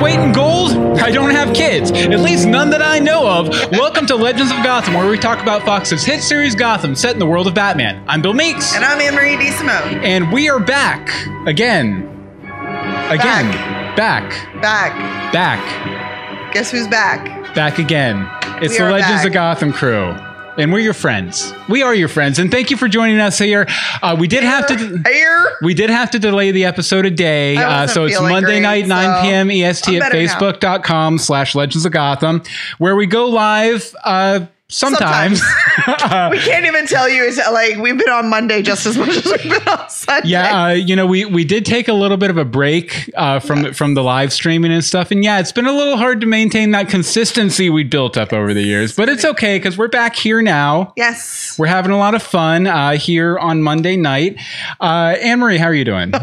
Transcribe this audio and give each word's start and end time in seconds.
weight 0.00 0.18
in 0.18 0.32
gold? 0.32 0.72
I 0.98 1.10
don't 1.10 1.30
have 1.30 1.54
kids, 1.54 1.90
at 1.90 2.20
least 2.20 2.46
none 2.46 2.70
that 2.70 2.82
I 2.82 2.98
know 2.98 3.26
of. 3.28 3.48
Welcome 3.72 4.06
to 4.06 4.16
Legends 4.16 4.50
of 4.52 4.58
Gotham, 4.62 4.94
where 4.94 5.08
we 5.08 5.18
talk 5.18 5.40
about 5.42 5.62
Fox's 5.62 6.04
hit 6.04 6.22
series 6.22 6.54
Gotham, 6.54 6.94
set 6.94 7.12
in 7.12 7.18
the 7.18 7.26
world 7.26 7.46
of 7.46 7.54
Batman. 7.54 8.02
I'm 8.06 8.22
Bill 8.22 8.32
Meeks, 8.34 8.74
And 8.74 8.84
I'm 8.84 9.00
Anne 9.00 9.14
Marie 9.14 9.36
D. 9.36 9.50
Simone. 9.52 10.02
and 10.04 10.32
we 10.32 10.48
are 10.48 10.60
back 10.60 11.08
again. 11.46 12.10
Again. 13.10 13.50
Back. 13.96 14.30
Back. 14.62 15.32
Back. 15.32 16.52
Guess 16.54 16.70
who's 16.70 16.88
back? 16.88 17.54
Back 17.54 17.78
again. 17.78 18.28
It's 18.62 18.72
We 18.74 18.78
the 18.78 18.90
Legends 18.90 19.22
back. 19.22 19.26
of 19.26 19.32
Gotham 19.32 19.72
crew. 19.72 20.14
And 20.56 20.72
we're 20.72 20.78
your 20.80 20.94
friends. 20.94 21.52
We 21.68 21.82
are 21.82 21.94
your 21.94 22.08
friends, 22.08 22.38
and 22.38 22.48
thank 22.48 22.70
you 22.70 22.76
for 22.76 22.86
joining 22.86 23.18
us 23.18 23.38
here. 23.38 23.66
Uh, 24.00 24.16
we 24.18 24.28
did 24.28 24.44
have 24.44 24.68
to. 24.68 25.02
Here. 25.04 25.56
We 25.62 25.74
did 25.74 25.90
have 25.90 26.12
to 26.12 26.20
delay 26.20 26.52
the 26.52 26.64
episode 26.64 27.06
a 27.06 27.10
day. 27.10 27.56
Uh, 27.56 27.88
so 27.88 28.04
it's 28.04 28.20
Monday 28.20 28.60
great, 28.60 28.86
night, 28.86 28.86
9 28.86 29.16
so 29.16 29.22
p.m. 29.22 29.50
EST 29.50 29.88
I'm 29.88 29.94
at 29.96 30.12
better 30.12 30.22
now. 30.22 30.38
facebook.com 30.38 31.18
slash 31.18 31.56
legends 31.56 31.84
of 31.84 31.92
Gotham, 31.92 32.42
where 32.78 32.94
we 32.94 33.06
go 33.06 33.28
live 33.28 33.96
uh, 34.04 34.46
sometimes. 34.74 35.40
We 36.30 36.38
can't 36.38 36.64
even 36.64 36.86
tell 36.86 37.08
you. 37.08 37.24
It's 37.26 37.36
like 37.36 37.76
we've 37.76 37.98
been 37.98 38.08
on 38.08 38.30
Monday 38.30 38.62
just 38.62 38.86
as 38.86 38.96
much 38.96 39.10
as 39.10 39.24
we've 39.24 39.42
been 39.42 39.68
on 39.68 39.90
Sunday. 39.90 40.28
yeah, 40.28 40.64
uh, 40.64 40.68
you 40.70 40.96
know, 40.96 41.04
we, 41.06 41.24
we 41.24 41.44
did 41.44 41.66
take 41.66 41.88
a 41.88 41.92
little 41.92 42.16
bit 42.16 42.30
of 42.30 42.38
a 42.38 42.44
break 42.44 43.10
uh, 43.16 43.38
from 43.40 43.72
from 43.74 43.94
the 43.94 44.02
live 44.02 44.32
streaming 44.32 44.72
and 44.72 44.82
stuff. 44.82 45.10
And 45.10 45.22
yeah, 45.22 45.40
it's 45.40 45.52
been 45.52 45.66
a 45.66 45.72
little 45.72 45.96
hard 45.96 46.20
to 46.22 46.26
maintain 46.26 46.70
that 46.70 46.88
consistency 46.88 47.68
we 47.70 47.84
built 47.84 48.16
up 48.16 48.32
over 48.32 48.54
the 48.54 48.62
years. 48.62 48.94
But 48.94 49.08
it's 49.08 49.24
okay 49.24 49.58
because 49.58 49.76
we're 49.76 49.88
back 49.88 50.16
here 50.16 50.40
now. 50.42 50.92
Yes. 50.96 51.56
We're 51.58 51.66
having 51.66 51.92
a 51.92 51.98
lot 51.98 52.14
of 52.14 52.22
fun 52.22 52.66
uh, 52.66 52.92
here 52.92 53.38
on 53.38 53.62
Monday 53.62 53.96
night. 53.96 54.38
Uh, 54.80 55.16
Anne 55.20 55.40
Marie, 55.40 55.58
how 55.58 55.66
are 55.66 55.74
you 55.74 55.84
doing? 55.84 56.12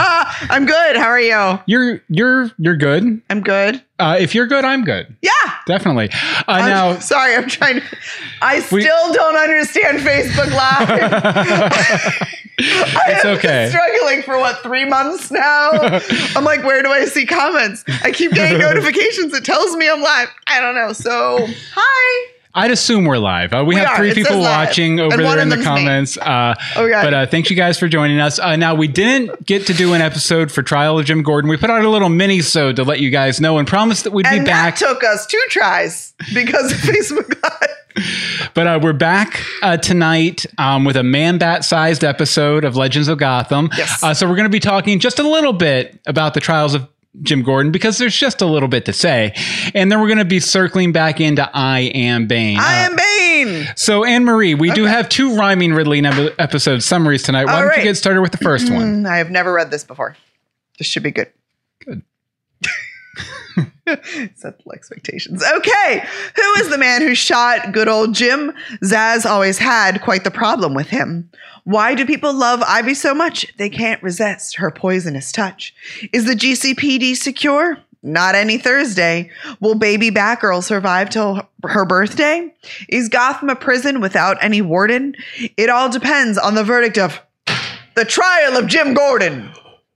I'm 0.50 0.66
good. 0.66 0.95
How 0.95 1.08
are 1.08 1.20
you? 1.22 1.59
You're 1.68 2.02
you're 2.09 2.52
you're 2.58 2.78
good. 2.78 3.22
I'm 3.30 3.42
good. 3.42 3.84
Uh, 4.00 4.18
if 4.20 4.34
you're 4.34 4.47
good, 4.47 4.66
I'm 4.66 4.84
good. 4.84 5.16
Yeah. 5.22 5.31
Definitely. 5.72 6.09
Uh, 6.11 6.44
I'm 6.47 6.66
now, 6.69 7.00
sorry, 7.00 7.33
I'm 7.33 7.47
trying 7.47 7.80
to. 7.80 7.86
I 8.41 8.55
We- 8.72 8.81
still 8.81 9.14
don't 9.14 9.38
understand 9.38 10.00
Facebook 10.00 10.52
Live. 10.53 12.28
it's 12.58 13.25
okay. 13.25 13.69
struggling 13.69 14.22
for 14.23 14.38
what 14.38 14.61
three 14.61 14.83
months 14.83 15.31
now. 15.31 15.69
I'm 16.36 16.44
like, 16.44 16.63
where 16.63 16.83
do 16.83 16.89
I 16.89 17.05
see 17.05 17.25
comments? 17.25 17.86
I 18.03 18.11
keep 18.11 18.33
getting 18.33 18.59
notifications. 18.59 19.33
It 19.33 19.45
tells 19.45 19.78
me 19.78 19.89
I'm 19.89 20.02
live. 20.02 20.28
I 20.47 20.59
don't 20.59 20.75
know. 20.75 20.91
So, 20.91 21.47
hi. 21.73 22.31
I'd 22.53 22.71
assume 22.71 23.05
we're 23.05 23.17
live. 23.17 23.53
Uh, 23.53 23.63
we, 23.66 23.75
We 23.75 23.75
have 23.75 23.89
are. 23.91 23.95
three 23.97 24.09
It 24.11 24.16
people 24.16 24.39
watching 24.39 24.99
over 24.99 25.16
there 25.17 25.39
in 25.39 25.49
the 25.49 25.61
comments. 25.63 26.17
Uh, 26.17 26.53
Okay. 26.75 26.91
But 27.03 27.13
uh, 27.13 27.25
thanks 27.27 27.49
you 27.49 27.55
guys 27.55 27.77
for 27.80 27.88
joining 27.88 28.19
us. 28.19 28.39
Uh, 28.39 28.55
now 28.55 28.75
we 28.75 28.88
didn't 28.88 29.45
get 29.45 29.67
to 29.67 29.73
do 29.73 29.94
an 29.94 30.02
episode 30.02 30.52
for 30.52 30.61
Trial 30.61 30.97
of 30.99 31.05
Jim 31.05 31.23
Gordon. 31.23 31.49
We 31.49 31.57
put 31.57 31.69
out 31.69 31.83
a 31.83 31.89
little 31.89 32.09
mini 32.09 32.41
so 32.41 32.72
to 32.73 32.83
let 32.83 32.99
you 32.99 33.09
guys 33.09 33.39
know 33.39 33.57
and 33.57 33.67
promised 33.67 34.03
that 34.05 34.11
we'd 34.11 34.23
be 34.23 34.38
And 34.38 34.45
back. 34.45 34.77
that 34.79 34.85
took 34.88 35.03
us 35.03 35.25
two 35.27 35.41
tries 35.49 36.13
because 36.33 36.72
of 36.72 36.77
Facebook 36.79 37.41
Live. 37.44 38.52
but 38.53 38.67
uh, 38.67 38.79
we're 38.81 38.94
back 38.94 39.41
uh, 39.61 39.77
tonight 39.77 40.45
um, 40.57 40.85
with 40.85 40.95
a 40.97 41.03
man 41.03 41.38
bat 41.38 41.63
sized 41.66 42.03
episode 42.03 42.63
of 42.63 42.75
Legends 42.75 43.07
of 43.07 43.17
Gotham. 43.17 43.69
Yes. 43.77 44.02
Uh, 44.03 44.13
so 44.13 44.27
we're 44.29 44.35
going 44.35 44.45
to 44.45 44.49
be 44.49 44.59
talking 44.61 44.99
just 44.99 45.19
a 45.19 45.23
little 45.23 45.53
bit 45.53 45.99
about 46.05 46.33
the 46.33 46.39
trials 46.41 46.73
of 46.73 46.88
Jim 47.22 47.44
Gordon 47.44 47.72
because 47.72 47.98
there's 47.98 48.16
just 48.16 48.42
a 48.42 48.45
little 48.45 48.70
bit 48.70 48.86
to 48.86 48.94
say. 48.94 49.34
And 49.73 49.92
then 49.92 50.00
we're 50.00 50.08
going 50.08 50.17
to 50.20 50.26
be 50.26 50.40
circling 50.40 50.92
back 50.92 51.20
into 51.20 51.50
I 51.53 51.92
Am 51.94 52.28
Bane. 52.28 52.58
I 52.59 52.86
Uh, 52.86 52.90
am 52.90 52.95
Bane. 52.95 53.68
So, 53.76 54.03
Anne 54.06 54.23
Marie, 54.23 54.56
we 54.56 54.72
do 54.72 54.86
have 54.86 55.09
two 55.09 55.36
rhyming 55.36 55.73
Ridley 55.73 56.00
ep- 56.06 56.36
episode 56.40 56.84
summaries 56.84 57.23
tonight. 57.23 57.45
Why 57.45 57.53
All 57.53 57.59
don't 57.62 57.70
right. 57.70 57.78
you 57.80 57.84
get 57.84 57.98
started 57.98 58.22
with 58.22 58.31
the 58.31 58.38
first 58.38 58.72
one? 58.72 59.06
I 59.08 59.18
have 59.18 59.30
never 59.31 59.52
read 59.52 59.72
this 59.72 59.84
before. 59.84 60.16
This 60.78 60.88
should 60.88 61.03
be. 61.03 61.12
Good. 61.12 61.31
Set 64.35 64.62
expectations. 64.73 65.44
Okay. 65.44 66.03
Who 66.35 66.62
is 66.62 66.69
the 66.69 66.78
man 66.78 67.01
who 67.01 67.16
shot 67.16 67.72
good 67.72 67.88
old 67.88 68.13
Jim? 68.13 68.53
Zsasz 68.84 69.25
always 69.25 69.57
had 69.57 70.01
quite 70.01 70.23
the 70.23 70.31
problem 70.31 70.73
with 70.73 70.89
him. 70.89 71.29
Why 71.63 71.94
do 71.94 72.06
people 72.06 72.34
love 72.34 72.61
Ivy 72.63 72.94
so 72.94 73.13
much? 73.13 73.45
They 73.57 73.69
can't 73.69 74.01
resist 74.01 74.56
her 74.57 74.72
poisonous 74.72 75.31
touch. 75.31 75.73
Is 76.11 76.25
the 76.25 76.34
GCPD 76.34 77.16
secure? 77.16 77.78
Not 78.03 78.34
any 78.34 78.57
Thursday. 78.57 79.29
Will 79.59 79.75
baby 79.75 80.09
Batgirl 80.09 80.63
survive 80.63 81.11
till 81.11 81.47
her 81.63 81.85
birthday? 81.85 82.51
Is 82.90 83.09
Gotham 83.09 83.50
a 83.50 83.56
prison 83.56 84.01
without 84.01 84.38
any 84.41 84.61
warden? 84.61 85.16
It 85.56 85.69
all 85.69 85.90
depends 85.90 86.40
on 86.40 86.56
the 86.56 86.63
verdict 86.63 86.97
of 86.97 87.22
the 87.95 88.06
trial 88.06 88.57
of 88.57 88.66
Jim 88.67 88.95
Gordon. 88.95 89.51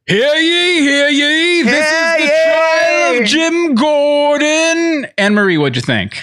Hear 0.08 0.36
ye, 0.36 0.82
hear 0.82 1.08
ye. 1.10 1.64
This 1.64 1.74
Hear 1.74 2.16
is 2.16 2.18
the 2.18 2.24
ye. 2.24 2.54
trial 2.54 3.22
of 3.22 3.28
Jim 3.28 3.76
Gordon. 3.76 5.08
Anne 5.18 5.34
Marie, 5.34 5.58
what'd 5.58 5.76
you 5.76 5.82
think? 5.82 6.18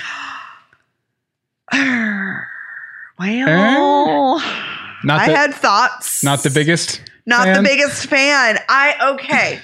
Well, 3.19 4.41
Not 5.05 5.21
I 5.21 5.27
had 5.31 5.55
thoughts. 5.55 6.25
not 6.25 6.43
the 6.43 6.51
biggest. 6.51 7.01
Not 7.25 7.45
fan? 7.45 7.63
the 7.63 7.69
biggest 7.69 8.07
fan. 8.09 8.59
I 8.69 9.13
okay. 9.13 9.61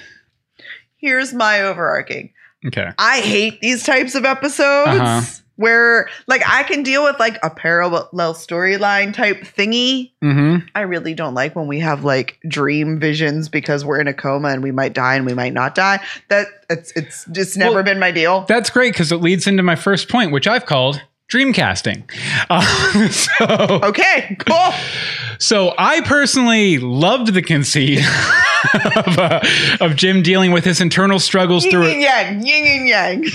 Here's 0.97 1.33
my 1.33 1.61
overarching. 1.63 2.31
Okay. 2.65 2.89
I 2.97 3.19
hate 3.19 3.59
these 3.59 3.83
types 3.83 4.15
of 4.15 4.23
episodes 4.23 4.87
Uh-huh. 4.89 5.21
Where 5.59 6.09
like 6.25 6.41
I 6.47 6.63
can 6.63 6.83
deal 6.83 7.03
with 7.03 7.19
like 7.19 7.37
a 7.43 7.49
parallel 7.49 8.07
storyline 8.33 9.13
type 9.13 9.41
thingy. 9.41 10.11
Mm-hmm. 10.23 10.67
I 10.73 10.81
really 10.81 11.13
don't 11.13 11.33
like 11.33 11.53
when 11.53 11.67
we 11.67 11.81
have 11.81 12.05
like 12.05 12.39
dream 12.47 12.97
visions 12.97 13.49
because 13.49 13.83
we're 13.83 13.99
in 13.99 14.07
a 14.07 14.13
coma 14.13 14.47
and 14.47 14.63
we 14.63 14.71
might 14.71 14.93
die 14.93 15.15
and 15.15 15.25
we 15.25 15.33
might 15.33 15.51
not 15.51 15.75
die. 15.75 15.99
That 16.29 16.47
it's 16.69 16.93
it's 16.95 17.25
just 17.25 17.57
never 17.57 17.75
Well, 17.75 17.83
been 17.83 17.99
my 17.99 18.11
deal. 18.11 18.45
That's 18.47 18.69
great 18.69 18.93
because 18.93 19.11
it 19.11 19.17
leads 19.17 19.47
into 19.47 19.61
my 19.61 19.75
first 19.75 20.07
point, 20.07 20.31
which 20.31 20.47
I've 20.47 20.65
called 20.65 21.01
dreamcasting. 21.29 22.09
Uh, 22.49 23.09
so, 23.09 23.81
Okay, 23.83 24.37
cool. 24.39 24.71
so 25.39 25.73
I 25.77 25.99
personally 26.01 26.77
loved 26.77 27.33
the 27.33 27.41
conceit 27.41 27.99
of, 28.95 29.19
uh, 29.19 29.41
of 29.81 29.97
Jim 29.97 30.23
dealing 30.23 30.53
with 30.53 30.63
his 30.63 30.79
internal 30.79 31.19
struggles 31.19 31.65
Yin 31.65 31.71
through 31.71 31.87
and 31.87 32.01
yang, 32.01 32.45
yin 32.45 32.65
and 32.65 32.87
yang. 32.87 33.25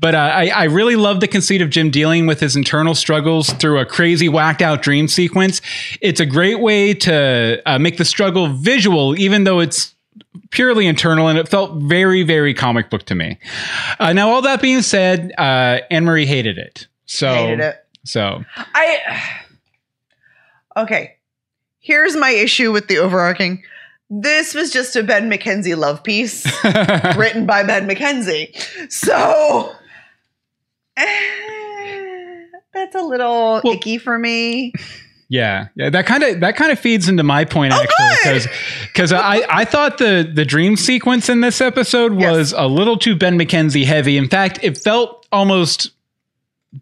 But 0.00 0.14
uh, 0.14 0.18
I, 0.18 0.48
I 0.48 0.64
really 0.64 0.96
love 0.96 1.20
the 1.20 1.28
conceit 1.28 1.62
of 1.62 1.70
Jim 1.70 1.90
dealing 1.90 2.26
with 2.26 2.40
his 2.40 2.56
internal 2.56 2.94
struggles 2.94 3.50
through 3.54 3.78
a 3.80 3.86
crazy, 3.86 4.28
whacked 4.28 4.62
out 4.62 4.82
dream 4.82 5.08
sequence. 5.08 5.60
It's 6.00 6.20
a 6.20 6.26
great 6.26 6.60
way 6.60 6.94
to 6.94 7.62
uh, 7.66 7.78
make 7.78 7.96
the 7.96 8.04
struggle 8.04 8.48
visual, 8.48 9.18
even 9.18 9.44
though 9.44 9.60
it's 9.60 9.94
purely 10.50 10.86
internal, 10.86 11.28
and 11.28 11.38
it 11.38 11.48
felt 11.48 11.74
very, 11.82 12.22
very 12.22 12.54
comic 12.54 12.90
book 12.90 13.04
to 13.04 13.14
me. 13.14 13.38
Uh, 13.98 14.12
now, 14.12 14.28
all 14.30 14.42
that 14.42 14.62
being 14.62 14.82
said, 14.82 15.32
uh, 15.38 15.80
Anne 15.90 16.04
Marie 16.04 16.26
hated 16.26 16.58
it. 16.58 16.86
So, 17.06 17.32
Hated 17.32 17.60
it. 17.60 17.86
so 18.04 18.44
I 18.56 19.22
okay. 20.76 21.16
Here's 21.78 22.16
my 22.16 22.30
issue 22.30 22.72
with 22.72 22.88
the 22.88 22.98
overarching. 22.98 23.62
This 24.10 24.54
was 24.54 24.72
just 24.72 24.96
a 24.96 25.02
Ben 25.02 25.30
McKenzie 25.30 25.76
love 25.76 26.02
piece 26.02 26.44
written 27.16 27.46
by 27.46 27.62
Ben 27.62 27.88
McKenzie. 27.88 28.50
So 28.90 29.72
that's 32.72 32.94
a 32.94 33.02
little 33.02 33.60
Well- 33.64 33.74
icky 33.74 33.98
for 33.98 34.18
me. 34.18 34.72
Yeah, 35.28 35.68
yeah, 35.74 35.90
that 35.90 36.06
kind 36.06 36.22
of 36.22 36.38
that 36.38 36.54
kind 36.54 36.70
of 36.70 36.78
feeds 36.78 37.08
into 37.08 37.24
my 37.24 37.44
point 37.44 37.72
Oh, 37.74 37.82
actually 37.82 38.38
because 38.38 38.46
because 38.84 39.12
I 39.12 39.42
I 39.50 39.64
thought 39.64 39.98
the 39.98 40.30
the 40.32 40.44
dream 40.44 40.76
sequence 40.76 41.28
in 41.28 41.40
this 41.40 41.60
episode 41.60 42.20
Yes. 42.20 42.30
was 42.30 42.52
a 42.56 42.68
little 42.68 42.96
too 42.96 43.16
Ben 43.16 43.36
McKenzie 43.36 43.84
heavy. 43.84 44.18
In 44.18 44.28
fact, 44.28 44.60
it 44.62 44.78
felt 44.78 45.26
almost 45.32 45.90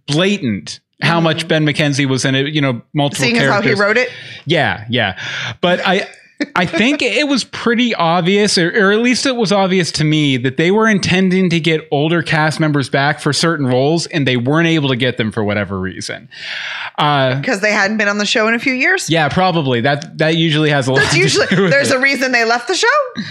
blatant 0.06 0.80
how 1.00 1.20
much 1.22 1.48
Ben 1.48 1.64
McKenzie 1.64 2.04
was 2.06 2.26
in 2.26 2.34
it. 2.34 2.48
You 2.52 2.60
know, 2.60 2.82
multiple 2.92 3.24
Mm-hmm. 3.26 3.36
Seeing 3.36 3.48
as 3.48 3.50
how 3.50 3.62
he 3.62 3.72
wrote 3.72 3.96
it. 3.96 4.10
Yeah, 4.44 4.84
yeah, 4.90 5.18
but 5.62 5.80
I. 5.86 6.06
I 6.56 6.66
think 6.66 7.02
it 7.02 7.28
was 7.28 7.44
pretty 7.44 7.94
obvious, 7.94 8.56
or, 8.58 8.68
or 8.68 8.92
at 8.92 9.00
least 9.00 9.26
it 9.26 9.36
was 9.36 9.52
obvious 9.52 9.90
to 9.92 10.04
me, 10.04 10.36
that 10.38 10.56
they 10.56 10.70
were 10.70 10.88
intending 10.88 11.50
to 11.50 11.60
get 11.60 11.86
older 11.90 12.22
cast 12.22 12.60
members 12.60 12.88
back 12.88 13.20
for 13.20 13.32
certain 13.32 13.66
roles, 13.66 14.06
and 14.06 14.26
they 14.26 14.36
weren't 14.36 14.68
able 14.68 14.88
to 14.88 14.96
get 14.96 15.16
them 15.16 15.32
for 15.32 15.42
whatever 15.44 15.78
reason. 15.78 16.28
Uh, 16.98 17.40
Because 17.40 17.60
they 17.60 17.72
hadn't 17.72 17.96
been 17.96 18.08
on 18.08 18.18
the 18.18 18.26
show 18.26 18.48
in 18.48 18.54
a 18.54 18.58
few 18.58 18.74
years. 18.74 19.08
yeah, 19.10 19.28
probably. 19.28 19.80
That 19.80 20.18
that 20.18 20.36
usually 20.36 20.70
has 20.70 20.88
a 20.88 20.92
lot. 20.92 21.02
That's 21.02 21.16
usually 21.16 21.46
there's 21.50 21.90
it. 21.90 21.96
a 21.96 22.00
reason 22.00 22.32
they 22.32 22.44
left 22.44 22.68
the 22.68 22.74
show. 22.76 23.22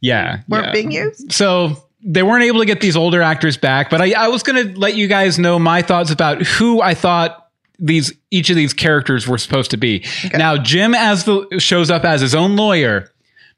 yeah 0.00 0.40
Weren't 0.48 0.66
yeah. 0.66 0.72
being 0.72 0.90
used. 0.90 1.32
So 1.32 1.76
they 2.02 2.22
weren't 2.22 2.44
able 2.44 2.60
to 2.60 2.66
get 2.66 2.80
these 2.80 2.96
older 2.96 3.22
actors 3.22 3.56
back. 3.56 3.88
But 3.88 4.02
I, 4.02 4.12
I 4.12 4.28
was 4.28 4.42
going 4.42 4.72
to 4.74 4.78
let 4.78 4.94
you 4.94 5.06
guys 5.06 5.38
know 5.38 5.58
my 5.58 5.80
thoughts 5.82 6.10
about 6.10 6.42
who 6.42 6.82
I 6.82 6.94
thought 6.94 7.43
these 7.78 8.12
each 8.30 8.50
of 8.50 8.56
these 8.56 8.72
characters 8.72 9.26
were 9.26 9.38
supposed 9.38 9.70
to 9.72 9.76
be. 9.76 10.04
Now 10.32 10.56
Jim 10.56 10.94
as 10.94 11.24
the 11.24 11.46
shows 11.58 11.90
up 11.90 12.04
as 12.04 12.20
his 12.20 12.34
own 12.34 12.56
lawyer. 12.56 13.10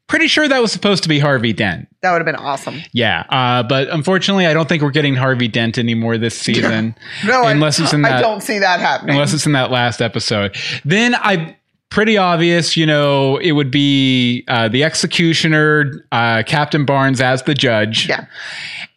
Pretty 0.07 0.27
sure 0.27 0.47
that 0.47 0.61
was 0.61 0.71
supposed 0.71 1.03
to 1.03 1.09
be 1.09 1.19
Harvey 1.19 1.51
Dent. 1.51 1.89
That 2.01 2.13
would 2.13 2.19
have 2.19 2.25
been 2.25 2.37
awesome. 2.37 2.81
Yeah, 2.93 3.25
uh, 3.29 3.63
but 3.63 3.89
unfortunately, 3.89 4.45
I 4.45 4.53
don't 4.53 4.69
think 4.69 4.81
we're 4.81 4.91
getting 4.91 5.15
Harvey 5.15 5.49
Dent 5.49 5.77
anymore 5.77 6.17
this 6.17 6.33
season. 6.39 6.95
No, 7.25 7.45
unless 7.45 7.77
I, 7.77 7.83
it's 7.83 7.91
in 7.91 8.01
that, 8.03 8.13
I 8.13 8.21
don't 8.21 8.41
see 8.41 8.59
that 8.59 8.79
happening. 8.79 9.15
unless 9.15 9.33
it's 9.33 9.45
in 9.45 9.51
that 9.51 9.69
last 9.69 10.01
episode. 10.01 10.55
Then 10.85 11.13
I 11.13 11.57
pretty 11.89 12.17
obvious, 12.17 12.75
you 12.77 12.85
know, 12.85 13.37
it 13.37 13.53
would 13.53 13.71
be 13.71 14.43
uh, 14.47 14.67
the 14.67 14.83
executioner, 14.83 16.05
uh, 16.11 16.43
Captain 16.45 16.85
Barnes 16.85 17.21
as 17.21 17.43
the 17.43 17.53
judge. 17.53 18.07
Yeah. 18.09 18.25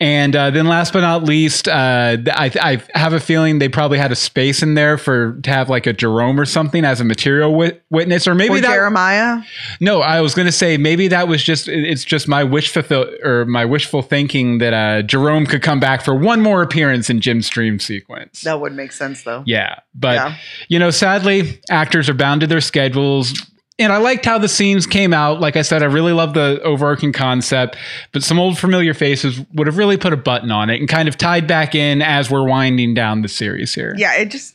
And 0.03 0.35
uh, 0.35 0.49
then 0.51 0.67
last 0.67 0.95
but 0.95 1.01
not 1.03 1.25
least, 1.25 1.69
uh, 1.69 2.17
I, 2.33 2.51
I 2.95 2.99
have 2.99 3.13
a 3.13 3.21
feeling 3.21 3.59
they 3.59 3.69
probably 3.69 3.99
had 3.99 4.11
a 4.11 4.17
space 4.17 4.63
in 4.63 4.73
there 4.73 4.97
for 4.97 5.35
to 5.43 5.51
have 5.51 5.69
like 5.69 5.87
a 5.87 5.93
Jerome 5.93 6.41
or 6.41 6.47
something 6.47 6.87
as 6.87 7.03
a 7.03 7.05
material 7.05 7.55
wit- 7.55 7.83
witness, 7.91 8.27
or 8.27 8.35
maybe 8.35 8.55
Or 8.55 8.61
that. 8.63 8.69
Jeremiah. 8.73 9.43
No, 9.79 10.01
I 10.01 10.23
was 10.23 10.35
going 10.35 10.47
to 10.47 10.53
say 10.53 10.79
maybe 10.79 11.09
that 11.09 11.29
was 11.29 11.43
just 11.43 11.69
it's 11.69 12.03
just 12.03 12.29
my 12.29 12.43
wish 12.45 12.73
fulfill 12.73 13.11
or 13.23 13.45
my 13.45 13.67
wishful 13.67 14.01
thinking 14.01 14.57
that 14.59 14.73
uh, 14.73 15.03
Jerome 15.03 15.45
could 15.45 15.61
come 15.61 15.81
back 15.81 16.03
for 16.03 16.15
one 16.15 16.41
more 16.41 16.63
appearance 16.63 17.11
in 17.11 17.21
Jim's 17.21 17.45
stream 17.45 17.79
sequence. 17.79 18.41
That 18.41 18.59
would 18.59 18.73
make 18.73 18.93
sense 18.93 19.23
though. 19.25 19.43
Yeah, 19.47 19.81
but 19.95 20.15
Yeah. 20.15 20.37
you 20.69 20.79
know, 20.79 20.91
sadly, 20.91 21.61
actors 21.71 22.09
are 22.09 22.15
bound 22.15 22.41
to 22.41 22.47
their 22.47 22.63
schedules. 22.81 23.47
And 23.79 23.93
I 23.95 23.97
liked 23.97 24.27
how 24.27 24.37
the 24.37 24.49
scenes 24.49 24.87
came 24.87 25.15
out. 25.15 25.41
Like 25.41 25.57
I 25.57 25.63
said, 25.63 25.83
I 25.83 25.87
really 25.87 26.13
love 26.13 26.35
the 26.35 26.61
overarching 26.63 27.13
concept, 27.13 27.77
but 28.13 28.23
some 28.23 28.39
old 28.39 28.59
familiar 28.59 28.93
faces 28.93 29.41
would 29.55 29.67
have 29.67 29.79
really 29.79 29.97
put 29.97 30.13
a 30.13 30.19
button 30.19 30.51
on 30.51 30.69
it 30.69 30.81
and 30.81 30.89
kind 30.89 31.09
of 31.09 31.17
tied 31.17 31.47
back 31.47 31.75
in 31.75 32.03
as 32.03 32.31
we're 32.31 32.47
winding 32.47 32.93
down 32.93 33.23
the 33.23 33.29
series 33.29 33.75
here. 33.75 33.95
Yeah, 33.97 34.15
it 34.17 34.31
just 34.31 34.55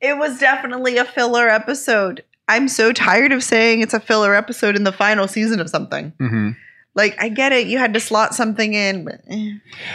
it 0.00 0.18
was 0.18 0.40
definitely 0.40 0.98
a 0.98 1.04
filler 1.04 1.48
episode. 1.48 2.24
I'm 2.48 2.66
so 2.66 2.92
tired 2.92 3.30
of 3.30 3.44
saying 3.44 3.80
it's 3.80 3.94
a 3.94 4.00
filler 4.00 4.34
episode 4.34 4.74
in 4.74 4.82
the 4.82 4.92
final 4.92 5.28
season 5.28 5.60
of 5.60 5.70
something. 5.70 6.12
hmm 6.18 6.50
Like, 6.98 7.16
I 7.22 7.28
get 7.30 7.52
it, 7.52 7.68
you 7.68 7.78
had 7.78 7.94
to 7.94 8.00
slot 8.00 8.34
something 8.34 8.74
in, 8.74 9.04
but 9.04 9.20
eh. 9.30 9.52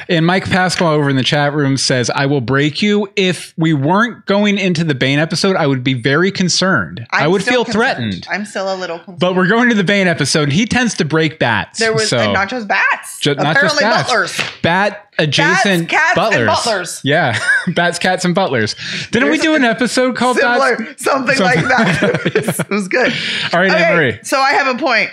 And 0.10 0.26
Mike 0.26 0.46
Pascal 0.50 0.88
over 0.88 1.10
in 1.10 1.16
the 1.18 1.24
chat 1.24 1.54
room 1.54 1.78
says, 1.78 2.10
I 2.10 2.26
will 2.26 2.42
break 2.42 2.82
you. 2.82 3.12
If 3.16 3.54
we 3.58 3.74
weren't 3.74 4.26
going 4.26 4.58
into 4.58 4.84
the 4.84 4.96
Bane 4.96 5.20
episode, 5.20 5.56
I 5.58 5.68
would 5.68 5.84
be 5.84 5.94
very 5.94 6.32
concerned. 6.32 7.06
i 7.12 7.26
I'm 7.26 7.32
would 7.32 7.44
feel 7.44 7.66
concerned. 7.66 7.74
threatened. 7.74 8.28
I'm 8.32 8.46
still 8.46 8.74
a 8.74 8.78
little 8.78 8.98
concerned. 9.00 9.20
But 9.20 9.36
we're 9.36 9.48
going 9.50 9.68
to 9.70 9.76
the 9.76 9.84
Bane 9.84 10.08
episode, 10.08 10.44
and 10.44 10.54
he 10.54 10.66
tends 10.66 10.94
to 10.96 11.06
break 11.06 11.40
bats. 11.40 11.78
there 11.78 11.94
was 11.94 12.10
so, 12.10 12.18
and 12.18 12.34
not 12.34 12.50
just 12.50 12.68
bats. 12.68 13.20
ju- 13.20 13.36
not 13.36 13.44
just 13.56 13.58
apparently 13.58 13.82
bats. 13.84 14.10
butlers. 14.10 14.42
Bat 14.62 15.10
adjacent 15.20 15.90
Bats, 15.90 15.92
cats, 15.92 16.16
butlers. 16.16 16.40
and 16.40 16.48
butlers. 16.48 17.02
Yeah, 17.04 17.38
bats, 17.76 18.00
cats, 18.00 18.24
and 18.26 18.34
butlers. 18.34 18.76
Didn't 19.12 19.30
we 19.30 19.38
do 19.40 19.56
an 19.56 19.66
episode 19.66 20.16
called 20.16 20.38
Similar, 20.38 20.78
Bats? 20.78 21.04
something, 21.04 21.36
Something- 21.36 21.64
like 21.68 21.68
that. 21.68 22.26
it, 22.28 22.48
was, 22.48 22.60
it 22.62 22.70
was 22.70 22.88
good. 22.88 23.12
All 23.54 23.60
right, 23.60 23.70
Okay, 23.72 23.84
Anne 23.84 23.96
Marie. 23.98 24.20
so 24.24 24.40
I 24.40 24.52
have 24.54 24.74
a 24.74 24.80
point. 24.80 25.10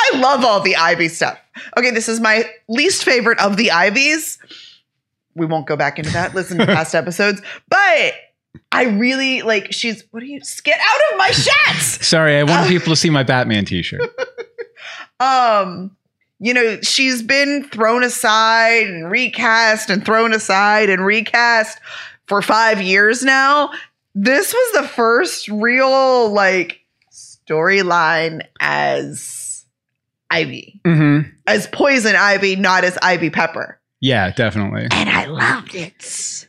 I 0.00 0.18
love 0.18 0.44
all 0.44 0.60
the 0.60 0.76
Ivy 0.76 1.08
stuff. 1.08 1.38
Okay, 1.76 1.90
this 1.90 2.08
is 2.08 2.20
my 2.20 2.44
least 2.68 3.04
favorite 3.04 3.38
of 3.40 3.56
the 3.56 3.70
Ivies. 3.72 4.38
We 5.34 5.44
won't 5.46 5.66
go 5.66 5.76
back 5.76 5.98
into 5.98 6.10
that. 6.12 6.34
Listen 6.34 6.58
to 6.58 6.66
past 6.74 6.94
episodes, 6.94 7.42
but 7.68 8.12
I 8.72 8.84
really 8.84 9.42
like. 9.42 9.72
She's 9.72 10.04
what 10.10 10.22
are 10.22 10.26
you? 10.26 10.40
Get 10.64 10.78
out 10.80 11.12
of 11.12 11.18
my 11.18 11.30
shots. 11.30 12.06
Sorry, 12.06 12.36
I 12.38 12.42
Uh, 12.42 12.46
want 12.46 12.68
people 12.68 12.92
to 12.92 12.96
see 12.96 13.10
my 13.10 13.22
Batman 13.22 13.64
T-shirt. 13.64 14.00
um 15.20 15.96
you 16.38 16.54
know 16.54 16.80
she's 16.82 17.22
been 17.22 17.64
thrown 17.70 18.04
aside 18.04 18.86
and 18.86 19.10
recast 19.10 19.90
and 19.90 20.04
thrown 20.06 20.32
aside 20.32 20.88
and 20.88 21.04
recast 21.04 21.80
for 22.26 22.40
five 22.40 22.80
years 22.80 23.24
now 23.24 23.70
this 24.14 24.52
was 24.52 24.72
the 24.82 24.88
first 24.88 25.48
real 25.48 26.30
like 26.32 26.84
storyline 27.10 28.42
as 28.60 29.18
ivy 30.30 30.80
hmm 30.84 31.20
as 31.46 31.66
poison 31.68 32.14
ivy 32.16 32.56
not 32.56 32.84
as 32.84 32.98
ivy 33.02 33.30
pepper 33.30 33.80
Yeah, 34.00 34.30
definitely. 34.32 34.88
and 34.90 35.08
i 35.08 35.24
loved 35.26 35.74
it 35.74 36.46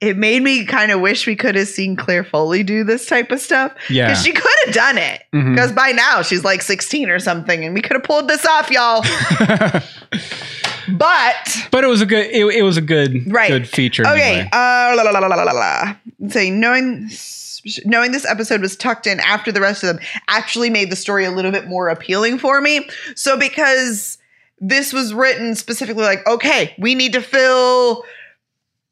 it 0.00 0.16
made 0.16 0.42
me 0.42 0.64
kind 0.64 0.90
of 0.90 1.00
wish 1.00 1.26
we 1.28 1.36
could 1.36 1.54
have 1.54 1.68
seen 1.68 1.94
clare 1.96 2.24
foley 2.24 2.62
do 2.64 2.82
this 2.84 3.06
type 3.06 3.30
of 3.30 3.40
stuff 3.40 3.72
Yeah. 3.88 4.08
because 4.08 4.22
she 4.24 4.32
could 4.32 4.50
have 4.66 4.74
done 4.74 4.98
it 4.98 5.22
because 5.32 5.70
by 5.72 5.92
now 5.92 6.22
she's 6.22 6.42
like 6.44 6.60
16 6.62 7.08
or 7.08 7.18
something, 7.20 7.64
and 7.64 7.72
we 7.72 7.80
could 7.82 7.92
have 7.94 8.02
pulled 8.02 8.26
this 8.28 8.44
off, 8.44 8.68
y'all. 8.70 9.04
But 10.88 11.68
but 11.70 11.84
it 11.84 11.86
was 11.86 12.00
a 12.00 12.06
good. 12.06 12.26
It, 12.26 12.44
it 12.56 12.62
was 12.62 12.76
a 12.76 12.80
good, 12.80 13.30
Right. 13.32 13.48
good 13.48 13.68
feature. 13.68 14.02
okay, 14.06 14.40
anyway. 14.40 14.48
uh, 14.52 14.94
la, 14.96 15.02
la, 15.04 15.10
la, 15.12 15.18
la, 15.20 15.36
la, 15.36 15.42
la, 15.44 15.52
la. 15.52 15.96
Say 16.28 16.50
knowing 16.50 17.08
knowing 17.84 18.12
this 18.12 18.24
episode 18.26 18.60
was 18.60 18.76
tucked 18.76 19.06
in 19.06 19.20
after 19.20 19.52
the 19.52 19.60
rest 19.60 19.82
of 19.82 19.88
them 19.96 20.04
actually 20.28 20.70
made 20.70 20.90
the 20.90 20.96
story 20.96 21.24
a 21.24 21.30
little 21.30 21.50
bit 21.52 21.66
more 21.68 21.88
appealing 21.88 22.38
for 22.38 22.60
me. 22.60 22.88
So 23.14 23.36
because 23.38 24.18
this 24.58 24.92
was 24.92 25.12
written 25.14 25.54
specifically 25.54 26.04
like, 26.04 26.26
okay, 26.26 26.74
we 26.78 26.94
need 26.94 27.12
to 27.14 27.20
fill 27.20 28.04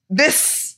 this 0.09 0.77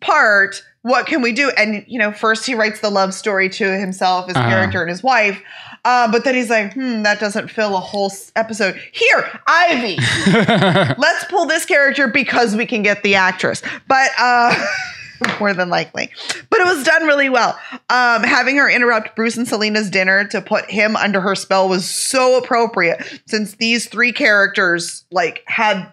part. 0.00 0.62
What 0.82 1.06
can 1.06 1.20
we 1.22 1.32
do? 1.32 1.50
And 1.56 1.84
you 1.88 1.98
know, 1.98 2.12
first 2.12 2.46
he 2.46 2.54
writes 2.54 2.80
the 2.80 2.90
love 2.90 3.12
story 3.14 3.48
to 3.50 3.76
himself, 3.78 4.28
his 4.28 4.36
Uh-huh. 4.36 4.48
character, 4.48 4.80
and 4.82 4.90
his 4.90 5.02
wife. 5.02 5.40
Uh, 5.84 6.10
but 6.10 6.24
then 6.24 6.34
he's 6.34 6.50
like, 6.50 6.74
hmm, 6.74 7.02
that 7.02 7.18
doesn't 7.20 7.48
fill 7.48 7.76
a 7.76 7.80
whole 7.80 8.12
episode. 8.36 8.80
Here, 8.92 9.40
Ivy 9.46 9.96
let's 10.98 11.24
pull 11.24 11.46
this 11.46 11.64
character 11.64 12.06
because 12.08 12.54
we 12.56 12.66
can 12.66 12.82
get 12.82 13.02
the 13.02 13.14
actress. 13.16 13.62
But 13.88 14.10
uh 14.18 14.54
more 15.40 15.52
than 15.52 15.68
likely. 15.68 16.10
But 16.50 16.60
it 16.60 16.66
was 16.66 16.84
done 16.84 17.06
really 17.06 17.28
well. 17.28 17.58
Um 17.90 18.22
having 18.22 18.56
her 18.56 18.68
interrupt 18.70 19.16
Bruce 19.16 19.36
and 19.36 19.46
Selina's 19.46 19.90
dinner 19.90 20.26
to 20.28 20.40
put 20.40 20.70
him 20.70 20.96
under 20.96 21.20
her 21.20 21.34
spell 21.34 21.68
was 21.68 21.88
so 21.88 22.38
appropriate 22.38 23.20
since 23.26 23.54
these 23.56 23.86
three 23.86 24.12
characters 24.12 25.04
like 25.10 25.42
had 25.46 25.90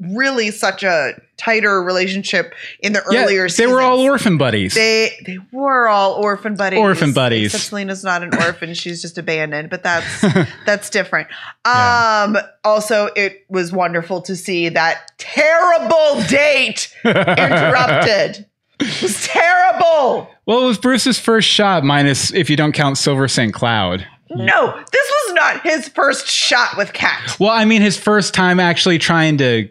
really 0.00 0.50
such 0.50 0.82
a 0.82 1.12
tighter 1.36 1.82
relationship 1.82 2.54
in 2.80 2.92
the 2.92 3.02
yeah, 3.10 3.22
earlier 3.22 3.48
they 3.48 3.66
were 3.66 3.80
all 3.80 4.00
orphan 4.00 4.38
buddies. 4.38 4.74
They 4.74 5.10
they 5.24 5.38
were 5.52 5.88
all 5.88 6.14
orphan 6.14 6.54
buddies. 6.54 6.78
Orphan 6.78 7.12
buddies. 7.12 7.54
Except 7.54 7.70
Selina's 7.70 8.04
not 8.04 8.22
an 8.22 8.34
orphan; 8.34 8.74
she's 8.74 9.02
just 9.02 9.18
abandoned. 9.18 9.70
But 9.70 9.82
that's 9.82 10.20
that's 10.66 10.90
different. 10.90 11.28
Yeah. 11.66 12.26
Um. 12.26 12.38
Also, 12.64 13.06
it 13.16 13.44
was 13.48 13.72
wonderful 13.72 14.22
to 14.22 14.36
see 14.36 14.68
that 14.70 15.10
terrible 15.18 16.22
date 16.28 16.94
interrupted. 17.04 18.46
It 18.80 19.02
was 19.02 19.26
terrible. 19.26 20.30
well, 20.46 20.62
it 20.62 20.66
was 20.66 20.78
Bruce's 20.78 21.18
first 21.18 21.48
shot, 21.48 21.84
minus 21.84 22.32
if 22.32 22.48
you 22.50 22.56
don't 22.56 22.72
count 22.72 22.98
Silver 22.98 23.28
St. 23.28 23.52
Cloud. 23.52 24.06
No, 24.30 24.84
this 24.92 25.12
was 25.26 25.34
not 25.34 25.62
his 25.62 25.88
first 25.88 26.26
shot 26.28 26.76
with 26.76 26.92
Cat. 26.92 27.36
Well, 27.40 27.50
I 27.50 27.64
mean, 27.64 27.82
his 27.82 27.98
first 27.98 28.32
time 28.32 28.60
actually 28.60 28.98
trying 28.98 29.38
to 29.38 29.68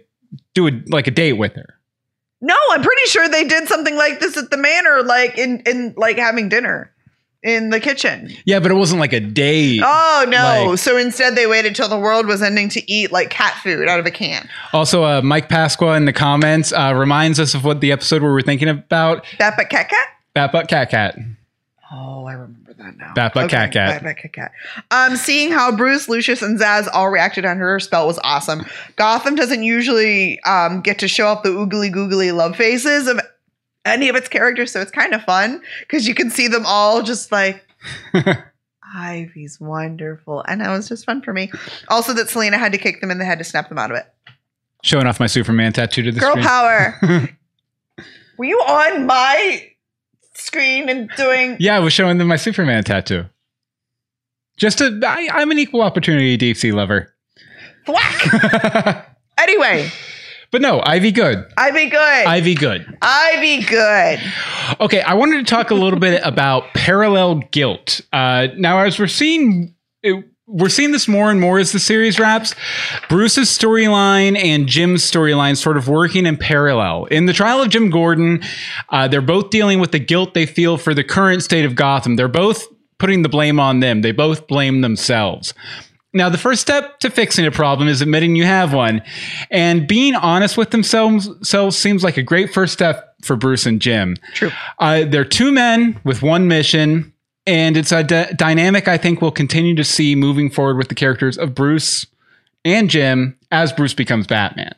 do 0.53 0.67
a, 0.67 0.71
like 0.88 1.07
a 1.07 1.11
date 1.11 1.33
with 1.33 1.56
her. 1.56 1.75
No, 2.41 2.56
I'm 2.71 2.81
pretty 2.81 3.06
sure 3.07 3.27
they 3.27 3.45
did 3.45 3.67
something 3.67 3.95
like 3.95 4.19
this 4.19 4.38
at 4.38 4.50
the 4.50 4.57
manor, 4.57 5.01
like 5.03 5.38
in 5.38 5.61
in 5.65 5.94
like 5.97 6.17
having 6.17 6.50
dinner 6.50 6.94
in 7.44 7.69
the 7.69 7.80
kitchen. 7.80 8.30
Yeah, 8.45 8.59
but 8.59 8.71
it 8.71 8.75
wasn't 8.75 9.00
like 9.00 9.13
a 9.13 9.19
day. 9.19 9.80
Oh 9.83 10.25
no! 10.28 10.69
Like- 10.71 10.80
so 10.80 10.97
instead, 10.97 11.35
they 11.35 11.47
waited 11.47 11.75
till 11.75 11.87
the 11.90 11.97
world 11.99 12.25
was 12.28 12.42
ending 12.42 12.69
to 12.69 12.92
eat 12.92 13.11
like 13.11 13.30
cat 13.30 13.54
food 13.63 13.87
out 13.87 13.99
of 13.99 14.06
a 14.06 14.11
can. 14.11 14.49
Also, 14.73 15.04
uh, 15.04 15.21
Mike 15.21 15.49
Pasqua 15.49 15.95
in 15.97 16.06
the 16.06 16.13
comments 16.13 16.73
uh, 16.73 16.94
reminds 16.95 17.40
us 17.40 17.54
of 17.54 17.63
what 17.63 17.81
the 17.81 17.92
episode 17.92 18.21
we 18.21 18.30
were 18.30 18.42
thinking 18.42 18.68
about. 18.69 19.25
Bat 19.37 19.54
but 19.57 19.69
cat 19.69 19.90
cat. 19.90 20.07
Bat 20.35 20.52
Butt 20.52 20.68
Cat 20.68 20.90
Cat. 20.92 21.18
Oh, 21.92 22.25
I 22.25 22.33
remember 22.33 22.73
that 22.75 22.97
now. 22.97 23.13
Bat 23.16 23.33
Butt 23.33 23.49
Cat 23.49 23.71
Cat. 23.73 23.90
Bat 23.90 24.04
Butt 24.04 24.18
Cat 24.18 24.33
Cat. 24.33 24.52
Um, 24.92 25.16
seeing 25.18 25.52
how 25.52 25.75
Bruce, 25.75 26.07
Lucius, 26.07 26.44
and 26.44 26.59
Zsasz 26.59 26.87
all 26.94 27.09
reacted 27.09 27.45
under 27.45 27.66
her 27.68 27.80
spell 27.80 28.06
was 28.06 28.19
awesome. 28.23 28.63
Gotham 28.95 29.33
doesn't 29.33 29.63
usually 29.63 30.40
um, 30.44 30.81
get 30.81 30.99
to 30.99 31.07
show 31.07 31.25
off 31.28 31.42
the 31.42 31.49
oogly 31.49 31.92
googly 31.92 32.31
love 32.31 32.56
faces 32.56 33.07
of 33.07 33.19
any 33.86 34.09
of 34.09 34.16
its 34.16 34.28
characters, 34.28 34.71
so 34.71 34.81
it's 34.81 34.92
kind 34.92 35.14
of 35.14 35.24
fun 35.24 35.62
because 35.81 36.07
you 36.07 36.16
can 36.16 36.30
see 36.30 36.48
them 36.48 36.64
all 36.66 37.02
just 37.04 37.31
like. 37.31 37.66
Ivy's 38.95 39.59
wonderful. 39.59 40.44
And 40.48 40.62
that 40.62 40.69
was 40.71 40.90
just 40.90 41.06
fun 41.06 41.21
for 41.21 41.31
me. 41.33 41.52
Also, 41.90 42.14
that 42.14 42.30
Selina 42.30 42.57
had 42.57 42.71
to 42.71 42.78
kick 42.78 43.02
them 43.02 43.12
in 43.12 43.19
the 43.19 43.26
head 43.26 43.38
to 43.38 43.44
snap 43.44 43.69
them 43.69 43.78
out 43.78 43.92
of 43.92 43.98
it. 43.98 44.06
Showing 44.83 45.06
off 45.06 45.19
my 45.19 45.28
Superman 45.28 45.74
tattoo 45.74 46.02
to 46.04 46.12
the 46.12 46.19
Girl 46.19 46.31
screen. 46.31 46.45
power. 46.45 47.00
Were 48.38 48.45
you 48.45 48.57
on 48.59 49.06
my 49.06 49.69
screen 50.33 50.90
and 50.90 51.09
doing 51.18 51.57
Yeah, 51.59 51.76
I 51.76 51.80
was 51.80 51.94
showing 51.94 52.18
them 52.18 52.28
my 52.30 52.38
Superman 52.38 52.83
tattoo. 52.83 53.26
Just 54.57 54.80
to, 54.80 55.00
I, 55.06 55.30
I'm 55.33 55.52
an 55.52 55.59
equal 55.59 55.81
opportunity 55.81 56.38
DC 56.38 56.74
lover. 56.74 57.14
thwack? 57.86 59.16
anyway, 59.38 59.90
but 60.51 60.61
no, 60.61 60.81
Ivy 60.83 61.11
good. 61.11 61.45
Ivy 61.57 61.89
good. 61.89 61.99
Ivy 61.99 62.56
good. 62.56 62.97
Ivy 63.01 63.61
good. 63.63 64.19
Okay, 64.79 65.01
I 65.01 65.13
wanted 65.13 65.45
to 65.45 65.49
talk 65.49 65.71
a 65.71 65.75
little 65.75 65.99
bit 65.99 66.21
about 66.23 66.73
parallel 66.73 67.35
guilt. 67.51 68.01
Uh, 68.11 68.47
now, 68.57 68.79
as 68.79 68.99
we're 68.99 69.07
seeing, 69.07 69.75
it, 70.01 70.25
we're 70.47 70.69
seeing 70.69 70.91
this 70.91 71.07
more 71.07 71.29
and 71.29 71.39
more 71.39 71.59
as 71.59 71.71
the 71.71 71.79
series 71.79 72.19
wraps. 72.19 72.56
Bruce's 73.07 73.49
storyline 73.49 74.35
and 74.35 74.68
Jim's 74.68 75.03
storyline 75.03 75.56
sort 75.56 75.77
of 75.77 75.87
working 75.87 76.25
in 76.25 76.37
parallel. 76.37 77.06
In 77.06 77.27
the 77.27 77.33
trial 77.33 77.61
of 77.61 77.69
Jim 77.69 77.91
Gordon, 77.91 78.41
uh, 78.89 79.07
they're 79.07 79.21
both 79.21 79.51
dealing 79.51 79.79
with 79.79 79.91
the 79.91 79.99
guilt 79.99 80.33
they 80.33 80.47
feel 80.47 80.77
for 80.77 80.95
the 80.95 81.03
current 81.03 81.44
state 81.44 81.65
of 81.65 81.75
Gotham. 81.75 82.15
They're 82.15 82.27
both 82.27 82.65
putting 82.97 83.21
the 83.21 83.29
blame 83.29 83.59
on 83.59 83.79
them. 83.79 84.01
They 84.01 84.11
both 84.11 84.47
blame 84.47 84.81
themselves. 84.81 85.53
Now, 86.11 86.30
the 86.30 86.37
first 86.39 86.61
step 86.61 86.99
to 87.01 87.09
fixing 87.11 87.45
a 87.45 87.51
problem 87.51 87.87
is 87.87 88.01
admitting 88.01 88.35
you 88.35 88.45
have 88.45 88.73
one. 88.73 89.04
And 89.51 89.87
being 89.87 90.16
honest 90.16 90.57
with 90.57 90.71
themselves 90.71 91.30
selves 91.47 91.78
seems 91.78 92.04
like 92.04 92.18
a 92.18 92.23
great 92.23 92.51
first 92.51 92.73
step 92.73 93.13
for 93.23 93.35
Bruce 93.35 93.66
and 93.68 93.80
Jim. 93.80 94.16
True. 94.33 94.49
Uh, 94.80 95.06
they're 95.06 95.23
two 95.25 95.51
men 95.51 95.99
with 96.04 96.23
one 96.23 96.47
mission, 96.47 97.13
and 97.45 97.78
it's 97.78 97.92
a 97.92 98.04
d- 98.04 98.25
dynamic 98.35 98.87
I 98.87 98.97
think 98.97 99.21
we'll 99.21 99.31
continue 99.31 99.75
to 99.75 99.83
see 99.83 100.16
moving 100.16 100.49
forward 100.49 100.78
with 100.78 100.87
the 100.87 100.95
characters 100.95 101.37
of 101.37 101.54
Bruce 101.54 102.07
and 102.66 102.89
Jim 102.89 103.37
as 103.51 103.71
Bruce 103.71 103.94
becomes 103.94 104.25
Batman. 104.25 104.73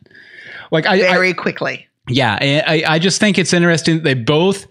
Like 0.71 0.85
I, 0.85 0.95
I 0.95 1.13
Very 1.13 1.33
quickly. 1.33 1.87
yeah, 2.09 2.37
I, 2.41 2.83
I 2.87 2.99
just 2.99 3.19
think 3.19 3.37
it's 3.37 3.53
interesting 3.53 3.95
that 3.97 4.03
they 4.03 4.13
both 4.15 4.67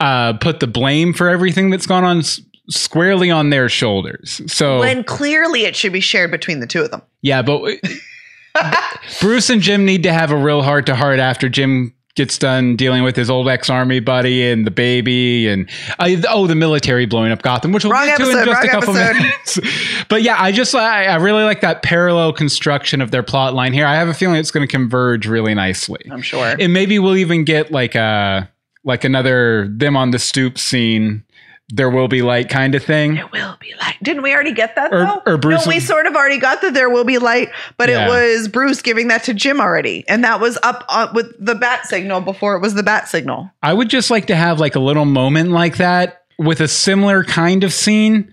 uh, 0.00 0.34
put 0.34 0.60
the 0.60 0.66
blame 0.68 1.12
for 1.12 1.28
everything 1.28 1.70
that's 1.70 1.86
gone 1.86 2.04
on 2.04 2.22
squarely 2.68 3.30
on 3.30 3.50
their 3.50 3.68
shoulders. 3.68 4.40
So 4.46 4.80
When 4.80 5.04
clearly 5.04 5.64
it 5.64 5.74
should 5.76 5.92
be 5.92 6.00
shared 6.00 6.30
between 6.30 6.60
the 6.60 6.66
two 6.66 6.82
of 6.82 6.90
them. 6.90 7.02
yeah, 7.22 7.42
but 7.42 7.62
Bruce 9.20 9.50
and 9.50 9.62
Jim 9.62 9.84
need 9.84 10.02
to 10.02 10.12
have 10.12 10.30
a 10.30 10.36
real 10.36 10.62
heart 10.62 10.86
to 10.86 10.94
heart 10.94 11.18
after 11.18 11.48
Jim 11.48 11.94
gets 12.14 12.36
done 12.36 12.74
dealing 12.74 13.04
with 13.04 13.14
his 13.14 13.30
old 13.30 13.48
ex 13.48 13.70
army 13.70 14.00
buddy 14.00 14.44
and 14.50 14.66
the 14.66 14.72
baby 14.72 15.46
and 15.46 15.70
uh, 16.00 16.10
oh 16.28 16.48
the 16.48 16.54
military 16.56 17.06
blowing 17.06 17.30
up 17.30 17.42
Gotham, 17.42 17.70
which 17.70 17.84
we'll 17.84 17.92
Wrong 17.92 18.06
get 18.06 18.16
to 18.16 18.24
episode, 18.24 18.40
in 18.40 18.46
just 18.46 18.64
a 18.64 18.68
couple 18.68 18.96
episode. 18.96 19.22
minutes. 19.22 19.60
but 20.08 20.22
yeah, 20.22 20.34
I 20.36 20.50
just 20.50 20.74
I, 20.74 21.04
I 21.04 21.16
really 21.16 21.44
like 21.44 21.60
that 21.60 21.82
parallel 21.84 22.32
construction 22.32 23.00
of 23.00 23.12
their 23.12 23.22
plot 23.22 23.54
line 23.54 23.72
here. 23.72 23.86
I 23.86 23.94
have 23.94 24.08
a 24.08 24.14
feeling 24.14 24.36
it's 24.36 24.50
going 24.50 24.66
to 24.66 24.70
converge 24.70 25.26
really 25.28 25.54
nicely. 25.54 26.00
I'm 26.10 26.22
sure. 26.22 26.56
And 26.58 26.72
maybe 26.72 26.98
we'll 26.98 27.16
even 27.16 27.44
get 27.44 27.70
like 27.70 27.94
a 27.94 28.50
like 28.82 29.04
another 29.04 29.68
them 29.70 29.96
on 29.96 30.10
the 30.10 30.18
stoop 30.18 30.58
scene. 30.58 31.22
There 31.70 31.90
will 31.90 32.08
be 32.08 32.22
light 32.22 32.48
kind 32.48 32.74
of 32.74 32.82
thing. 32.82 33.16
There 33.16 33.26
will 33.30 33.56
be 33.60 33.74
light. 33.80 33.96
Didn't 34.02 34.22
we 34.22 34.32
already 34.32 34.52
get 34.54 34.74
that 34.76 34.90
Or- 34.92 35.00
though? 35.04 35.22
or 35.26 35.36
Bruce- 35.36 35.66
No, 35.66 35.70
we 35.70 35.80
sort 35.80 36.06
of 36.06 36.14
already 36.16 36.38
got 36.38 36.62
that 36.62 36.72
there 36.72 36.88
will 36.88 37.04
be 37.04 37.18
light, 37.18 37.50
but 37.76 37.90
Yeah. 37.90 38.06
it 38.06 38.08
was 38.08 38.48
Bruce 38.48 38.80
giving 38.80 39.08
that 39.08 39.24
to 39.24 39.34
Jim 39.34 39.60
already, 39.60 40.04
and 40.08 40.24
that 40.24 40.40
was 40.40 40.58
up 40.62 40.84
uh, 40.88 41.08
with 41.12 41.26
the 41.38 41.54
bat 41.54 41.86
signal 41.86 42.22
before 42.22 42.56
it 42.56 42.62
was 42.62 42.72
the 42.74 42.82
bat 42.82 43.08
signal. 43.08 43.50
I 43.62 43.74
would 43.74 43.90
just 43.90 44.10
like 44.10 44.26
to 44.28 44.34
have 44.34 44.58
like 44.60 44.76
a 44.76 44.80
little 44.80 45.04
moment 45.04 45.50
like 45.50 45.76
that 45.76 46.22
with 46.38 46.60
a 46.60 46.68
similar 46.68 47.22
kind 47.22 47.62
of 47.64 47.72
scene 47.74 48.32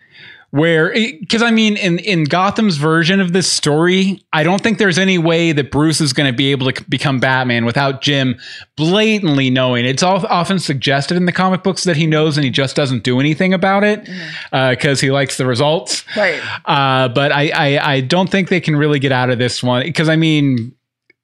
where 0.55 0.93
because 0.93 1.41
I 1.41 1.51
mean 1.51 1.75
in 1.75 1.99
in 1.99 2.23
Gotham's 2.23 2.77
version 2.77 3.19
of 3.19 3.33
this 3.33 3.51
story, 3.51 4.23
I 4.31 4.43
don't 4.43 4.61
think 4.63 4.77
there's 4.77 4.97
any 4.97 5.17
way 5.17 5.51
that 5.51 5.69
Bruce 5.69 5.99
is 5.99 6.13
going 6.13 6.31
to 6.31 6.35
be 6.35 6.51
able 6.51 6.71
to 6.71 6.79
c- 6.79 6.85
become 6.87 7.19
Batman 7.19 7.65
without 7.65 8.01
Jim 8.01 8.39
blatantly 8.77 9.49
knowing. 9.49 9.83
It's 9.83 10.01
all, 10.01 10.25
often 10.27 10.59
suggested 10.59 11.17
in 11.17 11.25
the 11.25 11.33
comic 11.33 11.61
books 11.61 11.83
that 11.83 11.97
he 11.97 12.07
knows 12.07 12.37
and 12.37 12.45
he 12.45 12.51
just 12.51 12.73
doesn't 12.73 13.03
do 13.03 13.19
anything 13.19 13.53
about 13.53 13.83
it 13.83 14.07
because 14.51 15.01
he 15.01 15.11
likes 15.11 15.35
the 15.35 15.45
results. 15.45 16.05
Right. 16.15 16.41
Uh, 16.63 17.09
but 17.09 17.33
I, 17.33 17.49
I 17.49 17.93
I 17.95 17.99
don't 17.99 18.29
think 18.29 18.47
they 18.47 18.61
can 18.61 18.77
really 18.77 18.99
get 18.99 19.11
out 19.11 19.29
of 19.29 19.37
this 19.37 19.61
one 19.61 19.83
because 19.83 20.07
I 20.07 20.15
mean. 20.15 20.73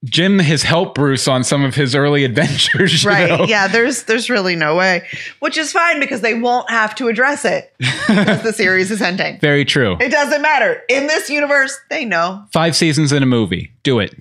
Jim 0.04 0.40
has 0.40 0.64
helped 0.64 0.96
Bruce 0.96 1.28
on 1.28 1.44
some 1.44 1.64
of 1.64 1.76
his 1.76 1.94
early 1.94 2.24
adventures. 2.26 3.06
Right. 3.06 3.30
know? 3.30 3.46
Yeah, 3.46 3.68
there's 3.68 4.04
there's 4.04 4.30
really 4.30 4.56
no 4.56 4.76
way. 4.76 5.08
Which 5.40 5.58
is 5.58 5.72
fine 5.72 6.00
because 6.00 6.22
they 6.22 6.34
won't 6.34 6.70
have 6.70 6.96
to 6.96 7.08
address 7.08 7.46
it 7.46 7.74
because 7.78 8.42
the 8.44 8.54
series 8.54 8.90
is 8.92 9.02
ending. 9.02 9.40
Very 9.42 9.66
true. 9.66 9.98
It 10.00 10.10
doesn't 10.10 10.42
matter. 10.42 10.82
In 10.90 11.08
this 11.08 11.30
universe, 11.30 11.78
they 11.90 12.06
know. 12.06 12.46
Five 12.52 12.76
seasons 12.76 13.12
in 13.12 13.22
a 13.22 13.28
movie. 13.28 13.72
Do 13.84 14.00
it. 14.00 14.16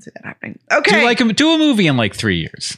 See 0.00 0.10
that 0.14 0.24
happening. 0.24 0.58
Okay. 0.72 1.00
Do 1.00 1.04
like 1.06 1.20
a, 1.20 1.32
do 1.32 1.54
a 1.54 1.58
movie 1.58 1.86
in 1.86 1.96
like 1.96 2.14
three 2.14 2.38
years. 2.40 2.76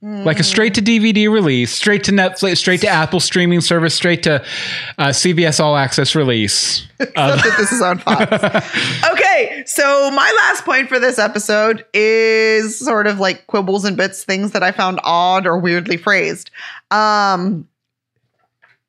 Like 0.00 0.38
a 0.38 0.44
straight 0.44 0.74
to 0.74 0.80
DVD 0.80 1.28
release, 1.28 1.72
straight 1.72 2.04
to 2.04 2.12
Netflix, 2.12 2.58
straight 2.58 2.82
to 2.82 2.88
Apple 2.88 3.18
streaming 3.18 3.60
service, 3.60 3.96
straight 3.96 4.22
to 4.22 4.44
uh, 4.96 5.08
CBS 5.08 5.58
All 5.58 5.76
Access 5.76 6.14
release. 6.14 6.86
Except 7.00 7.16
that 7.16 7.54
this 7.58 7.72
is 7.72 7.82
on 7.82 7.98
Fox. 7.98 8.22
okay, 8.22 9.27
so 9.66 10.10
my 10.10 10.32
last 10.38 10.64
point 10.64 10.88
for 10.88 10.98
this 10.98 11.18
episode 11.18 11.84
is 11.94 12.78
sort 12.78 13.06
of 13.06 13.18
like 13.20 13.46
quibbles 13.46 13.84
and 13.84 13.96
bits, 13.96 14.24
things 14.24 14.52
that 14.52 14.62
I 14.62 14.72
found 14.72 15.00
odd 15.04 15.46
or 15.46 15.58
weirdly 15.58 15.96
phrased. 15.96 16.50
Um, 16.90 17.68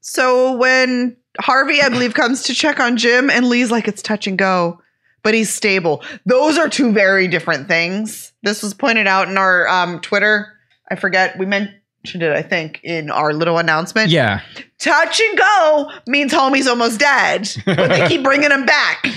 so 0.01 0.55
when 0.57 1.15
Harvey, 1.39 1.81
I 1.81 1.89
believe, 1.89 2.13
comes 2.13 2.43
to 2.43 2.53
check 2.53 2.79
on 2.79 2.97
Jim, 2.97 3.29
and 3.29 3.47
Lee's 3.49 3.71
like, 3.71 3.87
it's 3.87 4.01
touch 4.01 4.27
and 4.27 4.37
go, 4.37 4.81
but 5.23 5.33
he's 5.33 5.53
stable. 5.53 6.03
Those 6.25 6.57
are 6.57 6.69
two 6.69 6.91
very 6.91 7.27
different 7.27 7.67
things. 7.67 8.31
This 8.43 8.63
was 8.63 8.73
pointed 8.73 9.07
out 9.07 9.27
in 9.29 9.37
our 9.37 9.67
um, 9.67 9.99
Twitter. 10.01 10.47
I 10.89 10.95
forget, 10.95 11.37
we 11.37 11.45
mentioned 11.45 11.75
it, 12.23 12.31
I 12.31 12.41
think, 12.41 12.79
in 12.83 13.11
our 13.11 13.33
little 13.33 13.57
announcement 13.57 14.09
Yeah. 14.09 14.41
touch 14.79 15.19
and 15.19 15.37
go 15.37 15.91
means 16.07 16.31
homie's 16.33 16.67
almost 16.67 16.99
dead, 16.99 17.49
but 17.65 17.89
they 17.89 18.07
keep 18.07 18.23
bringing 18.23 18.51
him 18.51 18.65
back. 18.65 19.05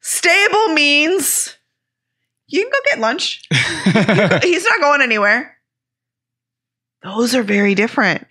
Stable 0.00 0.68
means 0.74 1.56
you 2.46 2.62
can 2.62 2.70
go 2.70 2.78
get 2.90 2.98
lunch. 3.00 3.42
He's 4.42 4.64
not 4.64 4.80
going 4.80 5.02
anywhere. 5.02 5.56
Those 7.02 7.34
are 7.34 7.42
very 7.42 7.74
different. 7.74 8.26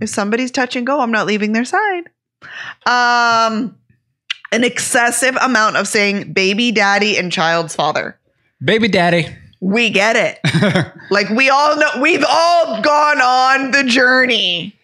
If 0.00 0.08
somebody's 0.08 0.50
touch 0.50 0.76
and 0.76 0.86
go, 0.86 1.00
I'm 1.00 1.10
not 1.10 1.26
leaving 1.26 1.52
their 1.52 1.64
side. 1.64 2.04
Um, 2.86 3.76
an 4.52 4.64
excessive 4.64 5.36
amount 5.36 5.76
of 5.76 5.88
saying 5.88 6.32
baby 6.32 6.72
daddy 6.72 7.18
and 7.18 7.32
child's 7.32 7.74
father. 7.74 8.18
Baby 8.62 8.88
daddy. 8.88 9.26
We 9.60 9.90
get 9.90 10.16
it. 10.16 10.92
like 11.10 11.28
we 11.30 11.50
all 11.50 11.76
know, 11.76 11.90
we've 12.00 12.24
all 12.28 12.80
gone 12.80 13.20
on 13.20 13.70
the 13.72 13.84
journey. 13.84 14.77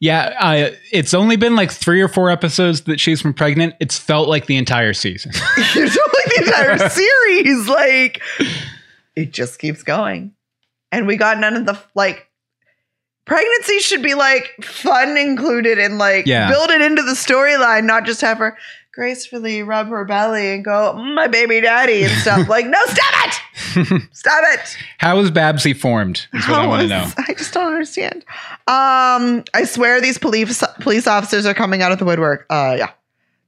Yeah. 0.00 0.36
Uh, 0.38 0.70
it's 0.92 1.14
only 1.14 1.36
been 1.36 1.56
like 1.56 1.70
three 1.70 2.00
or 2.00 2.08
four 2.08 2.30
episodes 2.30 2.82
that 2.82 3.00
she's 3.00 3.22
been 3.22 3.34
pregnant. 3.34 3.74
It's 3.80 3.98
felt 3.98 4.28
like 4.28 4.46
the 4.46 4.56
entire 4.56 4.92
season. 4.92 5.32
it's 5.56 5.76
know, 5.76 5.82
like 6.14 6.34
the 6.34 6.42
entire 6.46 6.88
series. 6.90 7.68
Like 7.68 8.22
it 9.16 9.32
just 9.32 9.58
keeps 9.58 9.82
going. 9.82 10.32
And 10.92 11.06
we 11.06 11.16
got 11.16 11.38
none 11.38 11.56
of 11.56 11.66
the 11.66 11.78
like 11.94 12.28
pregnancy 13.24 13.78
should 13.78 14.02
be 14.02 14.14
like 14.14 14.50
fun 14.62 15.16
included 15.16 15.78
and 15.78 15.98
like 15.98 16.26
Yeah. 16.26 16.50
build 16.50 16.70
it 16.70 16.80
into 16.82 17.02
the 17.02 17.12
storyline, 17.12 17.84
not 17.84 18.04
just 18.04 18.20
have 18.20 18.38
her 18.38 18.56
gracefully 18.94 19.62
rub 19.62 19.88
her 19.88 20.04
belly 20.04 20.54
and 20.54 20.64
go, 20.64 20.94
"Mm, 20.96 21.14
my 21.14 21.26
baby 21.26 21.60
daddy 21.60 22.04
and 22.04 22.12
stuff. 22.20 22.48
like, 22.48 22.66
no, 22.66 22.78
stop 22.86 23.26
it! 23.26 23.40
Stop 24.12 24.44
it! 24.52 24.76
How 24.98 25.18
is 25.18 25.30
Babsy 25.30 25.72
formed? 25.74 26.26
Is 26.32 26.48
what 26.48 26.60
I 26.60 26.66
want 26.66 26.82
to 26.82 26.88
know. 26.88 27.10
I 27.28 27.34
just 27.34 27.52
don't 27.52 27.66
understand. 27.72 28.24
Um, 28.68 29.44
I 29.52 29.64
swear 29.64 30.00
these 30.00 30.18
police 30.18 30.62
police 30.80 31.06
officers 31.06 31.44
are 31.46 31.54
coming 31.54 31.82
out 31.82 31.90
of 31.90 31.98
the 31.98 32.04
woodwork. 32.04 32.46
Uh 32.50 32.76
yeah. 32.78 32.90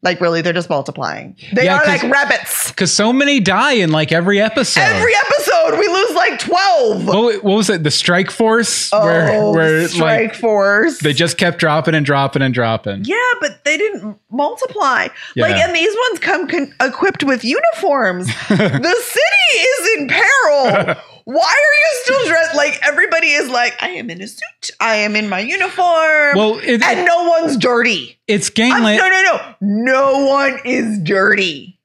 Like 0.06 0.20
really, 0.20 0.40
they're 0.40 0.52
just 0.52 0.70
multiplying. 0.70 1.36
They 1.52 1.64
Yeah, 1.64 1.78
are 1.80 1.84
like 1.84 2.02
rabbits. 2.04 2.70
Because 2.70 2.92
so 2.92 3.12
many 3.12 3.40
die 3.40 3.72
in 3.72 3.90
like 3.90 4.12
every 4.12 4.40
episode. 4.40 4.80
Every 4.80 5.12
episode, 5.16 5.78
we 5.80 5.88
lose 5.88 6.14
like 6.14 6.38
12. 6.38 7.06
what, 7.06 7.42
what 7.42 7.56
was 7.56 7.68
it? 7.70 7.82
The 7.82 7.90
Strike 7.90 8.30
Force? 8.30 8.90
oh, 8.92 9.04
where 9.04 9.50
where 9.52 9.88
strike 9.88 10.30
like 10.30 10.34
force. 10.36 10.98
they 11.00 11.12
just 11.12 11.38
kept 11.38 11.58
dropping 11.58 11.94
and 11.96 12.06
dropping 12.06 12.42
and 12.42 12.54
dropping. 12.54 13.04
yeah, 13.04 13.16
but 13.40 13.64
they 13.64 13.76
didn't 13.76 14.16
multiply. 14.30 15.08
Yeah. 15.34 15.42
Like, 15.46 15.56
and 15.56 15.74
these 15.74 15.94
ones 16.08 16.20
come 16.20 16.46
con- 16.46 16.72
equipped 16.80 17.24
with 17.24 17.44
uniforms. 17.44 18.26
the 18.48 18.96
city 19.02 19.58
is 19.58 19.98
in 19.98 20.08
peril. 20.08 20.94
Why 21.28 21.42
are 21.42 21.78
you 21.80 22.00
still 22.04 22.28
dressed? 22.28 22.54
Like, 22.54 22.78
everybody 22.86 23.26
is 23.32 23.48
like, 23.50 23.74
I 23.82 23.88
am 23.90 24.10
in 24.10 24.22
a 24.22 24.28
suit. 24.28 24.70
I 24.78 24.94
am 24.96 25.16
in 25.16 25.28
my 25.28 25.40
uniform. 25.40 26.36
Well, 26.36 26.60
it, 26.62 26.80
and 26.80 27.04
no 27.04 27.24
one's 27.28 27.56
dirty. 27.56 28.16
it's 28.28 28.48
gangland. 28.48 28.98
no, 28.98 29.08
no, 29.08 29.22
no. 29.22 29.54
No 29.60 30.24
one 30.26 30.60
is 30.64 31.00
dirty. 31.02 31.80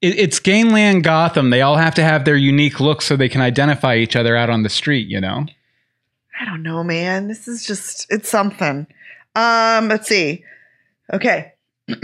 it- 0.00 0.18
it's 0.18 0.38
gangland 0.38 1.04
Gotham. 1.04 1.50
They 1.50 1.60
all 1.60 1.76
have 1.76 1.94
to 1.96 2.02
have 2.02 2.24
their 2.24 2.36
unique 2.36 2.80
looks 2.80 3.04
so 3.04 3.16
they 3.16 3.28
can 3.28 3.42
identify 3.42 3.96
each 3.96 4.16
other 4.16 4.34
out 4.34 4.48
on 4.48 4.62
the 4.62 4.70
street. 4.70 5.08
You 5.08 5.20
know. 5.20 5.44
I 6.40 6.46
don't 6.46 6.62
know, 6.62 6.82
man. 6.82 7.28
This 7.28 7.46
is 7.48 7.66
just 7.66 8.06
it's 8.10 8.30
something. 8.30 8.86
Um, 9.34 9.88
let's 9.88 10.08
see. 10.08 10.42
Okay. 11.12 11.52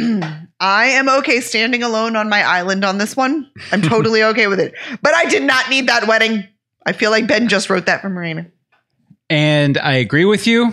I 0.60 0.86
am 0.86 1.08
okay 1.08 1.40
standing 1.40 1.82
alone 1.82 2.16
on 2.16 2.28
my 2.28 2.42
island 2.42 2.84
on 2.84 2.98
this 2.98 3.16
one. 3.16 3.50
I'm 3.72 3.80
totally 3.94 4.22
okay 4.24 4.46
with 4.46 4.60
it. 4.60 4.74
But 5.00 5.14
I 5.14 5.24
did 5.24 5.42
not 5.42 5.70
need 5.70 5.88
that 5.88 6.06
wedding. 6.06 6.46
I 6.86 6.92
feel 6.92 7.10
like 7.10 7.26
Ben 7.26 7.48
just 7.48 7.68
wrote 7.68 7.86
that 7.86 8.00
for 8.00 8.08
Morena. 8.08 8.46
And 9.28 9.76
I 9.76 9.94
agree 9.94 10.24
with 10.24 10.46
you, 10.46 10.72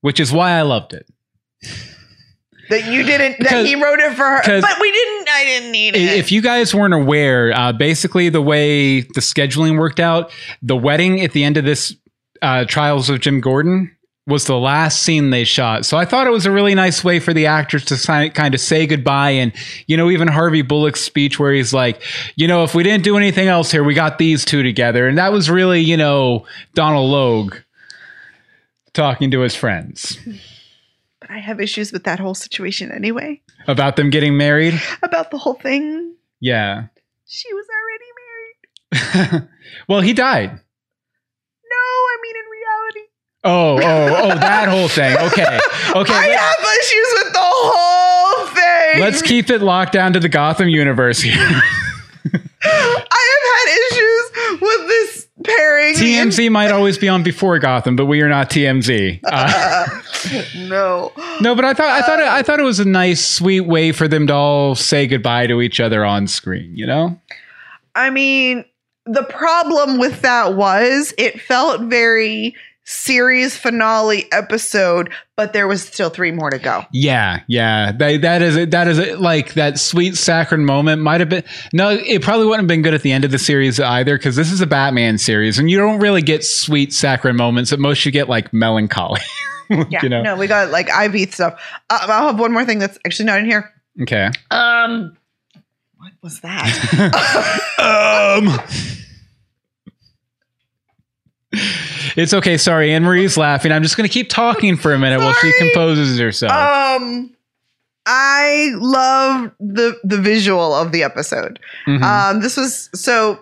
which 0.00 0.20
is 0.20 0.32
why 0.32 0.52
I 0.52 0.62
loved 0.62 0.94
it. 0.94 1.06
That 2.70 2.90
you 2.90 3.02
didn't 3.02 3.44
that 3.44 3.66
he 3.66 3.74
wrote 3.74 4.00
it 4.00 4.14
for 4.14 4.24
her, 4.24 4.60
But 4.60 4.80
we 4.80 4.90
didn't 4.90 5.28
I 5.28 5.44
didn't 5.44 5.72
need 5.72 5.96
it. 5.96 6.18
If 6.18 6.32
you 6.32 6.40
guys 6.40 6.74
weren't 6.74 6.94
aware, 6.94 7.52
uh, 7.52 7.72
basically 7.72 8.28
the 8.28 8.42
way 8.42 9.02
the 9.02 9.20
scheduling 9.20 9.78
worked 9.78 10.00
out, 10.00 10.32
the 10.62 10.76
wedding 10.76 11.20
at 11.20 11.32
the 11.32 11.44
end 11.44 11.56
of 11.56 11.64
this 11.64 11.94
uh, 12.42 12.64
Trials 12.64 13.08
of 13.10 13.20
Jim 13.20 13.40
Gordon 13.40 13.95
was 14.26 14.46
the 14.46 14.58
last 14.58 15.02
scene 15.02 15.30
they 15.30 15.44
shot. 15.44 15.86
So 15.86 15.96
I 15.96 16.04
thought 16.04 16.26
it 16.26 16.30
was 16.30 16.46
a 16.46 16.50
really 16.50 16.74
nice 16.74 17.04
way 17.04 17.20
for 17.20 17.32
the 17.32 17.46
actors 17.46 17.84
to 17.86 18.30
kind 18.34 18.54
of 18.54 18.60
say 18.60 18.86
goodbye. 18.86 19.30
And, 19.30 19.52
you 19.86 19.96
know, 19.96 20.10
even 20.10 20.26
Harvey 20.28 20.62
Bullock's 20.62 21.00
speech 21.00 21.38
where 21.38 21.52
he's 21.52 21.72
like, 21.72 22.02
you 22.34 22.48
know, 22.48 22.64
if 22.64 22.74
we 22.74 22.82
didn't 22.82 23.04
do 23.04 23.16
anything 23.16 23.46
else 23.46 23.70
here, 23.70 23.84
we 23.84 23.94
got 23.94 24.18
these 24.18 24.44
two 24.44 24.62
together. 24.62 25.06
And 25.06 25.16
that 25.18 25.32
was 25.32 25.48
really, 25.48 25.80
you 25.80 25.96
know, 25.96 26.44
Donal 26.74 27.08
Logue 27.08 27.54
talking 28.92 29.30
to 29.30 29.40
his 29.40 29.54
friends 29.54 30.18
but 31.26 31.34
I 31.34 31.38
have 31.38 31.60
issues 31.60 31.92
with 31.92 32.04
that 32.04 32.20
whole 32.20 32.34
situation 32.34 32.92
anyway. 32.92 33.42
about 33.66 33.96
them 33.96 34.10
getting 34.10 34.36
married. 34.36 34.80
About 35.02 35.30
the 35.30 35.38
whole 35.38 35.54
thing. 35.54 36.14
Yeah. 36.40 36.86
She 37.26 37.52
was 37.52 37.66
already 38.92 39.32
married. 39.32 39.48
well, 39.88 40.00
he 40.00 40.12
died. 40.12 40.50
No, 40.50 41.76
I 41.76 42.16
mean 42.22 42.36
in 42.36 42.44
reality. 42.50 43.10
Oh, 43.46 43.78
oh, 43.80 44.22
oh, 44.22 44.28
that 44.34 44.68
whole 44.68 44.88
thing. 44.88 45.16
Okay. 45.16 45.58
Okay. 45.94 46.12
I 46.12 46.26
have 46.26 46.60
issues 46.80 47.24
with 47.24 47.32
the 47.32 47.38
whole 47.40 48.46
thing. 48.48 49.00
Let's 49.00 49.22
keep 49.22 49.50
it 49.50 49.62
locked 49.62 49.92
down 49.92 50.12
to 50.14 50.20
the 50.20 50.28
Gotham 50.28 50.68
universe 50.68 51.20
here. 51.20 51.62
I 52.64 53.22
have 53.32 53.46
had 53.52 53.68
issues 53.86 54.60
with 54.60 54.88
this 54.88 55.28
pairing. 55.44 55.94
TMZ 55.94 56.50
might 56.50 56.72
always 56.72 56.98
be 56.98 57.08
on 57.08 57.22
before 57.22 57.58
Gotham, 57.60 57.94
but 57.94 58.06
we 58.06 58.20
are 58.22 58.28
not 58.28 58.50
TMZ. 58.50 59.20
Uh, 59.36 59.86
no. 60.56 61.12
no, 61.40 61.54
but 61.54 61.64
I 61.64 61.72
thought 61.72 61.86
I 61.86 62.02
thought 62.02 62.18
it, 62.18 62.26
I 62.26 62.42
thought 62.42 62.58
it 62.58 62.64
was 62.64 62.80
a 62.80 62.84
nice, 62.84 63.24
sweet 63.24 63.60
way 63.60 63.92
for 63.92 64.08
them 64.08 64.26
to 64.26 64.34
all 64.34 64.74
say 64.74 65.06
goodbye 65.06 65.46
to 65.46 65.60
each 65.60 65.78
other 65.78 66.04
on 66.04 66.26
screen. 66.26 66.74
You 66.74 66.86
know? 66.86 67.20
I 67.94 68.10
mean, 68.10 68.64
the 69.04 69.22
problem 69.22 69.98
with 69.98 70.22
that 70.22 70.54
was 70.54 71.14
it 71.16 71.40
felt 71.40 71.82
very 71.82 72.56
series 72.86 73.56
finale 73.56 74.30
episode, 74.32 75.10
but 75.34 75.52
there 75.52 75.66
was 75.66 75.82
still 75.82 76.08
three 76.08 76.30
more 76.30 76.50
to 76.50 76.58
go. 76.58 76.84
Yeah, 76.92 77.40
yeah. 77.48 77.92
That 77.92 78.22
that 78.22 78.42
is 78.42 78.56
it. 78.56 78.70
That 78.70 78.88
is 78.88 78.98
it. 78.98 79.20
Like 79.20 79.54
that 79.54 79.78
sweet 79.78 80.16
saccharine 80.16 80.64
moment 80.64 81.02
might 81.02 81.20
have 81.20 81.28
been. 81.28 81.44
No, 81.72 81.90
it 81.90 82.22
probably 82.22 82.46
wouldn't 82.46 82.62
have 82.62 82.68
been 82.68 82.82
good 82.82 82.94
at 82.94 83.02
the 83.02 83.12
end 83.12 83.24
of 83.24 83.30
the 83.30 83.38
series 83.38 83.78
either, 83.78 84.16
because 84.16 84.36
this 84.36 84.50
is 84.50 84.60
a 84.60 84.66
Batman 84.66 85.18
series, 85.18 85.58
and 85.58 85.70
you 85.70 85.76
don't 85.76 86.00
really 86.00 86.22
get 86.22 86.44
sweet 86.44 86.94
saccharine 86.94 87.36
moments. 87.36 87.72
At 87.72 87.80
most, 87.80 88.06
you 88.06 88.12
get 88.12 88.28
like 88.28 88.52
melancholy. 88.54 89.20
Yeah, 89.68 90.04
you 90.04 90.08
know? 90.08 90.22
no, 90.22 90.36
we 90.36 90.46
got 90.46 90.70
like 90.70 90.88
Ivy 90.90 91.26
stuff. 91.26 91.60
Uh, 91.90 91.98
I'll 92.02 92.26
have 92.28 92.38
one 92.38 92.52
more 92.52 92.64
thing 92.64 92.78
that's 92.78 93.00
actually 93.04 93.24
not 93.26 93.40
in 93.40 93.46
here. 93.46 93.74
Okay. 94.00 94.30
Um, 94.48 95.16
what 95.96 96.12
was 96.22 96.38
that? 96.42 96.70
um. 98.38 99.04
It's 102.16 102.32
okay. 102.34 102.56
Sorry, 102.56 102.92
Anne 102.92 103.02
Marie's 103.04 103.36
laughing. 103.36 103.72
I'm 103.72 103.82
just 103.82 103.96
going 103.96 104.08
to 104.08 104.12
keep 104.12 104.28
talking 104.28 104.76
for 104.76 104.92
a 104.94 104.98
minute 104.98 105.18
while 105.20 105.34
she 105.34 105.52
composes 105.58 106.18
herself. 106.18 106.52
um, 106.52 107.32
I 108.06 108.70
love 108.76 109.50
the 109.58 109.98
the 110.04 110.18
visual 110.18 110.74
of 110.74 110.92
the 110.92 111.02
episode. 111.02 111.58
Mhm. 111.86 112.02
Um, 112.02 112.40
this 112.40 112.56
was 112.56 112.88
so, 112.94 113.40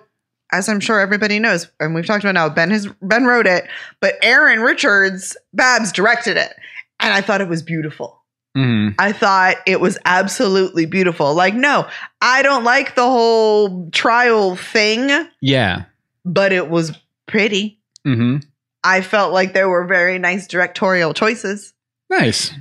as 0.53 0.69
I'm 0.69 0.81
sure 0.81 1.01
everybody 1.01 1.39
knows, 1.39 1.69
and 1.81 1.95
we've 1.95 2.07
talked 2.07 2.25
about 2.25 2.35
now. 2.35 2.49
Ben 2.49 2.71
has 2.71 2.89
Ben 3.03 3.25
wrote 3.27 3.47
it, 3.47 3.67
but 4.01 4.15
Erin 4.23 4.61
Richards 4.61 5.37
Babs 5.53 5.93
directed 5.93 6.37
it, 6.39 6.53
and 7.01 7.13
I 7.13 7.21
thought 7.21 7.41
it 7.43 7.49
was 7.49 7.63
beautiful. 7.63 8.23
Mhm. 8.57 8.95
I 8.99 9.13
thought 9.13 9.57
it 9.67 9.81
was 9.81 9.99
absolutely 10.05 10.87
beautiful. 10.87 11.35
Like, 11.35 11.55
no, 11.55 11.87
I 12.23 12.43
don't 12.43 12.65
like 12.65 12.95
the 12.95 13.03
whole 13.03 13.91
trial 13.91 14.55
thing, 14.57 15.11
Yeah. 15.41 15.83
but 16.25 16.53
it 16.53 16.71
was 16.71 16.93
pretty. 17.27 17.81
Hmm 18.05 18.39
I 18.87 19.01
felt 19.01 19.33
like 19.33 19.55
there 19.55 19.69
were 19.69 19.87
very 19.87 20.19
nice 20.19 20.47
directorial 20.47 21.15
choices. 21.15 21.73
Nice. 22.11 22.53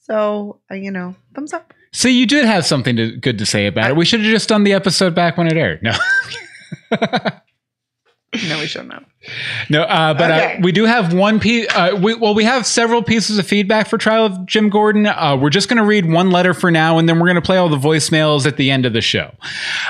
So, 0.00 0.60
uh, 0.70 0.74
you 0.74 0.90
know, 0.90 1.16
thumbs 1.34 1.54
up. 1.54 1.72
So 1.92 2.06
you 2.08 2.26
did 2.26 2.44
have 2.44 2.66
something 2.66 2.96
to, 2.96 3.16
good 3.16 3.38
to 3.38 3.46
say 3.46 3.66
about 3.66 3.90
it. 3.90 3.96
We 3.96 4.04
should 4.04 4.20
have 4.20 4.30
just 4.30 4.48
done 4.48 4.64
the 4.64 4.74
episode 4.74 5.14
back 5.14 5.38
when 5.38 5.46
it 5.46 5.56
aired. 5.56 5.82
No. 5.82 5.92
No, 8.48 8.60
we 8.60 8.66
shouldn't. 8.66 8.92
No, 9.68 9.82
uh, 9.82 10.14
but 10.14 10.30
Okay. 10.30 10.54
uh, 10.56 10.60
we 10.62 10.70
do 10.70 10.84
have 10.84 11.12
one 11.12 11.40
piece. 11.40 11.66
Uh, 11.74 11.98
we, 12.00 12.14
well, 12.14 12.32
we 12.32 12.44
have 12.44 12.64
several 12.64 13.02
pieces 13.02 13.38
of 13.38 13.46
feedback 13.46 13.88
for 13.88 13.98
Trial 13.98 14.24
of 14.24 14.46
Jim 14.46 14.70
Gordon. 14.70 15.06
Uh, 15.06 15.36
we're 15.36 15.50
just 15.50 15.68
going 15.68 15.78
to 15.78 15.84
read 15.84 16.08
one 16.08 16.30
letter 16.30 16.54
for 16.54 16.70
now, 16.70 16.98
and 16.98 17.08
then 17.08 17.18
we're 17.18 17.26
going 17.26 17.34
to 17.34 17.42
play 17.42 17.56
all 17.56 17.68
the 17.68 17.76
voicemails 17.76 18.46
at 18.46 18.56
the 18.56 18.70
end 18.70 18.86
of 18.86 18.92
the 18.92 19.00
show. 19.00 19.32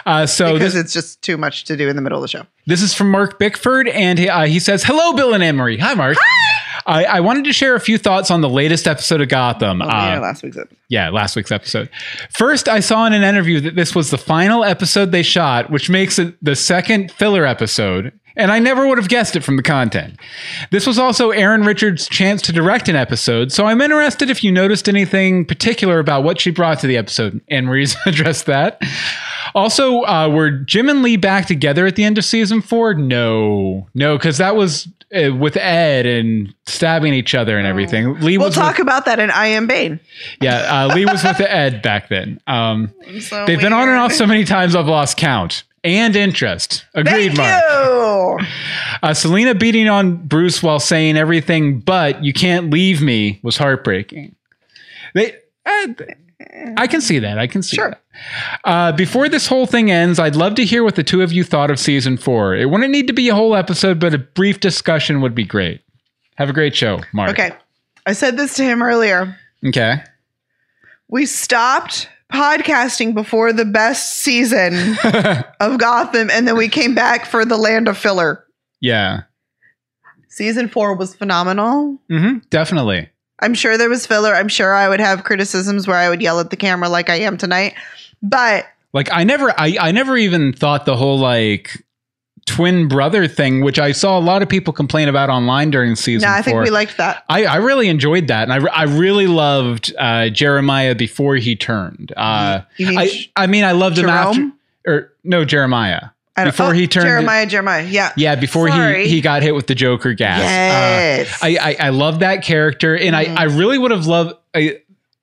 Uh, 0.07 0.25
so 0.25 0.55
Because 0.55 0.73
this, 0.73 0.85
it's 0.87 0.93
just 0.95 1.21
too 1.21 1.37
much 1.37 1.65
to 1.65 1.77
do 1.77 1.89
in 1.91 1.97
the 1.97 2.03
middle 2.03 2.17
of 2.19 2.23
the 2.23 2.29
show. 2.29 2.47
this 2.67 2.81
is 2.81 2.95
from 2.95 3.11
Mark 3.11 3.39
Bickford, 3.39 3.89
and 3.89 4.19
he, 4.19 4.29
uh, 4.29 4.47
he 4.47 4.59
says, 4.59 4.85
"Hello, 4.85 5.13
Bill 5.13 5.35
and 5.35 5.43
Emery. 5.43 5.77
Hi, 5.77 5.93
Mark. 5.95 6.17
I, 6.87 7.05
I 7.05 7.21
wanted 7.21 7.45
to 7.45 7.53
share 7.53 7.75
a 7.75 7.81
few 7.81 7.99
thoughts 7.99 8.31
on 8.31 8.41
the 8.41 8.49
latest 8.49 8.87
episode 8.87 9.21
of 9.21 9.29
Gotham. 9.29 9.83
Oh, 9.83 9.87
Uh, 9.87 9.89
yeah, 9.89 10.19
last 10.21 10.43
week's 10.43 10.57
episode. 10.57 10.77
yeah, 10.89 11.09
last 11.11 11.37
week's 11.37 11.53
episode. 11.53 11.89
First, 12.37 12.69
I 12.69 12.81
saw 12.81 13.07
in 13.07 13.13
an 13.13 13.23
interview 13.23 13.61
that 13.61 13.75
this 13.76 13.95
was 13.95 14.11
the 14.11 14.19
final 14.19 14.65
episode 14.65 15.13
they 15.13 15.23
shot, 15.23 15.71
which 15.71 15.91
makes 15.91 16.19
it 16.19 16.35
the 16.43 16.57
second 16.57 17.11
filler 17.13 17.45
episode. 17.47 18.13
And 18.37 18.52
I 18.52 18.61
never 18.61 18.87
would 18.87 18.97
have 18.97 19.09
guessed 19.09 19.35
it 19.37 19.43
from 19.43 19.57
the 19.57 19.63
content. 19.63 20.19
This 20.71 20.87
was 20.87 20.99
also 21.00 21.31
Erin 21.31 21.63
Richards' 21.63 22.09
chance 22.09 22.41
to 22.43 22.52
direct 22.52 22.89
an 22.89 22.95
episode, 22.97 23.50
so 23.52 23.67
I'm 23.67 23.81
interested 23.81 24.31
if 24.31 24.43
you 24.45 24.52
noticed 24.52 24.89
anything 24.89 25.45
particular 25.45 25.99
about 25.99 26.23
what 26.23 26.41
she 26.41 26.50
brought 26.52 26.78
to 26.81 26.87
the 26.87 26.97
episode. 26.97 27.41
Anne 27.49 27.67
Marie's 27.67 27.97
addressed 28.07 28.47
that. 28.47 28.81
Also, 29.54 30.02
uh, 30.02 30.28
were 30.28 30.50
Jim 30.50 30.89
and 30.89 31.02
Lee 31.02 31.17
back 31.17 31.47
together 31.47 31.86
at 31.86 31.97
the 31.97 32.04
end 32.04 32.19
of 32.19 32.25
season 32.25 32.60
four? 32.60 32.95
No, 32.95 33.89
no, 33.95 34.17
because 34.17 34.39
that 34.39 34.56
was 34.56 34.89
uh, 35.15 35.34
with 35.34 35.56
Ed 35.56 36.06
and 36.06 36.54
stabbing 36.67 37.15
each 37.15 37.34
other 37.34 37.58
and 37.58 37.67
everything. 37.67 38.21
Lee 38.21 38.39
We'll 38.39 38.49
was 38.49 38.54
talk 38.54 38.75
with, 38.78 38.82
about 38.82 39.04
that 39.06 39.19
in 39.19 39.30
I 39.30 39.47
Am 39.49 39.67
Bane. 39.67 39.99
yeah, 40.41 40.84
uh, 40.84 40.86
Lee 40.95 41.04
was 41.04 41.23
with 41.25 41.41
Ed 41.41 41.82
back 41.82 42.08
then. 42.08 42.41
Um, 42.47 42.93
So 43.21 43.45
They've 43.47 43.60
been 43.60 43.73
on 43.73 43.89
and 43.89 43.99
off 43.99 44.13
so 44.13 44.26
many 44.26 44.45
times 44.45 44.76
I've 44.76 44.86
lost 44.86 45.17
count 45.17 45.65
and 45.82 46.15
interest. 46.15 46.84
Agreed, 46.95 47.34
Thank 47.34 47.39
Mark. 47.39 48.41
you. 48.43 48.47
Uh, 49.02 49.15
Selina 49.15 49.54
beating 49.54 49.89
on 49.89 50.17
Bruce 50.26 50.63
while 50.63 50.78
saying 50.78 51.17
everything 51.17 51.80
but 51.80 52.23
you 52.23 52.32
can't 52.32 52.71
leave 52.71 53.00
me 53.02 53.41
was 53.43 53.56
heartbreaking. 53.56 54.36
They, 55.15 55.34
uh, 55.67 55.86
I 56.76 56.87
can 56.87 57.00
see 57.00 57.19
that. 57.19 57.39
I 57.39 57.47
can 57.47 57.63
see 57.63 57.76
Sure. 57.76 57.91
that. 57.91 58.00
Uh, 58.65 58.93
before 58.93 59.29
this 59.29 59.47
whole 59.47 59.67
thing 59.67 59.91
ends, 59.91 60.19
I'd 60.19 60.37
love 60.37 60.55
to 60.57 60.65
hear 60.65 60.83
what 60.83 60.95
the 60.95 61.03
two 61.03 61.23
of 61.23 61.33
you 61.33 61.45
thought 61.45 61.71
of 61.71 61.79
season 61.79 62.17
four. 62.17 62.55
It 62.55 62.71
wouldn't 62.71 62.91
need 62.91 63.07
to 63.09 63.13
be 63.13 63.29
a 63.29 63.35
whole 63.35 63.55
episode, 63.55 63.99
but 64.00 64.15
a 64.15 64.19
brief 64.19 64.61
discussion 64.61 65.21
would 65.21 65.35
be 65.35 65.45
great. 65.45 65.83
Have 66.37 66.49
a 66.49 66.53
great 66.53 66.75
show, 66.75 67.00
Mark. 67.13 67.31
Okay. 67.31 67.50
I 68.07 68.13
said 68.15 68.37
this 68.37 68.55
to 68.55 68.65
him 68.65 68.83
earlier. 68.83 69.37
Okay. 69.67 70.03
We 71.09 71.26
stopped 71.26 72.09
podcasting 72.33 73.15
before 73.15 73.53
the 73.53 73.65
best 73.67 74.19
season 74.19 74.97
of 75.61 75.79
Gotham, 75.79 76.31
and 76.31 76.47
then 76.49 76.57
we 76.57 76.69
came 76.69 76.95
back 76.95 77.26
for 77.26 77.45
the 77.45 77.57
Land 77.59 77.89
of 77.89 77.99
Filler. 77.99 78.45
yeah. 78.81 79.23
Season 80.33 80.69
four 80.69 80.95
was 80.95 81.15
phenomenal. 81.15 81.99
hmm 82.09 82.39
Definitely. 82.50 83.11
I'm 83.41 83.55
sure 83.55 83.79
there 83.79 83.89
was 83.89 84.07
filler. 84.07 84.35
I'm 84.35 84.49
sure 84.49 84.75
I 84.75 84.89
would 84.89 85.00
have 85.00 85.25
criticisms 85.25 85.87
where 85.89 85.97
I 85.97 86.09
would 86.09 86.23
yell 86.23 86.41
at 86.41 86.50
the 86.50 86.57
camera 86.57 86.89
like 86.89 87.09
I 87.11 87.21
am 87.21 87.37
tonight. 87.37 87.75
But 88.23 88.67
like 88.93 89.09
i 89.13 89.25
never 89.25 89.50
I, 89.59 89.76
I 89.81 89.93
never 89.93 90.17
even 90.17 90.53
thought 90.53 90.85
the 90.85 90.97
whole 90.97 91.19
like 91.19 91.85
twin 92.47 92.89
brother 92.89 93.29
thing 93.29 93.63
which 93.63 93.79
i 93.79 93.93
saw 93.93 94.19
a 94.19 94.21
lot 94.21 94.43
of 94.43 94.49
people 94.49 94.73
complain 94.73 95.09
about 95.09 95.31
online 95.31 95.71
during 95.71 95.95
season 95.95 96.29
no, 96.29 96.35
I 96.35 96.43
think 96.43 96.55
four. 96.57 96.63
we 96.63 96.71
liked 96.71 96.97
that. 96.97 97.25
I, 97.29 97.45
I 97.45 97.57
really 97.57 97.89
enjoyed 97.89 98.29
that 98.29 98.49
and 98.49 98.53
i, 98.53 98.73
I 98.73 98.85
really 98.85 99.26
loved 99.26 99.95
uh, 99.99 100.31
jeremiah 100.31 100.95
before 100.95 101.37
he 101.37 101.55
turned 101.55 102.13
uh, 102.17 102.63
You 102.76 102.89
mean 102.89 102.99
I, 102.99 103.11
I 103.37 103.47
mean 103.47 103.65
i 103.65 103.73
loved 103.73 103.99
him 103.99 104.09
after 104.09 104.50
or 104.87 105.13
no 105.23 105.45
jeremiah 105.45 106.09
before 106.45 106.67
oh, 106.67 106.71
he 106.73 106.87
turned 106.87 107.07
Jeremiah, 107.07 107.47
Jeremiah. 107.47 107.85
Yeah. 107.85 108.13
yeah 108.17 108.35
before 108.37 108.69
Sorry. 108.69 109.05
he 109.09 109.17
he 109.17 109.21
got 109.21 109.43
hit 109.43 109.55
with 109.55 109.67
the 109.67 109.75
joker 109.75 110.15
gas 110.15 110.41
Uh, 110.41 110.45
Yes. 110.45 111.39
I, 111.43 111.57
I 111.61 111.76
I 111.87 111.89
love 111.91 112.21
that 112.21 112.43
character, 112.43 112.97
and 112.97 113.15
Mhm. 113.15 113.37
I 113.39 113.43
I 113.43 113.45
really 113.45 113.79
would 113.79 113.91
have 113.91 114.07
loved. 114.07 114.35
I, 114.55 114.79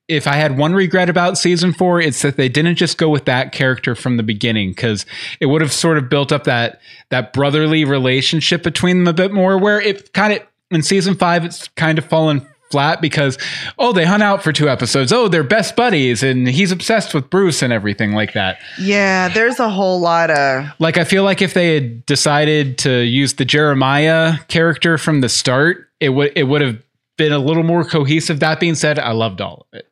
if 0.07 0.25
I 0.25 0.35
had 0.35 0.57
one 0.57 0.73
regret 0.73 1.09
about 1.09 1.37
season 1.37 1.73
four, 1.73 1.99
it's 1.99 2.21
that 2.21 2.37
they 2.37 2.47
didn't 2.47 2.75
just 2.75 2.97
go 2.97 3.09
with 3.09 3.25
that 3.25 3.51
character 3.51 3.93
from 3.93 4.15
the 4.15 4.23
beginning, 4.23 4.69
because 4.69 5.05
it 5.41 5.47
would 5.47 5.61
have 5.61 5.73
sort 5.73 5.97
of 5.97 6.09
built 6.09 6.31
up 6.31 6.45
that 6.45 6.79
that 7.09 7.33
brotherly 7.33 7.83
relationship 7.83 8.63
between 8.63 8.99
them 9.03 9.07
a 9.07 9.13
bit 9.13 9.33
more. 9.33 9.57
Where 9.57 9.81
it 9.81 10.13
kind 10.13 10.31
of 10.33 10.39
in 10.71 10.81
season 10.81 11.15
five, 11.15 11.43
it's 11.43 11.67
kind 11.75 11.97
of 11.97 12.05
fallen 12.05 12.47
flat 12.69 13.01
because 13.01 13.37
oh 13.79 13.93
they 13.93 14.05
hung 14.05 14.21
out 14.21 14.43
for 14.43 14.51
two 14.51 14.67
episodes 14.69 15.11
oh 15.13 15.27
they're 15.27 15.43
best 15.43 15.75
buddies 15.75 16.21
and 16.21 16.47
he's 16.47 16.71
obsessed 16.71 17.13
with 17.13 17.29
bruce 17.29 17.61
and 17.61 17.71
everything 17.71 18.11
like 18.13 18.33
that 18.33 18.57
yeah, 18.79 19.29
there's 19.29 19.59
a 19.59 19.69
whole 19.69 19.99
lot 19.99 20.29
of 20.29 20.65
like 20.79 20.97
I 20.97 21.03
feel 21.03 21.23
like 21.23 21.41
if 21.41 21.53
they 21.53 21.73
had 21.75 22.05
decided 22.05 22.77
to 22.79 23.01
use 23.01 23.33
the 23.35 23.45
Jeremiah 23.45 24.37
character 24.47 24.97
from 24.97 25.21
the 25.21 25.29
start, 25.29 25.89
it 25.99 26.09
would 26.09 26.31
it 26.35 26.43
would 26.43 26.61
have 26.61 26.77
been 27.17 27.31
a 27.33 27.39
little 27.39 27.63
more 27.63 27.83
cohesive. 27.83 28.39
That 28.41 28.59
being 28.59 28.75
said, 28.75 28.99
I 28.99 29.11
loved 29.11 29.41
all 29.41 29.65
of 29.71 29.79
it. 29.79 29.87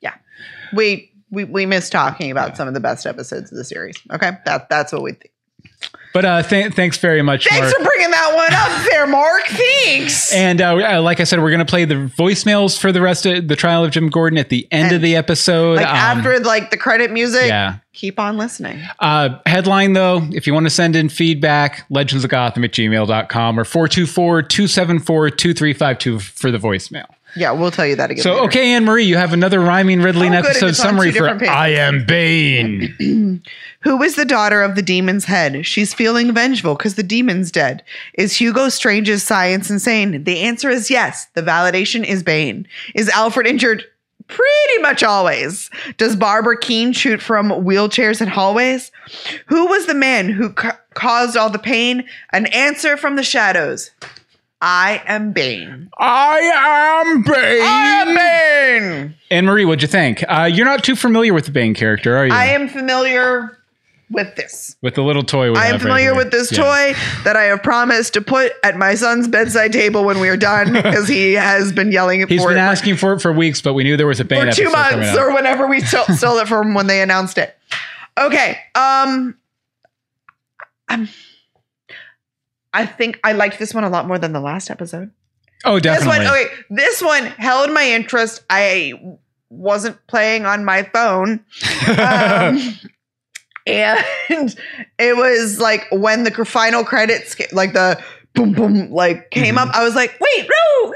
yeah 0.00 0.14
we 0.72 1.10
we 1.30 1.44
we 1.44 1.66
miss 1.66 1.90
talking 1.90 2.30
about 2.30 2.56
some 2.56 2.68
of 2.68 2.74
the 2.74 2.80
best 2.80 3.06
episodes 3.06 3.50
of 3.50 3.56
the 3.58 3.64
series. 3.64 3.96
Okay, 4.12 4.32
that 4.44 4.68
that's 4.68 4.92
what 4.92 5.02
we 5.02 5.12
think. 5.12 5.30
But 6.12 6.24
uh, 6.26 6.42
th- 6.42 6.74
thanks 6.74 6.98
very 6.98 7.22
much, 7.22 7.46
Thanks 7.48 7.60
Mark. 7.62 7.76
for 7.76 7.84
bringing 7.84 8.10
that 8.10 8.32
one 8.34 8.52
up 8.52 8.90
there, 8.90 9.06
Mark. 9.06 9.42
Thanks. 9.98 10.32
and 10.32 10.60
uh, 10.60 10.96
uh, 10.96 11.02
like 11.02 11.20
I 11.20 11.24
said, 11.24 11.40
we're 11.40 11.50
going 11.50 11.58
to 11.60 11.70
play 11.70 11.84
the 11.84 11.94
voicemails 11.94 12.78
for 12.78 12.92
the 12.92 13.00
rest 13.00 13.26
of 13.26 13.48
the 13.48 13.56
trial 13.56 13.84
of 13.84 13.90
Jim 13.90 14.08
Gordon 14.08 14.38
at 14.38 14.48
the 14.48 14.66
end 14.70 14.92
of 14.94 15.02
the 15.02 15.16
episode. 15.16 15.76
like 15.76 15.86
Um, 15.86 15.94
after 15.96 16.38
like 16.40 16.70
the 16.70 16.76
credit 16.76 17.10
music, 17.10 17.46
yeah. 17.46 17.76
keep 17.92 18.18
on 18.18 18.36
listening. 18.38 18.80
Uh, 19.00 19.38
headline 19.46 19.92
though, 19.92 20.22
if 20.32 20.46
you 20.46 20.54
want 20.54 20.66
to 20.66 20.70
send 20.70 20.96
in 20.96 21.08
feedback, 21.08 21.84
legends 21.90 22.24
of 22.24 22.30
Gotham 22.30 22.64
at 22.64 22.72
gmail.com 22.72 23.58
or 23.60 23.64
424 23.64 24.42
274 24.42 25.30
2352 25.30 26.18
for 26.20 26.50
the 26.50 26.58
voicemail. 26.58 27.06
Yeah, 27.34 27.52
we'll 27.52 27.70
tell 27.70 27.86
you 27.86 27.96
that 27.96 28.10
again. 28.10 28.22
So, 28.22 28.32
later. 28.32 28.44
okay, 28.44 28.72
Anne 28.74 28.84
Marie, 28.84 29.04
you 29.04 29.16
have 29.16 29.32
another 29.32 29.58
rhyming 29.58 30.02
riddling 30.02 30.34
Oh, 30.34 30.38
episode 30.40 30.76
summary 30.76 31.12
for 31.12 31.30
pages. 31.32 31.48
I 31.48 31.68
Am 31.68 32.04
Bane. 32.04 33.42
Who 33.82 34.02
is 34.02 34.14
the 34.16 34.24
daughter 34.24 34.62
of 34.62 34.74
the 34.76 34.82
demon's 34.82 35.24
head? 35.24 35.66
She's 35.66 35.92
feeling 35.92 36.32
vengeful 36.32 36.74
because 36.76 36.94
the 36.94 37.02
demon's 37.02 37.50
dead. 37.50 37.82
Is 38.14 38.36
Hugo 38.40 38.68
Strange's 38.68 39.22
science 39.22 39.70
insane? 39.70 40.24
The 40.24 40.38
answer 40.40 40.70
is 40.70 40.90
yes. 40.90 41.26
The 41.34 41.42
validation 41.42 42.04
is 42.04 42.22
Bane. 42.22 42.66
Is 42.94 43.08
Alfred 43.08 43.46
injured? 43.46 43.84
Pretty 44.28 44.78
much 44.80 45.02
always. 45.02 45.68
Does 45.96 46.16
Barbara 46.16 46.58
Kean 46.58 46.92
shoot 46.92 47.20
from 47.20 47.50
wheelchairs 47.50 48.20
and 48.20 48.30
hallways? 48.30 48.92
Who 49.46 49.66
was 49.66 49.86
the 49.86 49.94
man 49.94 50.28
who 50.28 50.50
ca- 50.50 50.78
caused 50.94 51.36
all 51.36 51.50
the 51.50 51.58
pain? 51.58 52.04
An 52.30 52.46
answer 52.46 52.96
from 52.96 53.16
the 53.16 53.22
shadows. 53.24 53.90
I 54.60 55.02
am 55.06 55.32
Bane. 55.32 55.90
I 55.98 56.38
am 56.38 57.22
Bane. 57.22 57.62
I 57.62 58.04
am 58.06 58.14
Bane. 58.14 59.14
Anne 59.28 59.44
Marie, 59.44 59.64
what'd 59.64 59.82
you 59.82 59.88
think? 59.88 60.24
Uh, 60.28 60.44
you're 60.50 60.64
not 60.64 60.84
too 60.84 60.94
familiar 60.94 61.34
with 61.34 61.46
the 61.46 61.50
Bane 61.50 61.74
character, 61.74 62.16
are 62.16 62.26
you? 62.26 62.32
I 62.32 62.46
am 62.46 62.68
familiar 62.68 63.58
with 64.12 64.36
this. 64.36 64.76
with 64.82 64.94
the 64.94 65.02
little 65.02 65.22
toy. 65.22 65.46
I 65.46 65.48
am 65.48 65.54
have 65.54 65.72
right 65.72 65.80
familiar 65.80 66.14
with 66.14 66.30
this 66.30 66.52
Yeah. 66.52 66.58
toy 66.92 66.98
that 67.24 67.34
I 67.36 67.44
have 67.44 67.62
promised 67.62 68.14
to 68.14 68.20
put 68.20 68.52
at 68.62 68.76
my 68.76 68.94
son's 68.94 69.26
bedside 69.26 69.72
table 69.72 70.04
when 70.04 70.20
we 70.20 70.28
are 70.28 70.36
done 70.36 70.72
because 70.72 71.08
he 71.08 71.32
has 71.32 71.72
been 71.72 71.90
yelling 71.90 72.20
He's 72.20 72.26
for 72.28 72.32
He's 72.34 72.44
been 72.46 72.56
it 72.58 72.60
asking 72.60 72.96
for 72.96 73.14
it 73.14 73.20
for 73.20 73.32
weeks, 73.32 73.60
but 73.62 73.72
we 73.74 73.82
knew 73.84 73.96
there 73.96 74.06
was 74.06 74.20
a 74.20 74.24
ban. 74.24 74.46
for 74.50 74.52
two 74.52 74.70
months 74.70 75.16
or 75.16 75.34
whenever 75.34 75.66
we 75.66 75.80
stole, 75.80 76.04
stole 76.16 76.38
it 76.38 76.46
from 76.48 76.74
when 76.74 76.86
they 76.86 77.00
announced 77.02 77.38
it. 77.38 77.56
Okay. 78.18 78.58
Um 78.74 79.36
I'm- 80.88 81.08
I 82.74 82.86
think 82.86 83.20
I 83.24 83.32
liked 83.32 83.58
this 83.58 83.74
one 83.74 83.84
a 83.84 83.88
lot 83.90 84.06
more 84.06 84.18
than 84.18 84.32
the 84.32 84.40
last 84.40 84.70
episode. 84.70 85.10
oh, 85.64 85.78
definitely. 85.78 86.18
This 86.18 86.28
one, 86.28 86.40
okay, 86.40 86.46
this 86.70 87.02
one 87.02 87.24
held 87.26 87.70
my 87.72 87.86
interest. 87.90 88.42
I 88.48 88.94
wasn't 89.50 89.98
playing 90.06 90.46
on 90.46 90.64
my 90.64 90.82
phone. 90.84 91.44
Um, 91.98 92.78
and 93.66 94.04
it 94.98 95.16
was 95.16 95.58
like 95.58 95.86
when 95.92 96.24
the 96.24 96.44
final 96.44 96.84
credits, 96.84 97.36
like 97.52 97.72
the 97.72 98.02
boom 98.34 98.52
boom, 98.52 98.90
like 98.90 99.30
came 99.30 99.56
Mm-hmm. 99.56 99.68
up. 99.68 99.74
I 99.74 99.84
was 99.84 99.94
like, 99.94 100.18
wait, 100.20 100.48
no, 100.48 100.92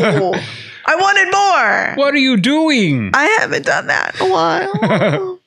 no, 0.00 0.34
I 0.86 0.96
wanted 0.96 1.30
more. 1.32 2.04
what 2.04 2.14
are 2.14 2.18
you 2.18 2.36
doing? 2.36 3.10
I 3.14 3.24
haven't 3.40 3.66
done 3.66 3.86
that 3.88 4.14
in 4.20 4.26
a 4.26 4.30
while, 4.30 5.38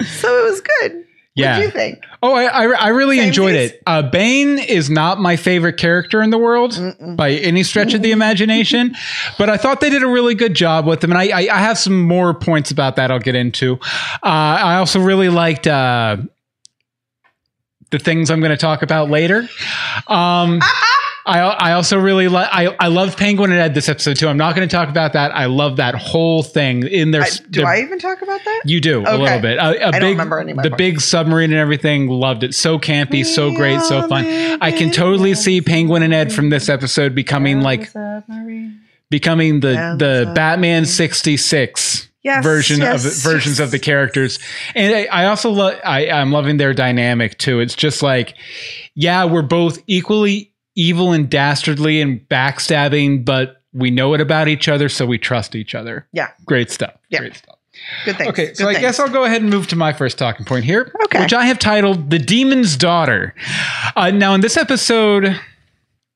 so 0.06 0.38
it 0.38 0.50
was 0.50 0.60
good. 0.60 1.06
Yeah. 1.34 1.52
What 1.52 1.58
do 1.58 1.64
you 1.64 1.70
think? 1.70 2.04
Oh, 2.22 2.34
I 2.34 2.44
I, 2.44 2.64
I 2.64 2.88
really 2.88 3.18
Same 3.18 3.28
enjoyed 3.28 3.54
it. 3.56 3.82
Uh, 3.86 4.02
Bane 4.02 4.58
is 4.58 4.88
not 4.88 5.18
my 5.18 5.36
favorite 5.36 5.76
character 5.76 6.22
in 6.22 6.30
the 6.30 6.38
world 6.38 6.72
Mm-mm. 6.72 7.16
by 7.16 7.32
any 7.32 7.62
stretch 7.62 7.92
of 7.94 8.02
the 8.02 8.12
imagination, 8.12 8.94
but 9.38 9.50
I 9.50 9.56
thought 9.56 9.80
they 9.80 9.90
did 9.90 10.02
a 10.02 10.08
really 10.08 10.34
good 10.34 10.54
job 10.54 10.86
with 10.86 11.02
him, 11.02 11.10
and 11.10 11.18
I 11.18 11.28
I, 11.28 11.48
I 11.52 11.58
have 11.58 11.78
some 11.78 12.02
more 12.02 12.34
points 12.34 12.70
about 12.70 12.96
that 12.96 13.10
I'll 13.10 13.18
get 13.18 13.34
into. 13.34 13.74
Uh, 13.82 14.18
I 14.22 14.76
also 14.76 15.00
really 15.00 15.28
liked. 15.28 15.66
Uh, 15.66 16.18
the 17.90 17.98
things 18.00 18.28
I'm 18.28 18.40
going 18.40 18.50
to 18.50 18.56
talk 18.56 18.82
about 18.82 19.08
later. 19.08 19.48
Um, 20.08 20.60
I, 21.26 21.40
I 21.40 21.72
also 21.72 21.98
really 21.98 22.28
like 22.28 22.48
I, 22.52 22.66
I 22.78 22.88
love 22.88 23.16
Penguin 23.16 23.50
and 23.50 23.58
Ed 23.60 23.74
this 23.74 23.88
episode 23.88 24.16
too. 24.16 24.28
I'm 24.28 24.36
not 24.36 24.54
going 24.54 24.68
to 24.68 24.74
talk 24.74 24.90
about 24.90 25.14
that. 25.14 25.34
I 25.34 25.46
love 25.46 25.76
that 25.76 25.94
whole 25.94 26.42
thing 26.42 26.86
in 26.86 27.12
their. 27.12 27.22
I, 27.22 27.30
do 27.30 27.60
their- 27.60 27.66
I 27.66 27.80
even 27.80 27.98
talk 27.98 28.20
about 28.20 28.44
that? 28.44 28.62
You 28.66 28.80
do 28.80 29.00
a 29.00 29.16
little 29.16 29.40
bit. 29.40 29.56
A, 29.58 29.88
a 29.88 29.92
don't 29.92 30.02
remember 30.02 30.38
any 30.38 30.52
the 30.52 30.62
parts. 30.62 30.76
big 30.76 31.00
submarine 31.00 31.50
and 31.50 31.58
everything. 31.58 32.08
Loved 32.08 32.44
it. 32.44 32.54
So 32.54 32.78
campy, 32.78 33.24
so 33.24 33.54
great, 33.54 33.80
so 33.80 34.06
fun. 34.06 34.26
I 34.60 34.70
can 34.70 34.90
totally 34.90 35.34
see 35.34 35.60
Penguin 35.60 36.02
and 36.02 36.12
Ed 36.12 36.32
from 36.32 36.50
this 36.50 36.68
episode 36.68 37.14
becoming 37.14 37.60
like 37.62 37.90
becoming 39.10 39.60
the 39.60 39.72
Yeah, 39.72 39.96
the 39.96 40.24
the 40.26 40.32
Batman 40.34 40.84
sixty 40.84 41.36
six 41.36 42.08
Yes, 42.22 42.42
version 42.42 42.80
yes, 42.80 43.04
of 43.04 43.22
versions 43.22 43.60
of 43.60 43.70
the 43.70 43.78
characters. 43.78 44.38
And 44.74 44.94
I, 44.94 45.04
I 45.04 45.26
also 45.26 45.50
love 45.50 45.78
I 45.84 46.08
I'm 46.08 46.32
loving 46.32 46.56
their 46.56 46.72
dynamic 46.72 47.36
too. 47.36 47.60
It's 47.60 47.74
just 47.74 48.02
like, 48.02 48.34
yeah, 48.94 49.26
we're 49.26 49.42
both 49.42 49.78
equally 49.86 50.50
evil 50.74 51.12
and 51.12 51.28
dastardly 51.30 52.00
and 52.00 52.20
backstabbing, 52.28 53.24
but 53.24 53.62
we 53.72 53.90
know 53.90 54.14
it 54.14 54.20
about 54.20 54.48
each 54.48 54.68
other, 54.68 54.88
so 54.88 55.04
we 55.06 55.18
trust 55.18 55.54
each 55.54 55.74
other. 55.74 56.06
Yeah. 56.12 56.28
Great 56.46 56.70
stuff. 56.70 56.94
Yeah. 57.08 57.20
Great 57.20 57.34
stuff. 57.36 57.58
Good 58.04 58.16
thing. 58.16 58.28
Okay, 58.28 58.46
Good 58.46 58.56
so 58.56 58.68
I 58.68 58.72
things. 58.74 58.82
guess 58.82 59.00
I'll 59.00 59.08
go 59.08 59.24
ahead 59.24 59.40
and 59.42 59.50
move 59.50 59.66
to 59.68 59.76
my 59.76 59.92
first 59.92 60.16
talking 60.16 60.46
point 60.46 60.64
here, 60.64 60.92
Okay. 61.06 61.20
which 61.20 61.32
I 61.32 61.44
have 61.46 61.58
titled 61.58 62.08
"The 62.10 62.20
Demon's 62.20 62.76
Daughter." 62.76 63.34
Uh, 63.96 64.10
now, 64.12 64.32
in 64.34 64.40
this 64.42 64.56
episode, 64.56 65.38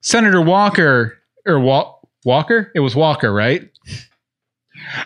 Senator 0.00 0.40
Walker 0.40 1.18
or 1.46 1.58
Wa- 1.58 1.92
Walker, 2.24 2.70
it 2.76 2.80
was 2.80 2.94
Walker, 2.94 3.32
right? 3.32 3.68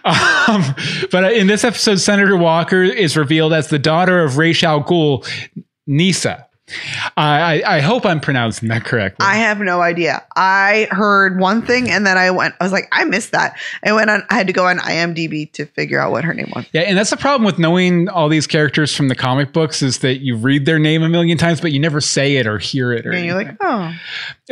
Um, 0.04 0.62
but 1.10 1.32
in 1.32 1.46
this 1.46 1.64
episode, 1.64 1.96
Senator 1.98 2.36
Walker 2.36 2.82
is 2.82 3.16
revealed 3.16 3.52
as 3.52 3.68
the 3.68 3.78
daughter 3.78 4.22
of 4.22 4.36
Ra's 4.36 4.62
al 4.62 4.82
Ghul, 4.84 5.26
Nyssa. 5.86 6.46
I, 7.16 7.62
I 7.62 7.76
I 7.76 7.80
hope 7.80 8.04
I'm 8.06 8.20
pronouncing 8.20 8.68
that 8.68 8.84
correctly. 8.84 9.24
I 9.26 9.36
have 9.36 9.58
no 9.60 9.80
idea. 9.80 10.24
I 10.36 10.88
heard 10.90 11.38
one 11.38 11.62
thing 11.62 11.90
and 11.90 12.06
then 12.06 12.16
I 12.18 12.30
went, 12.30 12.54
I 12.60 12.64
was 12.64 12.72
like, 12.72 12.88
I 12.92 13.04
missed 13.04 13.32
that. 13.32 13.58
I 13.84 13.92
went 13.92 14.10
on, 14.10 14.22
I 14.30 14.34
had 14.34 14.46
to 14.46 14.52
go 14.52 14.66
on 14.66 14.78
IMDb 14.78 15.50
to 15.52 15.66
figure 15.66 15.98
out 16.00 16.10
what 16.12 16.24
her 16.24 16.34
name 16.34 16.50
was. 16.54 16.66
Yeah, 16.72 16.82
and 16.82 16.96
that's 16.98 17.10
the 17.10 17.16
problem 17.16 17.44
with 17.44 17.58
knowing 17.58 18.08
all 18.08 18.28
these 18.28 18.46
characters 18.46 18.94
from 18.94 19.08
the 19.08 19.14
comic 19.14 19.52
books 19.52 19.82
is 19.82 19.98
that 19.98 20.18
you 20.20 20.36
read 20.36 20.66
their 20.66 20.78
name 20.78 21.02
a 21.02 21.08
million 21.08 21.38
times, 21.38 21.60
but 21.60 21.72
you 21.72 21.80
never 21.80 22.00
say 22.00 22.36
it 22.36 22.46
or 22.46 22.58
hear 22.58 22.92
it. 22.92 23.06
Or 23.06 23.12
And 23.12 23.24
you're 23.26 23.36
anything. 23.40 23.56
like, 23.60 23.68
oh, 23.68 23.92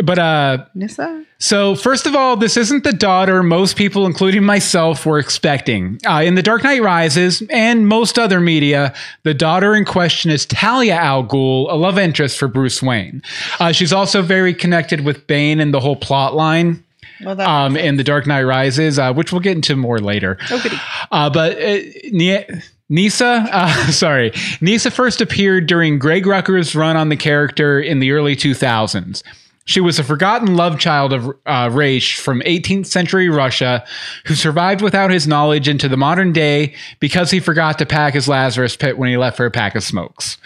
but 0.04 0.18
uh, 0.18 0.64
Nyssa? 0.74 1.24
So 1.42 1.74
first 1.74 2.06
of 2.06 2.14
all, 2.14 2.36
this 2.36 2.58
isn't 2.58 2.84
the 2.84 2.92
daughter 2.92 3.42
most 3.42 3.76
people, 3.76 4.04
including 4.04 4.44
myself, 4.44 5.06
were 5.06 5.18
expecting. 5.18 5.98
Uh, 6.06 6.20
in 6.22 6.34
The 6.34 6.42
Dark 6.42 6.62
Knight 6.62 6.82
Rises 6.82 7.42
and 7.48 7.88
most 7.88 8.18
other 8.18 8.40
media, 8.40 8.92
the 9.22 9.32
daughter 9.32 9.74
in 9.74 9.86
question 9.86 10.30
is 10.30 10.44
Talia 10.44 10.94
al 10.96 11.24
Ghul, 11.24 11.72
a 11.72 11.76
love 11.76 11.98
interest 11.98 12.38
for 12.38 12.46
Bruce 12.46 12.82
Wayne. 12.82 13.22
Uh, 13.58 13.72
she's 13.72 13.90
also 13.92 14.20
very 14.20 14.52
connected 14.52 15.00
with 15.00 15.26
Bane 15.26 15.60
and 15.60 15.72
the 15.72 15.80
whole 15.80 15.96
plot 15.96 16.34
line 16.34 16.84
Well, 17.24 17.40
um, 17.40 17.74
in 17.74 17.96
The 17.96 18.04
Dark 18.04 18.26
Knight 18.26 18.42
Rises, 18.44 18.98
uh, 18.98 19.14
which 19.14 19.32
we'll 19.32 19.40
get 19.40 19.56
into 19.56 19.76
more 19.76 19.98
later. 19.98 20.36
goody. 20.46 20.76
Uh, 21.10 21.30
but 21.30 21.56
uh, 21.58 21.78
Ni- 22.12 22.44
Nyssa, 22.90 23.48
uh, 23.50 23.86
sorry, 23.90 24.32
Nyssa 24.60 24.90
first 24.90 25.22
appeared 25.22 25.66
during 25.66 25.98
Greg 25.98 26.24
Rucka's 26.26 26.74
run 26.76 26.96
on 26.98 27.08
the 27.08 27.16
character 27.16 27.80
in 27.80 28.00
the 28.00 28.10
early 28.12 28.36
2000s. 28.36 29.22
She 29.66 29.80
was 29.80 29.98
a 29.98 30.04
forgotten 30.04 30.56
love 30.56 30.78
child 30.78 31.12
of 31.12 31.30
uh, 31.46 31.70
Ra's 31.72 32.08
from 32.08 32.40
18th 32.40 32.86
century 32.86 33.28
Russia 33.28 33.84
who 34.24 34.34
survived 34.34 34.82
without 34.82 35.10
his 35.10 35.28
knowledge 35.28 35.68
into 35.68 35.88
the 35.88 35.96
modern 35.96 36.32
day 36.32 36.74
because 36.98 37.30
he 37.30 37.40
forgot 37.40 37.78
to 37.78 37.86
pack 37.86 38.14
his 38.14 38.26
Lazarus 38.26 38.74
pit 38.74 38.98
when 38.98 39.08
he 39.08 39.16
left 39.16 39.36
for 39.36 39.46
a 39.46 39.50
pack 39.50 39.74
of 39.74 39.82
smokes. 39.84 40.38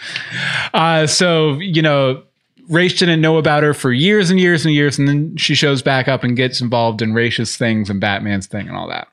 Uh, 0.73 1.07
so, 1.07 1.53
you 1.53 1.81
know, 1.81 2.21
Ra's 2.69 2.93
didn't 2.93 3.21
know 3.21 3.37
about 3.37 3.63
her 3.63 3.73
for 3.73 3.91
years 3.91 4.29
and 4.29 4.39
years 4.39 4.65
and 4.65 4.73
years, 4.73 4.97
and 4.97 5.07
then 5.07 5.37
she 5.37 5.55
shows 5.55 5.81
back 5.81 6.07
up 6.07 6.23
and 6.23 6.35
gets 6.35 6.61
involved 6.61 7.01
in 7.01 7.13
Raish's 7.13 7.57
things 7.57 7.89
and 7.89 8.01
Batman's 8.01 8.47
thing 8.47 8.67
and 8.67 8.75
all 8.75 8.87
that. 8.89 9.07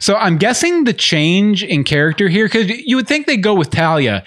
So 0.00 0.16
I'm 0.16 0.38
guessing 0.38 0.84
the 0.84 0.92
change 0.92 1.62
in 1.64 1.84
character 1.84 2.28
here, 2.28 2.46
because 2.46 2.68
you 2.68 2.96
would 2.96 3.08
think 3.08 3.26
they'd 3.26 3.42
go 3.42 3.54
with 3.54 3.70
Talia. 3.70 4.24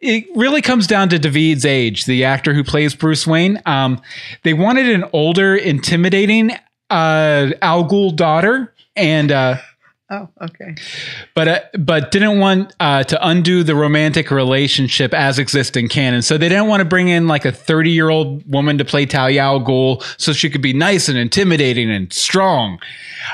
It 0.00 0.26
really 0.34 0.62
comes 0.62 0.86
down 0.86 1.08
to 1.10 1.18
David's 1.18 1.64
age, 1.64 2.04
the 2.04 2.24
actor 2.24 2.54
who 2.54 2.64
plays 2.64 2.94
Bruce 2.94 3.26
Wayne. 3.26 3.60
Um, 3.66 4.00
they 4.42 4.54
wanted 4.54 4.88
an 4.90 5.04
older, 5.12 5.56
intimidating 5.56 6.52
uh, 6.90 7.50
Al 7.62 7.88
Ghul 7.88 8.14
daughter, 8.14 8.74
and 8.94 9.32
uh, 9.32 9.56
Oh, 10.08 10.28
okay. 10.40 10.76
but 11.34 11.48
uh, 11.48 11.60
but 11.76 12.12
didn't 12.12 12.38
want 12.38 12.72
uh, 12.78 13.02
to 13.02 13.26
undo 13.26 13.64
the 13.64 13.74
romantic 13.74 14.30
relationship 14.30 15.12
as 15.12 15.40
existing 15.40 15.88
canon. 15.88 16.22
So 16.22 16.38
they 16.38 16.48
didn't 16.48 16.68
want 16.68 16.80
to 16.80 16.84
bring 16.84 17.08
in 17.08 17.26
like 17.26 17.44
a 17.44 17.50
30 17.50 17.90
year 17.90 18.08
old 18.08 18.48
woman 18.50 18.78
to 18.78 18.84
play 18.84 19.02
al 19.12 19.60
Ghul 19.60 20.04
so 20.16 20.32
she 20.32 20.48
could 20.48 20.62
be 20.62 20.72
nice 20.72 21.08
and 21.08 21.18
intimidating 21.18 21.90
and 21.90 22.12
strong. 22.12 22.78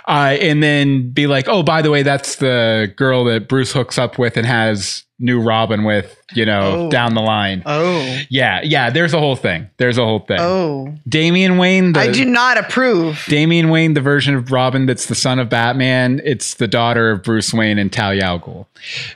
Uh, 0.08 0.36
and 0.40 0.62
then 0.62 1.10
be 1.10 1.26
like, 1.26 1.46
oh, 1.48 1.62
by 1.62 1.82
the 1.82 1.90
way, 1.90 2.02
that's 2.02 2.36
the 2.36 2.92
girl 2.96 3.24
that 3.24 3.48
Bruce 3.48 3.72
hooks 3.72 3.98
up 3.98 4.18
with 4.18 4.38
and 4.38 4.46
has 4.46 5.04
new 5.22 5.40
Robin 5.40 5.84
with, 5.84 6.14
you 6.34 6.44
know, 6.44 6.60
Oh. 6.86 6.90
down 6.90 7.14
the 7.14 7.22
line. 7.22 7.62
Oh, 7.64 8.00
Yeah, 8.28 8.60
yeah, 8.62 8.90
there's 8.90 9.14
a 9.14 9.18
whole 9.18 9.36
thing. 9.36 9.68
There's 9.78 9.96
a 9.96 10.04
whole 10.04 10.18
thing. 10.18 10.38
oh. 10.40 10.92
Damian 11.08 11.56
Wayne, 11.58 11.92
the, 11.92 12.00
I 12.00 12.12
do 12.12 12.24
not 12.24 12.58
approve. 12.58 13.24
Damian 13.28 13.68
Wayne, 13.70 13.94
the 13.94 14.00
version 14.00 14.34
of 14.34 14.50
Robin 14.52 14.86
that's 14.86 15.06
the 15.06 15.14
son 15.14 15.38
of 15.38 15.48
Batman, 15.48 16.20
it's 16.24 16.54
the 16.54 16.68
daughter 16.68 17.10
of 17.10 17.22
Bruce 17.22 17.54
Wayne 17.54 17.78
and 17.78 17.92
Talia 17.92 18.24
al 18.24 18.40
Ghul. 18.40 18.66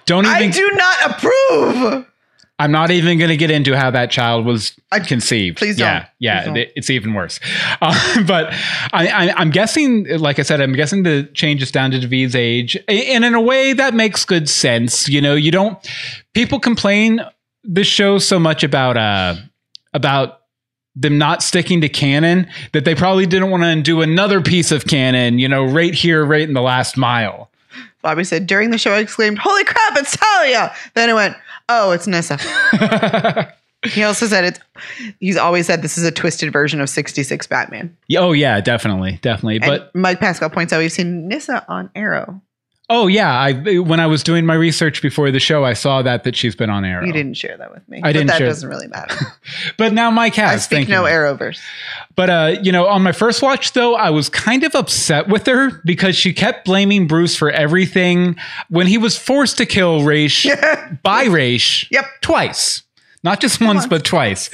Don't 0.06 0.24
even 0.24 0.36
I 0.36 0.48
do 0.50 0.70
not 0.72 1.10
approve. 1.10 2.06
I'm 2.58 2.72
not 2.72 2.90
even 2.90 3.18
going 3.18 3.28
to 3.28 3.36
get 3.36 3.50
into 3.50 3.76
how 3.76 3.90
that 3.90 4.10
child 4.10 4.46
was 4.46 4.74
I- 4.90 5.00
conceived. 5.00 5.58
please 5.58 5.78
Yeah, 5.78 5.98
don't. 6.00 6.08
yeah, 6.20 6.38
Please 6.40 6.46
don't. 6.46 6.56
it- 6.56 6.72
it's 6.76 6.90
even 6.90 7.12
worse. 7.14 7.38
Uh, 7.82 8.22
but 8.26 8.46
I, 8.94 9.08
I, 9.08 9.34
I'm 9.36 9.50
guessing, 9.50 10.06
like 10.18 10.38
I 10.38 10.42
said, 10.42 10.60
I'm 10.62 10.72
guessing 10.72 11.02
the 11.02 11.24
change 11.34 11.62
is 11.62 11.70
down 11.70 11.90
to 11.90 12.00
David's 12.00 12.34
age, 12.34 12.76
and 12.88 13.24
in 13.24 13.34
a 13.34 13.40
way 13.40 13.72
that 13.74 13.92
makes 13.94 14.24
good 14.24 14.48
sense. 14.48 15.06
You 15.08 15.20
know, 15.20 15.34
you 15.34 15.50
don't. 15.50 15.78
People 16.32 16.58
complain 16.58 17.20
this 17.62 17.86
show 17.88 18.18
so 18.18 18.38
much 18.38 18.62
about 18.64 18.96
uh 18.96 19.34
about 19.92 20.40
them 20.94 21.18
not 21.18 21.42
sticking 21.42 21.82
to 21.82 21.88
canon 21.90 22.46
that 22.72 22.84
they 22.86 22.94
probably 22.94 23.26
didn't 23.26 23.50
want 23.50 23.62
to 23.62 23.68
undo 23.68 24.00
another 24.00 24.40
piece 24.40 24.70
of 24.72 24.86
canon, 24.86 25.38
you 25.38 25.46
know, 25.48 25.64
right 25.64 25.92
here, 25.92 26.24
right 26.24 26.48
in 26.48 26.54
the 26.54 26.62
last 26.62 26.96
mile. 26.96 27.50
Bobby 28.00 28.24
said, 28.24 28.46
during 28.46 28.70
the 28.70 28.78
show, 28.78 28.92
I 28.92 29.00
exclaimed, 29.00 29.36
Holy 29.38 29.64
crap, 29.64 29.96
it's 29.98 30.16
Talia! 30.16 30.72
Then 30.94 31.10
I 31.10 31.14
went, 31.14 31.36
Oh, 31.68 31.90
it's 31.90 32.06
Nyssa. 32.06 32.38
he 33.84 34.02
also 34.02 34.26
said 34.26 34.44
it's, 34.44 34.60
he's 35.20 35.36
always 35.36 35.66
said 35.66 35.82
this 35.82 35.98
is 35.98 36.04
a 36.04 36.12
twisted 36.12 36.52
version 36.52 36.80
of 36.80 36.88
66 36.88 37.46
Batman. 37.46 37.96
oh 38.16 38.32
yeah, 38.32 38.60
definitely, 38.60 39.18
definitely. 39.22 39.56
And 39.56 39.64
But 39.66 39.94
Mike 39.94 40.20
Pascal 40.20 40.50
points 40.50 40.72
out 40.72 40.78
we've 40.78 40.92
seen 40.92 41.28
Nyssa 41.28 41.64
on 41.68 41.90
Arrow. 41.94 42.40
Oh 42.88 43.08
yeah, 43.08 43.32
I 43.36 43.78
when 43.78 43.98
I 43.98 44.06
was 44.06 44.22
doing 44.22 44.46
my 44.46 44.54
research 44.54 45.02
before 45.02 45.32
the 45.32 45.40
show, 45.40 45.64
I 45.64 45.72
saw 45.72 46.02
that 46.02 46.22
that 46.22 46.36
she's 46.36 46.54
been 46.54 46.70
on 46.70 46.84
Arrow. 46.84 47.04
You 47.04 47.12
didn't 47.12 47.34
share 47.34 47.56
that 47.56 47.72
with 47.72 47.88
me. 47.88 48.00
I 48.04 48.12
didn't 48.12 48.28
that 48.28 48.38
share- 48.38 48.46
doesn't 48.46 48.68
really 48.68 48.86
matter. 48.86 49.16
but 49.76 49.92
now 49.92 50.08
Mike 50.12 50.36
has. 50.36 50.50
I 50.52 50.56
speak 50.58 50.76
thank 50.76 50.88
no 50.90 51.04
you. 51.04 51.12
Arrowverse. 51.12 51.58
But 52.14 52.30
uh, 52.30 52.56
you 52.62 52.70
know, 52.70 52.86
on 52.86 53.02
my 53.02 53.10
first 53.10 53.42
watch 53.42 53.72
though, 53.72 53.96
I 53.96 54.10
was 54.10 54.28
kind 54.28 54.62
of 54.62 54.76
upset 54.76 55.26
with 55.28 55.46
her 55.46 55.80
because 55.84 56.14
she 56.14 56.32
kept 56.32 56.64
blaming 56.64 57.08
Bruce 57.08 57.34
for 57.34 57.50
everything 57.50 58.36
when 58.68 58.86
he 58.86 58.98
was 58.98 59.18
forced 59.18 59.58
to 59.58 59.66
kill 59.66 60.04
Ra's 60.04 60.46
by 61.02 61.24
Ra's 61.24 61.90
Yep. 61.90 62.04
twice. 62.20 62.82
Not 63.26 63.40
just 63.40 63.60
once, 63.60 63.86
but 63.88 64.04
twice. 64.04 64.50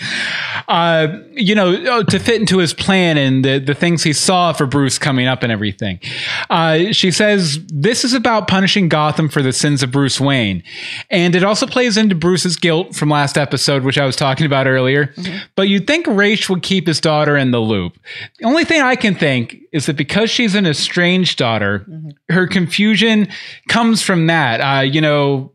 Uh, 0.66 1.18
you 1.32 1.54
know, 1.54 1.76
oh, 1.88 2.02
to 2.04 2.18
fit 2.18 2.40
into 2.40 2.56
his 2.56 2.72
plan 2.72 3.18
and 3.18 3.44
the, 3.44 3.58
the 3.58 3.74
things 3.74 4.02
he 4.02 4.14
saw 4.14 4.54
for 4.54 4.64
Bruce 4.64 4.98
coming 4.98 5.26
up 5.26 5.42
and 5.42 5.52
everything. 5.52 6.00
Uh, 6.48 6.90
she 6.90 7.10
says 7.10 7.58
this 7.66 8.02
is 8.02 8.14
about 8.14 8.48
punishing 8.48 8.88
Gotham 8.88 9.28
for 9.28 9.42
the 9.42 9.52
sins 9.52 9.82
of 9.82 9.90
Bruce 9.90 10.18
Wayne. 10.18 10.62
And 11.10 11.34
it 11.34 11.44
also 11.44 11.66
plays 11.66 11.98
into 11.98 12.14
Bruce's 12.14 12.56
guilt 12.56 12.96
from 12.96 13.10
last 13.10 13.36
episode, 13.36 13.82
which 13.84 13.98
I 13.98 14.06
was 14.06 14.16
talking 14.16 14.46
about 14.46 14.66
earlier. 14.66 15.14
But 15.54 15.68
you'd 15.68 15.86
think 15.86 16.06
Ra's 16.06 16.48
would 16.48 16.62
keep 16.62 16.86
his 16.86 16.98
daughter 16.98 17.36
in 17.36 17.50
the 17.50 17.60
loop. 17.60 17.98
The 18.38 18.46
only 18.46 18.64
thing 18.64 18.80
I 18.80 18.96
can 18.96 19.14
think 19.14 19.61
is 19.72 19.86
that 19.86 19.96
because 19.96 20.30
she's 20.30 20.54
an 20.54 20.66
estranged 20.66 21.38
daughter, 21.38 21.86
her 22.28 22.46
confusion 22.46 23.28
comes 23.68 24.02
from 24.02 24.26
that. 24.26 24.60
Uh, 24.60 24.82
you 24.82 25.00
know, 25.00 25.52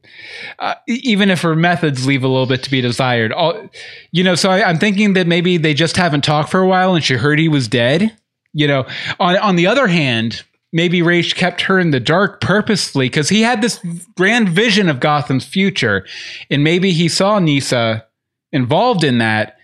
uh, 0.60 0.76
even 0.88 1.30
if 1.30 1.42
her 1.42 1.56
methods 1.56 2.08
leave 2.08 2.24
a 2.24 2.28
little 2.28 2.48
bit 2.48 2.64
to 2.64 2.72
be 2.72 2.82
desired. 2.82 3.32
All, 3.32 3.70
you 4.12 4.24
know, 4.24 4.36
so 4.36 4.50
I, 4.50 4.68
I'm 4.68 4.80
thinking 4.80 5.14
that 5.14 5.28
maybe 5.28 5.58
they 5.58 5.74
just 5.74 5.98
haven't 5.98 6.24
talked 6.24 6.50
for 6.50 6.60
a 6.60 6.68
while 6.68 6.96
and 6.96 7.04
she 7.04 7.16
heard 7.16 7.40
he 7.40 7.48
was 7.48 7.68
dead. 7.68 8.16
You 8.54 8.68
know, 8.68 8.88
on 9.20 9.38
on 9.38 9.56
the 9.56 9.68
other 9.68 9.88
hand, 9.88 10.44
maybe 10.74 11.02
Ra's 11.02 11.34
kept 11.34 11.62
her 11.62 11.80
in 11.80 11.92
the 11.92 12.00
dark 12.00 12.42
purposefully 12.42 13.08
because 13.08 13.30
he 13.30 13.42
had 13.42 13.62
this 13.62 13.80
grand 14.16 14.50
vision 14.50 14.90
of 14.90 15.00
Gotham's 15.00 15.46
future, 15.46 16.06
and 16.50 16.64
maybe 16.64 16.92
he 16.92 17.08
saw 17.08 17.38
Nyssa 17.38 18.06
involved 18.52 19.04
in 19.04 19.20
that 19.20 19.58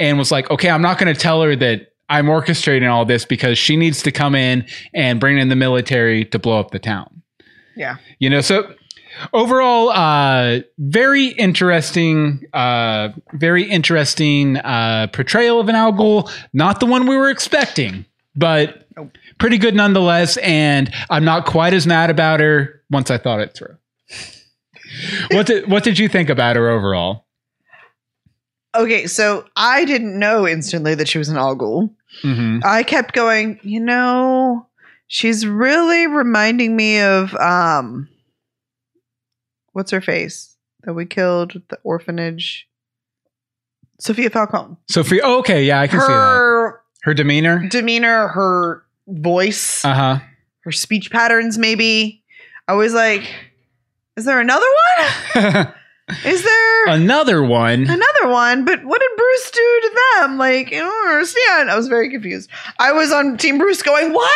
and 0.00 0.18
was 0.18 0.32
like, 0.32 0.50
okay, 0.50 0.70
I'm 0.70 0.82
not 0.82 0.98
going 0.98 1.14
to 1.14 1.20
tell 1.20 1.42
her 1.42 1.54
that 1.54 1.89
I'm 2.10 2.26
orchestrating 2.26 2.90
all 2.90 3.04
this 3.06 3.24
because 3.24 3.56
she 3.56 3.76
needs 3.76 4.02
to 4.02 4.12
come 4.12 4.34
in 4.34 4.66
and 4.92 5.18
bring 5.20 5.38
in 5.38 5.48
the 5.48 5.56
military 5.56 6.24
to 6.26 6.38
blow 6.38 6.60
up 6.60 6.72
the 6.72 6.78
town. 6.78 7.22
Yeah. 7.76 7.96
You 8.18 8.28
know, 8.28 8.40
so 8.42 8.74
overall, 9.32 9.90
uh, 9.90 10.60
very 10.78 11.28
interesting, 11.28 12.44
uh, 12.52 13.10
very 13.32 13.62
interesting 13.62 14.56
uh, 14.58 15.06
portrayal 15.12 15.60
of 15.60 15.68
an 15.68 15.74
Al 15.76 15.92
Ghul. 15.92 16.30
Not 16.52 16.80
the 16.80 16.86
one 16.86 17.06
we 17.06 17.16
were 17.16 17.30
expecting, 17.30 18.04
but 18.36 18.86
Nope. 18.96 19.16
pretty 19.38 19.56
good 19.58 19.74
nonetheless. 19.74 20.36
And 20.38 20.92
I'm 21.08 21.24
not 21.24 21.46
quite 21.46 21.72
as 21.72 21.86
mad 21.86 22.10
about 22.10 22.40
her 22.40 22.82
once 22.90 23.10
I 23.10 23.18
thought 23.18 23.40
it 23.40 23.54
through. 23.54 23.76
what 25.30 25.46
did 25.46 25.70
What 25.70 25.84
did 25.84 25.98
you 25.98 26.08
think 26.08 26.28
about 26.28 26.56
her 26.56 26.68
overall? 26.68 27.24
Okay, 28.74 29.06
so 29.06 29.44
I 29.56 29.84
didn't 29.84 30.18
know 30.18 30.46
instantly 30.46 30.94
that 30.94 31.08
she 31.08 31.18
was 31.18 31.28
an 31.28 31.36
Al 31.36 31.56
Ghul. 31.56 31.90
hmm 32.22 32.58
I 32.64 32.82
kept 32.82 33.14
going, 33.14 33.58
you 33.62 33.80
know, 33.80 34.66
she's 35.08 35.46
really 35.46 36.06
reminding 36.06 36.76
me 36.76 37.00
of 37.00 37.34
um 37.36 38.08
what's 39.72 39.90
her 39.90 40.00
face 40.00 40.56
that 40.84 40.94
we 40.94 41.04
killed 41.06 41.56
at 41.56 41.68
the 41.68 41.78
orphanage? 41.82 42.68
Sophia 43.98 44.30
Falcone. 44.30 44.76
Sophie. 44.88 45.20
Oh, 45.20 45.38
okay, 45.40 45.64
yeah, 45.64 45.80
I 45.80 45.86
can 45.86 46.00
see 46.00 46.06
that. 46.06 46.12
Her 46.12 46.80
Her 47.02 47.12
demeanor. 47.14 47.68
demeanor, 47.68 48.28
her 48.28 48.84
voice, 49.06 49.84
Uh 49.84 49.94
huh. 49.94 50.18
her 50.60 50.72
speech 50.72 51.10
patterns, 51.10 51.58
maybe. 51.58 52.22
I 52.66 52.74
was 52.74 52.94
like, 52.94 53.24
is 54.16 54.24
there 54.24 54.40
another 54.40 54.64
one? 55.34 55.72
Is 56.24 56.42
there 56.42 56.86
Another 56.88 57.42
one. 57.42 57.82
another 57.82 58.28
one? 58.28 58.64
But 58.64 58.84
what 58.84 59.00
did 59.00 59.10
Bruce 59.16 59.50
do 59.50 59.80
to 59.82 60.00
them? 60.20 60.38
Like, 60.38 60.68
I 60.68 60.78
don't 60.78 61.08
understand. 61.08 61.70
I 61.70 61.76
was 61.76 61.88
very 61.88 62.10
confused. 62.10 62.48
I 62.78 62.92
was 62.92 63.12
on 63.12 63.36
Team 63.36 63.58
Bruce 63.58 63.82
going, 63.82 64.12
what? 64.12 64.32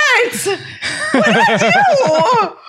What 1.12 1.24
did 1.26 1.36
I 1.36 2.48
do? 2.48 2.56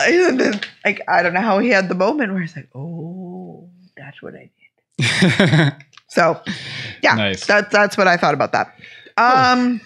And 0.00 0.38
then, 0.38 0.60
like, 0.84 1.00
I 1.08 1.22
don't 1.22 1.32
know 1.32 1.40
how 1.40 1.58
he 1.58 1.70
had 1.70 1.88
the 1.88 1.94
moment 1.94 2.30
where 2.32 2.42
he's 2.42 2.54
like, 2.54 2.68
oh, 2.74 3.70
that's 3.96 4.20
what 4.22 4.34
I 4.34 4.50
did. 4.98 5.72
So, 6.08 6.38
yeah, 7.02 7.14
Nice. 7.14 7.46
that, 7.46 7.70
that's 7.70 7.96
what 7.96 8.06
I 8.06 8.18
thought 8.18 8.34
about 8.34 8.52
that. 8.52 8.74
Um, 9.16 9.80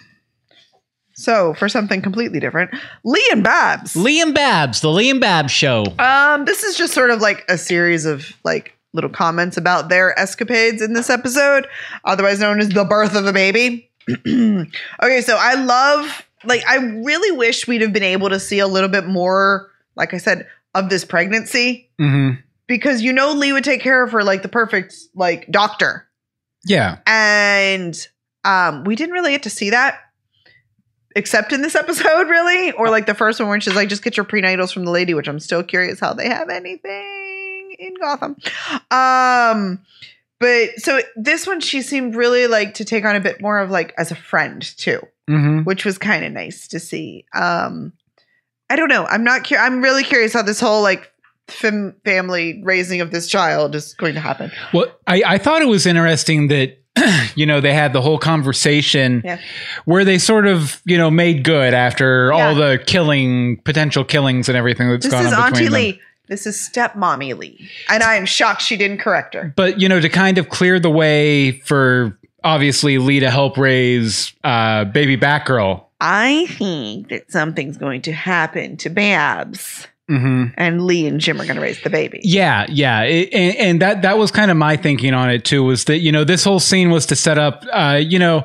so 1.17 1.55
for 1.55 1.69
something 1.69 2.03
completely 2.03 2.41
different, 2.41 2.71
Lee 3.05 3.27
and 3.33 3.43
Babs. 3.43 3.95
Liam 3.95 4.35
Babs, 4.35 4.81
the 4.81 4.89
Liam 4.89 5.21
Babs 5.21 5.53
show. 5.53 5.85
Um, 5.99 6.45
this 6.45 6.63
is 6.63 6.77
just 6.77 6.93
sort 6.93 7.11
of 7.11 7.21
like 7.21 7.45
a 7.49 7.59
series 7.59 8.05
of 8.05 8.37
like 8.45 8.77
little 8.93 9.11
comments 9.11 9.57
about 9.57 9.89
their 9.89 10.19
escapades 10.19 10.83
in 10.83 10.93
this 10.93 11.11
episode, 11.11 11.67
otherwise 12.05 12.41
known 12.41 12.61
as 12.61 12.69
the 12.69 12.85
birth 12.85 13.15
of 13.15 13.27
a 13.27 13.33
baby. 13.33 13.91
okay, 14.27 15.21
so 15.21 15.37
I 15.39 15.55
love 15.55 16.27
like 16.45 16.67
I 16.69 16.77
really 16.77 17.37
wish 17.37 17.67
we'd 17.67 17.81
have 17.81 17.93
been 17.93 18.03
able 18.03 18.29
to 18.29 18.39
see 18.39 18.59
a 18.59 18.69
little 18.69 18.89
bit 18.89 19.07
more, 19.07 19.71
like 19.97 20.15
I 20.15 20.19
said, 20.19 20.47
of 20.75 20.91
this 20.91 21.05
pregnancy 21.05 21.91
hmm 21.99 22.33
because 22.69 23.01
you 23.01 23.13
know 23.13 23.33
Lee 23.33 23.53
would 23.53 23.65
take 23.65 23.81
care 23.81 24.03
of 24.03 24.11
her 24.13 24.25
like 24.25 24.43
the 24.43 24.49
perfect 24.49 24.95
like 25.15 25.51
doctor. 25.51 26.07
Yeah. 26.65 26.99
And 27.07 27.97
um 28.45 28.85
we 28.85 28.97
didn't 28.97 29.13
really 29.13 29.31
get 29.33 29.45
to 29.45 29.51
see 29.51 29.71
that 29.71 30.01
except 31.17 31.53
in 31.53 31.63
this 31.63 31.75
episode 31.75 32.29
really? 32.29 32.71
Or 32.73 32.91
like 32.91 33.07
the 33.07 33.15
first 33.15 33.41
one 33.41 33.49
where 33.49 33.61
she's 33.61 33.75
like 33.75 33.89
just 33.89 34.05
get 34.05 34.17
your 34.17 34.25
prenatals 34.27 34.73
from 34.73 34.85
the 34.85 34.91
lady 34.93 35.15
which 35.15 35.27
i'm 35.29 35.41
still 35.41 35.63
curious 35.65 35.99
how 35.99 36.13
they 36.13 36.29
have 36.29 36.49
anything 36.49 37.75
in 37.79 37.95
gotham. 38.01 38.37
Um 38.91 39.81
but 40.39 40.79
so 40.79 41.01
this 41.17 41.47
one 41.47 41.61
she 41.61 41.83
seemed 41.83 42.15
really 42.15 42.47
like 42.47 42.75
to 42.75 42.85
take 42.85 43.05
on 43.05 43.17
a 43.17 43.21
bit 43.21 43.41
more 43.41 43.59
of 43.59 43.71
like 43.71 43.93
as 43.99 44.11
a 44.13 44.17
friend 44.17 44.63
too 44.63 45.01
hmm 45.27 45.63
which 45.63 45.85
was 45.85 45.99
kind 45.99 46.25
of 46.25 46.33
nice 46.33 46.69
to 46.69 46.79
see. 46.79 47.25
Um 47.35 47.93
i 48.71 48.77
don't 48.77 48.89
know. 48.89 49.07
I'm 49.07 49.25
not 49.25 49.49
cur- 49.49 49.59
i'm 49.59 49.83
really 49.83 50.05
curious 50.05 50.33
how 50.33 50.43
this 50.43 50.61
whole 50.61 50.83
like 50.83 51.11
fam- 51.49 51.95
family 52.05 52.61
raising 52.65 53.01
of 53.01 53.11
this 53.11 53.27
child 53.27 53.75
is 53.75 53.95
going 53.95 54.15
to 54.15 54.21
happen. 54.21 54.51
Well, 54.75 54.87
I, 55.07 55.23
I 55.27 55.39
thought 55.39 55.63
it 55.63 55.69
was 55.69 55.87
interesting 55.87 56.49
that 56.49 56.79
you 57.35 57.47
know 57.47 57.61
they 57.61 57.73
had 57.75 57.93
the 57.93 58.01
whole 58.01 58.19
conversation 58.19 59.23
Yeah. 59.25 59.39
where 59.85 60.05
they 60.05 60.19
sort 60.19 60.47
of 60.47 60.81
you 60.85 60.97
know 60.99 61.11
made 61.11 61.45
good 61.45 61.75
after 61.75 62.31
Yeah. 62.33 62.49
all 62.49 62.55
the 62.55 62.83
killing 62.87 63.59
potential 63.65 64.05
killings 64.05 64.49
and 64.49 64.57
everything 64.57 64.89
that's 64.91 65.05
this 65.05 65.13
gone 65.13 65.27
is 65.27 65.33
on 65.33 65.51
between 65.53 65.53
auntie 65.53 65.65
them. 65.65 65.73
lee 65.97 66.01
this 66.29 66.47
is 66.47 66.57
stepmommy 66.57 67.37
lee 67.37 67.69
and 67.89 68.03
i 68.03 68.15
am 68.17 68.27
shocked 68.27 68.61
she 68.63 68.77
didn't 68.77 68.99
correct 68.99 69.35
her 69.35 69.53
But 69.57 69.81
you 69.81 69.89
know 69.89 70.01
to 70.01 70.09
kind 70.09 70.39
of 70.39 70.49
clear 70.49 70.79
the 70.81 70.91
way 70.91 71.53
for 71.61 72.19
obviously 72.45 72.99
Lee 72.99 73.19
to 73.21 73.29
help 73.31 73.57
raise 73.59 74.33
uh, 74.45 74.85
baby 74.85 75.17
Batgirl. 75.17 75.83
I 76.01 76.47
think 76.51 77.09
that 77.09 77.33
something's 77.33 77.77
going 77.77 78.03
to 78.03 78.13
happen 78.13 78.77
to 78.77 78.89
Babs, 78.91 79.89
hmm 80.09 80.45
and 80.57 80.85
Lee 80.87 81.07
and 81.07 81.21
Jim 81.21 81.41
are 81.41 81.45
going 81.45 81.57
to 81.57 81.63
raise 81.63 81.83
the 81.83 81.91
baby. 81.91 82.21
Yeah, 82.23 82.67
yeah, 82.69 83.03
It- 83.03 83.29
and, 83.33 83.57
and 83.57 83.83
that 83.83 84.03
that 84.03 84.19
was 84.19 84.31
kind 84.31 84.51
of 84.51 84.57
my 84.57 84.77
thinking 84.77 85.15
on 85.15 85.31
it 85.31 85.45
too. 85.45 85.65
Was 85.65 85.85
that 85.87 85.99
you 85.99 86.13
know 86.13 86.23
this 86.25 86.45
whole 86.45 86.61
scene 86.61 86.91
was 86.91 87.07
to 87.07 87.17
set 87.17 87.39
up, 87.39 87.65
uh, 87.73 88.01
you 88.03 88.19
know, 88.19 88.45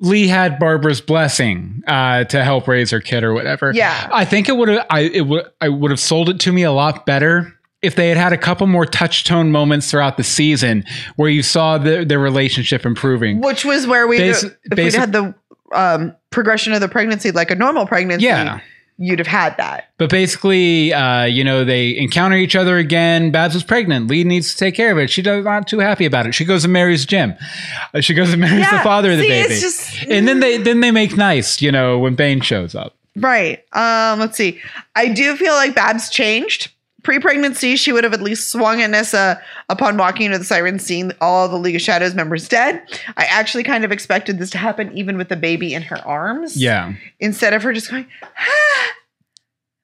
Lee 0.00 0.28
had 0.28 0.58
Barbara's 0.58 1.00
blessing 1.00 1.82
uh, 1.86 2.24
to 2.24 2.44
help 2.44 2.68
raise 2.68 2.90
her 2.90 3.00
kid 3.00 3.24
or 3.24 3.32
whatever. 3.32 3.72
Yeah. 3.74 4.08
I 4.12 4.24
think 4.24 4.48
it 4.48 4.56
would 4.56 4.68
have 4.68 4.86
I 4.90 5.00
it 5.00 5.22
would 5.26 5.46
I 5.60 5.68
would 5.70 5.90
have 5.90 6.00
sold 6.00 6.28
it 6.28 6.40
to 6.40 6.52
me 6.52 6.62
a 6.62 6.72
lot 6.72 7.06
better 7.06 7.54
if 7.80 7.94
they 7.94 8.08
had 8.08 8.18
had 8.18 8.32
a 8.32 8.38
couple 8.38 8.66
more 8.66 8.84
touch 8.84 9.24
tone 9.24 9.50
moments 9.52 9.90
throughout 9.90 10.16
the 10.16 10.24
season 10.24 10.84
where 11.16 11.30
you 11.30 11.42
saw 11.44 11.78
the, 11.78 12.04
their 12.04 12.18
relationship 12.18 12.84
improving. 12.84 13.40
Which 13.40 13.64
was 13.64 13.86
where 13.86 14.06
we, 14.08 14.18
Basi- 14.18 14.54
if 14.64 14.76
we'd 14.76 14.78
basi- 14.78 14.94
had 14.98 15.12
the 15.12 15.32
um, 15.72 16.14
progression 16.30 16.72
of 16.72 16.80
the 16.80 16.88
pregnancy 16.88 17.30
like 17.30 17.52
a 17.52 17.54
normal 17.54 17.86
pregnancy, 17.86 18.26
Yeah. 18.26 18.58
You'd 18.98 19.18
have 19.20 19.28
had 19.28 19.56
that. 19.56 19.90
But 19.96 20.10
basically, 20.10 20.92
uh, 20.92 21.24
you 21.24 21.44
know, 21.44 21.64
they 21.64 21.96
encounter 21.96 22.36
each 22.36 22.56
other 22.56 22.76
again. 22.76 23.30
Babs 23.30 23.54
is 23.54 23.62
pregnant. 23.62 24.08
Lee 24.08 24.24
needs 24.24 24.50
to 24.52 24.56
take 24.58 24.74
care 24.74 24.90
of 24.92 24.98
it. 24.98 25.08
She's 25.08 25.24
not 25.24 25.66
too 25.68 25.78
happy 25.78 26.04
about 26.04 26.26
it. 26.26 26.34
She 26.34 26.44
goes 26.44 26.64
and 26.64 26.72
marries 26.72 27.06
Jim. 27.06 27.34
Uh, 27.94 28.00
she 28.00 28.12
goes 28.14 28.32
and 28.32 28.40
marries 28.40 28.68
the 28.70 28.78
father 28.80 29.12
of 29.12 29.18
the 29.18 29.22
see, 29.22 29.28
baby. 29.28 29.60
just- 29.60 30.02
and 30.08 30.26
then 30.28 30.40
they 30.40 30.58
then 30.58 30.80
they 30.80 30.90
make 30.90 31.16
nice, 31.16 31.62
you 31.62 31.70
know, 31.72 31.98
when 31.98 32.14
Bane 32.14 32.40
shows 32.40 32.74
up. 32.74 32.94
Right. 33.16 33.64
Um, 33.72 34.20
let's 34.20 34.36
see. 34.36 34.60
I 34.94 35.08
do 35.08 35.36
feel 35.36 35.54
like 35.54 35.74
Babs 35.74 36.08
changed 36.10 36.70
Pre-pregnancy, 37.08 37.76
she 37.76 37.90
would 37.90 38.04
have 38.04 38.12
at 38.12 38.20
least 38.20 38.50
swung 38.50 38.82
at 38.82 38.90
Nyssa 38.90 39.40
upon 39.70 39.96
walking 39.96 40.26
into 40.26 40.36
the 40.36 40.44
siren, 40.44 40.78
seeing 40.78 41.10
all 41.22 41.48
the 41.48 41.56
League 41.56 41.74
of 41.74 41.80
Shadows 41.80 42.14
members 42.14 42.46
dead. 42.48 42.82
I 43.16 43.24
actually 43.24 43.62
kind 43.62 43.82
of 43.82 43.90
expected 43.90 44.38
this 44.38 44.50
to 44.50 44.58
happen 44.58 44.92
even 44.92 45.16
with 45.16 45.30
the 45.30 45.36
baby 45.36 45.72
in 45.72 45.80
her 45.80 46.06
arms. 46.06 46.54
Yeah. 46.54 46.92
Instead 47.18 47.54
of 47.54 47.62
her 47.62 47.72
just 47.72 47.90
going, 47.90 48.06
ah! 48.22 48.92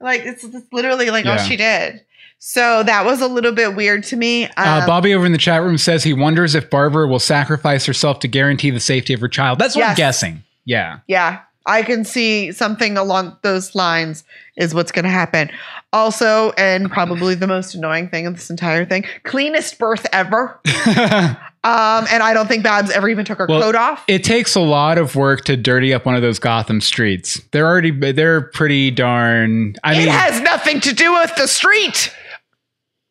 like 0.01 0.21
it's, 0.21 0.45
it's 0.45 0.71
literally 0.71 1.09
like 1.09 1.25
all 1.25 1.39
she 1.39 1.57
did. 1.57 2.05
So 2.41 2.83
that 2.83 3.07
was 3.07 3.23
a 3.23 3.27
little 3.27 3.53
bit 3.53 3.75
weird 3.75 4.05
to 4.05 4.17
me. 4.17 4.45
Uh, 4.49 4.81
Um, 4.83 4.87
Bobby 4.87 5.15
over 5.15 5.25
in 5.25 5.33
the 5.33 5.39
chat 5.39 5.63
room 5.63 5.79
says 5.79 6.05
he 6.05 6.13
wonders 6.13 6.55
if 6.55 6.69
Barbara 6.69 7.09
will 7.09 7.19
sacrifice 7.19 7.87
herself 7.87 8.19
to 8.19 8.29
guarantee 8.29 8.69
the 8.69 8.81
safety 8.81 9.15
of 9.15 9.23
her 9.23 9.29
child. 9.29 9.59
That's 9.59 9.75
what 9.75 9.87
I'm 9.87 9.97
guessing. 9.97 10.43
Yeah. 10.67 10.99
Yeah, 11.07 11.41
I 11.65 11.83
can 11.83 12.05
see 12.05 12.53
something 12.53 12.99
along 12.99 13.39
those 13.41 13.75
lines 13.75 14.25
is 14.57 14.75
what's 14.75 14.93
going 14.93 15.07
to 15.07 15.11
happen. 15.11 15.51
Also, 15.95 16.51
and 16.59 16.91
probably 16.91 17.35
the 17.35 17.47
most 17.47 17.75
annoying 17.75 18.09
thing 18.09 18.27
of 18.27 18.35
this 18.35 18.51
entire 18.51 18.85
thing, 18.85 19.05
cleanest 19.23 19.79
birth 19.79 20.07
ever. 20.13 20.61
Um, 21.65 22.05
and 22.11 22.23
I 22.23 22.35
don't 22.35 22.47
think 22.47 22.63
Babs 22.63 22.91
ever 22.91 23.09
even 23.09 23.25
took 23.25 23.39
her 23.39 23.47
Well, 23.49 23.63
coat 23.63 23.75
off. 23.75 24.05
it 24.07 24.23
takes 24.23 24.55
a 24.55 24.61
lot 24.61 24.99
of 24.99 25.17
work 25.17 25.47
to 25.47 25.57
dirty 25.57 25.95
up 25.95 26.05
one 26.05 26.15
of 26.15 26.21
those 26.21 26.39
Gotham 26.39 26.83
streets. 26.83 27.41
They're 27.53 27.67
already 27.67 28.13
they're 28.13 28.43
pretty 28.43 28.91
darn. 28.91 29.75
I 29.83 29.95
it 29.95 29.99
mean, 30.01 30.09
has 30.09 30.43
nothing 30.43 30.81
to 30.81 30.93
do 30.93 31.15
with 31.15 31.35
the 31.37 31.47
street. 31.49 32.13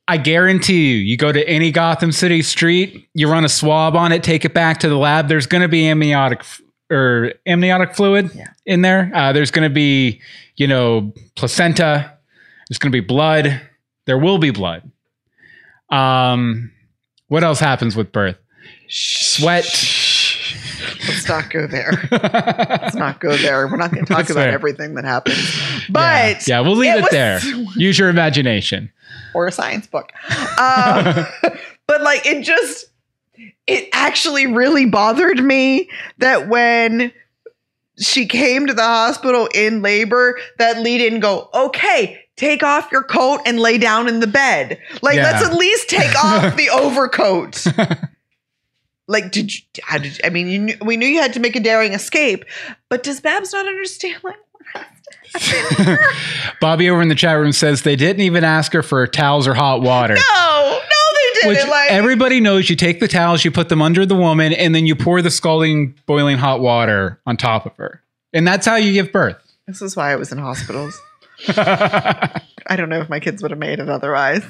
I 0.08 0.17
guarantee 0.17 0.91
you, 0.91 0.98
you 0.98 1.17
go 1.17 1.32
to 1.32 1.43
any 1.50 1.72
Gotham 1.72 2.12
City 2.12 2.43
street, 2.43 3.08
you 3.15 3.28
run 3.28 3.43
a 3.43 3.50
swab 3.50 3.96
on 3.96 4.12
it, 4.12 4.22
take 4.22 4.46
it 4.46 4.54
back 4.54 4.80
to 4.82 4.88
the 4.88 4.98
lab. 4.98 5.30
There's 5.30 5.48
going 5.48 5.63
to 5.63 5.67
be 5.67 5.88
amniotic 5.88 6.41
f- 6.41 6.62
or 6.91 7.34
amniotic 7.48 7.96
fluid 7.96 8.30
Yeah. 8.36 8.50
in 8.67 8.84
there. 8.84 9.12
Uh, 9.15 9.34
there's 9.34 9.50
going 9.50 9.67
to 9.67 9.74
be, 9.74 10.22
you 10.58 10.67
know, 10.67 11.12
placenta. 11.36 12.12
There's 12.69 12.78
going 12.78 12.91
to 12.91 13.02
be 13.02 13.06
blood. 13.06 13.62
There 14.06 14.17
will 14.17 14.38
be 14.38 14.52
blood. 14.52 14.89
Um, 15.89 16.71
what 17.28 17.43
else 17.43 17.60
happens 17.60 17.95
with 17.95 18.12
birth? 18.12 18.38
Sweat. 18.89 19.65
Let's 21.08 21.28
not 21.28 21.49
go 21.49 21.67
there. 21.67 21.91
Let's 22.12 22.95
not 22.95 23.19
go 23.19 23.36
there. 23.38 23.67
We're 23.67 23.78
not 23.78 23.91
going 23.91 24.06
to 24.06 24.10
talk 24.10 24.19
That's 24.19 24.32
about 24.32 24.43
fair. 24.45 24.54
everything 24.54 24.95
that 24.95 25.04
happens. 25.06 25.38
But 25.89 26.47
yeah, 26.47 26.58
yeah, 26.58 26.60
we'll 26.62 26.76
leave 26.76 26.95
it, 26.95 27.02
was- 27.02 27.12
there. 27.12 27.39
Use 27.76 27.97
your 27.99 28.10
imagination. 28.10 28.91
or 29.34 29.47
a 29.47 29.52
science 29.52 29.88
book. 29.88 30.12
Um, 30.60 31.26
but 31.88 32.02
like 32.02 32.26
it 32.26 32.43
just 32.43 32.86
it 33.67 33.89
actually 33.93 34.47
really 34.47 34.86
bothered 34.86 35.43
me 35.43 35.89
that 36.19 36.47
when 36.47 37.12
she 37.99 38.26
came 38.26 38.67
to 38.67 38.73
the 38.73 38.82
hospital 38.84 39.47
in 39.54 39.82
labor 39.82 40.38
that 40.58 40.80
Lee 40.80 40.97
didn't 40.97 41.19
go, 41.21 41.49
okay, 41.54 42.23
take 42.36 42.63
off 42.63 42.91
your 42.91 43.04
coat 43.04 43.41
and 43.46 43.60
lay 43.60 43.78
down 43.78 44.08
in 44.08 44.19
the 44.19 44.28
bed. 44.28 44.80
Like, 45.02 45.15
Yeah. 45.17 45.24
let's 45.32 45.46
at 45.46 45.54
least 45.56 45.89
take 45.89 46.15
off 46.24 46.56
the 46.56 46.69
overcoat. 46.69 47.65
like, 49.08 49.32
did 49.32 49.54
you, 49.54 49.62
how 49.84 49.98
did 50.00 50.13
you, 50.17 50.22
I 50.24 50.30
mean, 50.30 50.48
you 50.48 50.60
knew, 50.60 50.76
we 50.84 50.98
knew 50.98 51.08
you 51.08 51.19
had 51.22 51.34
to 51.34 51.39
make 51.39 51.56
a 51.56 51.60
daring 51.60 51.93
escape, 51.93 52.46
but 52.89 53.04
does 53.04 53.19
Babs 53.22 53.54
not 53.54 53.67
understand? 53.67 54.17
Like, 54.24 54.36
Bobby 56.62 56.89
over 56.89 57.02
in 57.02 57.08
the 57.10 57.15
chat 57.15 57.38
room 57.38 57.52
says 57.52 57.82
they 57.82 57.96
didn't 57.96 58.22
even 58.22 58.43
ask 58.43 58.72
her 58.74 58.84
for 58.84 59.06
towels 59.08 59.48
or 59.48 59.54
hot 59.54 59.82
water. 59.82 60.15
no, 60.15 60.22
no, 60.80 60.80
they 60.80 61.54
didn't. 61.54 61.69
Like, 61.69 61.91
everybody 61.91 62.39
knows 62.39 62.69
you 62.69 62.76
take 62.76 63.00
the 63.00 63.08
towels, 63.08 63.43
you 63.43 63.52
put 63.52 63.69
them 63.69 63.82
under 63.82 64.06
the 64.06 64.15
woman, 64.15 64.54
and 64.54 64.74
then 64.76 64.86
you 64.86 64.96
pour 64.96 65.22
the 65.22 65.32
scalding, 65.32 65.96
boiling 66.06 66.38
hot 66.38 66.60
water 66.62 67.19
on 67.26 67.38
top 67.38 67.65
of 67.65 67.76
her. 67.78 68.02
And 68.32 68.48
that's 68.48 68.65
how 68.65 68.76
you 68.76 68.93
give 68.93 69.12
birth. 69.12 69.38
this 69.67 69.82
is 69.82 69.96
why 69.96 70.12
I 70.12 70.15
was 70.15 70.32
in 70.32 70.38
hospitals. 70.38 71.00
I 71.48 72.76
don't 72.76 72.90
know 72.90 73.00
if 73.02 73.10
my 73.10 73.20
kids 73.20 73.42
would 73.42 73.52
have 73.52 73.60
made 73.60 73.80
it 73.80 73.90
otherwise. 73.90 74.44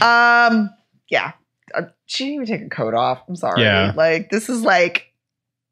Um, 0.00 0.70
yeah, 1.08 1.32
Uh, 1.74 1.82
she 2.06 2.24
didn't 2.24 2.34
even 2.42 2.46
take 2.58 2.66
a 2.66 2.68
coat 2.70 2.94
off. 2.94 3.22
I'm 3.28 3.36
sorry. 3.36 3.62
Yeah. 3.62 3.92
Like 3.96 4.30
this 4.30 4.48
is 4.48 4.62
like 4.62 5.12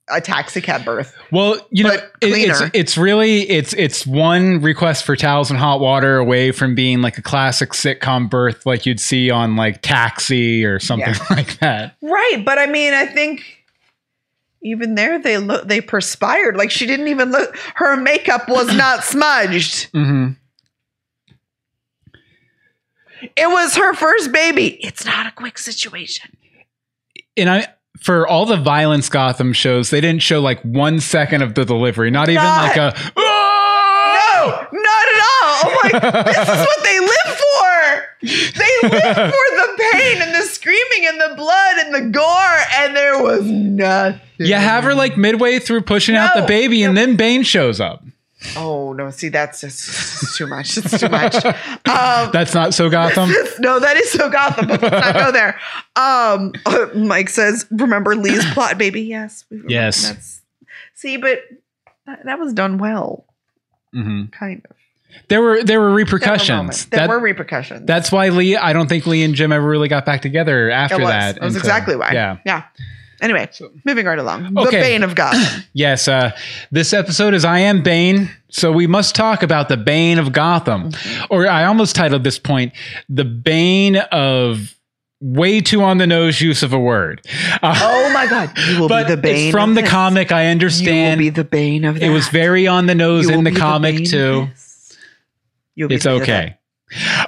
a 0.09 0.21
taxi 0.21 0.61
cab 0.61 0.85
birth. 0.85 1.17
well, 1.33 1.57
you 1.71 1.85
know, 1.85 1.93
it- 1.93 2.11
it's 2.21 2.35
cleaner. 2.59 2.71
it's 2.75 2.99
really 2.99 3.49
it's 3.49 3.73
it's 3.75 4.07
one 4.07 4.61
request 4.61 5.05
for 5.05 5.17
towels 5.17 5.51
and 5.51 5.59
hot 5.59 5.81
water 5.81 6.19
away 6.19 6.51
from 6.53 6.75
being 6.75 7.01
like 7.01 7.17
a 7.17 7.23
classic 7.23 7.71
sitcom 7.71 8.29
birth 8.29 8.67
like 8.67 8.85
you'd 8.87 9.01
see 9.01 9.31
on 9.31 9.57
like 9.57 9.81
Taxi 9.83 10.65
or 10.65 10.79
something 10.79 11.09
Yeah. 11.15 11.27
like 11.31 11.59
that. 11.61 11.97
Right, 12.03 12.43
but 12.45 12.59
I 12.59 12.67
mean, 12.67 12.93
I 12.93 13.07
think 13.07 13.43
even 14.63 14.95
there 14.95 15.19
they 15.19 15.39
look 15.39 15.69
they 15.69 15.81
perspired. 15.81 16.57
Like 16.57 16.71
she 16.71 16.87
didn't 16.87 17.09
even 17.09 17.31
look. 17.31 17.57
Her 17.77 17.97
makeup 17.97 18.49
was 18.49 18.75
not 18.77 19.05
smudged. 19.05 19.89
hmm 19.93 20.31
It 23.37 23.49
was 23.51 23.77
her 23.77 23.95
first 23.95 24.33
baby. 24.33 24.79
It's 24.85 25.05
not 25.05 25.27
a 25.27 25.31
quick 25.33 25.59
situation. 25.59 26.31
And 27.37 27.49
I 27.51 27.69
for 28.01 28.27
all 28.27 28.45
the 28.47 28.57
violence 28.57 29.09
Gotham 29.09 29.53
shows, 29.53 29.91
they 29.91 30.01
didn't 30.01 30.23
show 30.23 30.41
like 30.41 30.61
one 30.63 31.01
second 31.01 31.43
of 31.43 31.55
the 31.55 31.65
delivery, 31.65 32.11
not 32.11 32.29
even 32.29 32.43
Not- 32.43 32.63
like 32.69 32.77
a 32.77 33.13
oh! 33.17 33.41
No, 34.37 34.51
not 34.73 35.05
at 35.15 35.21
all. 35.43 35.71
I'm 35.71 36.03
like, 36.03 36.27
this 36.27 36.49
is 36.49 36.67
what 36.67 36.83
they 36.85 37.01
live 37.01 37.39
for. 37.39 38.05
They 38.23 38.89
live 38.89 39.17
for 39.17 39.47
the 39.57 39.89
pain 39.93 40.23
and 40.23 40.35
the 40.35 40.43
screaming 40.43 41.07
and 41.07 41.21
the 41.21 41.35
blood 41.37 41.77
and 41.79 41.95
the 41.95 42.11
gore, 42.11 42.59
and 42.77 42.97
there 42.97 43.23
was 43.23 43.43
nothing. 43.45 44.21
You 44.39 44.55
have 44.55 44.85
her 44.85 44.95
like 44.95 45.17
midway 45.17 45.59
through 45.61 45.83
pushing 45.83 46.17
out 46.17 46.35
the 46.35 46.41
No. 46.43 46.47
baby, 46.47 46.83
and 46.83 46.97
then 46.97 47.17
Bane 47.17 47.43
shows 47.43 47.81
up. 47.81 48.05
Oh 48.57 48.93
no! 48.93 49.11
See, 49.11 49.29
that's 49.31 49.61
just 49.63 50.37
too 50.37 50.47
much. 50.47 50.77
It's 50.79 50.99
too 51.01 51.09
much. 51.09 51.35
Um, 51.87 52.31
That's 52.33 52.55
not 52.55 52.73
so 52.75 52.89
Gotham. 52.91 53.31
no, 53.61 53.79
that 53.79 53.97
is 53.97 54.11
so 54.11 54.29
Gotham, 54.31 54.67
but 54.69 54.81
let's 54.83 54.93
not 55.07 55.15
go 55.15 55.33
there. 55.33 55.61
Um, 55.97 56.53
uh, 56.67 56.87
Mike 56.99 57.29
says, 57.29 57.67
"Remember 57.71 58.17
Lee's 58.17 58.45
plot, 58.55 58.79
baby." 58.79 59.03
Yes, 59.03 59.45
we. 59.51 59.63
Yes. 59.69 60.09
That's 60.09 60.43
see, 60.95 61.17
but 61.19 61.41
that, 62.07 62.25
that 62.25 62.39
was 62.39 62.53
done 62.55 62.79
well, 62.79 63.27
hmm 63.93 64.25
kind 64.27 64.63
of. 64.69 64.77
There 65.29 65.41
were 65.43 65.63
there 65.63 65.81
were 65.81 65.93
repercussions. 65.93 66.87
There 66.87 67.01
That- 67.01 67.09
were 67.09 67.21
repercussions. 67.21 67.87
that's 67.87 68.11
why 68.11 68.31
Lee. 68.31 68.57
I 68.57 68.73
don't 68.73 68.89
think 68.89 69.07
Lee 69.07 69.23
and 69.23 69.35
Jim 69.35 69.53
ever 69.53 69.67
really 69.69 69.89
got 69.89 70.05
back 70.05 70.23
together 70.23 70.71
after 70.71 70.99
that. 70.99 71.35
That 71.37 71.43
was 71.45 71.55
so- 71.55 71.61
exactly 71.61 71.97
why. 71.97 72.11
Yeah. 72.13 72.39
Yeah. 72.45 72.63
Anyway, 73.25 73.49
moving 73.87 74.05
right 74.07 74.19
along. 74.19 74.53
The 74.55 74.69
Bane 74.71 75.03
of 75.03 75.15
Gotham. 75.15 75.65
Yes. 75.73 76.07
Uh, 76.09 76.31
this 76.71 76.93
episode 76.93 77.33
is 77.35 77.45
I 77.45 77.61
am 77.61 77.83
Bane, 77.83 78.31
so 78.51 78.71
we 78.71 78.87
must 78.87 79.15
talk 79.15 79.43
about 79.43 79.69
the 79.69 79.77
Bane 79.79 80.19
of 80.19 80.33
Gotham, 80.33 80.91
Mm-hmm. 80.93 81.25
or 81.31 81.49
I 81.49 81.65
almost 81.65 81.97
titled 81.97 82.23
this 82.23 82.39
point 82.39 82.73
the 83.09 83.25
Bane 83.25 83.97
of 83.97 84.75
way 85.21 85.61
too 85.63 85.83
on 85.83 85.97
the 85.97 86.07
nose 86.07 86.39
use 86.41 86.63
of 86.63 86.73
a 86.75 86.79
word. 86.79 87.23
Uh, 87.63 87.75
Oh 87.81 88.11
my 88.13 88.27
God! 88.27 88.51
You 88.69 88.81
will 88.81 88.89
but 88.89 89.07
be 89.09 89.15
the 89.15 89.21
Bane. 89.21 89.47
it's 89.47 89.53
from 89.53 89.75
the 89.75 89.81
this. 89.81 89.91
comic. 89.91 90.31
I 90.31 90.49
understand. 90.49 91.19
You 91.21 91.27
will 91.27 91.33
be 91.33 91.37
the 91.43 91.45
Bane 91.45 91.85
of 91.87 91.95
that. 91.95 92.03
it 92.05 92.11
was 92.11 92.29
very 92.29 92.67
on 92.67 92.85
the 92.87 92.95
nose 92.95 93.31
in 93.31 93.43
the 93.43 93.53
comic 93.53 94.01
of 94.01 94.11
too. 94.11 94.49
It's 95.77 96.05
the- 96.05 96.11
okay. 96.11 96.59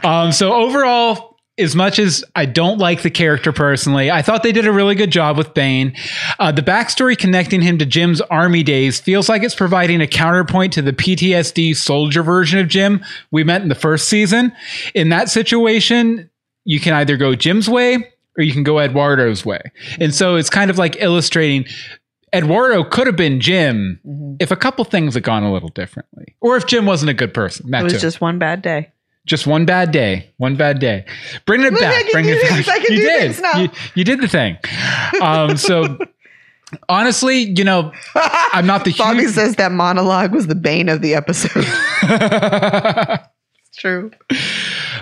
Um, 0.05 0.31
so 0.33 0.53
overall, 0.53 1.36
as 1.59 1.75
much 1.75 1.99
as 1.99 2.23
I 2.35 2.45
don't 2.45 2.79
like 2.79 3.03
the 3.03 3.11
character 3.11 3.51
personally, 3.53 4.11
I 4.11 4.21
thought 4.23 4.43
they 4.43 4.53
did 4.53 4.67
a 4.67 4.73
really 4.73 4.95
good 4.95 5.11
job 5.11 5.39
with 5.39 5.55
Bane. 5.55 5.95
Uh, 6.39 6.53
the 6.53 6.61
backstory 6.63 7.17
connecting 7.17 7.63
him 7.63 7.79
to 7.79 7.87
Jim's 7.87 8.21
army 8.23 8.63
days 8.63 9.01
feels 9.01 9.29
like 9.29 9.43
it's 9.43 9.55
providing 9.55 10.01
a 10.01 10.07
counterpoint 10.07 10.73
to 10.75 10.83
the 10.83 10.93
PTSD 10.93 11.75
soldier 11.75 12.23
version 12.23 12.59
of 12.59 12.69
Jim 12.69 13.03
we 13.31 13.43
met 13.43 13.63
in 13.63 13.69
the 13.69 13.75
first 13.75 14.09
season. 14.09 14.53
In 14.95 15.09
that 15.09 15.31
situation, 15.31 16.29
you 16.65 16.79
can 16.81 16.93
either 16.93 17.17
go 17.17 17.35
Jim's 17.35 17.69
way 17.71 18.13
or 18.37 18.43
you 18.45 18.53
can 18.53 18.63
go 18.63 18.79
Eduardo's 18.79 19.47
way. 19.47 19.63
And 19.99 20.15
so 20.15 20.37
it's 20.37 20.51
kind 20.51 20.71
of 20.71 20.77
like 20.77 20.97
illustrating 21.01 21.65
Eduardo 22.35 22.85
could 22.85 23.07
have 23.07 23.17
been 23.17 23.41
Jim 23.41 23.99
Mhm. 24.07 24.37
if 24.41 24.51
a 24.51 24.57
couple 24.57 24.85
things 24.85 25.15
had 25.15 25.23
gone 25.23 25.43
a 25.43 25.53
little 25.53 25.71
differently, 25.71 26.35
or 26.43 26.57
if 26.57 26.67
Jim 26.67 26.85
wasn't 26.85 27.09
a 27.09 27.15
good 27.15 27.33
person. 27.33 27.71
That 27.71 27.81
It 27.81 27.85
was 27.85 27.93
too. 27.95 27.99
just 28.01 28.21
one 28.21 28.39
bad 28.39 28.61
day. 28.61 28.91
Just 29.27 29.47
one 29.47 29.67
bad 29.67 29.91
day. 29.93 30.33
One 30.39 30.57
bad 30.57 30.79
day. 30.79 31.05
Bringing 31.45 31.67
it 31.67 31.73
Look, 31.73 31.81
back. 31.83 32.05
do 32.07 32.19
it 32.19 32.49
things. 32.49 32.67
back. 32.67 32.89
You 32.89 32.97
did. 32.97 33.37
You, 33.57 33.69
you 33.97 34.05
did 34.05 34.21
the 34.21 34.29
thing. 34.29 34.57
Um, 35.21 35.57
so 35.57 35.99
honestly, 36.89 37.39
you 37.39 37.65
know, 37.65 37.93
I'm 38.15 38.67
not 38.67 38.85
the 38.85 38.95
Bobby 38.95 39.21
huge. 39.23 39.35
says 39.35 39.57
that 39.57 39.73
monologue 39.73 40.33
was 40.33 40.47
the 40.47 40.55
bane 40.55 40.89
of 40.89 41.03
the 41.03 41.15
episode. 41.15 41.65
it's 43.69 43.77
true. 43.79 44.11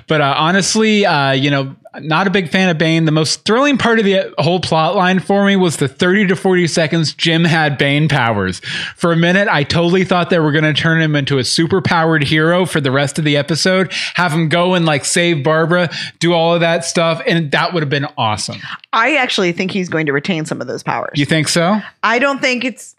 but 0.09 0.21
uh, 0.21 0.35
honestly, 0.37 1.05
uh, 1.07 1.33
you 1.33 1.51
know, 1.51 1.77
not 2.01 2.27
a 2.27 2.31
big 2.31 2.49
fan 2.49 2.69
of 2.69 2.79
Bane. 2.79 3.05
The 3.05 3.13
most 3.13 3.45
thrilling 3.45 3.79
part 3.79 3.99
of 3.99 4.05
the 4.05 4.33
whole 4.39 4.61
plot 4.61 4.97
line 4.97 5.21
for 5.21 5.45
me 5.45 5.57
was 5.57 5.77
the 5.77 5.89
30 5.89 6.29
to 6.29 6.37
40 6.37 6.67
seconds 6.67 7.15
Jim 7.15 7.45
had 7.45 7.79
Bane 7.79 8.09
powers. 8.09 8.61
For 8.97 9.13
a 9.13 9.17
minute, 9.17 9.49
I 9.49 9.65
totally 9.65 10.05
thought 10.05 10.31
they 10.31 10.39
were 10.39 10.53
going 10.53 10.65
to 10.65 10.75
turn 10.75 11.01
him 11.01 11.17
into 11.17 11.39
a 11.39 11.45
super 11.45 11.81
powered 11.81 12.25
hero 12.25 12.67
for 12.67 12.81
the 12.81 12.91
rest 12.91 13.19
of 13.19 13.25
the 13.25 13.37
episode, 13.37 13.93
have 14.15 14.33
him 14.33 14.49
go 14.49 14.75
and 14.75 14.85
like 14.85 15.05
save 15.05 15.45
Barbara, 15.45 15.91
do 16.19 16.33
all 16.33 16.55
of 16.55 16.61
that 16.61 16.85
stuff, 16.85 17.23
and 17.27 17.51
that 17.53 17.73
would 17.73 17.83
have 17.83 17.91
been 17.91 18.07
awesome. 18.17 18.59
I 18.93 19.17
actually 19.17 19.53
think 19.53 19.71
he's 19.71 19.89
going 19.89 20.07
to 20.07 20.13
retain 20.13 20.45
some 20.47 20.61
of 20.61 20.67
those 20.67 20.83
powers. 20.83 21.19
You 21.19 21.27
think 21.27 21.49
so? 21.49 21.81
I 22.03 22.19
don't 22.19 22.41
think 22.41 22.65
it's 22.65 22.95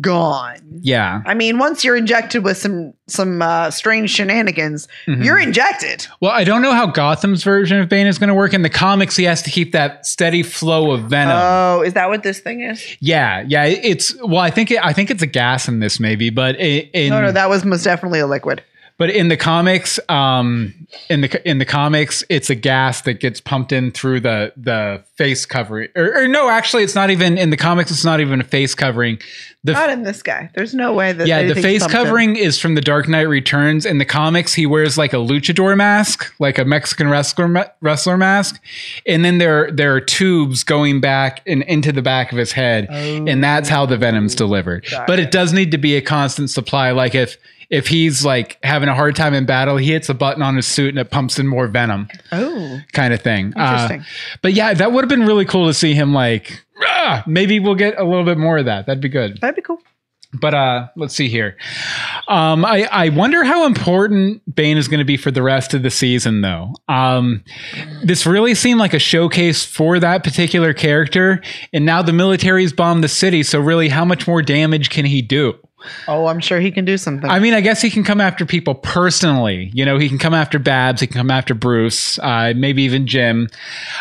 gone. 0.00 0.58
Yeah. 0.82 1.22
I 1.26 1.34
mean, 1.34 1.58
once 1.58 1.84
you're 1.84 1.96
injected 1.96 2.42
with 2.44 2.56
some 2.56 2.92
some 3.06 3.42
uh, 3.42 3.70
strange 3.70 4.10
shenanigans, 4.10 4.88
Mhm. 5.06 5.24
you're 5.24 5.38
injected. 5.38 6.06
Well, 6.20 6.30
I 6.32 6.42
don't 6.44 6.62
know 6.62 6.72
how 6.72 6.86
Gotham's 6.86 7.42
version 7.44 7.78
of 7.80 7.88
Bane 7.88 8.06
is 8.06 8.18
going 8.18 8.28
to 8.28 8.34
work. 8.34 8.54
In 8.54 8.62
the 8.62 8.70
comics, 8.70 9.16
he 9.16 9.24
has 9.24 9.42
to 9.42 9.50
keep 9.50 9.72
that 9.72 10.06
steady 10.06 10.42
flow 10.42 10.90
of 10.92 11.02
venom. 11.04 11.36
Oh, 11.38 11.82
is 11.82 11.92
that 11.94 12.08
what 12.08 12.22
this 12.22 12.38
thing 12.40 12.60
is? 12.62 12.82
yeah, 13.00 13.44
yeah. 13.46 13.64
It's 13.64 14.14
well, 14.22 14.38
I 14.40 14.50
think 14.50 14.70
it, 14.70 14.84
I 14.84 14.92
think 14.92 15.10
it's 15.10 15.22
a 15.22 15.26
gas 15.26 15.68
in 15.68 15.80
this 15.80 16.00
maybe, 16.00 16.30
but 16.30 16.56
i- 16.56 16.88
in 16.92 17.10
No, 17.10 17.20
no, 17.20 17.32
that 17.32 17.48
was 17.48 17.64
most 17.64 17.84
definitely 17.84 18.20
a 18.20 18.26
liquid. 18.26 18.62
But 18.96 19.10
in 19.10 19.28
the 19.28 19.36
comics, 19.36 19.98
um, 20.08 20.72
in 21.10 21.20
the 21.20 21.48
in 21.48 21.58
the 21.58 21.64
comics, 21.64 22.22
it's 22.28 22.48
a 22.48 22.54
gas 22.54 23.00
that 23.02 23.14
gets 23.14 23.40
pumped 23.40 23.72
in 23.72 23.90
through 23.90 24.20
the 24.20 24.52
the 24.56 25.02
face 25.16 25.44
covering. 25.46 25.88
Or, 25.96 26.22
or 26.22 26.28
no, 26.28 26.48
actually, 26.48 26.84
it's 26.84 26.94
not 26.94 27.10
even 27.10 27.36
in 27.36 27.50
the 27.50 27.56
comics. 27.56 27.90
It's 27.90 28.04
not 28.04 28.20
even 28.20 28.40
a 28.40 28.44
face 28.44 28.74
covering. 28.74 29.18
The 29.64 29.72
Not 29.72 29.90
in 29.90 30.02
this 30.04 30.22
guy. 30.22 30.50
There's 30.54 30.74
no 30.74 30.92
way 30.92 31.12
that. 31.12 31.26
yeah, 31.26 31.42
the 31.42 31.54
face 31.54 31.82
pumped 31.82 31.94
in. 31.94 32.04
covering 32.04 32.36
is 32.36 32.60
from 32.60 32.76
the 32.76 32.80
Dark 32.80 33.08
Knight 33.08 33.22
Returns. 33.28 33.84
In 33.84 33.98
the 33.98 34.04
comics, 34.04 34.54
he 34.54 34.66
wears 34.66 34.96
like 34.96 35.12
a 35.12 35.16
luchador 35.16 35.76
mask, 35.76 36.32
like 36.38 36.58
a 36.58 36.64
Mexican 36.64 37.08
wrestler 37.08 37.72
wrestler 37.80 38.16
mask, 38.16 38.62
and 39.06 39.24
then 39.24 39.38
there 39.38 39.72
there 39.72 39.92
are 39.94 40.00
tubes 40.00 40.62
going 40.62 41.00
back 41.00 41.42
and 41.46 41.62
into 41.64 41.90
the 41.90 42.02
back 42.02 42.30
of 42.30 42.38
his 42.38 42.52
head, 42.52 42.86
and 42.90 43.42
that's 43.42 43.68
how 43.68 43.86
the 43.86 43.96
venom's 43.96 44.36
delivered. 44.36 44.86
But 45.08 45.18
it. 45.18 45.24
it 45.24 45.30
does 45.32 45.52
need 45.52 45.72
to 45.72 45.78
be 45.78 45.96
a 45.96 46.00
constant 46.00 46.50
supply. 46.50 46.92
Like 46.92 47.16
if 47.16 47.38
if 47.74 47.88
he's 47.88 48.24
like 48.24 48.58
having 48.62 48.88
a 48.88 48.94
hard 48.94 49.16
time 49.16 49.34
in 49.34 49.44
battle, 49.46 49.76
he 49.76 49.92
hits 49.92 50.08
a 50.08 50.14
button 50.14 50.42
on 50.42 50.56
his 50.56 50.66
suit 50.66 50.90
and 50.90 50.98
it 50.98 51.10
pumps 51.10 51.38
in 51.38 51.46
more 51.46 51.66
venom, 51.66 52.08
Oh, 52.32 52.80
kind 52.92 53.12
of 53.12 53.20
thing. 53.20 53.52
Uh, 53.56 53.98
but 54.42 54.52
yeah, 54.54 54.74
that 54.74 54.92
would 54.92 55.02
have 55.04 55.08
been 55.08 55.26
really 55.26 55.44
cool 55.44 55.66
to 55.66 55.74
see 55.74 55.94
him 55.94 56.14
like. 56.14 56.64
"Ah!" 56.86 57.22
maybe 57.26 57.60
we'll 57.60 57.74
get 57.74 57.98
a 57.98 58.04
little 58.04 58.24
bit 58.24 58.38
more 58.38 58.58
of 58.58 58.64
that. 58.66 58.86
That'd 58.86 59.02
be 59.02 59.08
good. 59.08 59.38
that'd 59.40 59.56
be 59.56 59.62
cool. 59.62 59.80
But 60.36 60.52
uh, 60.52 60.88
let's 60.96 61.14
see 61.14 61.28
here. 61.28 61.56
Um, 62.26 62.64
I, 62.64 62.88
I 62.90 63.08
wonder 63.10 63.44
how 63.44 63.66
important 63.66 64.42
Bane 64.52 64.76
is 64.78 64.88
going 64.88 64.98
to 64.98 65.04
be 65.04 65.16
for 65.16 65.30
the 65.30 65.42
rest 65.42 65.74
of 65.74 65.84
the 65.84 65.90
season, 65.90 66.40
though. 66.40 66.74
Um, 66.88 67.44
this 68.02 68.26
really 68.26 68.56
seemed 68.56 68.80
like 68.80 68.94
a 68.94 68.98
showcase 68.98 69.64
for 69.64 70.00
that 70.00 70.24
particular 70.24 70.72
character, 70.74 71.40
and 71.72 71.86
now 71.86 72.02
the 72.02 72.12
military's 72.12 72.72
bombed 72.72 73.04
the 73.04 73.08
city. 73.08 73.44
So, 73.44 73.60
really, 73.60 73.88
how 73.90 74.04
much 74.04 74.26
more 74.26 74.42
damage 74.42 74.90
can 74.90 75.04
he 75.04 75.22
do? 75.22 75.54
Oh, 76.08 76.26
I'm 76.26 76.40
sure 76.40 76.60
he 76.60 76.70
can 76.70 76.84
do 76.84 76.96
something. 76.96 77.28
I 77.28 77.38
mean, 77.38 77.54
I 77.54 77.60
guess 77.60 77.80
he 77.80 77.90
can 77.90 78.04
come 78.04 78.20
after 78.20 78.46
people 78.46 78.74
personally. 78.74 79.70
You 79.74 79.84
know, 79.84 79.98
he 79.98 80.08
can 80.08 80.18
come 80.18 80.34
after 80.34 80.58
Babs, 80.58 81.00
he 81.00 81.06
can 81.06 81.16
come 81.16 81.30
after 81.30 81.54
Bruce, 81.54 82.18
uh, 82.18 82.52
maybe 82.56 82.82
even 82.82 83.06
Jim, 83.06 83.48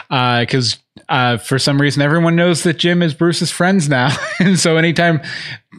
because 0.10 0.78
uh, 1.10 1.38
for 1.38 1.60
some 1.60 1.82
reason 1.82 2.02
everyone 2.02 2.36
knows 2.36 2.64
that 2.64 2.78
Jim 2.78 3.02
is 3.02 3.14
Bruce's 3.14 3.52
friends 3.52 3.90
now, 3.90 4.16
and 4.40 4.60
so 4.60 4.78
anytime 4.78 5.22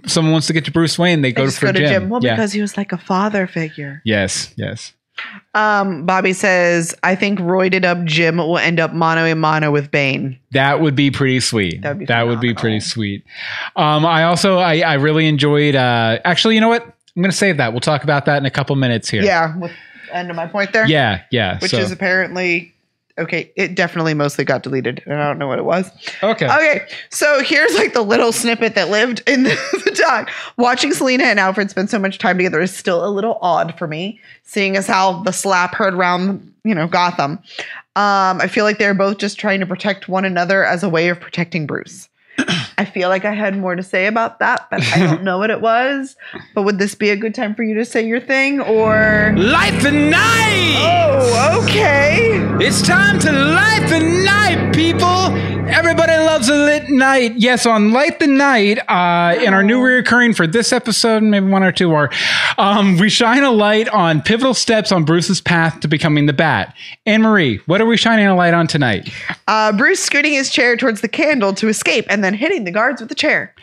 someone 0.06 0.32
wants 0.32 0.46
to 0.48 0.52
get 0.52 0.64
to 0.66 0.72
Bruce 0.72 0.98
Wayne, 0.98 1.22
they 1.22 1.28
I 1.28 1.32
go 1.32 1.50
for 1.50 1.66
go 1.66 1.72
to 1.72 1.78
Jim. 1.78 1.88
Jim. 1.88 2.08
Well, 2.08 2.22
yeah. 2.22 2.34
because 2.34 2.52
he 2.52 2.60
was 2.60 2.76
like 2.76 2.92
a 2.92 2.98
father 2.98 3.46
figure. 3.46 4.02
yes, 4.04 4.52
yes. 4.56 4.92
Um, 5.54 6.04
Bobby 6.04 6.32
says, 6.32 6.94
I 7.02 7.14
think 7.14 7.38
roided 7.38 7.84
up 7.84 8.02
Jim 8.04 8.38
will 8.38 8.58
end 8.58 8.80
up 8.80 8.92
mano 8.92 9.24
a 9.24 9.34
mano 9.34 9.70
with 9.70 9.90
Bane. 9.90 10.38
That 10.52 10.80
would 10.80 10.96
be 10.96 11.10
pretty 11.10 11.40
sweet. 11.40 11.82
That 11.82 11.90
would 11.90 11.98
be 12.00 12.04
that 12.06 12.26
would 12.26 12.40
be 12.40 12.54
pretty 12.54 12.80
sweet. 12.80 13.24
Um, 13.76 14.04
I 14.04 14.24
also 14.24 14.58
I, 14.58 14.80
I 14.80 14.94
really 14.94 15.26
enjoyed. 15.26 15.76
Uh, 15.76 16.18
actually, 16.24 16.56
you 16.56 16.60
know 16.60 16.68
what? 16.68 16.82
I'm 16.82 17.22
going 17.22 17.30
to 17.30 17.36
save 17.36 17.58
that. 17.58 17.72
We'll 17.72 17.80
talk 17.80 18.02
about 18.02 18.24
that 18.26 18.38
in 18.38 18.46
a 18.46 18.50
couple 18.50 18.74
minutes 18.74 19.08
here. 19.08 19.22
Yeah, 19.22 19.56
with 19.56 19.70
end 20.12 20.30
of 20.30 20.36
my 20.36 20.46
point 20.46 20.72
there. 20.72 20.86
yeah, 20.86 21.22
yeah. 21.30 21.58
which 21.60 21.70
so- 21.70 21.78
is 21.78 21.92
apparently 21.92 22.73
okay. 23.18 23.52
It 23.56 23.74
definitely 23.74 24.14
mostly 24.14 24.44
got 24.44 24.62
deleted, 24.62 25.02
and 25.06 25.14
I 25.14 25.26
don't 25.26 25.38
know 25.38 25.48
what 25.48 25.58
it 25.58 25.64
was. 25.64 25.90
okay. 26.22 26.46
Okay, 26.46 26.86
so 27.10 27.42
here's 27.42 27.74
like 27.74 27.94
the 27.94 28.02
little 28.02 28.32
snippet 28.32 28.74
that 28.74 28.90
lived 28.90 29.22
in 29.26 29.42
the, 29.44 29.82
the 29.84 29.90
doc. 29.90 30.30
Watching 30.56 30.92
Selina 30.92 31.24
and 31.24 31.40
Alfred 31.40 31.70
spend 31.70 31.90
so 31.90 31.98
much 31.98 32.18
time 32.18 32.36
together 32.36 32.60
is 32.60 32.74
still 32.74 33.04
a 33.04 33.08
little 33.08 33.38
odd 33.40 33.76
for 33.78 33.86
me, 33.86 34.20
seeing 34.42 34.76
as 34.76 34.86
how 34.86 35.22
the 35.22 35.32
slap 35.32 35.74
heard 35.74 35.94
around, 35.94 36.52
you 36.64 36.74
know, 36.74 36.86
Gotham. 36.86 37.38
Um, 37.96 38.40
I 38.40 38.48
feel 38.48 38.64
like 38.64 38.78
they're 38.78 38.94
both 38.94 39.18
just 39.18 39.38
trying 39.38 39.60
to 39.60 39.66
protect 39.66 40.08
one 40.08 40.24
another 40.24 40.64
as 40.64 40.82
a 40.82 40.88
way 40.88 41.08
of 41.08 41.20
protecting 41.20 41.66
Bruce. 41.66 42.08
I 42.78 42.84
feel 42.84 43.08
like 43.08 43.24
I 43.24 43.32
had 43.32 43.56
more 43.56 43.76
to 43.76 43.82
say 43.82 44.06
about 44.06 44.38
that, 44.40 44.68
but 44.70 44.82
I 44.82 44.98
don't 44.98 45.22
know 45.28 45.38
what 45.38 45.50
it 45.50 45.60
was. 45.60 46.16
But 46.54 46.62
would 46.62 46.78
this 46.78 46.94
be 46.94 47.10
a 47.10 47.16
good 47.16 47.34
time 47.34 47.54
for 47.54 47.62
you 47.62 47.74
to 47.74 47.84
say 47.84 48.04
your 48.06 48.20
thing 48.20 48.60
or? 48.60 49.32
Light 49.36 49.78
the 49.82 49.92
night. 49.92 50.74
Oh, 50.78 51.62
okay. 51.62 52.40
It's 52.64 52.82
time 52.82 53.18
to 53.20 53.32
light 53.32 53.86
the 53.88 54.00
night, 54.00 54.74
people. 54.74 55.43
Everybody 55.66 56.12
loves 56.12 56.48
a 56.48 56.54
lit 56.54 56.90
night. 56.90 57.34
Yes, 57.36 57.64
on 57.64 57.90
Light 57.92 58.18
the 58.18 58.26
Night, 58.26 58.78
uh, 58.88 59.38
in 59.40 59.54
our 59.54 59.62
new 59.62 59.80
reoccurring 59.80 60.36
for 60.36 60.46
this 60.46 60.72
episode, 60.72 61.22
maybe 61.22 61.46
one 61.46 61.62
or 61.62 61.72
two 61.72 61.88
more, 61.88 62.10
um, 62.58 62.98
we 62.98 63.08
shine 63.08 63.42
a 63.42 63.50
light 63.50 63.88
on 63.88 64.20
pivotal 64.20 64.52
steps 64.54 64.92
on 64.92 65.04
Bruce's 65.04 65.40
path 65.40 65.80
to 65.80 65.88
becoming 65.88 66.26
the 66.26 66.32
Bat. 66.32 66.74
Anne 67.06 67.22
Marie, 67.22 67.58
what 67.66 67.80
are 67.80 67.86
we 67.86 67.96
shining 67.96 68.26
a 68.26 68.36
light 68.36 68.52
on 68.52 68.66
tonight? 68.66 69.10
Uh, 69.48 69.72
Bruce 69.72 70.00
scooting 70.00 70.34
his 70.34 70.50
chair 70.50 70.76
towards 70.76 71.00
the 71.00 71.08
candle 71.08 71.54
to 71.54 71.68
escape 71.68 72.04
and 72.10 72.22
then 72.22 72.34
hitting 72.34 72.64
the 72.64 72.70
guards 72.70 73.00
with 73.00 73.08
the 73.08 73.14
chair. 73.14 73.54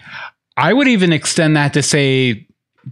I 0.58 0.74
would 0.74 0.88
even 0.88 1.14
extend 1.14 1.56
that 1.56 1.74
to 1.74 1.84
say 1.84 2.48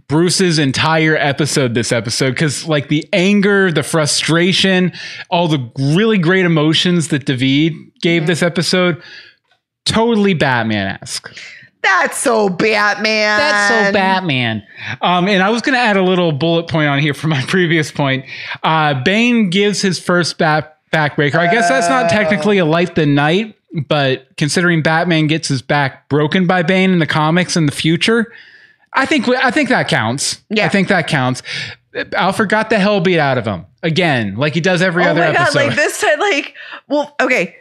Bruce's 0.08 0.58
entire 0.58 1.16
episode 1.16 1.74
this 1.74 1.90
episode 1.90 2.30
because 2.30 2.66
like 2.66 2.88
the 2.88 3.08
anger, 3.12 3.72
the 3.72 3.82
frustration, 3.82 4.92
all 5.30 5.48
the 5.48 5.70
really 5.96 6.18
great 6.18 6.44
emotions 6.44 7.08
that 7.08 7.24
David 7.26 7.74
gave 8.00 8.26
this 8.26 8.42
episode, 8.42 9.02
totally 9.84 10.34
Batman-esque. 10.34 11.36
That's 11.82 12.18
so 12.18 12.48
Batman. 12.48 13.38
That's 13.38 13.86
so 13.86 13.92
Batman. 13.92 14.62
Um, 15.00 15.28
and 15.28 15.42
I 15.42 15.50
was 15.50 15.62
going 15.62 15.74
to 15.74 15.80
add 15.80 15.96
a 15.96 16.02
little 16.02 16.32
bullet 16.32 16.68
point 16.68 16.88
on 16.88 16.98
here 16.98 17.14
for 17.14 17.28
my 17.28 17.42
previous 17.48 17.90
point. 17.90 18.26
Uh, 18.62 19.02
Bane 19.02 19.50
gives 19.50 19.80
his 19.80 19.98
first 19.98 20.38
bat 20.38 20.78
backbreaker. 20.92 21.36
I 21.36 21.50
guess 21.50 21.68
that's 21.68 21.88
not 21.88 22.10
technically 22.10 22.58
a 22.58 22.64
light 22.64 22.94
the 22.96 23.06
night, 23.06 23.56
but 23.86 24.26
considering 24.36 24.82
Batman 24.82 25.26
gets 25.26 25.48
his 25.48 25.62
back 25.62 26.08
broken 26.08 26.46
by 26.46 26.62
Bane 26.62 26.90
in 26.90 26.98
the 26.98 27.06
comics 27.06 27.56
in 27.56 27.66
the 27.66 27.72
future, 27.72 28.32
I 28.92 29.06
think 29.06 29.28
I 29.28 29.50
think 29.50 29.68
that 29.68 29.88
counts. 29.88 30.42
Yeah. 30.48 30.66
I 30.66 30.68
think 30.68 30.88
that 30.88 31.06
counts. 31.06 31.42
Alfred 32.14 32.48
got 32.48 32.70
the 32.70 32.78
hell 32.78 33.00
beat 33.00 33.18
out 33.18 33.36
of 33.38 33.44
him 33.46 33.66
again, 33.82 34.36
like 34.36 34.54
he 34.54 34.60
does 34.60 34.80
every 34.82 35.04
Oh 35.04 35.10
other 35.10 35.20
my 35.20 35.32
god! 35.32 35.40
episode. 35.42 35.58
Like 35.66 35.76
this 35.76 36.00
time, 36.00 36.20
like 36.20 36.54
well, 36.88 37.14
okay. 37.20 37.56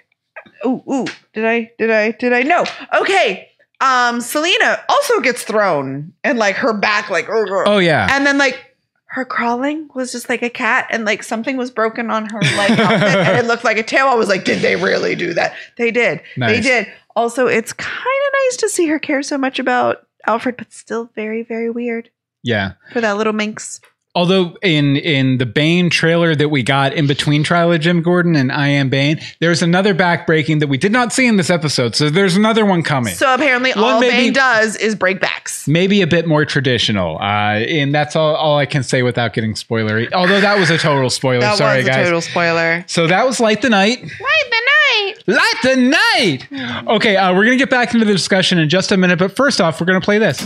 Ooh, 0.65 0.83
ooh. 0.91 1.05
Did 1.33 1.45
I? 1.45 1.71
Did 1.77 1.89
I? 1.91 2.11
Did 2.11 2.33
I? 2.33 2.43
No. 2.43 2.63
Okay. 2.93 3.49
Um, 3.81 4.19
Selina 4.21 4.83
also 4.89 5.19
gets 5.21 5.43
thrown 5.43 6.13
and 6.23 6.37
like 6.37 6.57
her 6.57 6.73
back, 6.73 7.09
like 7.09 7.27
oh 7.29 7.77
yeah, 7.77 8.07
and 8.11 8.25
then 8.25 8.37
like 8.37 8.75
her 9.05 9.23
crawling 9.25 9.89
was 9.95 10.11
just 10.11 10.27
like 10.29 10.41
a 10.43 10.49
cat, 10.49 10.87
and 10.91 11.05
like 11.05 11.23
something 11.23 11.55
was 11.57 11.71
broken 11.71 12.11
on 12.11 12.25
her 12.27 12.41
like 12.57 12.71
outfit, 12.71 13.15
and 13.15 13.37
it 13.37 13.45
looked 13.45 13.63
like 13.63 13.77
a 13.77 13.83
tail. 13.83 14.07
I 14.07 14.15
was 14.15 14.27
like, 14.27 14.43
did 14.43 14.59
they 14.59 14.75
really 14.75 15.15
do 15.15 15.33
that? 15.33 15.55
They 15.77 15.91
did. 15.91 16.21
They 16.37 16.59
did. 16.59 16.87
Also, 17.15 17.47
it's 17.47 17.71
kind 17.73 17.89
of 18.27 18.33
nice 18.45 18.57
to 18.57 18.69
see 18.69 18.87
her 18.87 18.99
care 18.99 19.23
so 19.23 19.37
much 19.37 19.59
about 19.59 20.05
Alfred, 20.27 20.57
but 20.57 20.71
still 20.73 21.09
very, 21.15 21.43
very 21.43 21.69
weird 21.69 22.09
yeah. 22.43 22.73
for 22.91 23.01
that 23.01 23.17
little 23.17 23.33
minx. 23.33 23.79
Although 24.15 24.57
in 24.63 24.95
in 24.97 25.37
the 25.37 25.45
Bane 25.45 25.91
trailer 25.91 26.33
that 26.35 26.49
we 26.49 26.63
got 26.63 26.93
in 26.93 27.05
between 27.05 27.43
trial 27.43 27.71
of 27.71 27.79
Jim 27.79 28.01
Gordon 28.01 28.35
and 28.35 28.51
I 28.51 28.69
Am 28.69 28.89
Bane, 28.89 29.21
there's 29.39 29.61
another 29.61 29.93
backbreaking 29.93 30.61
that 30.61 30.67
we 30.67 30.79
did 30.79 30.91
not 30.91 31.13
see 31.13 31.27
in 31.27 31.37
this 31.37 31.51
episode. 31.51 31.95
So 31.95 32.09
there's 32.09 32.35
another 32.35 32.65
one 32.65 32.81
coming. 32.81 33.13
So 33.13 33.31
apparently, 33.31 33.71
One 33.71 33.83
all 33.83 33.99
maybe- 34.01 34.15
Bane 34.15 34.33
does 34.33 34.75
is 34.75 34.95
break 34.95 35.21
backs. 35.21 35.67
Maybe 35.67 36.01
a 36.01 36.07
bit 36.07 36.27
more 36.27 36.43
traditional, 36.43 37.17
uh, 37.19 37.59
and 37.59 37.93
that's 37.93 38.15
all, 38.15 38.35
all 38.35 38.57
I 38.57 38.65
can 38.65 38.81
say 38.81 39.03
without 39.03 39.33
getting 39.33 39.53
spoilery. 39.53 40.11
Although 40.11 40.41
that 40.41 40.57
was 40.57 40.71
a 40.71 40.79
total 40.79 41.11
spoiler. 41.11 41.41
That 41.41 41.57
Sorry, 41.57 41.77
was 41.77 41.85
a 41.85 41.89
guys. 41.89 42.05
total 42.05 42.21
spoiler. 42.21 42.83
so 42.87 43.05
that 43.05 43.27
was 43.27 43.39
Light 43.39 43.61
the 43.61 43.69
Night. 43.69 44.01
Light 44.01 44.09
the 44.49 44.61
night. 44.99 45.23
Light 45.27 45.55
the 45.63 45.75
Night! 45.75 46.87
Okay, 46.87 47.15
uh, 47.15 47.33
we're 47.33 47.45
going 47.45 47.57
to 47.57 47.61
get 47.61 47.69
back 47.69 47.93
into 47.93 48.05
the 48.05 48.11
discussion 48.11 48.57
in 48.59 48.69
just 48.69 48.91
a 48.91 48.97
minute, 48.97 49.19
but 49.19 49.35
first 49.35 49.61
off, 49.61 49.79
we're 49.79 49.85
going 49.87 49.99
to 49.99 50.03
play 50.05 50.17
this. 50.17 50.39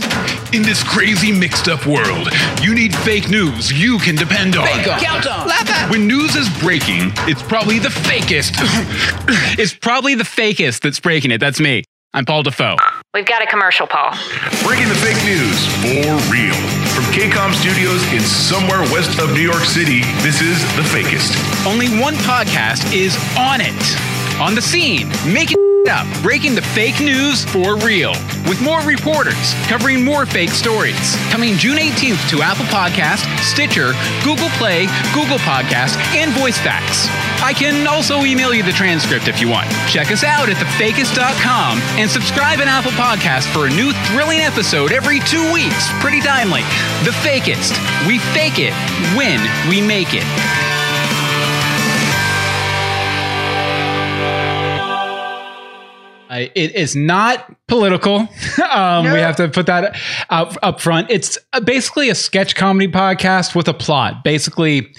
In 0.52 0.62
this 0.62 0.82
crazy 0.82 1.32
mixed 1.32 1.68
up 1.68 1.86
world, 1.86 2.28
you 2.62 2.74
need 2.74 2.94
fake 2.94 3.28
news 3.28 3.72
you 3.72 3.98
can 3.98 4.14
depend 4.16 4.56
on. 4.56 4.66
Count 4.66 5.26
on. 5.26 5.48
When 5.90 6.06
news 6.06 6.36
is 6.36 6.48
breaking, 6.60 7.12
it's 7.28 7.42
probably 7.42 7.78
the 7.78 7.88
fakest. 7.88 8.54
It's 9.56 9.72
probably 9.74 10.14
the 10.14 10.24
fakest 10.24 10.80
that's 10.80 11.00
breaking 11.00 11.30
it. 11.30 11.38
That's 11.38 11.60
me. 11.60 11.84
I'm 12.12 12.24
Paul 12.24 12.42
Defoe. 12.42 12.76
We've 13.12 13.26
got 13.26 13.42
a 13.42 13.46
commercial, 13.46 13.86
Paul. 13.86 14.14
Breaking 14.62 14.88
the 14.88 14.94
fake 14.94 15.18
news 15.24 15.66
for 15.82 16.14
real. 16.30 16.54
From 16.94 17.04
KCOM 17.10 17.52
Studios 17.54 18.02
in 18.12 18.20
somewhere 18.20 18.80
west 18.92 19.18
of 19.18 19.32
New 19.32 19.40
York 19.42 19.64
City, 19.64 20.02
this 20.22 20.40
is 20.40 20.62
The 20.76 20.82
Fakest. 20.94 21.34
Only 21.66 21.88
one 22.00 22.14
podcast 22.22 22.94
is 22.94 23.16
on 23.36 23.58
it, 23.60 23.74
on 24.40 24.54
the 24.54 24.62
scene, 24.62 25.08
making 25.32 25.56
Up, 25.86 26.06
breaking 26.22 26.54
the 26.54 26.62
fake 26.62 26.98
news 26.98 27.44
for 27.44 27.76
real, 27.76 28.12
with 28.48 28.58
more 28.62 28.80
reporters 28.80 29.52
covering 29.68 30.02
more 30.02 30.24
fake 30.24 30.48
stories. 30.48 31.14
Coming 31.28 31.56
June 31.58 31.76
18th 31.76 32.26
to 32.30 32.40
Apple 32.40 32.64
Podcast, 32.66 33.20
Stitcher, 33.40 33.92
Google 34.24 34.48
Play, 34.56 34.86
Google 35.12 35.36
Podcast, 35.44 35.98
and 36.16 36.32
VoiceFacts. 36.32 37.06
I 37.42 37.52
can 37.52 37.86
also 37.86 38.24
email 38.24 38.54
you 38.54 38.62
the 38.62 38.72
transcript 38.72 39.28
if 39.28 39.42
you 39.42 39.48
want. 39.50 39.68
Check 39.86 40.10
us 40.10 40.24
out 40.24 40.48
at 40.48 40.56
thefakest.com 40.56 41.78
and 42.00 42.10
subscribe 42.10 42.60
in 42.60 42.68
Apple 42.68 42.92
Podcast 42.92 43.52
for 43.52 43.66
a 43.66 43.70
new 43.70 43.92
thrilling 44.08 44.40
episode 44.40 44.90
every 44.90 45.20
two 45.20 45.52
weeks. 45.52 45.86
Pretty 46.00 46.22
timely. 46.22 46.62
The 47.04 47.12
Fakest. 47.20 47.76
We 48.08 48.20
fake 48.32 48.56
it 48.56 48.72
when 49.14 49.38
we 49.68 49.82
make 49.86 50.14
it. 50.14 50.63
Uh, 56.34 56.48
it 56.56 56.74
is 56.74 56.96
not 56.96 57.54
political. 57.68 58.16
um, 58.70 59.04
We 59.04 59.20
have 59.20 59.36
to 59.36 59.48
put 59.48 59.66
that 59.66 59.96
up, 60.30 60.56
up 60.64 60.80
front. 60.80 61.08
It's 61.08 61.38
uh, 61.52 61.60
basically 61.60 62.08
a 62.08 62.14
sketch 62.16 62.56
comedy 62.56 62.90
podcast 62.90 63.54
with 63.54 63.68
a 63.68 63.74
plot. 63.74 64.24
Basically, 64.24 64.92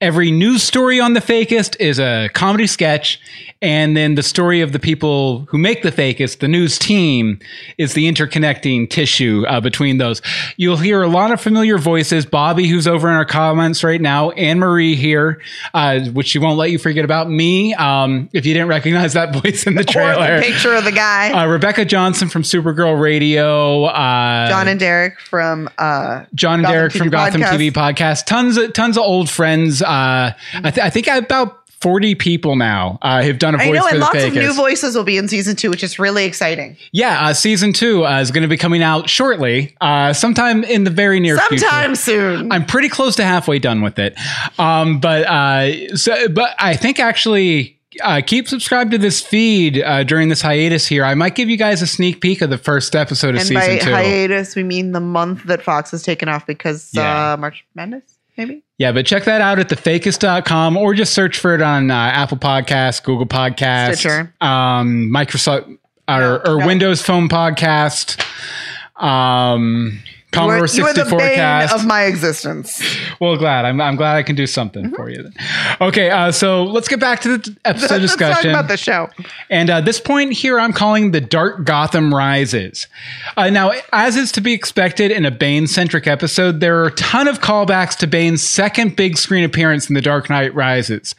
every 0.00 0.30
news 0.30 0.62
story 0.62 1.00
on 1.00 1.14
the 1.14 1.20
fakest 1.20 1.76
is 1.80 1.98
a 1.98 2.28
comedy 2.32 2.66
sketch, 2.68 3.20
and 3.60 3.96
then 3.96 4.14
the 4.14 4.22
story 4.22 4.60
of 4.60 4.70
the 4.70 4.78
people 4.78 5.40
who 5.48 5.58
make 5.58 5.82
the 5.82 5.90
fakest, 5.90 6.38
the 6.38 6.46
news 6.46 6.78
team, 6.78 7.40
is 7.78 7.94
the 7.94 8.08
interconnecting 8.10 8.88
tissue 8.88 9.44
uh, 9.48 9.60
between 9.60 9.98
those. 9.98 10.22
You'll 10.56 10.76
hear 10.76 11.02
a 11.02 11.08
lot 11.08 11.32
of 11.32 11.40
familiar 11.40 11.78
voices. 11.78 12.24
Bobby, 12.24 12.68
who's 12.68 12.86
over 12.86 13.08
in 13.08 13.14
our 13.14 13.24
comments 13.24 13.82
right 13.82 14.00
now, 14.00 14.30
Anne 14.30 14.60
Marie 14.60 14.94
here, 14.94 15.40
uh, 15.74 16.00
which 16.12 16.28
she 16.28 16.38
won't 16.38 16.56
let 16.58 16.70
you 16.70 16.78
forget 16.78 17.04
about 17.04 17.28
me. 17.28 17.74
Um, 17.74 18.28
if 18.32 18.46
you 18.46 18.54
didn't 18.54 18.68
recognize 18.68 19.14
that 19.14 19.32
voice 19.42 19.66
in 19.66 19.74
the 19.74 19.80
Or 19.80 19.84
trailer, 19.84 20.36
the 20.36 20.42
picture 20.42 20.74
of 20.74 20.84
the 20.84 20.92
guy. 20.92 21.30
uh, 21.32 21.48
Rebecca 21.48 21.84
Johnson 21.84 22.28
from 22.28 22.42
Supergirl 22.42 23.00
Radio, 23.00 23.84
uh, 23.86 24.48
John 24.48 24.68
and 24.68 24.78
Derek 24.78 25.18
from 25.20 25.68
uh, 25.78 26.24
John 26.34 26.60
and 26.60 26.62
Gotham 26.62 26.72
Derek 26.76 26.92
TV 26.92 26.98
from 26.98 27.08
Gotham 27.10 27.40
podcast. 27.40 27.58
TV 27.58 27.72
podcast. 27.72 28.26
Tons 28.26 28.56
of 28.56 28.72
tons 28.72 28.96
of 28.96 29.02
old 29.02 29.28
friends. 29.28 29.82
Uh, 29.88 30.32
I, 30.54 30.70
th- 30.70 30.78
I 30.78 30.90
think 30.90 31.06
about 31.06 31.54
forty 31.80 32.14
people 32.16 32.56
now 32.56 32.98
uh, 33.02 33.22
have 33.22 33.38
done 33.38 33.54
a 33.54 33.58
voice 33.58 33.66
I 33.68 33.70
know, 33.70 33.82
for 33.82 33.88
and 33.88 33.96
the 33.96 34.00
lots 34.04 34.24
of 34.24 34.34
new 34.34 34.52
voices 34.52 34.96
will 34.96 35.04
be 35.04 35.16
in 35.16 35.28
season 35.28 35.54
two, 35.56 35.70
which 35.70 35.84
is 35.84 35.98
really 35.98 36.24
exciting. 36.24 36.76
Yeah, 36.92 37.26
uh, 37.28 37.34
season 37.34 37.72
two 37.72 38.04
uh, 38.04 38.20
is 38.20 38.30
going 38.32 38.42
to 38.42 38.48
be 38.48 38.56
coming 38.56 38.82
out 38.82 39.08
shortly, 39.08 39.76
uh, 39.80 40.12
sometime 40.12 40.64
in 40.64 40.84
the 40.84 40.90
very 40.90 41.20
near 41.20 41.38
future. 41.38 41.64
Sometime 41.66 41.94
soon. 41.94 42.50
I'm 42.52 42.66
pretty 42.66 42.88
close 42.88 43.14
to 43.16 43.24
halfway 43.24 43.58
done 43.60 43.82
with 43.82 43.98
it, 43.98 44.18
um, 44.58 44.98
but 45.00 45.24
uh, 45.26 45.96
so 45.96 46.28
but 46.28 46.54
I 46.58 46.76
think 46.76 47.00
actually. 47.00 47.74
Uh, 48.04 48.20
keep 48.24 48.46
subscribed 48.46 48.92
to 48.92 48.98
this 48.98 49.20
feed 49.20 49.82
uh, 49.82 50.04
during 50.04 50.28
this 50.28 50.40
hiatus 50.40 50.86
here. 50.86 51.04
I 51.04 51.14
might 51.14 51.34
give 51.34 51.48
you 51.48 51.56
guys 51.56 51.82
a 51.82 51.86
sneak 51.86 52.20
peek 52.20 52.42
of 52.42 52.50
the 52.50 52.58
first 52.58 52.94
episode 52.94 53.30
of 53.30 53.40
and 53.40 53.48
season 53.48 53.60
by 53.60 53.78
two. 53.78 53.90
hiatus, 53.90 54.54
we 54.54 54.62
mean 54.62 54.92
the 54.92 55.00
month 55.00 55.44
that 55.44 55.62
Fox 55.62 55.90
has 55.90 56.04
taken 56.04 56.28
off 56.28 56.46
because 56.46 56.90
Yeah. 56.94 57.32
uh, 57.32 57.36
March 57.38 57.64
Madness, 57.74 58.04
maybe. 58.38 58.62
Yeah, 58.78 58.92
but 58.92 59.04
check 59.04 59.24
that 59.24 59.40
out 59.42 59.58
at 59.58 59.68
thefakest.com 59.68 60.76
or 60.76 60.94
just 60.94 61.12
search 61.12 61.38
for 61.38 61.54
it 61.54 61.60
on 61.60 61.90
uh, 61.90 61.94
Apple 61.94 62.38
Podcasts, 62.38 63.02
Google 63.02 63.26
Podcasts, 63.26 63.96
Stitcher. 63.98 64.32
um, 64.40 65.10
Microsoft 65.12 65.76
or, 66.08 66.46
or 66.48 66.58
no. 66.60 66.66
Windows 66.66 67.02
Phone 67.02 67.28
Podcast, 67.28 68.24
um, 68.96 69.98
Commodore 70.30 70.58
you 70.58 70.62
the 70.66 70.68
64 70.68 71.18
bane 71.18 71.34
Cast. 71.36 71.74
of 71.74 71.86
my 71.86 72.04
existence. 72.04 72.82
well, 73.18 73.36
glad. 73.36 73.64
I'm, 73.64 73.80
I'm 73.80 73.96
glad 73.96 74.16
I 74.16 74.22
can 74.22 74.36
do 74.36 74.46
something 74.46 74.84
Mm-hmm. 74.84 74.94
for 74.94 75.08
you. 75.10 75.22
Then. 75.22 75.32
Okay, 75.80 76.10
uh, 76.10 76.30
so 76.32 76.64
let's 76.64 76.86
get 76.86 77.00
back 77.00 77.20
to 77.22 77.38
the 77.38 77.56
episode 77.64 78.02
Let's 78.02 78.12
talk 78.16 78.18
discussion. 78.18 78.50
about 78.50 78.68
the 78.68 78.76
show. 78.76 79.08
And 79.48 79.70
uh, 79.70 79.80
this 79.80 79.98
point 80.00 80.34
here, 80.34 80.60
I'm 80.60 80.72
calling 80.74 81.12
the 81.12 81.20
Dark 81.20 81.64
Gotham 81.64 82.12
Rises. 82.14 82.86
Uh, 83.36 83.48
now, 83.50 83.72
as 83.92 84.16
is 84.16 84.30
to 84.32 84.40
be 84.42 84.52
expected 84.52 85.10
in 85.10 85.24
a 85.24 85.30
Bane 85.30 85.66
centric 85.66 86.06
episode, 86.06 86.60
there 86.60 86.78
are 86.82 86.86
a 86.88 86.92
ton 86.92 87.26
of 87.26 87.40
callbacks 87.40 87.96
to 87.98 88.06
Bane's 88.06 88.42
second 88.42 88.96
big 88.96 89.16
screen 89.16 89.44
appearance 89.44 89.88
in 89.88 89.94
The 89.94 90.02
Dark 90.02 90.28
Knight 90.28 90.54
Rises. 90.54 91.14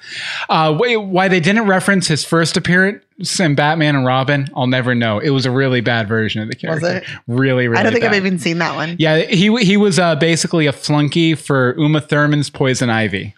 Uh, 0.49 0.73
wh- 0.75 1.03
why 1.11 1.27
they 1.27 1.39
didn't 1.39 1.65
reference 1.65 2.07
his 2.07 2.23
first 2.23 2.55
appearance 2.57 3.03
in 3.39 3.55
Batman 3.55 3.95
and 3.95 4.05
Robin, 4.05 4.49
I'll 4.55 4.67
never 4.67 4.95
know. 4.95 5.19
It 5.19 5.29
was 5.31 5.45
a 5.45 5.51
really 5.51 5.81
bad 5.81 6.07
version 6.07 6.41
of 6.41 6.49
the 6.49 6.55
character. 6.55 6.97
it? 6.97 7.03
Really, 7.27 7.67
really 7.67 7.79
I 7.79 7.83
don't 7.83 7.91
think 7.91 8.03
bad. 8.03 8.11
I've 8.11 8.25
even 8.25 8.39
seen 8.39 8.59
that 8.59 8.75
one. 8.75 8.95
Yeah, 8.99 9.19
he 9.19 9.55
he 9.63 9.77
was 9.77 9.99
uh, 9.99 10.15
basically 10.15 10.67
a 10.67 10.71
flunky 10.71 11.35
for 11.35 11.75
Uma 11.77 12.01
Thurman's 12.01 12.49
Poison 12.49 12.89
Ivy. 12.89 13.35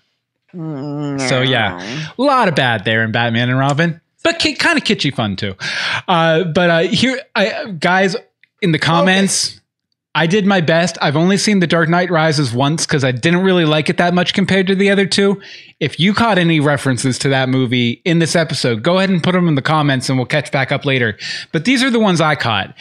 So 0.54 1.42
yeah, 1.42 2.12
a 2.18 2.22
lot 2.22 2.48
of 2.50 2.56
bad 2.56 2.84
there 2.84 3.04
in 3.04 3.12
Batman 3.12 3.50
and 3.50 3.58
Robin, 3.58 4.02
but 4.22 4.38
ki- 4.38 4.56
kind 4.56 4.78
of 4.78 4.84
kitschy 4.84 5.14
fun 5.14 5.36
too. 5.38 5.56
Uh, 6.08 6.44
but 6.44 6.70
uh, 6.70 6.80
here, 6.80 7.22
I, 7.36 7.72
guys, 7.80 8.18
in 8.62 8.74
the 8.74 8.80
comments. 8.80 9.61
I 10.14 10.28
did 10.28 10.46
my 10.46 10.60
best. 10.60 10.98
I've 11.02 11.16
only 11.16 11.38
seen 11.38 11.60
The 11.60 11.68
Dark 11.68 11.88
Knight 11.88 12.12
Rises 12.12 12.52
once 12.54 12.86
because 12.86 13.06
I 13.06 13.12
didn't 13.12 13.44
really 13.44 13.64
like 13.64 13.90
it 13.90 13.96
that 13.98 14.14
much 14.14 14.34
compared 14.34 14.68
to 14.68 14.76
the 14.76 14.90
other 14.90 15.06
two. 15.06 15.42
If 15.80 16.02
you 16.02 16.14
caught 16.14 16.38
any 16.38 16.60
references 16.60 17.18
to 17.20 17.30
that 17.30 17.48
movie 17.48 18.02
in 18.04 18.20
this 18.20 18.36
episode, 18.36 18.84
go 18.84 18.98
ahead 18.98 19.10
and 19.10 19.24
put 19.24 19.32
them 19.32 19.48
in 19.48 19.56
the 19.56 19.62
comments 19.62 20.10
and 20.10 20.18
we'll 20.18 20.26
catch 20.26 20.52
back 20.52 20.70
up 20.74 20.86
later. 20.86 21.18
But 21.54 21.64
these 21.64 21.82
are 21.82 21.90
the 21.90 22.00
ones 22.00 22.20
I 22.20 22.36
caught. 22.36 22.76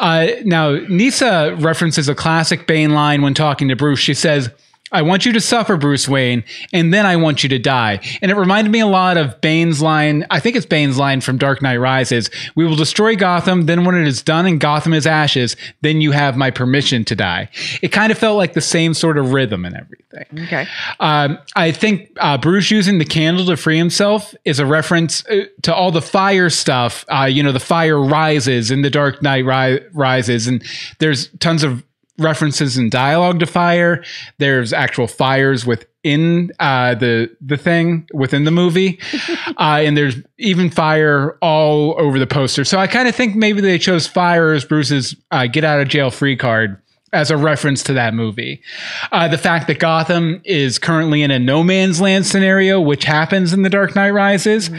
Uh, 0.00 0.26
now, 0.44 0.72
Nyssa 0.72 1.54
references 1.60 2.08
a 2.08 2.16
classic 2.16 2.66
Bane 2.66 2.90
line 2.90 3.22
when 3.22 3.34
talking 3.34 3.68
to 3.68 3.76
Bruce. 3.76 4.00
She 4.00 4.14
says, 4.14 4.50
I 4.92 5.02
want 5.02 5.24
you 5.24 5.32
to 5.32 5.40
suffer, 5.40 5.76
Bruce 5.76 6.08
Wayne, 6.08 6.44
and 6.72 6.92
then 6.92 7.06
I 7.06 7.16
want 7.16 7.42
you 7.42 7.48
to 7.48 7.58
die. 7.58 8.00
And 8.20 8.30
it 8.30 8.36
reminded 8.36 8.70
me 8.70 8.80
a 8.80 8.86
lot 8.86 9.16
of 9.16 9.40
Bane's 9.40 9.80
line. 9.80 10.26
I 10.30 10.38
think 10.40 10.56
it's 10.56 10.66
Bane's 10.66 10.98
line 10.98 11.20
from 11.20 11.38
Dark 11.38 11.62
Knight 11.62 11.78
Rises. 11.78 12.30
We 12.54 12.66
will 12.66 12.76
destroy 12.76 13.16
Gotham. 13.16 13.66
Then, 13.66 13.84
when 13.84 13.94
it 13.94 14.06
is 14.06 14.22
done 14.22 14.46
and 14.46 14.60
Gotham 14.60 14.92
is 14.92 15.06
ashes, 15.06 15.56
then 15.80 16.00
you 16.00 16.12
have 16.12 16.36
my 16.36 16.50
permission 16.50 17.04
to 17.06 17.16
die. 17.16 17.48
It 17.80 17.88
kind 17.88 18.12
of 18.12 18.18
felt 18.18 18.36
like 18.36 18.52
the 18.52 18.60
same 18.60 18.94
sort 18.94 19.18
of 19.18 19.32
rhythm 19.32 19.64
and 19.64 19.76
everything. 19.76 20.46
Okay. 20.46 20.66
Um, 21.00 21.38
I 21.56 21.72
think 21.72 22.10
uh, 22.20 22.38
Bruce 22.38 22.70
using 22.70 22.98
the 22.98 23.04
candle 23.04 23.46
to 23.46 23.56
free 23.56 23.78
himself 23.78 24.34
is 24.44 24.58
a 24.58 24.66
reference 24.66 25.26
uh, 25.26 25.44
to 25.62 25.74
all 25.74 25.90
the 25.90 26.02
fire 26.02 26.50
stuff. 26.50 27.04
Uh, 27.08 27.24
you 27.24 27.42
know, 27.42 27.52
the 27.52 27.60
fire 27.60 28.00
rises 28.00 28.70
in 28.70 28.82
the 28.82 28.90
Dark 28.90 29.22
Knight 29.22 29.44
ri- 29.44 29.86
rises, 29.92 30.46
and 30.46 30.62
there's 30.98 31.28
tons 31.38 31.64
of 31.64 31.82
references 32.18 32.76
and 32.76 32.90
dialogue 32.90 33.40
to 33.40 33.46
fire. 33.46 34.04
There's 34.38 34.72
actual 34.72 35.06
fires 35.06 35.64
within 35.66 36.52
uh, 36.60 36.94
the 36.94 37.34
the 37.40 37.56
thing 37.56 38.08
within 38.12 38.44
the 38.44 38.50
movie, 38.50 39.00
uh, 39.58 39.80
and 39.82 39.96
there's 39.96 40.16
even 40.38 40.70
fire 40.70 41.38
all 41.40 41.94
over 41.98 42.18
the 42.18 42.26
poster. 42.26 42.64
So 42.64 42.78
I 42.78 42.86
kind 42.86 43.08
of 43.08 43.14
think 43.14 43.36
maybe 43.36 43.60
they 43.60 43.78
chose 43.78 44.06
fire 44.06 44.52
as 44.52 44.64
Bruce's 44.64 45.16
uh, 45.30 45.46
get 45.46 45.64
out 45.64 45.80
of 45.80 45.88
jail 45.88 46.10
free 46.10 46.36
card 46.36 46.78
as 47.12 47.30
a 47.30 47.36
reference 47.36 47.82
to 47.84 47.92
that 47.92 48.14
movie. 48.14 48.62
Uh, 49.10 49.28
the 49.28 49.38
fact 49.38 49.66
that 49.66 49.78
Gotham 49.78 50.40
is 50.44 50.78
currently 50.78 51.22
in 51.22 51.30
a 51.30 51.38
no 51.38 51.62
man's 51.62 52.00
land 52.00 52.26
scenario, 52.26 52.80
which 52.80 53.04
happens 53.04 53.52
in 53.52 53.62
The 53.62 53.70
Dark 53.70 53.94
Knight 53.94 54.10
Rises, 54.10 54.70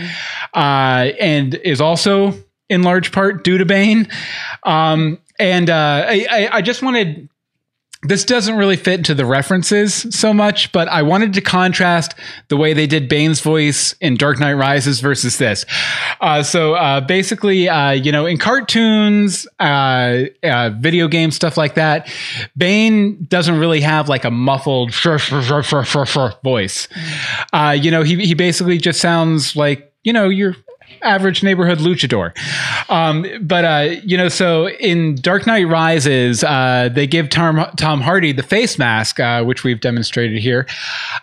uh, 0.53 1.11
and 1.19 1.53
is 1.55 1.79
also 1.79 2.33
in 2.69 2.81
large 2.81 3.11
part 3.11 3.43
due 3.43 3.57
to 3.59 3.65
Bane. 3.65 4.07
Um, 4.63 5.19
and 5.39 5.69
uh, 5.69 6.05
I, 6.07 6.49
I, 6.51 6.61
just 6.61 6.81
wanted. 6.81 7.29
This 8.05 8.25
doesn't 8.25 8.57
really 8.57 8.75
fit 8.75 8.95
into 8.95 9.15
the 9.15 9.25
references 9.25 9.93
so 10.13 10.33
much, 10.33 10.73
but 10.73 10.89
I 10.89 11.03
wanted 11.03 11.33
to 11.35 11.41
contrast 11.41 12.15
the 12.49 12.57
way 12.57 12.73
they 12.73 12.85
did 12.85 13.07
Bane's 13.07 13.39
voice 13.39 13.95
in 14.01 14.17
Dark 14.17 14.41
Knight 14.41 14.55
Rises 14.55 14.99
versus 14.99 15.37
this. 15.37 15.65
Uh, 16.19 16.43
so 16.43 16.73
uh, 16.73 16.99
basically, 16.99 17.69
uh, 17.69 17.91
you 17.91 18.11
know, 18.11 18.25
in 18.25 18.37
cartoons, 18.37 19.47
uh, 19.61 20.23
uh, 20.43 20.71
video 20.77 21.07
games, 21.07 21.37
stuff 21.37 21.55
like 21.55 21.75
that, 21.75 22.11
Bane 22.57 23.23
doesn't 23.29 23.57
really 23.57 23.79
have 23.79 24.09
like 24.09 24.25
a 24.25 24.31
muffled 24.31 24.93
voice. 26.43 26.89
Uh, 27.53 27.77
you 27.79 27.89
know, 27.89 28.03
he 28.03 28.17
he 28.25 28.33
basically 28.33 28.79
just 28.79 28.99
sounds 28.99 29.55
like 29.55 29.93
you 30.03 30.11
know 30.11 30.27
your 30.27 30.57
average 31.01 31.43
neighborhood 31.43 31.79
luchador. 31.79 32.31
Um, 32.89 33.25
but 33.41 33.65
uh, 33.65 33.95
you 34.03 34.17
know, 34.17 34.29
so 34.29 34.69
in 34.69 35.15
Dark 35.15 35.45
Knight 35.47 35.65
Rises, 35.67 36.43
uh, 36.43 36.89
they 36.91 37.07
give 37.07 37.29
Tom 37.29 37.65
Tom 37.77 38.01
Hardy 38.01 38.31
the 38.31 38.43
face 38.43 38.77
mask, 38.79 39.19
uh, 39.19 39.43
which 39.43 39.63
we've 39.63 39.79
demonstrated 39.81 40.39
here, 40.39 40.65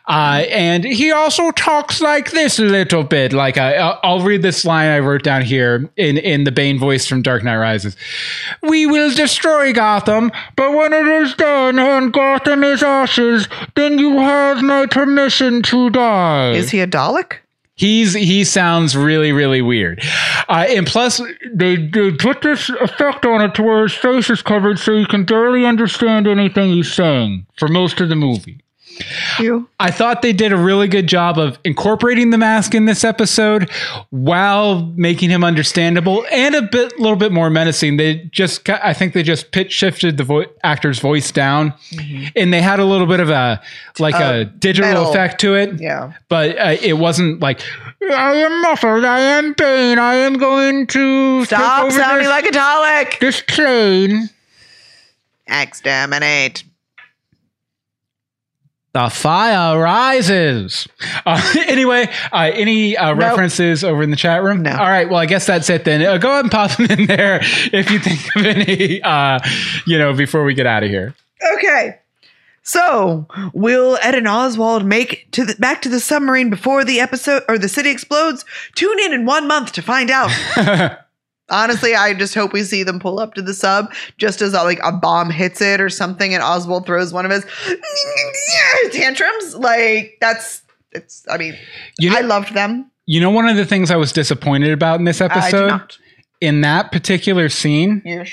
uh, 0.09 0.45
and 0.51 0.85
he 0.85 1.11
also 1.13 1.51
talks 1.53 2.01
like 2.01 2.31
this 2.31 2.59
a 2.59 2.63
little 2.65 3.03
bit. 3.03 3.33
Like 3.33 3.57
uh, 3.59 3.99
I'll- 4.03 4.21
read 4.21 4.43
this 4.43 4.67
line 4.67 4.91
I 4.91 4.99
wrote 4.99 5.23
down 5.23 5.41
here 5.43 5.89
in 5.97 6.19
in 6.19 6.45
the 6.45 6.53
Bane 6.53 6.79
voice 6.79 7.07
from 7.07 7.23
Dark 7.23 7.43
Knight 7.43 7.57
Rises. 7.57 7.97
We 8.63 8.85
will 8.85 9.11
destroy 9.15 9.73
Gotham, 9.73 10.31
but 10.57 10.75
when 10.75 10.93
it 10.93 11.07
is 11.07 11.35
done 11.35 11.79
and 11.79 12.13
Gotham 12.13 12.63
is 12.63 12.83
ashes, 12.83 13.49
then 13.77 13.99
you 13.99 14.19
have 14.19 14.63
my 14.63 14.85
permission 14.85 15.63
to 15.63 15.89
die. 15.89 16.51
Is 16.53 16.71
he 16.71 16.81
a 16.81 16.87
Dalek? 16.87 17.39
He's 17.81 18.13
he 18.13 18.45
sounds 18.45 18.95
really 18.95 19.33
really 19.33 19.63
weird, 19.63 20.03
uh, 20.51 20.67
and 20.69 20.87
plus 20.87 21.19
they, 21.51 21.77
they 21.77 22.11
put 22.13 22.43
this 22.43 22.69
effect 22.69 23.25
on 23.25 23.41
it 23.41 23.55
to 23.55 23.63
where 23.63 23.85
his 23.85 23.95
face 23.95 24.29
is 24.29 24.43
covered, 24.43 24.79
so 24.79 24.93
you 24.93 25.07
can 25.07 25.25
barely 25.25 25.65
understand 25.65 26.27
anything 26.27 26.73
he's 26.73 26.93
saying 26.93 27.47
for 27.57 27.69
most 27.69 27.99
of 28.03 28.11
the 28.11 28.17
movie. 28.17 28.61
You. 29.39 29.69
I 29.79 29.91
thought 29.91 30.23
they 30.23 30.33
did 30.33 30.53
a 30.53 30.57
really 30.57 30.89
good 30.89 31.07
job 31.07 31.39
of 31.39 31.59
incorporating 31.65 32.31
the 32.31 32.39
mask 32.39 32.75
in 32.75 32.85
this 32.85 33.05
episode 33.05 33.71
while 34.11 34.83
making 34.97 35.31
him 35.31 35.43
understandable 35.45 36.25
and 36.31 36.55
a 36.55 36.63
bit, 36.63 36.99
little 36.99 37.17
bit 37.17 37.33
more 37.33 37.51
menacing. 37.51 37.97
They 37.97 38.17
just, 38.33 38.69
I 38.69 38.93
think 38.95 39.15
they 39.15 39.23
just 39.23 39.51
pitch 39.53 39.73
shifted 39.73 40.17
the 40.17 40.25
vo- 40.25 40.45
actor's 40.63 40.99
voice 40.99 41.31
down, 41.33 41.73
and 42.37 42.53
they 42.53 42.61
had 42.63 42.79
a 42.81 42.85
little 42.85 43.07
bit 43.07 43.21
of 43.21 43.31
a 43.31 43.61
like 43.99 44.15
a 44.15 44.19
Uh, 44.43 44.45
digital 44.59 44.89
metal. 44.91 45.11
effect 45.11 45.41
to 45.41 45.55
it. 45.55 45.81
Yeah. 45.81 46.13
but 46.29 46.59
uh, 46.59 46.77
it 46.81 46.95
wasn't 46.95 47.41
like 47.41 47.61
I 48.03 48.35
am 48.35 48.63
muffled, 48.63 49.05
I 49.05 49.21
am 49.21 49.55
pain, 49.55 49.99
I 49.99 50.15
am 50.15 50.35
going 50.39 50.87
to 50.89 51.45
Stop 51.45 51.91
sounding 51.93 52.19
this, 52.25 52.29
like 52.29 52.47
a 52.47 52.51
Dalek. 52.51 53.19
this 53.21 53.41
train. 53.43 54.29
Exterminate. 55.49 56.65
The 58.93 59.09
fire 59.09 59.79
rises. 59.79 60.89
Uh, 61.25 61.41
anyway, 61.67 62.09
uh, 62.33 62.51
any 62.53 62.97
uh, 62.97 63.15
references 63.15 63.85
over 63.85 64.03
in 64.03 64.11
the 64.11 64.17
chat 64.17 64.43
room? 64.43 64.63
No. 64.63 64.73
All 64.73 64.79
right. 64.79 65.09
Well, 65.09 65.19
I 65.19 65.27
guess 65.27 65.47
that's 65.47 65.71
it 65.71 65.85
then. 65.85 66.03
Uh, 66.03 66.19
go 66.19 66.31
ahead 66.31 66.45
and 66.45 66.51
pop 66.51 66.77
them 66.77 66.87
in 66.87 67.07
there 67.07 67.39
if 67.73 67.91
you 67.91 68.01
think 68.01 68.21
of 68.35 68.45
any. 68.45 69.01
Uh, 69.01 69.39
you 69.87 69.97
know, 69.97 70.13
before 70.13 70.43
we 70.45 70.55
get 70.55 70.67
out 70.67 70.83
of 70.83 70.91
here. 70.91 71.15
Okay. 71.57 72.01
So, 72.63 73.27
will 73.55 73.97
Ed 74.03 74.15
and 74.15 74.29
Oswald 74.29 74.85
make 74.85 75.31
to 75.33 75.45
the, 75.45 75.55
back 75.55 75.83
to 75.83 75.89
the 75.89 76.01
submarine 76.01 76.51
before 76.51 76.85
the 76.85 77.01
episode 77.01 77.43
or 77.49 77.59
the 77.59 77.69
city 77.69 77.91
explodes? 77.91 78.45
Tune 78.75 78.99
in 78.99 79.13
in 79.13 79.25
one 79.25 79.49
month 79.49 79.73
to 79.73 79.83
find 79.83 80.11
out. 80.11 80.31
Honestly, 81.51 81.95
I 81.95 82.15
just 82.15 82.35
hope 82.35 82.53
we 82.53 82.63
see 82.63 82.83
them 82.83 82.99
pull 83.01 83.19
up 83.21 83.35
to 83.35 83.43
the 83.43 83.55
sub 83.55 83.93
just 84.19 84.41
as 84.43 84.55
uh, 84.55 84.63
like 84.65 84.79
a 84.85 84.93
bomb 84.93 85.31
hits 85.31 85.61
it 85.61 85.81
or 85.81 85.89
something, 85.89 86.33
and 86.35 86.43
Oswald 86.43 86.87
throws 86.87 87.13
one 87.13 87.25
of 87.27 87.31
his 87.33 87.45
tantrums. 88.93 89.55
Like 89.55 90.17
that's 90.21 90.63
it's. 90.93 91.25
I 91.31 91.37
mean, 91.39 91.57
You 91.99 92.11
know, 92.11 92.17
I 92.19 92.21
loved 92.21 92.55
them. 92.55 92.91
you 93.07 93.21
know, 93.21 93.31
one 93.31 93.49
of 93.49 93.57
the 93.57 93.67
things 93.67 93.91
I 93.91 93.97
was 93.97 94.13
disappointed 94.13 94.71
about 94.73 94.99
in 94.99 95.05
this 95.05 95.21
episode, 95.21 95.97
in 96.41 96.61
that 96.63 96.93
particular 96.93 97.49
scene, 97.49 98.03
Yes. 98.05 98.31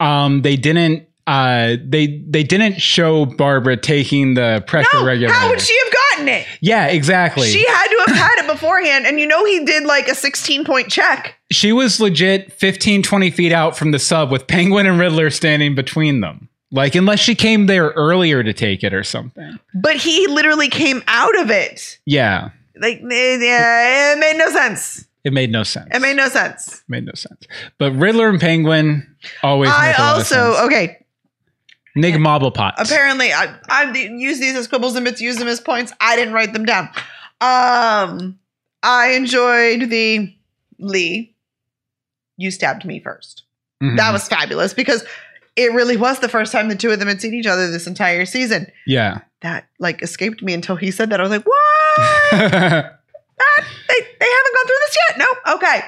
um, 0.00 0.42
they 0.42 0.56
didn't. 0.56 1.08
Uh, 1.26 1.76
they 1.82 2.22
they 2.28 2.42
didn't 2.42 2.82
show 2.82 3.24
Barbara 3.24 3.78
taking 3.78 4.34
the 4.34 4.62
pressure 4.66 4.88
No, 4.98 5.06
regulator. 5.06 5.32
how 5.32 5.48
would 5.48 5.60
she 5.60 5.74
have 5.84 5.92
gotten 5.94 6.28
it? 6.28 6.46
yeah, 6.60 6.88
exactly. 6.88 7.48
She 7.48 7.66
had 7.66 7.86
have 8.06 8.16
had 8.16 8.44
it 8.44 8.46
beforehand, 8.46 9.06
and 9.06 9.18
you 9.20 9.26
know 9.26 9.44
he 9.44 9.64
did 9.64 9.84
like 9.84 10.08
a 10.08 10.14
16 10.14 10.64
point 10.64 10.88
check. 10.90 11.36
she 11.50 11.72
was 11.72 12.00
legit 12.00 12.52
15 12.52 13.02
20 13.02 13.30
feet 13.30 13.52
out 13.52 13.76
from 13.76 13.90
the 13.90 13.98
sub 13.98 14.30
with 14.30 14.46
penguin 14.46 14.86
and 14.86 14.98
riddler 14.98 15.30
standing 15.30 15.74
between 15.74 16.20
them 16.20 16.48
like 16.70 16.94
unless 16.94 17.20
she 17.20 17.34
came 17.34 17.66
there 17.66 17.90
earlier 17.90 18.42
to 18.42 18.52
take 18.52 18.82
it 18.82 18.92
or 18.94 19.04
something 19.04 19.58
But 19.74 19.96
he 19.96 20.26
literally 20.26 20.68
came 20.68 21.02
out 21.06 21.38
of 21.40 21.50
it. 21.50 21.98
yeah 22.06 22.50
Like, 22.80 23.00
it, 23.02 23.42
yeah, 23.42 24.12
it 24.14 24.18
made 24.18 24.36
no 24.38 24.50
sense. 24.50 25.04
it 25.22 25.32
made 25.32 25.50
no 25.52 25.62
sense 25.62 25.88
It 25.94 26.00
made 26.00 26.16
no 26.16 26.28
sense. 26.28 26.78
It 26.78 26.82
made 26.88 27.04
no 27.06 27.12
sense 27.14 27.46
but 27.78 27.92
riddler 27.92 28.28
and 28.28 28.40
penguin 28.40 29.14
always 29.42 29.70
I 29.72 29.88
make 29.88 29.98
a 29.98 30.02
lot 30.02 30.10
of 30.12 30.18
also, 30.18 30.66
okay, 30.66 30.98
Nig 31.96 32.14
Mobble 32.16 32.50
Pots. 32.52 32.90
apparently 32.90 33.32
I, 33.32 33.56
I 33.68 33.92
use 33.92 34.40
these 34.40 34.56
as 34.56 34.66
quibbles 34.66 34.96
and 34.96 35.04
bits, 35.04 35.20
use 35.20 35.36
them 35.36 35.46
as 35.46 35.60
points. 35.60 35.92
I 36.00 36.16
didn't 36.16 36.34
write 36.34 36.52
them 36.52 36.64
down. 36.64 36.88
Um, 37.44 38.38
I 38.82 39.12
enjoyed 39.12 39.90
the 39.90 40.34
Lee, 40.78 41.34
you 42.36 42.50
stabbed 42.50 42.84
me 42.84 43.00
1st 43.00 43.42
Mhm. 43.82 43.96
That 43.96 44.12
was 44.12 44.28
fabulous 44.28 44.72
because 44.72 45.04
it 45.56 45.72
really 45.72 45.96
was 45.96 46.20
the 46.20 46.28
first 46.28 46.52
time 46.52 46.68
the 46.68 46.74
two 46.76 46.90
of 46.90 46.98
them 46.98 47.08
had 47.08 47.20
seen 47.20 47.34
each 47.34 47.46
other 47.46 47.70
this 47.70 47.86
entire 47.86 48.24
season. 48.24 48.66
yeah 48.86 49.20
That 49.42 49.66
like 49.78 50.00
escaped 50.02 50.42
me 50.42 50.54
until 50.54 50.76
he 50.76 50.90
said 50.90 51.10
that. 51.10 51.20
I 51.20 51.22
was 51.22 51.30
like, 51.32 51.44
what? 51.46 51.56
that 52.32 52.92
they, 53.88 54.00
they 54.00 54.26
haven't 54.30 54.54
gone 54.54 54.66
through 54.66 54.76
this 54.80 54.96
yet. 55.08 55.18
Nope. 55.18 55.38
Okay. 55.56 55.80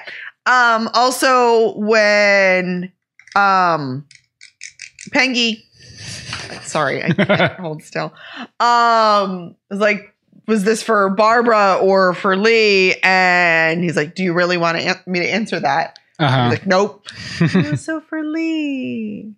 Um, 0.46 0.90
also 0.94 1.76
when 1.78 2.92
um 3.34 4.06
Pengy 5.10 5.62
sorry, 6.62 7.02
I 7.04 7.10
can't 7.12 7.52
hold 7.60 7.82
still. 7.82 8.12
Um 8.60 9.54
was 9.70 9.78
like, 9.80 10.14
was 10.46 10.64
this 10.64 10.82
for 10.82 11.08
Barbara 11.10 11.78
or 11.80 12.14
for 12.14 12.36
Lee? 12.36 12.94
And 13.02 13.82
he's 13.82 13.96
like, 13.96 14.14
Do 14.14 14.22
you 14.22 14.32
really 14.32 14.56
want 14.56 14.78
to 14.78 14.84
an- 14.84 15.00
me 15.06 15.20
to 15.20 15.28
answer 15.28 15.60
that? 15.60 15.98
uh-huh. 16.18 16.44
He's 16.50 16.58
like, 16.58 16.66
Nope. 16.66 17.06
"Oh, 17.40 17.74
so 17.74 18.00
for 18.00 18.24
Lee. 18.24 19.34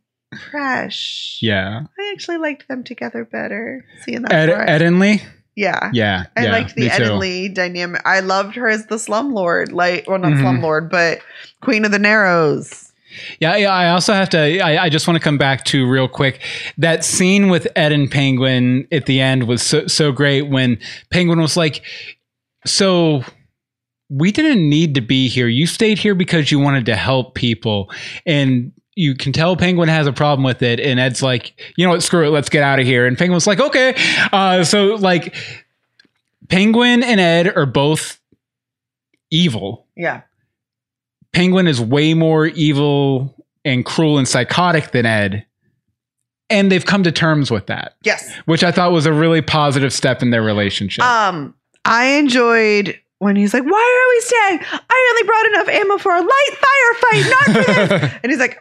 Fresh. 0.50 1.38
yeah 1.40 1.84
I 1.98 2.12
actually 2.12 2.36
liked 2.36 2.68
them 2.68 2.84
together 2.84 3.24
better. 3.24 3.84
Seeing 4.04 4.22
that. 4.22 4.32
Ed, 4.32 4.50
part. 4.54 4.68
Ed 4.68 4.82
and 4.82 4.98
Lee 5.00 5.22
yeah. 5.56 5.90
yeah 5.92 6.26
I 6.36 6.44
yeah, 6.44 6.52
liked 6.52 6.74
the 6.74 6.82
me 6.82 6.90
Ed 6.90 6.98
too. 6.98 7.04
and 7.04 7.18
Lee 7.18 7.48
dynamic. 7.48 8.02
I 8.04 8.20
loved 8.20 8.54
her 8.56 8.68
as 8.68 8.86
the 8.86 8.96
slumlord, 8.96 9.72
like, 9.72 10.04
well, 10.06 10.18
not 10.18 10.32
Mhm. 10.34 10.42
slumlord, 10.42 10.90
but 10.90 11.20
Queen 11.62 11.84
of 11.84 11.90
the 11.92 11.98
Narrows. 11.98 12.87
Yeah, 13.40 13.56
yeah. 13.56 13.70
I 13.70 13.90
also 13.90 14.12
have 14.12 14.28
to. 14.30 14.60
I, 14.60 14.84
I 14.84 14.88
just 14.88 15.06
want 15.06 15.16
to 15.16 15.22
come 15.22 15.38
back 15.38 15.64
to 15.66 15.88
real 15.88 16.08
quick 16.08 16.40
that 16.78 17.04
scene 17.04 17.48
with 17.48 17.66
Ed 17.76 17.92
and 17.92 18.10
Penguin 18.10 18.86
at 18.92 19.06
the 19.06 19.20
end 19.20 19.48
was 19.48 19.62
so 19.62 19.86
so 19.86 20.12
great 20.12 20.42
when 20.42 20.78
Penguin 21.10 21.40
was 21.40 21.56
like, 21.56 21.82
"So 22.66 23.22
we 24.08 24.32
didn't 24.32 24.68
need 24.68 24.94
to 24.94 25.00
be 25.00 25.28
here. 25.28 25.48
You 25.48 25.66
stayed 25.66 25.98
here 25.98 26.14
because 26.14 26.50
you 26.50 26.58
wanted 26.58 26.86
to 26.86 26.96
help 26.96 27.34
people." 27.34 27.90
And 28.26 28.72
you 28.94 29.14
can 29.14 29.32
tell 29.32 29.56
Penguin 29.56 29.88
has 29.88 30.06
a 30.06 30.12
problem 30.12 30.44
with 30.44 30.62
it, 30.62 30.80
and 30.80 30.98
Ed's 30.98 31.22
like, 31.22 31.54
"You 31.76 31.86
know 31.86 31.90
what? 31.90 32.02
Screw 32.02 32.26
it. 32.26 32.30
Let's 32.30 32.48
get 32.48 32.62
out 32.62 32.80
of 32.80 32.86
here." 32.86 33.06
And 33.06 33.16
Penguin's 33.16 33.46
like, 33.46 33.60
"Okay." 33.60 33.94
Uh, 34.32 34.64
so 34.64 34.96
like, 34.96 35.34
Penguin 36.48 37.02
and 37.02 37.20
Ed 37.20 37.56
are 37.56 37.66
both 37.66 38.20
evil. 39.30 39.86
Yeah. 39.96 40.22
Penguin 41.32 41.66
is 41.66 41.80
way 41.80 42.14
more 42.14 42.46
evil 42.46 43.34
and 43.64 43.84
cruel 43.84 44.18
and 44.18 44.26
psychotic 44.26 44.92
than 44.92 45.06
Ed. 45.06 45.44
And 46.50 46.72
they've 46.72 46.84
come 46.86 47.02
to 47.02 47.12
terms 47.12 47.50
with 47.50 47.66
that, 47.66 47.96
Yes. 48.04 48.32
which 48.46 48.64
I 48.64 48.72
thought 48.72 48.90
was 48.92 49.04
a 49.04 49.12
really 49.12 49.42
positive 49.42 49.92
step 49.92 50.22
in 50.22 50.30
their 50.30 50.42
relationship. 50.42 51.04
Um, 51.04 51.54
I 51.84 52.06
enjoyed 52.12 52.98
when 53.18 53.36
he's 53.36 53.52
like, 53.52 53.64
"Why 53.64 53.68
are 53.70 54.08
we 54.14 54.20
staying? 54.22 54.80
I 54.88 55.08
only 55.10 55.22
brought 55.26 55.46
enough 55.46 55.68
ammo 55.68 55.98
for 55.98 56.12
a 56.14 56.20
light 56.22 56.56
firefight, 56.56 57.30
not 57.30 57.44
for 57.44 57.72
this." 57.72 58.12
and 58.22 58.32
he's 58.32 58.38
like, 58.40 58.58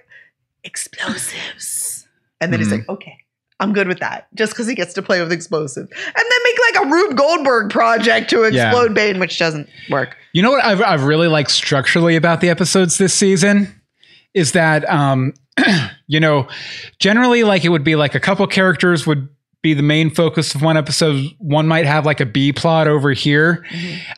"Explosives." 0.64 2.08
And 2.42 2.52
then 2.52 2.60
he's 2.60 2.70
Mhm. 2.70 2.80
like, 2.80 2.90
"Okay." 2.90 3.18
I'm 3.60 3.74
good 3.74 3.88
with 3.88 4.00
that. 4.00 4.28
Just 4.36 4.54
because 4.54 4.68
he 4.68 4.76
gets 4.76 4.94
to 4.94 5.02
play 5.02 5.20
with 5.22 5.32
explosives. 5.32 5.90
And 5.92 6.16
then 6.16 6.40
make 6.44 6.58
like 6.74 6.86
a 6.86 6.90
Rube 6.90 7.18
Goldberg 7.18 7.72
project 7.72 8.30
to 8.30 8.42
Yeah. 8.52 8.68
explode 8.70 8.94
Bane, 8.94 9.20
which 9.20 9.40
doesn't 9.40 9.68
work. 9.90 10.16
you 10.34 10.42
know 10.44 10.52
what 10.52 10.64
I've, 10.64 10.82
I've 10.82 11.04
really 11.06 11.28
liked 11.28 11.50
structurally 11.52 12.16
about 12.16 12.42
the 12.42 12.50
episodes 12.50 12.98
this 13.00 13.14
season 13.16 13.74
is 14.36 14.52
that, 14.52 14.88
um, 14.90 15.34
you 16.08 16.20
know, 16.20 16.48
generally 17.00 17.44
like 17.44 17.66
it 17.66 17.70
would 17.70 17.84
be 17.84 17.96
like 17.96 18.14
a 18.14 18.20
couple 18.20 18.46
characters 18.46 19.08
would 19.08 19.28
be 19.68 19.74
the 19.74 19.84
main 19.84 20.10
focus 20.10 20.56
of 20.56 20.62
one 20.62 20.78
episode. 20.78 21.30
One 21.40 21.68
might 21.68 21.86
have 21.86 22.06
like 22.06 22.22
a 22.22 22.26
B 22.26 22.54
plot 22.54 22.88
over 22.88 23.12
here, 23.12 23.66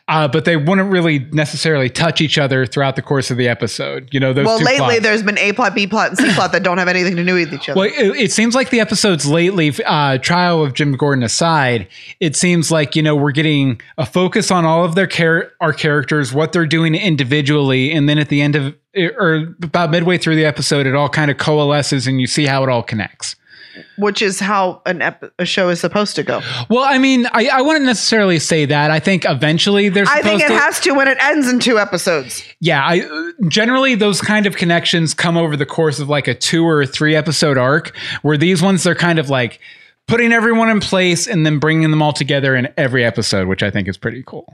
uh, 0.06 0.28
but 0.28 0.44
they 0.44 0.56
wouldn't 0.56 0.92
really 0.92 1.18
necessarily 1.32 1.90
touch 1.90 2.20
each 2.20 2.38
other 2.38 2.66
throughout 2.66 2.94
the 2.94 3.02
course 3.02 3.30
of 3.30 3.36
the 3.36 3.48
episode. 3.48 4.08
You 4.12 4.20
know, 4.20 4.32
those 4.32 4.46
well, 4.46 4.58
lately 4.58 4.78
plots. 4.78 5.00
there's 5.02 5.22
been 5.22 5.38
A 5.38 5.52
plot, 5.52 5.74
B 5.74 5.86
plot, 5.86 6.10
and 6.10 6.18
C 6.18 6.32
plot 6.34 6.52
that 6.52 6.62
don't 6.62 6.78
have 6.78 6.88
anything 6.88 7.16
to 7.16 7.24
do 7.24 7.34
with 7.34 7.52
each 7.52 7.68
other. 7.68 7.80
Well, 7.80 7.88
it, 7.88 8.16
it 8.16 8.32
seems 8.32 8.54
like 8.54 8.70
the 8.70 8.80
episodes 8.80 9.26
lately, 9.26 9.72
uh, 9.84 10.18
trial 10.18 10.62
of 10.62 10.74
Jim 10.74 10.92
Gordon 10.92 11.24
aside, 11.24 11.88
it 12.20 12.36
seems 12.36 12.70
like 12.70 12.94
you 12.94 13.02
know 13.02 13.16
we're 13.16 13.32
getting 13.32 13.80
a 13.98 14.06
focus 14.06 14.50
on 14.50 14.64
all 14.64 14.84
of 14.84 14.94
their 14.94 15.08
char- 15.08 15.50
our 15.60 15.72
characters, 15.72 16.32
what 16.32 16.52
they're 16.52 16.66
doing 16.66 16.94
individually, 16.94 17.90
and 17.90 18.08
then 18.08 18.18
at 18.18 18.28
the 18.28 18.40
end 18.40 18.54
of 18.54 18.74
or 18.94 19.54
about 19.62 19.90
midway 19.90 20.18
through 20.18 20.36
the 20.36 20.44
episode, 20.44 20.86
it 20.86 20.94
all 20.94 21.08
kind 21.08 21.30
of 21.30 21.38
coalesces, 21.38 22.06
and 22.06 22.20
you 22.20 22.26
see 22.26 22.46
how 22.46 22.62
it 22.62 22.68
all 22.68 22.82
connects. 22.82 23.36
Which 23.98 24.22
is 24.22 24.40
how 24.40 24.82
an 24.86 25.02
ep- 25.02 25.32
a 25.38 25.44
show 25.44 25.68
is 25.68 25.80
supposed 25.80 26.16
to 26.16 26.22
go. 26.22 26.40
Well, 26.68 26.84
I 26.84 26.98
mean, 26.98 27.26
I, 27.32 27.48
I 27.52 27.62
wouldn't 27.62 27.86
necessarily 27.86 28.38
say 28.38 28.64
that. 28.66 28.90
I 28.90 29.00
think 29.00 29.24
eventually 29.24 29.88
there's. 29.88 30.08
I 30.08 30.22
think 30.22 30.42
it 30.42 30.48
to, 30.48 30.54
has 30.54 30.80
to 30.80 30.92
when 30.92 31.08
it 31.08 31.18
ends 31.20 31.48
in 31.48 31.60
two 31.60 31.78
episodes. 31.78 32.42
Yeah, 32.60 32.82
I 32.84 33.32
generally 33.48 33.94
those 33.94 34.20
kind 34.20 34.46
of 34.46 34.56
connections 34.56 35.14
come 35.14 35.36
over 35.36 35.56
the 35.56 35.66
course 35.66 35.98
of 35.98 36.08
like 36.08 36.28
a 36.28 36.34
two 36.34 36.64
or 36.66 36.86
three 36.86 37.14
episode 37.14 37.58
arc, 37.58 37.96
where 38.22 38.36
these 38.36 38.62
ones 38.62 38.86
are 38.86 38.94
kind 38.94 39.18
of 39.18 39.30
like 39.30 39.60
putting 40.06 40.32
everyone 40.32 40.68
in 40.68 40.80
place 40.80 41.26
and 41.26 41.46
then 41.46 41.58
bringing 41.58 41.90
them 41.90 42.02
all 42.02 42.12
together 42.12 42.56
in 42.56 42.68
every 42.76 43.04
episode, 43.04 43.46
which 43.46 43.62
I 43.62 43.70
think 43.70 43.86
is 43.86 43.96
pretty 43.96 44.24
cool. 44.26 44.52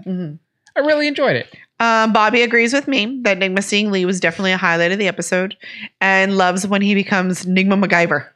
I 0.77 0.81
really 0.81 1.09
enjoyed 1.09 1.37
it. 1.37 1.55
Um, 1.81 2.12
Bobby 2.12 2.43
agrees 2.43 2.73
with 2.73 2.89
me 2.89 3.21
that 3.23 3.39
Nigma 3.39 3.62
seeing 3.62 3.91
Lee 3.91 4.05
was 4.05 4.21
definitely 4.21 4.53
a 4.53 4.57
highlight 4.57 4.93
of 4.93 4.99
the 4.99 5.09
episode, 5.09 5.57
and 6.01 6.37
loves 6.37 6.67
when 6.67 6.83
he 6.83 6.95
becomes 6.95 7.45
Nigma 7.45 7.83
MacGyver. 7.83 8.29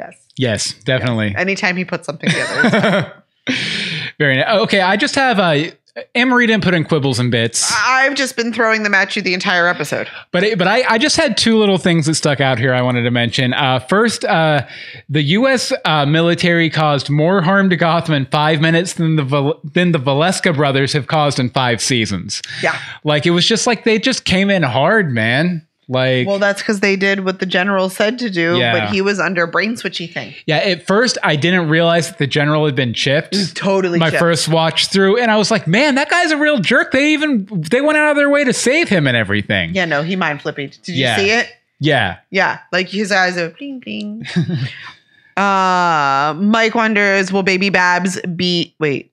Yes, 0.00 0.16
Yes, 0.36 0.72
definitely. 0.84 1.34
anytime 1.36 1.76
he 1.76 1.84
puts 1.84 2.06
something 2.06 2.28
together. 2.30 3.22
Very 4.18 4.36
nice. 4.36 4.60
Okay, 4.62 4.80
I 4.80 4.96
just 4.96 5.14
have 5.14 5.38
a 5.38 5.72
Anne-Marie 6.14 6.46
didn't 6.46 6.62
put 6.62 6.72
in 6.72 6.84
quibbles 6.84 7.18
and 7.18 7.30
bits, 7.32 7.70
I've 7.84 8.14
just 8.14 8.36
been 8.36 8.52
throwing 8.52 8.84
them 8.84 8.94
at 8.94 9.16
you 9.16 9.22
the 9.22 9.34
entire 9.34 9.66
episode. 9.66 10.08
but 10.30 10.44
it, 10.44 10.56
but 10.56 10.68
I, 10.68 10.84
I 10.88 10.98
just 10.98 11.16
had 11.16 11.36
two 11.36 11.58
little 11.58 11.78
things 11.78 12.06
that 12.06 12.14
stuck 12.14 12.40
out 12.40 12.58
here. 12.60 12.72
I 12.72 12.80
wanted 12.80 13.02
to 13.02 13.10
mention. 13.10 13.52
Uh, 13.52 13.80
first, 13.80 14.24
uh, 14.24 14.66
the 15.08 15.22
U.S. 15.22 15.72
Uh, 15.84 16.06
military 16.06 16.70
caused 16.70 17.10
more 17.10 17.42
harm 17.42 17.68
to 17.70 17.76
Gotham 17.76 18.14
in 18.14 18.26
five 18.26 18.60
minutes 18.60 18.94
than 18.94 19.16
the 19.16 19.54
than 19.64 19.90
the 19.92 19.98
Valeska 19.98 20.54
brothers 20.54 20.92
have 20.92 21.08
caused 21.08 21.40
in 21.40 21.50
five 21.50 21.82
seasons. 21.82 22.40
Yeah. 22.62 22.78
Like 23.02 23.26
it 23.26 23.30
was 23.30 23.44
just 23.46 23.66
like 23.66 23.82
they 23.84 23.98
just 23.98 24.24
came 24.24 24.48
in 24.48 24.62
hard, 24.62 25.10
man. 25.12 25.66
Like 25.92 26.28
Well, 26.28 26.38
that's 26.38 26.62
because 26.62 26.78
they 26.78 26.94
did 26.94 27.24
what 27.24 27.40
the 27.40 27.46
general 27.46 27.90
said 27.90 28.20
to 28.20 28.30
do, 28.30 28.56
Yeah. 28.56 28.72
but 28.78 28.90
he 28.94 29.02
was 29.02 29.18
under 29.18 29.44
brain 29.48 29.74
switchy 29.74 30.10
thing. 30.10 30.32
yeah. 30.46 30.58
At 30.58 30.86
first, 30.86 31.18
I 31.24 31.34
didn't 31.34 31.68
realize 31.68 32.08
that 32.08 32.18
the 32.18 32.28
general 32.28 32.64
had 32.64 32.76
been 32.76 32.94
chipped. 32.94 33.56
Totally. 33.56 33.98
my 33.98 34.10
chipped. 34.10 34.20
first 34.20 34.48
watch 34.48 34.86
through 34.86 35.20
and 35.20 35.32
I 35.32 35.36
was 35.36 35.50
like, 35.50 35.66
man, 35.66 35.96
that 35.96 36.08
guy's 36.08 36.30
a 36.30 36.36
real 36.36 36.58
jerk. 36.60 36.92
They 36.92 37.12
even 37.12 37.48
they 37.70 37.80
went 37.80 37.98
out 37.98 38.10
of 38.12 38.16
their 38.16 38.30
way 38.30 38.44
to 38.44 38.52
save 38.52 38.88
him 38.88 39.08
and 39.08 39.16
everything. 39.16 39.74
Yeah, 39.74 39.84
no, 39.84 40.02
he 40.04 40.14
mind 40.14 40.42
flippy. 40.42 40.68
Did 40.68 40.88
you 40.88 40.94
Yeah. 41.02 41.16
see 41.16 41.30
it? 41.32 41.48
Yeah. 41.80 42.18
Yeah, 42.30 42.58
like 42.70 42.88
his 42.88 43.10
eyes 43.10 43.36
are 43.36 43.48
bling 43.50 43.80
bling. 43.80 44.24
uh, 45.36 46.34
Mike 46.36 46.74
wonders, 46.74 47.32
will 47.32 47.42
baby 47.42 47.68
Babs 47.70 48.20
be 48.36 48.74
wait? 48.78 49.12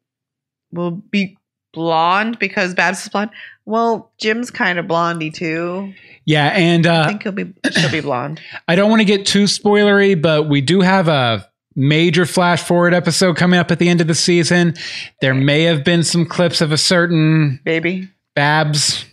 Will 0.72 0.92
be 0.92 1.38
blonde 1.74 2.40
because 2.40 2.74
Babs 2.74 3.02
is 3.04 3.10
blonde? 3.10 3.32
Well, 3.66 4.12
Jim's 4.18 4.52
kind 4.52 4.80
of 4.80 4.88
blondie 4.88 5.32
too. 5.32 5.94
Yeah, 6.28 6.48
and 6.48 6.86
I 6.86 6.96
uh, 6.96 7.08
think 7.08 7.24
he'll 7.24 7.32
be 7.32 7.54
she'll 7.72 7.90
be 7.90 8.02
blonde. 8.02 8.42
I 8.68 8.76
don't 8.76 8.90
want 8.90 9.00
to 9.00 9.06
get 9.06 9.26
too 9.26 9.46
spoilery, 9.46 10.22
but 10.22 10.50
we 10.50 10.60
do 10.60 10.82
have 10.82 11.08
a 11.08 11.50
major 11.74 12.26
flash 12.26 12.62
forward 12.62 12.94
episode 12.94 13.38
coming 13.38 13.58
up 13.58 13.72
at 13.72 13.80
the 13.80 13.88
end 13.88 14.02
of 14.02 14.08
the 14.08 14.14
season. 14.14 14.74
There 15.22 15.34
may 15.34 15.64
have 15.64 15.86
been 15.86 16.04
some 16.04 16.26
clips 16.26 16.60
of 16.60 16.74
a 16.74 16.78
certain 16.78 17.62
Baby. 17.64 18.10
Babs, 18.36 19.06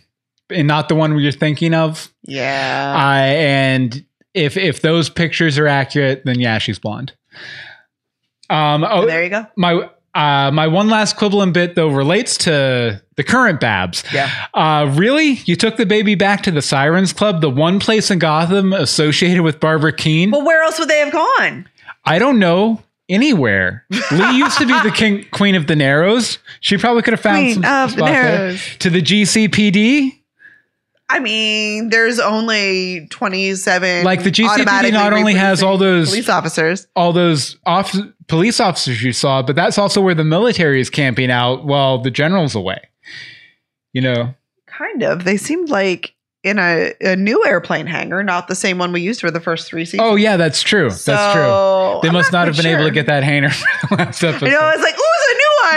and 0.49 0.67
not 0.67 0.89
the 0.89 0.95
one 0.95 1.17
you're 1.17 1.31
thinking 1.31 1.73
of. 1.73 2.13
Yeah. 2.23 2.93
Uh, 2.93 3.23
and 3.23 4.05
if 4.33 4.57
if 4.57 4.81
those 4.81 5.09
pictures 5.09 5.57
are 5.57 5.67
accurate, 5.67 6.23
then 6.25 6.41
yeah, 6.41 6.57
she's 6.57 6.79
blonde. 6.79 7.13
Um, 8.49 8.83
oh, 8.83 9.05
there 9.05 9.23
you 9.23 9.29
go. 9.29 9.47
my 9.55 9.89
uh, 10.15 10.49
my 10.51 10.67
one 10.67 10.89
last 10.89 11.17
quibble 11.17 11.41
and 11.41 11.53
bit 11.53 11.75
though 11.75 11.89
relates 11.89 12.37
to 12.39 13.01
the 13.15 13.23
current 13.23 13.59
Babs. 13.59 14.03
Yeah. 14.13 14.29
Uh, 14.53 14.91
really, 14.95 15.41
you 15.45 15.55
took 15.55 15.77
the 15.77 15.85
baby 15.85 16.15
back 16.15 16.41
to 16.43 16.51
the 16.51 16.61
Sirens 16.61 17.13
Club, 17.13 17.41
the 17.41 17.49
one 17.49 17.79
place 17.79 18.09
in 18.09 18.19
Gotham 18.19 18.73
associated 18.73 19.41
with 19.43 19.59
Barbara 19.59 19.93
Kean. 19.93 20.31
Well, 20.31 20.45
where 20.45 20.63
else 20.63 20.79
would 20.79 20.89
they 20.89 20.99
have 20.99 21.11
gone? 21.11 21.67
I 22.05 22.19
don't 22.19 22.39
know 22.39 22.81
anywhere. 23.09 23.85
Lee 24.11 24.37
used 24.37 24.57
to 24.57 24.65
be 24.65 24.73
the 24.81 24.91
king, 24.91 25.25
queen 25.31 25.55
of 25.55 25.67
the 25.67 25.75
Narrows. 25.75 26.39
She 26.61 26.77
probably 26.77 27.01
could 27.01 27.13
have 27.13 27.21
found 27.21 27.37
Queen 27.37 27.53
some 27.55 27.65
of 27.65 27.89
the 27.91 27.97
spot 27.97 28.09
there. 28.09 28.57
To 28.79 28.89
the 28.89 29.01
GCPD. 29.01 30.19
I 31.15 31.19
mean, 31.19 31.89
there's 31.89 32.19
only 32.19 33.07
27. 33.09 34.03
Like 34.03 34.23
the 34.23 34.31
GCPD 34.31 34.47
automatically 34.49 34.91
not 34.91 35.13
only 35.13 35.33
has 35.33 35.63
all 35.63 35.77
those 35.77 36.09
police 36.09 36.27
officers. 36.29 36.87
all 36.95 37.13
those 37.13 37.57
off- 37.65 37.95
police 38.27 38.59
officers 38.59 39.01
you 39.01 39.13
saw, 39.13 39.41
but 39.41 39.55
that's 39.55 39.77
also 39.77 40.01
where 40.01 40.13
the 40.15 40.25
military 40.25 40.81
is 40.81 40.89
camping 40.89 41.31
out 41.31 41.65
while 41.65 41.99
the 41.99 42.11
general's 42.11 42.53
away. 42.53 42.79
You 43.93 44.01
know, 44.01 44.33
Kind 44.67 45.03
of. 45.03 45.23
They 45.23 45.37
seemed 45.37 45.69
like 45.69 46.13
in 46.43 46.59
a, 46.59 46.93
a 46.99 47.15
new 47.15 47.45
airplane 47.45 47.85
hangar, 47.87 48.21
not 48.23 48.49
the 48.49 48.55
same 48.55 48.77
one 48.77 48.91
we 48.91 48.99
used 48.99 49.21
for 49.21 49.31
the 49.31 49.39
first 49.39 49.67
three 49.69 49.85
seasons. 49.85 50.01
oh 50.03 50.15
yeah, 50.15 50.35
that's 50.35 50.61
true. 50.61 50.89
that's 50.89 51.05
true. 51.33 51.99
They 52.03 52.09
I'm 52.09 52.13
must 52.13 52.33
not, 52.33 52.43
quite 52.43 52.55
have 52.55 52.57
been 52.57 52.73
able 52.75 52.83
to 52.83 52.91
get 52.91 53.05
that 53.07 53.23
hangar 53.23 53.49
for 53.51 53.87
the 53.87 53.95
last 54.03 54.21
episode. 54.21 54.47
I 54.47 54.51
know. 54.51 54.59
I 54.59 54.75
was 54.75 54.83
like, 54.83 54.93
"Ooh, 54.95 54.97
it's 54.97 54.99
a 54.99 54.99
new 54.99 55.14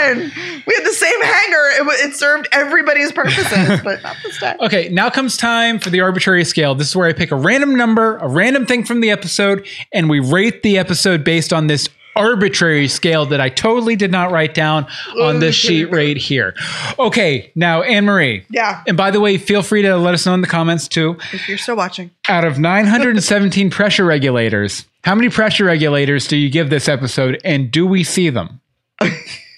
one." 0.07 0.31
We 0.67 0.75
had 0.75 0.85
the 0.85 0.93
same 0.93 1.21
hanger. 1.21 1.65
It, 1.71 2.09
it 2.09 2.15
served 2.15 2.47
everybody's 2.51 3.11
purposes, 3.11 3.79
but 3.83 4.01
not 4.03 4.15
this 4.23 4.37
time. 4.39 4.57
Okay, 4.61 4.89
now 4.89 5.09
comes 5.09 5.37
time 5.37 5.79
for 5.79 5.89
the 5.89 6.01
arbitrary 6.01 6.43
scale. 6.45 6.75
This 6.75 6.89
is 6.89 6.95
where 6.95 7.07
I 7.07 7.13
pick 7.13 7.31
a 7.31 7.35
random 7.35 7.75
number, 7.75 8.17
a 8.17 8.27
random 8.27 8.65
thing 8.65 8.83
from 8.83 9.01
the 9.01 9.09
episode, 9.09 9.65
and 9.91 10.09
we 10.09 10.19
rate 10.19 10.63
the 10.63 10.77
episode 10.77 11.23
based 11.23 11.51
on 11.53 11.67
this 11.67 11.89
arbitrary 12.15 12.87
scale 12.87 13.25
that 13.27 13.39
I 13.39 13.47
totally 13.49 13.95
did 13.95 14.11
not 14.11 14.31
write 14.31 14.53
down 14.53 14.87
on 15.21 15.39
this 15.39 15.55
sheet 15.55 15.85
right 15.85 16.17
here. 16.17 16.53
Okay, 16.97 17.51
now 17.55 17.81
Anne 17.81 18.05
Marie. 18.05 18.43
Yeah, 18.49 18.83
And 18.87 18.97
by 18.97 19.09
the 19.11 19.21
way, 19.21 19.37
feel 19.37 19.63
free 19.63 19.81
to 19.83 19.95
let 19.95 20.13
us 20.13 20.25
know 20.25 20.33
in 20.33 20.41
the 20.41 20.47
comments 20.47 20.87
too. 20.89 21.17
if 21.31 21.47
you're 21.47 21.57
still 21.57 21.77
watching, 21.77 22.11
Out 22.27 22.43
of 22.43 22.59
917 22.59 23.69
pressure 23.71 24.03
regulators, 24.05 24.85
how 25.05 25.15
many 25.15 25.29
pressure 25.29 25.63
regulators 25.65 26.27
do 26.27 26.35
you 26.35 26.49
give 26.49 26.69
this 26.69 26.89
episode, 26.89 27.39
and 27.45 27.71
do 27.71 27.85
we 27.87 28.03
see 28.03 28.29
them? 28.29 28.59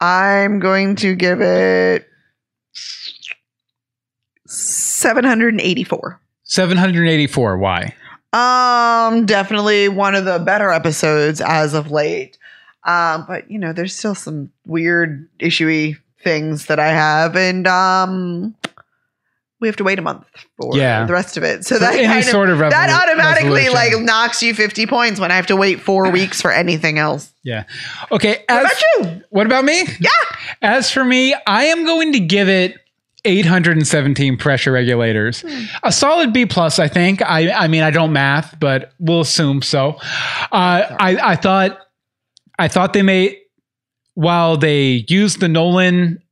I'm 0.00 0.58
going 0.58 0.96
to 0.96 1.14
give 1.14 1.40
it 1.40 2.08
784. 4.46 6.20
784. 6.44 7.58
Why? 7.58 7.94
Um, 8.32 9.26
definitely 9.26 9.88
one 9.88 10.14
of 10.14 10.24
the 10.24 10.38
better 10.38 10.70
episodes 10.70 11.40
as 11.40 11.74
of 11.74 11.90
late. 11.90 12.38
Um, 12.84 13.24
but 13.26 13.50
you 13.50 13.58
know, 13.58 13.72
there's 13.72 13.94
still 13.94 14.14
some 14.14 14.52
weird 14.64 15.28
issuey 15.40 15.96
things 16.22 16.66
that 16.66 16.78
I 16.78 16.88
have, 16.88 17.34
and 17.36 17.66
um, 17.66 18.54
we 19.60 19.68
have 19.68 19.76
to 19.76 19.84
wait 19.84 19.98
a 19.98 20.02
month 20.02 20.24
for 20.60 20.76
Yeah. 20.76 21.06
the 21.06 21.12
rest 21.12 21.36
of 21.36 21.42
it. 21.42 21.64
So 21.64 21.76
For 21.76 21.80
that 21.80 21.94
kind 21.94 22.18
of, 22.18 22.24
sort 22.26 22.50
of 22.50 22.58
that 22.58 22.90
automatically 22.90 23.68
like 23.70 23.98
knocks 24.00 24.42
you 24.42 24.54
50 24.54 24.86
points 24.86 25.18
when 25.18 25.30
I 25.30 25.36
have 25.36 25.46
to 25.46 25.56
wait 25.56 25.80
four 25.80 26.10
weeks 26.18 26.42
for 26.42 26.52
anything 26.52 26.98
else. 26.98 27.32
Yeah. 27.42 27.64
Okay. 28.12 28.44
What 28.48 28.60
about 28.60 28.82
you? 28.82 29.22
What 29.30 29.46
about 29.46 29.64
me? 29.64 29.84
Yeah. 29.98 30.10
As 30.62 30.90
for 30.90 31.04
me, 31.04 31.34
I 31.46 31.64
am 31.64 31.84
going 31.86 32.12
to 32.12 32.20
give 32.20 32.48
it 32.48 32.74
817 33.24 34.36
pressure 34.36 34.70
regulators. 34.72 35.44
A 35.82 35.90
solid 35.90 36.32
B 36.32 36.46
plus, 36.46 36.78
I 36.78 36.86
think. 36.88 37.22
I 37.22 37.50
I 37.50 37.66
mean 37.68 37.82
I 37.82 37.90
don't 37.90 38.12
math, 38.12 38.56
but 38.60 38.92
we'll 39.00 39.22
assume 39.22 39.62
so. 39.62 39.96
Uh, 40.52 40.96
I 41.00 41.18
I 41.22 41.36
thought 41.36 41.78
I 42.58 42.68
thought 42.68 42.92
they 42.92 43.02
made 43.02 43.36
while 44.14 44.56
they 44.56 45.04
used 45.08 45.40
the 45.40 45.48
Nolan 45.48 46.22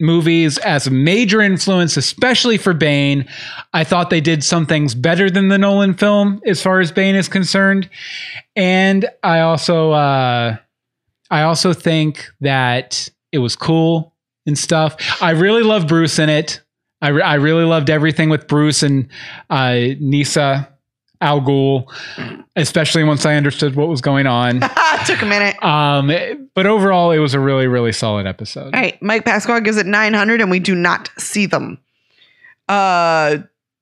movies 0.00 0.58
as 0.58 0.86
a 0.86 0.90
major 0.90 1.40
influence, 1.40 1.96
especially 1.96 2.56
for 2.56 2.72
Bane. 2.74 3.26
I 3.72 3.84
thought 3.84 4.10
they 4.10 4.20
did 4.20 4.44
some 4.44 4.66
things 4.66 4.94
better 4.94 5.30
than 5.30 5.48
the 5.48 5.58
Nolan 5.58 5.94
film 5.94 6.40
as 6.46 6.62
far 6.62 6.80
as 6.80 6.92
Bane 6.92 7.14
is 7.14 7.28
concerned. 7.28 7.88
And 8.54 9.08
I 9.22 9.40
also 9.40 9.92
uh 9.92 10.56
I 11.30 11.42
also 11.42 11.72
think 11.72 12.26
that 12.40 13.08
it 13.32 13.38
was 13.38 13.56
cool 13.56 14.14
and 14.46 14.58
stuff. 14.58 14.96
I 15.22 15.30
really 15.32 15.62
love 15.62 15.86
Bruce 15.86 16.18
in 16.18 16.30
it. 16.30 16.62
I, 17.00 17.08
re- 17.08 17.22
I 17.22 17.34
really 17.34 17.64
loved 17.64 17.90
everything 17.90 18.30
with 18.30 18.48
Bruce 18.48 18.82
and 18.82 19.08
uh, 19.50 19.76
Nyssa 20.00 20.68
Al 21.20 21.40
Ghul, 21.40 21.86
especially 22.56 23.02
once 23.04 23.26
I 23.26 23.34
understood 23.34 23.74
what 23.74 23.88
was 23.88 24.00
going 24.00 24.26
on. 24.26 24.60
Took 25.06 25.22
a 25.22 25.26
minute. 25.26 25.62
Um, 25.64 26.48
but 26.54 26.66
overall, 26.66 27.10
it 27.10 27.18
was 27.18 27.34
a 27.34 27.40
really, 27.40 27.66
really 27.66 27.92
solid 27.92 28.26
episode. 28.26 28.74
All 28.74 28.80
right, 28.80 29.00
Mike 29.02 29.24
Pasquale 29.24 29.60
gives 29.62 29.76
it 29.78 29.86
900, 29.86 30.40
and 30.40 30.50
we 30.50 30.58
do 30.60 30.74
not 30.74 31.10
see 31.18 31.46
them. 31.46 31.78
Uh, 32.68 33.38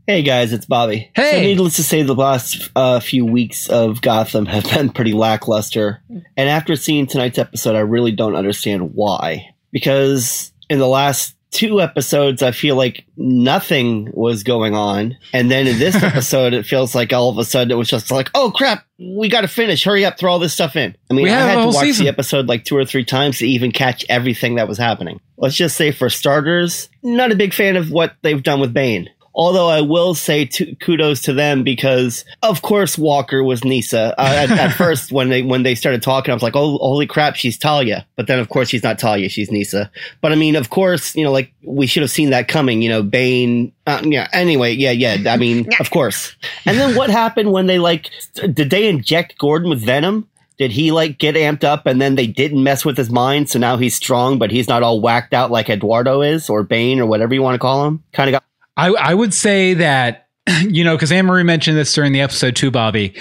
Hey 0.05 0.21
guys, 0.21 0.51
it's 0.51 0.65
Bobby. 0.65 1.09
Hey. 1.15 1.31
So 1.31 1.39
needless 1.39 1.75
to 1.77 1.83
say, 1.83 2.01
the 2.01 2.13
last 2.13 2.69
uh, 2.75 2.99
few 2.99 3.25
weeks 3.25 3.69
of 3.69 4.01
Gotham 4.01 4.45
have 4.47 4.65
been 4.65 4.89
pretty 4.89 5.13
lackluster. 5.13 6.03
And 6.35 6.49
after 6.49 6.75
seeing 6.75 7.07
tonight's 7.07 7.37
episode, 7.37 7.75
I 7.75 7.79
really 7.79 8.11
don't 8.11 8.35
understand 8.35 8.95
why. 8.95 9.55
Because 9.71 10.51
in 10.69 10.79
the 10.79 10.87
last 10.87 11.35
two 11.53 11.79
episodes, 11.81 12.41
I 12.41 12.51
feel 12.51 12.75
like 12.75 13.05
nothing 13.15 14.09
was 14.13 14.43
going 14.43 14.73
on. 14.75 15.17
And 15.31 15.49
then 15.49 15.67
in 15.67 15.79
this 15.79 15.95
episode, 16.03 16.53
it 16.53 16.65
feels 16.65 16.93
like 16.95 17.13
all 17.13 17.29
of 17.29 17.37
a 17.37 17.45
sudden 17.45 17.71
it 17.71 17.75
was 17.75 17.87
just 17.87 18.11
like, 18.11 18.29
oh 18.35 18.51
crap, 18.51 18.85
we 18.99 19.29
got 19.29 19.41
to 19.41 19.47
finish. 19.47 19.83
Hurry 19.83 20.03
up, 20.03 20.17
throw 20.17 20.31
all 20.31 20.39
this 20.39 20.53
stuff 20.53 20.75
in. 20.75 20.95
I 21.09 21.13
mean, 21.13 21.23
We 21.25 21.31
I 21.31 21.39
had 21.39 21.61
to 21.61 21.67
watch 21.67 21.75
season. 21.77 22.05
the 22.05 22.09
episode 22.11 22.47
like 22.47 22.65
two 22.65 22.75
or 22.75 22.85
three 22.85 23.05
times 23.05 23.37
to 23.37 23.47
even 23.47 23.71
catch 23.71 24.05
everything 24.09 24.55
that 24.55 24.67
was 24.67 24.77
happening. 24.77 25.21
Let's 25.37 25.55
just 25.55 25.77
say, 25.77 25.91
for 25.91 26.09
starters, 26.09 26.89
not 27.03 27.31
a 27.31 27.35
big 27.35 27.53
fan 27.53 27.75
of 27.77 27.91
what 27.91 28.15
they've 28.21 28.41
done 28.43 28.59
with 28.59 28.73
Bane. 28.73 29.09
Although 29.35 29.67
I 29.67 29.81
will 29.81 30.13
say 30.13 30.45
to, 30.45 30.75
kudos 30.75 31.21
to 31.23 31.33
them 31.33 31.63
because, 31.63 32.23
of 32.43 32.61
course, 32.61 32.97
Walker 32.97 33.43
was 33.43 33.63
Nyssa. 33.63 34.13
Uh, 34.17 34.21
at, 34.21 34.51
at 34.51 34.73
first, 34.77 35.11
when 35.11 35.29
they 35.29 35.41
when 35.41 35.63
they 35.63 35.73
started 35.73 36.03
talking, 36.03 36.31
I 36.31 36.35
was 36.35 36.43
like, 36.43 36.55
"Oh, 36.55 36.77
holy 36.77 37.07
crap, 37.07 37.35
she's 37.35 37.57
Talia!" 37.57 38.05
But 38.15 38.27
then, 38.27 38.39
of 38.39 38.49
course, 38.49 38.69
she's 38.69 38.83
not 38.83 38.99
Talia; 38.99 39.29
she's 39.29 39.51
Nyssa. 39.51 39.89
But 40.21 40.31
I 40.31 40.35
mean, 40.35 40.55
of 40.55 40.69
course, 40.69 41.15
you 41.15 41.23
know, 41.23 41.31
like 41.31 41.51
we 41.63 41.87
should 41.87 42.03
have 42.03 42.11
seen 42.11 42.29
that 42.29 42.47
coming. 42.47 42.81
You 42.81 42.89
know, 42.89 43.03
Bane. 43.03 43.71
Uh, 43.87 44.01
yeah. 44.05 44.27
Anyway, 44.33 44.73
yeah, 44.73 44.91
yeah. 44.91 45.31
I 45.31 45.37
mean, 45.37 45.67
of 45.79 45.89
course. 45.89 46.35
And 46.65 46.77
then 46.77 46.95
what 46.95 47.09
happened 47.09 47.51
when 47.51 47.65
they 47.65 47.79
like? 47.79 48.09
Did 48.35 48.69
they 48.69 48.87
inject 48.87 49.37
Gordon 49.39 49.69
with 49.69 49.83
venom? 49.83 50.27
Did 50.59 50.71
he 50.71 50.91
like 50.91 51.17
get 51.17 51.35
amped 51.35 51.63
up 51.63 51.87
and 51.87 51.99
then 51.99 52.15
they 52.15 52.27
didn't 52.27 52.63
mess 52.63 52.85
with 52.85 52.95
his 52.95 53.09
mind, 53.09 53.49
so 53.49 53.57
now 53.57 53.77
he's 53.77 53.95
strong, 53.95 54.37
but 54.37 54.51
he's 54.51 54.67
not 54.67 54.83
all 54.83 55.01
whacked 55.01 55.33
out 55.33 55.49
like 55.49 55.69
Eduardo 55.69 56.21
is 56.21 56.49
or 56.49 56.63
Bane 56.63 56.99
or 56.99 57.07
whatever 57.07 57.33
you 57.33 57.41
want 57.41 57.55
to 57.55 57.59
call 57.59 57.85
him? 57.85 58.03
Kind 58.13 58.29
of 58.29 58.33
got 58.33 58.43
I, 58.77 58.89
I 58.89 59.13
would 59.13 59.33
say 59.33 59.75
that, 59.75 60.27
you 60.61 60.83
know, 60.83 60.95
because 60.95 61.11
Anne 61.11 61.25
Marie 61.25 61.43
mentioned 61.43 61.77
this 61.77 61.93
during 61.93 62.13
the 62.13 62.21
episode 62.21 62.55
too, 62.55 62.71
Bobby, 62.71 63.15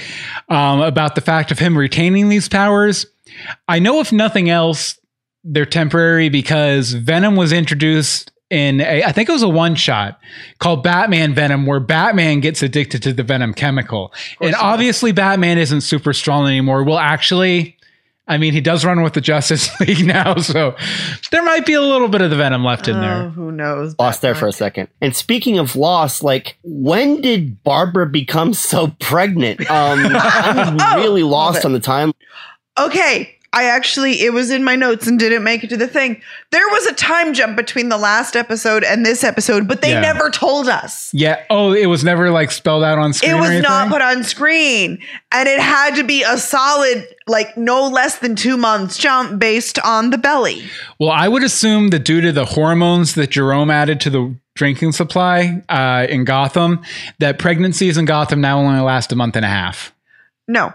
um, 0.49 0.81
about 0.81 1.15
the 1.15 1.21
fact 1.21 1.51
of 1.51 1.59
him 1.59 1.77
retaining 1.77 2.29
these 2.29 2.49
powers. 2.49 3.07
I 3.69 3.79
know, 3.79 4.01
if 4.01 4.13
nothing 4.13 4.51
else, 4.51 4.99
they're 5.45 5.67
temporary 5.67 6.29
because 6.29 6.93
Venom 6.93 7.37
was 7.37 7.53
introduced 7.53 8.31
in 8.51 8.83
a, 8.83 9.03
I 9.03 9.13
think 9.13 9.29
it 9.31 9.33
was 9.33 9.43
a 9.43 9.49
one 9.49 9.75
shot 9.75 10.21
called 10.59 10.83
Batman 10.83 11.35
Venom, 11.35 11.65
where 11.65 11.81
Batman 11.81 12.41
gets 12.41 12.63
addicted 12.63 13.03
to 13.05 13.13
the 13.13 13.23
Venom 13.23 13.55
chemical. 13.55 14.13
And 14.41 14.55
obviously, 14.55 15.11
Batman 15.11 15.57
isn't 15.57 15.81
super 15.81 16.13
strong 16.13 16.47
anymore. 16.47 16.85
Well, 16.85 16.99
actually, 16.99 17.79
I 18.33 18.39
mean, 18.39 18.53
he 18.53 18.61
does 18.61 18.85
run 18.85 19.03
with 19.03 19.13
the 19.13 19.21
Justice 19.21 19.69
League 19.81 20.07
now, 20.07 20.37
so 20.37 20.75
there 21.31 21.43
might 21.45 21.67
be 21.67 21.75
a 21.75 21.81
little 21.83 22.09
bit 22.09 22.21
of 22.23 22.31
the 22.31 22.37
Venom 22.37 22.65
left 22.65 22.89
in 22.89 22.97
Oh, 22.97 23.01
there. 23.01 23.29
who 23.29 23.53
knows? 23.53 23.95
lost 23.99 24.23
there 24.23 24.35
for 24.35 24.49
a 24.49 24.53
second. 24.53 24.89
And 25.01 25.15
speaking 25.15 25.59
of 25.59 25.77
loss, 25.77 26.23
like 26.23 26.57
when 26.65 27.21
did 27.21 27.63
Barbara 27.63 28.07
become 28.07 28.55
so 28.55 28.89
pregnant? 29.01 29.61
Um, 29.71 30.01
I'm 30.15 30.79
Oh, 30.81 30.97
really 30.97 31.23
love 31.23 31.31
lost 31.55 31.65
on 31.65 31.73
the 31.73 31.81
time. 31.81 32.13
Okay. 32.79 33.37
I 33.55 33.65
actually, 33.65 34.23
it 34.23 34.33
was 34.33 34.51
in 34.51 34.65
my 34.65 34.77
notes 34.77 35.07
and 35.07 35.19
didn't 35.19 35.45
make 35.45 35.63
it 35.63 35.69
to 35.69 35.77
the 35.77 35.87
thing. 35.87 36.23
There 36.53 36.67
was 36.71 36.87
a 36.87 36.95
time 36.95 37.35
jump 37.35 37.55
between 37.55 37.91
the 37.91 37.99
last 37.99 38.35
episode 38.35 38.83
and 38.83 39.05
this 39.05 39.23
episode, 39.23 39.69
but 39.69 39.83
they 39.83 39.91
Yeah. 39.91 40.01
never 40.01 40.31
told 40.31 40.69
us. 40.69 41.11
Yeah. 41.13 41.39
Oh, 41.51 41.75
it 41.75 41.85
was 41.87 42.03
never 42.03 42.31
like 42.31 42.51
spelled 42.51 42.83
out 42.83 42.99
on 42.99 43.13
screen. 43.13 43.33
It 43.37 43.41
was 43.41 43.61
not 43.63 43.89
put 43.91 44.01
on 44.01 44.25
screen. 44.25 44.99
And 45.33 45.49
it 45.49 45.61
had 45.61 45.97
to 45.97 46.03
be 46.03 46.23
a 46.23 46.39
solid, 46.39 47.07
like 47.27 47.55
no 47.59 47.87
less 47.89 48.19
than 48.19 48.37
two 48.37 48.57
months 48.57 48.97
jump 48.97 49.39
based 49.39 49.79
on 49.81 50.11
the 50.11 50.19
belly. 50.19 50.63
Well, 50.99 51.11
I 51.11 51.29
would 51.29 51.43
assume 51.45 51.89
that 51.89 52.05
due 52.05 52.23
to 52.23 52.33
the 52.33 52.47
hormones 52.47 53.15
that 53.17 53.31
Jerome 53.31 53.71
added 53.71 54.01
to 54.01 54.11
the 54.11 54.35
drinking 54.55 54.93
supply 54.93 55.63
uh, 55.69 56.07
in 56.09 56.25
Gotham, 56.25 56.81
that 57.19 57.39
pregnancies 57.39 57.99
in 57.99 58.07
Gotham 58.07 58.41
now 58.41 58.59
only 58.59 58.81
last 58.81 59.13
a 59.13 59.17
month 59.17 59.37
and 59.37 59.45
a 59.45 59.49
half. 59.49 59.93
No. 60.49 60.73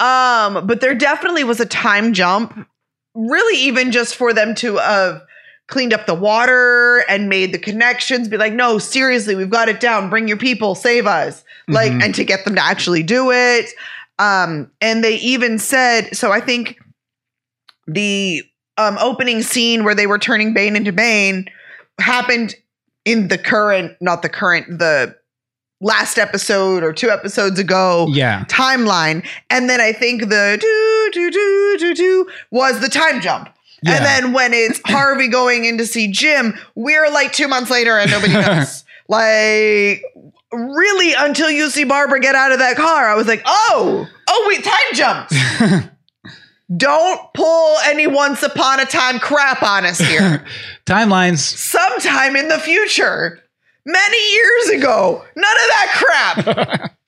Um, 0.00 0.66
but 0.66 0.80
there 0.80 0.94
definitely 0.94 1.44
was 1.44 1.60
a 1.60 1.66
time 1.66 2.12
jump, 2.12 2.68
really, 3.14 3.58
even 3.60 3.90
just 3.92 4.14
for 4.16 4.32
them 4.32 4.54
to 4.56 4.76
have 4.76 5.22
cleaned 5.68 5.92
up 5.92 6.06
the 6.06 6.14
water 6.14 7.04
and 7.08 7.28
made 7.28 7.52
the 7.52 7.58
connections, 7.58 8.28
be 8.28 8.36
like, 8.36 8.52
no, 8.52 8.78
seriously, 8.78 9.34
we've 9.34 9.50
got 9.50 9.68
it 9.68 9.80
down. 9.80 10.08
Bring 10.08 10.28
your 10.28 10.36
people, 10.36 10.74
save 10.76 11.06
us. 11.06 11.42
Like, 11.66 11.90
Mhm. 11.90 12.04
and 12.04 12.14
to 12.14 12.24
get 12.24 12.44
them 12.44 12.54
to 12.54 12.62
actually 12.64 13.02
do 13.02 13.32
it. 13.32 13.70
Um, 14.20 14.70
and 14.80 15.02
they 15.02 15.16
even 15.16 15.58
said, 15.58 16.16
so 16.16 16.30
I 16.30 16.40
think 16.40 16.78
the 17.88 18.42
um 18.78 18.96
opening 18.98 19.42
scene 19.42 19.84
where 19.84 19.94
they 19.94 20.06
were 20.06 20.18
turning 20.18 20.52
Bane 20.54 20.76
into 20.76 20.92
Bane 20.92 21.48
happened 22.00 22.54
in 23.04 23.28
the 23.28 23.38
current, 23.38 23.92
not 24.00 24.22
the 24.22 24.28
current, 24.28 24.78
the 24.78 25.16
last 25.80 26.18
episode 26.18 26.82
or 26.82 26.92
two 26.92 27.10
episodes 27.10 27.58
ago 27.58 28.06
Yeah. 28.10 28.44
timeline. 28.48 29.26
And 29.50 29.68
then 29.68 29.80
I 29.80 29.92
think 29.92 30.22
the 30.28 30.56
do 30.60 31.10
do 31.12 31.30
do 31.30 31.76
do 31.78 31.94
do 31.94 32.26
was 32.50 32.80
the 32.80 32.88
time 32.88 33.20
jump. 33.20 33.50
Yeah. 33.82 33.96
And 33.96 34.04
then 34.04 34.32
when 34.32 34.54
it's 34.54 34.80
Harvey 34.86 35.28
going 35.28 35.64
in 35.66 35.76
to 35.78 35.86
see 35.86 36.10
Jim, 36.10 36.58
we're 36.74 37.10
like 37.10 37.32
two 37.32 37.46
months 37.48 37.70
later 37.70 37.98
and 37.98 38.10
nobody 38.10 38.32
knows. 38.34 38.84
like 39.08 40.02
really 40.52 41.12
until 41.18 41.50
you 41.50 41.68
see 41.70 41.84
Barbara 41.84 42.20
get 42.20 42.34
out 42.34 42.52
of 42.52 42.58
that 42.60 42.76
car, 42.76 43.08
I 43.08 43.14
was 43.14 43.26
like, 43.26 43.42
oh, 43.44 44.06
oh 44.28 44.44
wait, 44.48 44.64
time 44.64 44.74
jumps. 44.94 45.36
Don't 46.76 47.32
pull 47.32 47.76
any 47.84 48.08
once 48.08 48.42
upon 48.42 48.80
a 48.80 48.86
time 48.86 49.20
crap 49.20 49.62
on 49.62 49.84
us 49.84 49.98
here. 50.00 50.44
Timelines. 50.86 51.38
Sometime 51.38 52.34
in 52.34 52.48
the 52.48 52.58
future, 52.58 53.38
many 53.86 54.32
years 54.34 54.68
ago, 54.70 55.24
none 55.34 55.56
of 55.56 55.68
that 55.68 56.34
crap. 56.44 56.92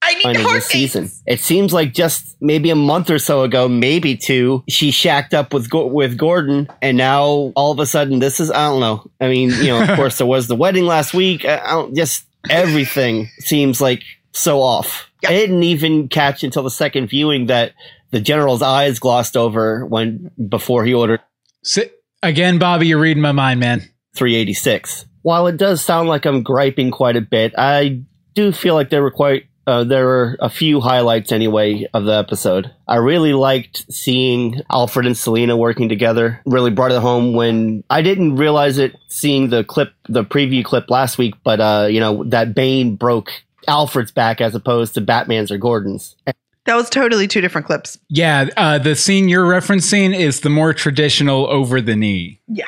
I 0.00 0.14
need 0.14 0.26
End 0.26 0.36
of 0.36 0.42
hard 0.44 0.56
the 0.58 0.64
season. 0.64 1.10
It 1.26 1.40
seems 1.40 1.72
like 1.72 1.92
just 1.92 2.36
maybe 2.40 2.70
a 2.70 2.76
month 2.76 3.10
or 3.10 3.18
so 3.18 3.42
ago, 3.42 3.68
maybe 3.68 4.16
two, 4.16 4.62
she 4.68 4.90
shacked 4.90 5.34
up 5.34 5.52
with 5.52 5.68
with 5.72 6.16
Gordon, 6.16 6.68
and 6.80 6.96
now 6.96 7.52
all 7.56 7.72
of 7.72 7.78
a 7.80 7.84
sudden, 7.84 8.20
this 8.20 8.40
is 8.40 8.50
I 8.50 8.68
don't 8.68 8.80
know. 8.80 9.10
I 9.20 9.28
mean, 9.28 9.50
you 9.50 9.66
know, 9.66 9.82
of 9.82 9.88
course, 9.96 10.18
there 10.18 10.26
was 10.26 10.46
the 10.46 10.56
wedding 10.56 10.84
last 10.84 11.12
week. 11.12 11.44
I, 11.44 11.58
I 11.58 11.70
don't, 11.72 11.94
just 11.94 12.24
everything 12.48 13.28
seems 13.40 13.80
like 13.80 14.02
so 14.32 14.62
off. 14.62 15.10
Yeah. 15.22 15.30
I 15.30 15.32
didn't 15.32 15.64
even 15.64 16.08
catch 16.08 16.44
until 16.44 16.62
the 16.62 16.70
second 16.70 17.08
viewing 17.08 17.46
that 17.46 17.72
the 18.10 18.20
general's 18.20 18.62
eyes 18.62 19.00
glossed 19.00 19.36
over 19.36 19.84
when 19.84 20.30
before 20.48 20.84
he 20.84 20.94
ordered 20.94 21.20
Sit. 21.64 21.94
Again, 22.22 22.58
Bobby, 22.58 22.86
you're 22.86 22.98
reading 23.00 23.22
my 23.22 23.32
mind, 23.32 23.60
man. 23.60 23.80
386. 24.16 25.04
While 25.22 25.46
it 25.46 25.56
does 25.56 25.84
sound 25.84 26.08
like 26.08 26.24
I'm 26.24 26.42
griping 26.42 26.90
quite 26.90 27.16
a 27.16 27.20
bit, 27.20 27.54
I 27.58 28.02
do 28.34 28.52
feel 28.52 28.74
like 28.74 28.90
there 28.90 29.02
were 29.02 29.10
quite 29.10 29.44
uh, 29.68 29.84
there 29.84 30.06
were 30.06 30.36
a 30.40 30.48
few 30.48 30.80
highlights 30.80 31.30
anyway 31.30 31.86
of 31.92 32.04
the 32.04 32.14
episode. 32.14 32.70
I 32.86 32.96
really 32.96 33.34
liked 33.34 33.84
seeing 33.92 34.62
Alfred 34.72 35.04
and 35.04 35.16
Selina 35.16 35.58
working 35.58 35.90
together. 35.90 36.40
Really 36.46 36.70
brought 36.70 36.90
it 36.90 37.02
home 37.02 37.34
when 37.34 37.84
I 37.90 38.00
didn't 38.00 38.36
realize 38.36 38.78
it 38.78 38.96
seeing 39.08 39.50
the 39.50 39.64
clip, 39.64 39.92
the 40.08 40.24
preview 40.24 40.64
clip 40.64 40.88
last 40.88 41.18
week, 41.18 41.34
but 41.44 41.60
uh, 41.60 41.88
you 41.90 42.00
know 42.00 42.24
that 42.24 42.54
Bane 42.54 42.96
broke 42.96 43.30
Alfred's 43.66 44.10
back 44.10 44.40
as 44.40 44.54
opposed 44.54 44.94
to 44.94 45.02
Batman's 45.02 45.50
or 45.50 45.58
Gordon's. 45.58 46.16
That 46.64 46.74
was 46.74 46.90
totally 46.90 47.28
two 47.28 47.40
different 47.40 47.66
clips. 47.66 47.98
Yeah. 48.08 48.48
Uh, 48.56 48.78
the 48.78 48.94
scene 48.94 49.28
you're 49.28 49.48
referencing 49.48 50.14
is 50.14 50.40
the 50.40 50.50
more 50.50 50.74
traditional 50.74 51.46
over 51.46 51.80
the 51.80 51.96
knee. 51.96 52.40
Yeah. 52.46 52.66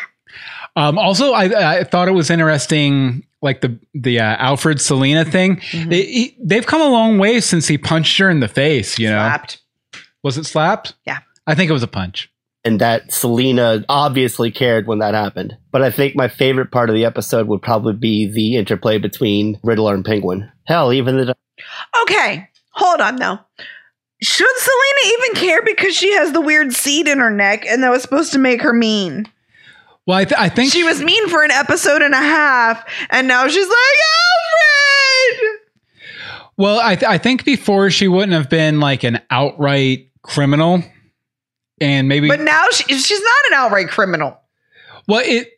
Um, 0.77 0.99
also, 0.99 1.33
I, 1.33 1.81
I 1.81 1.85
thought 1.85 2.09
it 2.09 2.12
was 2.12 2.31
interesting, 2.31 3.25
like 3.43 3.61
the 3.61 3.79
the 3.95 4.21
uh, 4.21 4.37
Alfred 4.39 4.81
Selina 4.81 5.25
thing. 5.25 5.57
Mm-hmm. 5.57 5.91
They, 5.91 6.03
he, 6.05 6.37
they've 6.43 6.66
come 6.66 6.81
a 6.81 6.89
long 6.89 7.18
way 7.18 7.41
since 7.41 7.66
he 7.66 7.77
punched 7.79 8.18
her 8.18 8.31
in 8.31 8.41
the 8.41 8.49
face. 8.49 8.99
You 8.99 9.09
know, 9.09 9.16
Slapped. 9.18 9.61
was 10.23 10.39
it 10.39 10.45
slapped? 10.45 10.95
Yeah. 11.07 11.18
I 11.47 11.55
think 11.55 11.71
it 11.71 11.73
was 11.75 11.83
a 11.83 11.89
punch. 11.89 12.31
and 12.64 12.81
that 12.81 13.12
Selina 13.12 13.85
obviously 13.89 14.51
cared 14.51 14.87
when 14.87 14.99
that 15.01 15.14
happened. 15.14 15.57
But 15.73 15.83
I 15.83 15.91
think 15.91 16.14
my 16.14 16.29
favorite 16.29 16.71
part 16.71 16.89
of 16.91 16.95
the 16.95 17.05
episode 17.07 17.49
would 17.49 17.62
probably 17.62 17.95
be 17.95 18.31
the 18.31 18.57
interplay 18.57 18.99
between 18.99 19.59
Riddler 19.64 19.95
and 19.95 20.05
Penguin. 20.05 20.51
Hell, 20.66 20.93
even 20.93 21.16
the 21.16 21.35
Okay, 22.03 22.47
hold 22.73 23.01
on 23.01 23.16
though. 23.16 23.39
Should 24.23 24.57
Selina 24.57 25.14
even 25.18 25.35
care 25.43 25.62
because 25.62 25.95
she 25.97 26.12
has 26.12 26.33
the 26.33 26.41
weird 26.43 26.75
seed 26.75 27.09
in 27.09 27.18
her 27.18 27.31
neck 27.31 27.64
and 27.66 27.83
that 27.83 27.91
was 27.91 28.03
supposed 28.03 28.33
to 28.33 28.39
make 28.39 28.61
her 28.62 28.73
mean? 28.75 29.27
Well, 30.07 30.16
I, 30.18 30.24
th- 30.24 30.40
I 30.40 30.48
think 30.48 30.72
She 30.72 30.82
was 30.82 31.03
mean 31.03 31.28
for 31.28 31.44
an 31.44 31.51
episode 31.51 32.03
and 32.03 32.14
a 32.14 32.18
half, 32.18 32.84
and 33.11 33.28
now 33.28 33.46
she's 33.46 33.68
like, 33.68 33.76
Alfred! 35.36 35.61
Well, 36.57 36.80
I, 36.82 36.94
th- 36.96 37.09
I 37.11 37.18
think 37.18 37.44
before 37.44 37.90
she 37.90 38.09
wouldn't 38.09 38.32
have 38.32 38.51
been 38.51 38.80
like 38.80 39.05
an 39.05 39.20
outright 39.30 40.11
criminal, 40.22 40.82
and 41.80 42.09
maybe 42.09 42.28
But 42.28 42.40
now 42.40 42.64
she, 42.72 42.84
she's 42.98 43.20
not 43.20 43.34
an 43.51 43.55
outright 43.55 43.88
criminal. 43.88 44.38
well 45.07 45.22
it, 45.24 45.48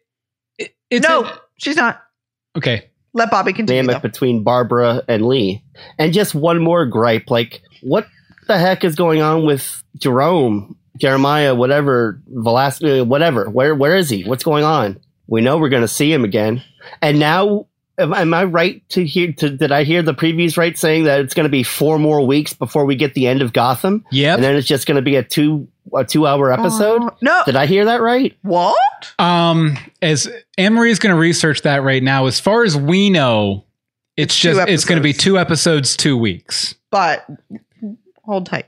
it 0.59 0.75
it's 0.91 1.09
no, 1.09 1.25
a- 1.25 1.41
she's 1.59 1.77
not. 1.77 2.03
okay. 2.57 2.89
Let 3.15 3.31
Bobby 3.31 3.53
continue. 3.53 3.83
dynamic 3.83 4.03
between 4.03 4.43
Barbara 4.43 5.03
and 5.07 5.27
Lee. 5.27 5.63
And 5.99 6.15
just 6.15 6.35
one 6.35 6.63
more 6.63 6.87
gripe 6.87 7.31
like, 7.31 7.63
what 7.83 8.07
the 8.49 8.57
heck 8.59 8.85
is 8.85 8.95
going 8.95 9.21
on 9.21 9.45
with 9.45 9.83
Jerome, 9.99 10.79
Jeremiah, 10.99 11.55
whatever, 11.55 12.21
Velasquez, 12.27 13.05
whatever? 13.05 13.49
Where, 13.49 13.75
where 13.75 13.97
is 13.97 14.11
he? 14.11 14.25
What's 14.25 14.45
going 14.45 14.65
on? 14.65 15.01
We 15.27 15.41
know 15.41 15.59
we're 15.59 15.69
going 15.69 15.83
to 15.83 15.89
see 15.89 16.13
him 16.13 16.25
again. 16.25 16.63
And 17.01 17.19
now 17.19 17.67
am, 17.99 18.13
am 18.13 18.35
I 18.35 18.45
right 18.45 18.87
to 18.91 19.05
hear? 19.05 19.33
To, 19.33 19.51
did 19.51 19.73
I 19.73 19.85
hear 19.85 20.03
the 20.03 20.15
previews 20.15 20.57
right 20.57 20.77
saying 20.77 21.05
that 21.05 21.21
it's 21.21 21.35
going 21.35 21.45
to 21.45 21.51
be 21.51 21.63
four 21.63 21.99
more 21.99 22.27
weeks 22.27 22.53
before 22.53 22.85
we 22.85 22.97
get 22.97 23.15
the 23.15 23.27
end 23.27 23.43
of 23.43 23.53
Gotham? 23.53 24.05
Yeah, 24.11 24.35
and 24.35 24.45
then 24.45 24.57
it's 24.57 24.67
just 24.67 24.87
going 24.87 24.97
to 24.97 25.03
be 25.03 25.17
a 25.17 25.23
two 25.23 25.69
a 25.95 26.05
two 26.05 26.27
hour 26.27 26.53
episode. 26.53 27.03
Oh, 27.03 27.17
no. 27.23 27.43
Did 27.47 27.57
I 27.57 27.67
hear 27.67 27.87
that 27.87 28.01
right? 28.03 28.37
What? 28.43 29.15
Um, 29.19 29.79
as 30.01 30.29
Anne 30.59 30.75
Marie 30.75 30.91
is 30.91 30.99
going 30.99 31.15
to 31.15 31.21
research 31.21 31.63
that 31.63 31.83
right 31.83 32.03
now. 32.03 32.27
As 32.27 32.41
far 32.41 32.65
as 32.65 32.77
we 32.77 33.11
know, 33.11 33.65
it's, 34.17 34.35
It's 34.35 34.41
just 34.41 34.69
it's 34.69 34.85
going 34.85 34.99
to 34.99 35.03
be 35.03 35.13
two 35.13 35.39
episodes, 35.39 35.97
two 35.97 36.17
weeks. 36.17 36.75
But 36.91 37.27
hold 38.25 38.47
tight. 38.47 38.67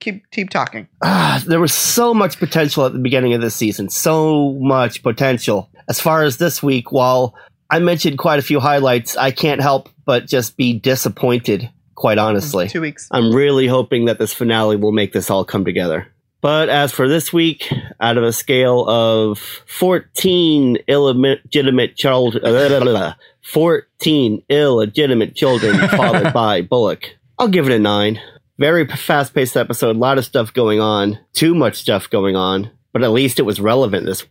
Keep 0.00 0.30
keep 0.30 0.50
talking. 0.50 0.86
Ah, 1.02 1.42
there 1.46 1.60
was 1.60 1.74
so 1.74 2.14
much 2.14 2.38
potential 2.38 2.86
at 2.86 2.92
the 2.92 2.98
beginning 2.98 3.34
of 3.34 3.40
this 3.40 3.54
season. 3.56 3.88
So 3.88 4.54
much 4.60 5.02
potential. 5.02 5.70
As 5.88 6.00
far 6.00 6.22
as 6.22 6.36
this 6.36 6.62
week, 6.62 6.92
while 6.92 7.34
I 7.70 7.80
mentioned 7.80 8.18
quite 8.18 8.38
a 8.38 8.42
few 8.42 8.60
highlights, 8.60 9.16
I 9.16 9.30
can't 9.30 9.60
help 9.60 9.88
but 10.04 10.26
just 10.26 10.56
be 10.56 10.78
disappointed. 10.78 11.70
Quite 11.94 12.18
honestly, 12.18 12.68
Two 12.68 12.80
weeks. 12.80 13.08
I'm 13.10 13.34
really 13.34 13.66
hoping 13.66 14.04
that 14.04 14.20
this 14.20 14.32
finale 14.32 14.76
will 14.76 14.92
make 14.92 15.12
this 15.12 15.30
all 15.30 15.44
come 15.44 15.64
together. 15.64 16.06
But 16.40 16.68
as 16.68 16.92
for 16.92 17.08
this 17.08 17.32
week, 17.32 17.68
out 18.00 18.16
of 18.16 18.22
a 18.22 18.32
scale 18.32 18.88
of 18.88 19.40
14 19.66 20.76
illegitimate 20.86 21.96
children, 21.96 22.44
14 23.42 24.42
illegitimate 24.48 25.34
children 25.34 25.76
fathered 25.88 26.32
by 26.32 26.62
Bullock, 26.62 27.16
I'll 27.36 27.48
give 27.48 27.68
it 27.68 27.74
a 27.74 27.80
9. 27.80 28.20
Very 28.58 28.86
fast 28.86 29.34
paced 29.34 29.56
episode, 29.56 29.96
a 29.96 29.98
lot 29.98 30.18
of 30.18 30.24
stuff 30.24 30.52
going 30.52 30.80
on, 30.80 31.18
too 31.32 31.54
much 31.54 31.76
stuff 31.76 32.10
going 32.10 32.34
on, 32.36 32.70
but 32.92 33.02
at 33.04 33.10
least 33.12 33.38
it 33.38 33.42
was 33.42 33.60
relevant 33.60 34.04
this 34.06 34.24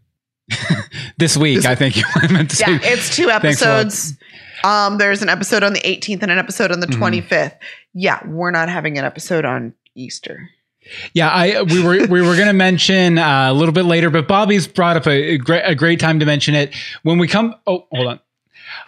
This 1.18 1.36
week, 1.38 1.66
I 1.66 1.76
think 1.76 1.96
you 1.98 2.04
meant 2.30 2.50
to 2.52 2.56
say. 2.56 2.72
Yeah, 2.72 2.80
it's 2.84 3.16
two 3.16 3.28
Thanks 3.28 3.62
a 3.62 3.66
lot. 3.66 3.80
episodes. 3.80 4.18
Um, 4.64 4.98
there's 4.98 5.22
an 5.22 5.30
episode 5.30 5.64
on 5.64 5.74
the 5.74 5.80
18th 5.82 6.24
and 6.24 6.32
an 6.32 6.38
episode 6.38 6.72
on 6.72 6.80
the 6.80 6.88
Mhm. 6.88 7.00
25th. 7.28 7.54
Yeah, 7.94 8.20
we're 8.28 8.52
not 8.52 8.70
having 8.70 8.98
an 8.98 9.06
episode 9.06 9.46
on 9.46 9.74
Easter. 9.96 10.50
Yeah, 11.14 11.30
I 11.30 11.64
we 11.64 11.84
were 11.84 12.06
we 12.08 12.22
were 12.22 12.36
going 12.36 12.48
to 12.48 12.54
mention 12.54 13.18
uh, 13.18 13.48
a 13.50 13.54
little 13.54 13.74
bit 13.74 13.84
later, 13.86 14.10
but 14.10 14.28
Bobby's 14.28 14.68
brought 14.68 14.96
up 14.98 15.06
a, 15.08 15.34
a 15.34 15.38
great 15.38 15.64
a 15.64 15.76
great 15.76 16.00
time 16.00 16.20
to 16.20 16.26
mention 16.26 16.54
it 16.56 16.74
when 17.04 17.18
we 17.18 17.28
come. 17.28 17.56
Oh, 17.66 17.88
hold 17.92 18.08
on. 18.08 18.20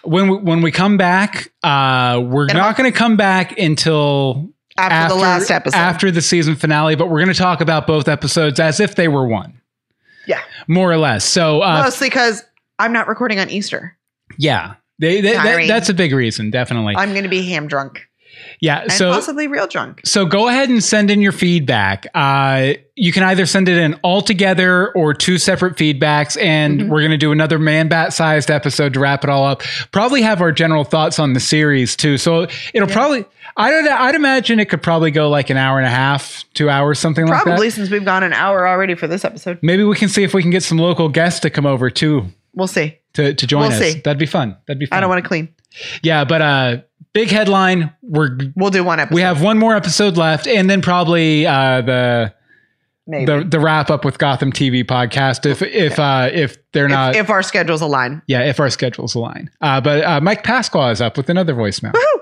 When 0.03 0.29
we, 0.29 0.37
when 0.37 0.61
we 0.61 0.71
come 0.71 0.97
back, 0.97 1.51
uh, 1.63 2.21
we're 2.23 2.45
In 2.45 2.51
a 2.51 2.59
not 2.59 2.77
going 2.77 2.91
to 2.91 2.97
come 2.97 3.15
back 3.17 3.57
until 3.59 4.49
After, 4.79 5.15
the 5.15 5.21
last 5.21 5.51
episode. 5.51 5.77
after 5.77 6.11
the 6.11 6.21
season 6.21 6.55
finale, 6.55 6.95
but 6.95 7.09
we're 7.09 7.19
going 7.19 7.33
to 7.33 7.39
talk 7.39 7.61
about 7.61 7.85
both 7.87 8.07
episodes 8.07 8.59
as 8.59 8.79
if 8.79 8.95
they 8.95 9.07
were 9.07 9.27
one, 9.27 9.59
yeah. 10.27 10.41
more 10.67 10.91
or 10.91 10.97
less. 10.97 11.25
So, 11.25 11.61
uh, 11.61 11.83
Mostly 11.83 12.07
because 12.07 12.43
I'm 12.79 12.93
not 12.93 13.07
recording 13.07 13.39
on 13.39 13.49
Easter. 13.49 13.97
yeah, 14.37 14.75
they, 14.99 15.21
they, 15.21 15.33
that- 15.33 15.67
that's 15.67 15.89
a 15.89 15.93
big 15.93 16.13
reason, 16.13 16.49
definitely. 16.51 16.95
I'm 16.95 17.11
going 17.11 17.23
to 17.23 17.29
be 17.29 17.43
ham 17.49 17.67
drunk 17.67 18.08
yeah, 18.59 18.81
and 18.81 18.91
so 18.91 19.11
possibly 19.11 19.47
real 19.47 19.67
drunk. 19.67 20.01
So 20.05 20.25
go 20.25 20.47
ahead 20.47 20.69
and 20.69 20.83
send 20.83 21.09
in 21.11 21.21
your 21.21 21.31
feedback. 21.31 22.07
Uh, 22.13 22.73
you 22.95 23.11
can 23.11 23.23
either 23.23 23.45
send 23.45 23.69
it 23.69 23.77
in 23.77 23.93
all 24.03 24.21
together 24.21 24.91
or 24.93 25.13
two 25.13 25.37
separate 25.37 25.75
feedbacks, 25.77 26.41
and 26.41 26.81
Mhm. 26.81 26.87
we're 26.89 26.99
going 26.99 27.11
to 27.11 27.17
do 27.17 27.31
another 27.31 27.57
man 27.59 27.87
bat 27.87 28.13
sized 28.13 28.51
episode 28.51 28.93
to 28.93 28.99
wrap 28.99 29.23
it 29.23 29.29
all 29.29 29.45
up. 29.45 29.61
Probably 29.91 30.21
have 30.21 30.41
our 30.41 30.51
general 30.51 30.83
thoughts 30.83 31.19
on 31.19 31.33
the 31.33 31.39
series 31.39 31.95
too. 31.95 32.17
So 32.17 32.47
it'll 32.73 32.87
Yeah. 32.89 32.93
probably. 32.93 33.25
I 33.57 33.71
don't. 33.71 33.87
I'd 33.87 34.15
imagine 34.15 34.59
it 34.59 34.69
could 34.69 34.81
probably 34.81 35.11
go 35.11 35.27
like 35.29 35.49
an 35.49 35.57
hour 35.57 35.77
and 35.79 35.87
a 35.87 35.89
half, 35.91 36.45
two 36.53 36.69
hours, 36.69 36.97
something 36.99 37.25
like 37.25 37.39
that. 37.39 37.43
Probably 37.43 37.69
since 37.69 37.89
we've 37.89 38.05
gone 38.05 38.23
an 38.23 38.31
hour 38.31 38.67
already 38.67 38.95
for 38.95 39.07
this 39.07 39.25
episode. 39.25 39.57
Maybe 39.61 39.83
we 39.83 39.95
can 39.95 40.07
see 40.07 40.23
if 40.23 40.33
we 40.33 40.41
can 40.41 40.51
get 40.51 40.63
some 40.63 40.77
local 40.77 41.09
guests 41.09 41.39
to 41.41 41.49
come 41.49 41.65
over 41.65 41.89
too 41.89 42.27
We'll 42.53 42.67
see. 42.67 42.97
to, 43.13 43.33
to 43.33 43.47
join 43.47 43.63
We'll 43.63 43.71
us. 43.71 43.79
see. 43.79 43.99
That'd 44.01 44.17
be 44.19 44.25
fun. 44.27 44.55
That'd 44.67 44.79
be 44.79 44.85
fun. 44.85 44.97
I 44.97 45.01
don't 45.01 45.09
want 45.09 45.21
to 45.23 45.27
clean. 45.27 45.49
Yeah, 46.03 46.23
but 46.23 46.41
uh, 46.41 46.77
big 47.13 47.29
headline. 47.29 47.93
We're 48.01 48.37
We'll 48.55 48.69
do 48.71 48.83
one 48.83 48.99
episode. 48.99 49.15
we 49.15 49.21
have 49.21 49.41
one 49.41 49.57
more 49.57 49.75
episode 49.75 50.17
left, 50.17 50.47
and 50.47 50.69
then 50.69 50.81
probably 50.81 51.45
uh, 51.45 51.81
the 51.81 52.33
maybe. 53.07 53.25
the 53.25 53.43
the 53.43 53.59
wrap 53.59 53.89
up 53.89 54.05
with 54.05 54.17
Gotham 54.17 54.51
TV 54.51 54.83
podcast 54.83 55.45
if 55.49 55.61
if 55.61 55.99
uh 55.99 56.29
if 56.31 56.57
they're 56.73 56.85
if, 56.85 56.91
not 56.91 57.15
if 57.15 57.29
our 57.29 57.41
schedules 57.43 57.81
align. 57.81 58.21
yeah 58.27 58.41
if 58.43 58.59
our 58.59 58.69
schedules 58.69 59.15
align. 59.15 59.49
Uh, 59.61 59.81
but 59.81 60.03
uh, 60.03 60.21
Mike 60.21 60.43
Pasqua 60.43 60.91
is 60.91 61.01
up 61.01 61.17
with 61.17 61.29
another 61.29 61.53
voicemail. 61.53 61.93
Woohoo! 61.93 62.21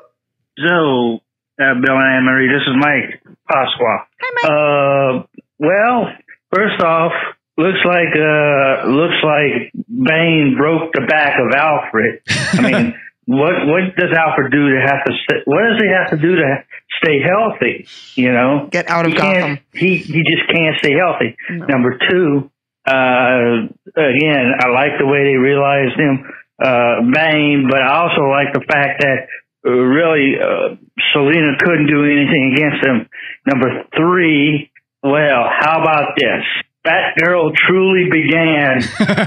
So, 0.67 1.15
uh, 1.63 1.73
Bill 1.79 1.95
and 1.95 2.15
Anne 2.17 2.23
Marie, 2.25 2.47
this 2.47 2.63
is 2.67 2.75
Mike 2.79 3.21
Pasqua. 3.49 4.05
Hi, 4.21 4.31
Mike. 4.41 4.51
Uh, 4.51 5.27
well, 5.59 6.07
first 6.53 6.81
off, 6.81 7.11
looks 7.57 7.77
like 7.85 8.13
uh, 8.15 8.87
looks 8.87 9.17
like 9.23 9.71
Bane 9.87 10.55
broke 10.57 10.93
the 10.93 11.01
back 11.07 11.39
of 11.39 11.51
Alfred. 11.55 12.21
I 12.53 12.61
mean, 12.61 12.99
what 13.27 13.67
what 13.67 13.81
does 13.95 14.11
Alfred 14.17 14.51
do 14.51 14.69
to 14.71 14.79
have 14.81 15.03
to? 15.05 15.11
Stay, 15.23 15.39
what 15.45 15.61
does 15.67 15.77
he 15.83 15.87
have 15.91 16.09
to 16.11 16.17
do 16.17 16.35
to 16.37 16.63
stay 17.03 17.19
healthy? 17.21 17.85
You 18.15 18.31
know, 18.31 18.67
Get 18.71 18.89
out 18.89 19.05
of 19.05 19.11
he 19.11 19.17
Gotham. 19.17 19.59
He 19.73 19.97
he 19.97 20.23
just 20.23 20.47
can't 20.49 20.75
stay 20.79 20.93
healthy. 20.97 21.35
No. 21.51 21.65
Number 21.67 21.99
two, 22.09 22.49
uh, 22.87 23.67
again, 23.95 24.45
I 24.59 24.69
like 24.69 24.97
the 24.97 25.05
way 25.05 25.23
they 25.27 25.35
realized 25.37 25.99
him, 25.99 26.23
uh, 26.63 27.01
Bane, 27.13 27.67
but 27.69 27.81
I 27.81 27.99
also 28.01 28.21
like 28.31 28.53
the 28.53 28.63
fact 28.65 29.01
that 29.01 29.27
uh, 29.67 29.71
really 29.71 30.35
uh, 30.39 30.75
Selina 31.13 31.57
couldn't 31.59 31.87
do 31.87 32.05
anything 32.05 32.53
against 32.55 32.85
him. 32.85 33.09
Number 33.45 33.83
three, 33.95 34.71
well, 35.03 35.49
how 35.59 35.81
about 35.81 36.13
this? 36.17 36.43
Batgirl 36.85 37.53
truly 37.67 38.09
began 38.09 38.77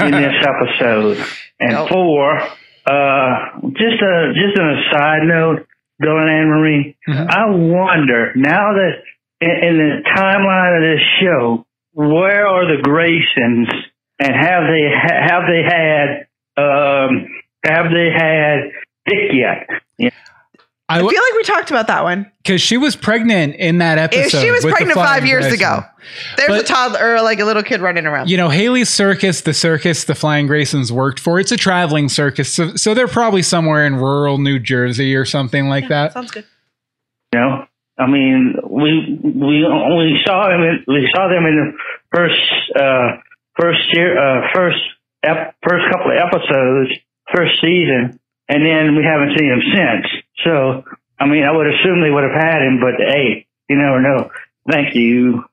in 0.06 0.12
this 0.12 0.46
episode. 0.46 1.18
And 1.60 1.72
Nope. 1.72 1.90
four, 1.90 2.40
uh, 2.90 3.60
just 3.70 4.02
a 4.02 4.32
just 4.34 4.58
an 4.58 4.68
aside 4.78 5.22
note, 5.24 5.66
Bill 5.98 6.18
and 6.18 6.30
Anne 6.30 6.48
Marie. 6.48 6.96
Mhm. 7.08 7.26
I 7.30 7.44
wonder 7.50 8.32
now 8.36 8.72
that 8.74 8.92
in, 9.40 9.50
in 9.50 9.74
the 9.78 10.10
timeline 10.16 10.76
of 10.76 10.82
this 10.82 11.04
show, 11.20 11.66
where 11.92 12.46
are 12.46 12.66
the 12.66 12.82
Graysons, 12.82 13.68
and 14.18 14.34
have 14.34 14.64
they 14.72 14.86
ha- 14.92 15.22
have 15.30 15.42
they 15.46 15.62
had 15.62 16.26
um, 16.56 17.26
have 17.64 17.86
they 17.92 18.10
had 18.10 18.56
Dick 19.06 19.32
yet? 19.32 19.66
I 20.00 20.10
I 20.90 20.96
w- 20.98 21.10
feel 21.14 21.22
like 21.22 21.34
we 21.34 21.42
talked 21.44 21.70
about 21.70 21.86
that 21.86 22.02
one. 22.02 22.30
because 22.42 22.60
she 22.60 22.76
was 22.76 22.96
pregnant 22.96 23.54
in 23.56 23.78
that 23.78 23.98
episode. 23.98 24.36
If 24.38 24.42
she 24.42 24.50
was 24.50 24.64
pregnant 24.64 24.94
five 24.94 25.24
years 25.24 25.46
Grayson. 25.46 25.60
ago. 25.60 25.84
There's 26.36 26.48
But- 26.48 26.60
a 26.60 26.64
toddler 26.64 27.14
or 27.14 27.22
like 27.22 27.38
a 27.40 27.44
little 27.44 27.62
kid 27.62 27.80
running 27.80 28.06
around. 28.06 28.28
You 28.28 28.36
know, 28.36 28.48
Haly's 28.48 28.88
circus, 28.88 29.40
the 29.42 29.54
circus 29.54 30.04
the 30.04 30.14
Flying 30.14 30.48
Graysons 30.48 30.90
worked 30.90 31.20
for, 31.20 31.38
it's 31.40 31.52
a 31.52 31.56
traveling 31.56 32.08
circus. 32.08 32.52
So, 32.52 32.74
so 32.76 32.92
they're 32.94 33.08
probably 33.08 33.42
somewhere 33.42 33.86
in 33.86 33.96
rural 33.96 34.38
New 34.38 34.58
Jersey 34.58 35.14
or 35.14 35.24
something 35.24 35.68
like 35.68 35.88
that. 35.88 36.12
Sounds 36.12 36.30
good. 36.30 36.44
You 37.32 37.40
know, 37.40 37.64
I 37.98 38.06
mean, 38.06 38.56
we 38.68 39.18
we 39.22 39.64
we 39.64 40.20
saw 40.26 40.48
them 40.48 40.62
in, 40.62 40.84
we 40.88 41.08
saw 41.14 41.28
them 41.28 41.44
in 41.46 41.56
the 41.56 42.16
first 42.16 42.40
uh, 42.76 43.20
first 43.60 43.80
year 43.94 44.18
uh, 44.18 44.48
first 44.54 44.78
ep- 45.22 45.54
first 45.68 45.84
couple 45.92 46.12
of 46.12 46.18
episodes 46.18 46.90
first 47.34 47.52
season, 47.60 48.18
and 48.50 48.66
then 48.66 48.96
we 48.96 49.04
haven't 49.06 49.38
seen 49.38 49.48
him 49.48 49.62
since. 49.72 50.06
So, 50.44 50.82
I 51.18 51.26
mean, 51.26 51.44
I 51.44 51.52
would 51.56 51.68
assume 51.68 52.02
they 52.02 52.10
would 52.10 52.24
have 52.24 52.34
had 52.34 52.62
him, 52.62 52.80
but 52.80 52.98
hey, 52.98 53.46
you 53.68 53.76
never 53.78 54.02
know. 54.02 54.30
Thank 54.68 54.94
you. 54.96 55.44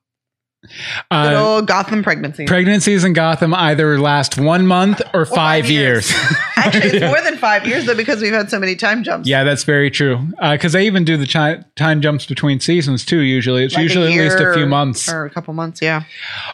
Good 0.62 0.70
Uh, 1.12 1.34
old 1.40 1.66
Gotham 1.68 2.02
pregnancy. 2.02 2.44
pregnancies 2.44 3.04
in 3.04 3.12
Gotham 3.12 3.54
either 3.54 4.00
last 4.00 4.36
one 4.38 4.66
month 4.66 5.00
or, 5.14 5.24
five, 5.24 5.34
five 5.64 5.70
years. 5.70 6.10
years. 6.10 6.24
Actually, 6.56 6.88
it's 6.98 7.00
more 7.06 7.20
than 7.20 7.36
five 7.38 7.64
years 7.64 7.86
though 7.86 7.94
because 7.94 8.20
we've 8.20 8.32
had 8.32 8.50
so 8.50 8.58
many 8.58 8.74
time 8.74 9.04
jumps. 9.04 9.28
Yeah, 9.28 9.44
that's 9.44 9.62
very 9.62 9.88
true. 9.90 10.18
Because 10.42 10.72
they 10.72 10.84
even 10.86 11.04
do 11.04 11.16
the 11.16 11.28
chi- 11.28 11.62
time 11.76 12.00
jumps 12.02 12.26
between 12.26 12.58
seasons 12.58 13.04
too. 13.04 13.20
Usually, 13.20 13.64
it's 13.64 13.74
Like 13.74 13.84
usually 13.84 14.12
at 14.18 14.24
least 14.24 14.40
a 14.40 14.52
few 14.52 14.66
months. 14.66 15.08
or 15.08 15.24
a 15.24 15.30
couple 15.30 15.54
months. 15.54 15.80
Yeah. 15.80 16.02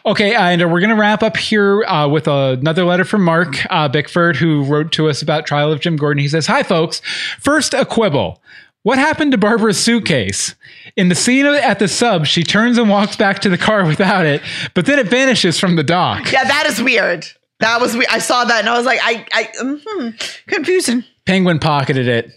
Okay, 0.05 0.35
and 0.35 0.61
we're 0.71 0.79
going 0.81 0.91
to 0.91 0.95
wrap 0.95 1.23
up 1.23 1.35
here 1.35 1.83
uh, 1.85 2.07
with 2.07 2.27
another 2.27 2.83
letter 2.83 3.05
from 3.05 3.23
Mark 3.23 3.55
uh, 3.71 3.87
Bickford, 3.87 4.35
who 4.35 4.63
wrote 4.65 4.91
to 4.93 5.09
us 5.09 5.23
about 5.23 5.47
Trial 5.47 5.71
of 5.71 5.79
Jim 5.81 5.95
Gordon. 5.97 6.21
He 6.21 6.29
says, 6.29 6.45
"Hi, 6.45 6.61
folks. 6.61 7.01
First, 7.39 7.73
a 7.73 7.83
quibble." 7.85 8.39
What 8.85 8.99
happened 8.99 9.31
to 9.31 9.39
Barbara's 9.39 9.79
suitcase? 9.79 10.53
In 10.95 11.09
the 11.09 11.15
scene 11.15 11.47
at 11.47 11.79
the 11.79 11.87
sub, 11.87 12.27
she 12.27 12.43
turns 12.43 12.77
and 12.77 12.87
walks 12.87 13.15
back 13.15 13.39
to 13.39 13.49
the 13.49 13.57
car 13.57 13.83
without 13.87 14.27
it, 14.27 14.43
but 14.75 14.85
then 14.85 14.99
it 14.99 15.07
vanishes 15.07 15.59
from 15.59 15.75
the 15.75 15.81
dock. 15.81 16.31
Yeah, 16.31 16.43
that 16.43 16.67
is 16.67 16.79
weird. 16.79 17.25
That 17.61 17.81
was 17.81 17.93
weird. 17.95 18.09
I 18.11 18.19
saw 18.19 18.45
that 18.45 18.59
and 18.59 18.69
I 18.69 18.77
was 18.77 18.85
like, 18.85 18.99
I, 19.01 19.25
I, 19.33 19.49
hmm, 19.83 20.09
confusing. 20.45 21.03
Penguin 21.25 21.57
pocketed 21.57 22.07
it. 22.07 22.31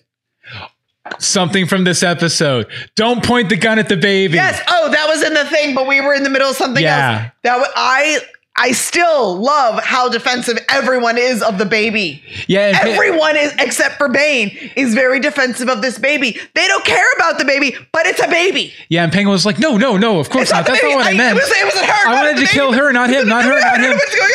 Something 1.19 1.67
from 1.67 1.85
this 1.85 2.03
episode. 2.03 2.67
Don't 2.97 3.23
point 3.23 3.51
the 3.51 3.57
gun 3.57 3.79
at 3.79 3.91
the 3.91 3.97
baby. 3.99 4.35
Yes. 4.37 4.63
Oh, 4.71 4.91
that 4.91 5.07
was 5.07 5.23
in 5.23 5.35
the 5.35 5.45
thing, 5.45 5.75
but 5.75 5.87
we 5.87 6.01
were 6.01 6.15
in 6.15 6.23
the 6.23 6.31
middle 6.31 6.49
of 6.49 6.57
something 6.57 6.83
Yeah. 6.83 7.25
else. 7.25 7.33
That 7.45 7.59
wa- 7.59 7.73
I, 7.77 8.21
I 8.61 8.73
still 8.73 9.37
love 9.37 9.83
how 9.85 10.09
defensive 10.09 10.59
everyone 10.69 11.17
is 11.17 11.43
of 11.43 11.59
the 11.59 11.65
baby. 11.65 12.23
Yeah. 12.49 12.79
Everyone 12.83 13.37
is, 13.37 13.55
except 13.59 13.97
for 13.97 14.09
Bane, 14.09 14.49
is 14.75 14.95
very 14.95 15.21
defensive 15.21 15.69
of 15.69 15.81
this 15.81 15.99
baby. 15.99 16.39
They 16.55 16.67
don't 16.67 16.85
care 16.85 17.07
about 17.17 17.39
the 17.39 17.45
baby, 17.45 17.77
but 17.93 18.07
it's 18.07 18.21
a 18.21 18.29
baby. 18.29 18.75
yeah, 18.89 19.05
and 19.05 19.13
Penguin 19.13 19.33
was 19.33 19.47
like, 19.47 19.59
no, 19.59 19.77
no, 19.77 19.97
no, 19.97 20.19
of 20.19 20.29
course 20.29 20.51
not. 20.51 20.67
the 20.67 20.73
That's 20.73 20.83
not 20.83 20.95
what 20.97 21.07
I 21.07 21.15
meant. 21.15 21.39
It 21.39 21.41
was, 21.41 21.51
it 21.51 21.65
was 21.65 21.75
her. 21.81 22.09
I 22.09 22.15
wanted 22.25 22.41
to 22.45 22.53
kill 22.53 22.73
her, 22.73 22.93
not 22.93 23.11
him, 23.11 23.29
not 23.29 23.45
her, 23.45 23.61
not 23.61 23.81
him. 23.81 23.93
What's 23.93 24.17
going 24.17 24.33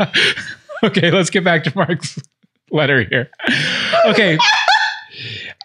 on? 0.00 0.08
okay, 0.84 1.10
let's 1.10 1.30
get 1.30 1.44
back 1.44 1.64
to 1.64 1.72
Mark's 1.76 2.18
letter 2.70 3.02
here. 3.04 3.30
Okay. 4.06 4.38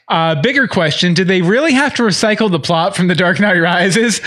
Uh, 0.09 0.41
bigger 0.41 0.67
question: 0.67 1.13
Did 1.13 1.27
they 1.27 1.41
really 1.41 1.73
have 1.73 1.93
to 1.95 2.03
recycle 2.03 2.49
the 2.49 2.59
plot 2.59 2.95
from 2.95 3.07
The 3.07 3.15
Dark 3.15 3.39
Knight 3.39 3.59
Rises? 3.59 4.21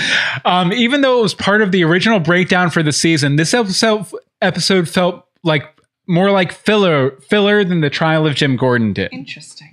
Um, 0.45 0.73
even 0.73 1.01
though 1.01 1.21
it 1.21 1.23
was 1.23 1.35
part 1.35 1.63
of 1.63 1.73
the 1.73 1.85
original 1.85 2.21
breakdown 2.21 2.71
for 2.71 2.83
the 2.83 2.93
season, 2.93 3.37
this 3.37 3.55
episode 3.55 4.07
episode 4.43 4.89
felt 4.89 5.27
like 5.43 5.65
more 6.07 6.31
like 6.31 6.53
filler 6.53 7.13
filler 7.29 7.65
than 7.65 7.81
the 7.81 7.91
trial 7.91 8.27
of 8.27 8.35
Jim 8.35 8.57
Gordon 8.57 8.93
did. 8.93 9.13
Interesting. 9.13 9.73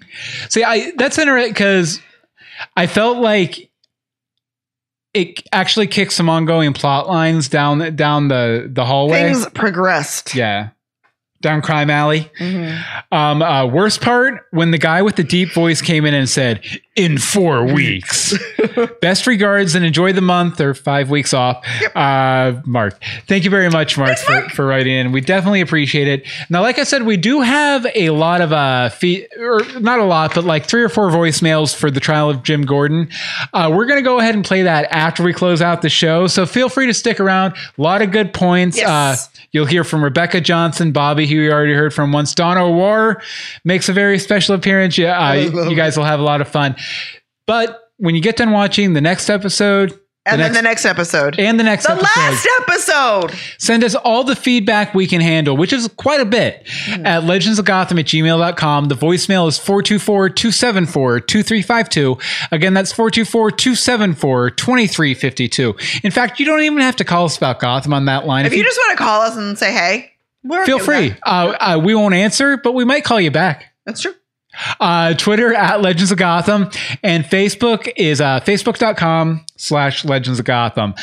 See, 0.49 0.63
I 0.63 0.91
that's 0.95 1.17
interesting 1.17 1.51
because 1.51 1.99
I 2.75 2.87
felt 2.87 3.17
like 3.17 3.69
it 5.13 5.41
actually 5.51 5.87
kicked 5.87 6.13
some 6.13 6.29
ongoing 6.29 6.73
plot 6.73 7.07
lines 7.07 7.49
down 7.49 7.95
down 7.95 8.27
the 8.27 8.69
the 8.71 8.85
hallway. 8.85 9.31
Things 9.31 9.45
progressed. 9.49 10.35
yeah, 10.35 10.69
down 11.41 11.61
crime 11.61 11.89
alley. 11.89 12.31
Mhm. 12.39 12.83
Um, 13.11 13.41
uh, 13.41 13.65
worst 13.65 14.01
part 14.01 14.45
when 14.51 14.71
the 14.71 14.77
guy 14.77 15.01
with 15.01 15.15
the 15.15 15.23
deep 15.23 15.53
voice 15.53 15.81
came 15.81 16.05
in 16.05 16.13
and 16.13 16.27
said, 16.29 16.61
"In 16.97 17.17
four 17.17 17.63
weeks." 17.73 18.33
Best 19.01 19.25
regards 19.27 19.75
and 19.75 19.85
enjoy 19.85 20.13
the 20.13 20.21
month 20.21 20.59
or 20.59 20.73
five 20.73 21.09
weeks 21.09 21.33
off. 21.33 21.65
Uh, 21.95 22.61
Mark, 22.65 23.01
thank 23.27 23.43
you 23.43 23.49
very 23.49 23.69
much, 23.69 23.97
Mark, 23.97 24.17
for, 24.17 24.41
for 24.49 24.65
writing 24.65 24.93
in. 24.93 25.11
We 25.11 25.21
definitely 25.21 25.61
appreciate 25.61 26.07
it. 26.07 26.27
Now, 26.49 26.61
like 26.61 26.77
I 26.77 26.83
said, 26.83 27.03
we 27.03 27.17
do 27.17 27.41
have 27.41 27.87
a 27.95 28.09
lot 28.09 28.41
of 28.41 28.51
uh, 28.51 28.89
fee- 28.89 29.27
or 29.39 29.61
not 29.79 29.99
a 29.99 30.03
lot, 30.03 30.35
but 30.35 30.43
like 30.43 30.65
three 30.65 30.83
or 30.83 30.89
four 30.89 31.09
voicemails 31.09 31.75
for 31.75 31.89
the 31.89 31.99
trial 31.99 32.29
of 32.29 32.43
Jim 32.43 32.63
Gordon. 32.63 33.09
Uh, 33.53 33.71
we're 33.73 33.85
going 33.85 33.99
to 33.99 34.03
go 34.07 34.19
ahead 34.19 34.35
and 34.35 34.43
play 34.43 34.63
that 34.63 34.87
after 34.91 35.23
we 35.23 35.33
close 35.33 35.61
out 35.61 35.81
the 35.81 35.89
show. 35.89 36.27
So 36.27 36.45
feel 36.45 36.69
free 36.69 36.87
to 36.87 36.93
stick 36.93 37.19
around. 37.19 37.53
A 37.77 37.81
lot 37.81 38.01
of 38.01 38.11
good 38.11 38.33
points. 38.33 38.77
Yes. 38.77 38.89
Uh, 38.89 39.29
You'll 39.53 39.65
hear 39.65 39.85
from 39.85 40.03
Rebecca 40.03 40.41
Johnson, 40.41 40.91
Bobby, 40.91 41.25
who 41.25 41.35
you 41.35 41.51
already 41.51 41.73
heard 41.73 41.93
from 41.93 42.11
once. 42.11 42.35
Donna 42.35 42.69
War 42.69 43.21
makes 43.63 43.87
a 43.87 43.93
very 43.93 44.19
special 44.19 44.53
appearance. 44.53 44.97
Yeah, 44.97 45.17
uh, 45.17 45.33
you 45.69 45.75
guys 45.75 45.95
will 45.95 46.03
have 46.03 46.19
a 46.19 46.23
lot 46.23 46.41
of 46.41 46.49
fun. 46.49 46.75
But 47.45 47.91
when 47.97 48.15
you 48.15 48.21
get 48.21 48.37
done 48.37 48.51
watching 48.51 48.93
the 48.93 49.01
next 49.01 49.29
episode, 49.29 49.97
And 50.25 50.41
the 50.41 50.43
then 50.43 50.51
next, 50.51 50.57
the 50.57 50.61
next 50.63 50.85
episode. 50.85 51.39
and 51.39 51.57
the 51.57 51.63
next 51.63 51.85
the 51.85 51.93
episode, 51.93 52.19
last 52.19 52.47
episode. 52.61 53.39
send 53.57 53.83
us 53.85 53.95
all 53.95 54.25
the 54.25 54.35
feedback 54.35 54.93
we 54.93 55.07
can 55.07 55.21
handle, 55.21 55.55
which 55.55 55.71
is 55.71 55.87
quite 55.95 56.19
a 56.19 56.25
bit, 56.25 56.67
at 56.89 57.23
legendsofgotham 57.23 57.97
at 57.97 58.05
gmail.com. 58.05 58.85
The 58.89 58.95
voicemail 58.95 59.47
is 59.47 59.57
424 59.57 60.29
274 60.31 61.19
2352. 61.21 62.17
Again, 62.51 62.73
that's 62.73 62.91
424 62.91 63.51
274 63.51 64.49
2352. 64.51 65.75
In 66.03 66.11
fact, 66.11 66.39
you 66.41 66.45
don't 66.45 66.61
even 66.61 66.79
have 66.79 66.97
to 66.97 67.05
call 67.05 67.25
us 67.25 67.37
about 67.37 67.59
Gotham 67.61 67.93
on 67.93 68.05
that 68.05 68.25
line. 68.25 68.45
If 68.45 68.53
you 68.53 68.63
just 68.63 68.77
want 68.77 68.97
to 68.97 69.03
call 69.03 69.21
us 69.21 69.37
and 69.37 69.57
say, 69.57 69.71
hey, 69.71 70.11
we're 70.43 70.65
feel 70.65 70.79
free. 70.79 71.15
Uh, 71.25 71.55
uh, 71.59 71.81
we 71.81 71.95
won't 71.95 72.13
answer, 72.13 72.57
but 72.57 72.73
we 72.73 72.83
might 72.83 73.03
call 73.05 73.19
you 73.21 73.31
back. 73.31 73.73
That's 73.85 74.01
true. 74.01 74.13
Uh, 74.79 75.13
Twitter 75.15 75.53
at 75.53 75.81
Legends 75.81 76.11
of 76.11 76.17
Gotham 76.17 76.69
and 77.03 77.23
Facebook 77.25 77.91
is 77.95 78.19
uh, 78.21 78.39
facebook.com 78.41 79.45
slash 79.55 80.03
Legends 80.05 80.39
of 80.39 80.45
Gotham. 80.45 80.93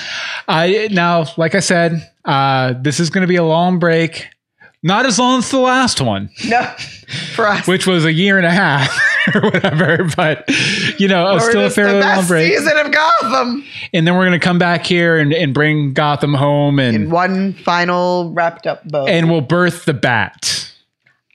Uh, 0.48 0.68
now, 0.90 1.26
like 1.36 1.54
I 1.54 1.60
said, 1.60 2.10
uh, 2.24 2.74
this 2.80 3.00
is 3.00 3.10
going 3.10 3.22
to 3.22 3.28
be 3.28 3.36
a 3.36 3.44
long 3.44 3.78
break. 3.78 4.28
Not 4.82 5.06
as 5.06 5.18
long 5.18 5.38
as 5.38 5.50
the 5.50 5.58
last 5.60 6.00
one, 6.02 6.28
No, 6.46 6.62
for 7.34 7.46
us. 7.46 7.66
which 7.66 7.86
was 7.86 8.04
a 8.04 8.12
year 8.12 8.36
and 8.36 8.44
a 8.44 8.50
half 8.50 8.94
or 9.34 9.40
whatever, 9.40 10.06
but 10.14 10.44
you 11.00 11.08
know, 11.08 11.32
Or 11.32 11.40
still 11.40 11.64
a 11.64 11.70
fairly 11.70 12.00
long 12.00 12.26
break. 12.26 12.52
season 12.52 12.76
of 12.76 12.92
Gotham. 12.92 13.64
And 13.94 14.06
then 14.06 14.14
we're 14.14 14.26
going 14.26 14.38
to 14.38 14.44
come 14.44 14.58
back 14.58 14.84
here 14.84 15.16
and, 15.16 15.32
and 15.32 15.54
bring 15.54 15.94
Gotham 15.94 16.34
home 16.34 16.78
In 16.78 16.94
and, 16.94 17.10
one 17.12 17.54
final 17.54 18.30
wrapped 18.34 18.66
up 18.66 18.86
bow. 18.86 19.06
and 19.06 19.30
we'll 19.30 19.40
birth 19.40 19.86
the 19.86 19.94
bat. 19.94 20.70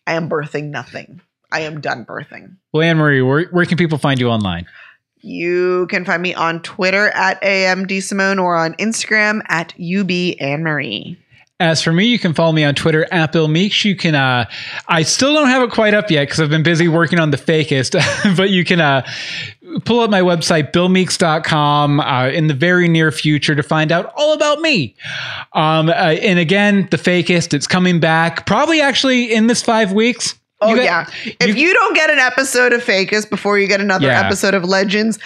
I 0.06 0.14
am 0.14 0.30
birthing 0.30 0.66
nothing. 0.66 1.20
I 1.52 1.62
am 1.62 1.82
done 1.82 2.06
birthing. 2.06 2.56
Well, 2.74 2.84
Anne 2.84 2.98
Marie, 2.98 3.22
where, 3.22 3.46
where 3.48 3.66
can 3.66 3.78
people 3.78 3.98
find 3.98 4.20
you 4.20 4.30
online? 4.30 4.68
You 5.22 5.88
can 5.88 6.06
find 6.06 6.22
me 6.22 6.34
on 6.34 6.62
Twitter 6.62 7.10
at 7.10 7.42
AMDSimone 7.42 8.42
or 8.42 8.56
on 8.56 8.74
Instagram 8.76 9.42
at 9.50 9.74
UBAnneMarie. 9.78 11.18
As 11.62 11.84
for 11.84 11.92
me, 11.92 12.06
you 12.06 12.18
can 12.18 12.34
follow 12.34 12.54
me 12.54 12.64
on 12.64 12.74
Twitter 12.74 13.06
at 13.12 13.34
Bill 13.34 13.50
Meeks. 13.50 13.84
You 13.84 13.94
can, 13.94 14.16
uh, 14.16 14.50
I 14.88 15.04
still 15.04 15.34
don't 15.34 15.50
have 15.50 15.62
it 15.62 15.72
quite 15.72 15.94
up 15.94 16.10
yet 16.10 16.22
because 16.22 16.40
I've 16.40 16.50
been 16.50 16.64
busy 16.64 16.88
working 16.88 17.20
on 17.20 17.32
the 17.32 17.38
fakest, 17.38 17.98
but 18.38 18.50
you 18.50 18.64
can 18.64 18.80
uh, 18.80 19.06
pull 19.84 20.00
up 20.00 20.10
my 20.10 20.22
website, 20.22 20.72
billmeeks.com, 20.72 22.00
uh, 22.00 22.30
in 22.30 22.48
the 22.48 22.54
very 22.54 22.88
near 22.88 23.12
future 23.12 23.56
to 23.56 23.64
find 23.64 23.92
out 23.92 24.14
all 24.16 24.32
about 24.32 24.62
me. 24.62 24.96
Um, 25.52 25.90
uh, 25.90 26.16
and 26.22 26.40
again, 26.40 26.88
the 26.92 26.98
fakest, 26.98 27.54
it's 27.54 27.68
coming 27.68 28.00
back 28.00 28.46
probably 28.46 28.80
actually 28.80 29.34
in 29.34 29.48
this 29.48 29.62
five 29.62 29.92
weeks. 29.92 30.39
Oh, 30.62 30.70
You 30.72 30.76
got- 30.78 30.84
yeah. 30.84 31.34
If 31.40 31.58
you, 31.58 31.74
don't 31.74 31.96
get 31.96 32.10
an 32.10 32.20
episode 32.20 32.74
of 32.74 32.84
Fakus 32.84 33.30
before 33.30 33.58
you 33.60 33.68
get 33.68 33.80
another 33.82 34.08
Yeah. 34.08 34.26
episode 34.26 34.54
of 34.54 34.64
Legends, 34.66 35.18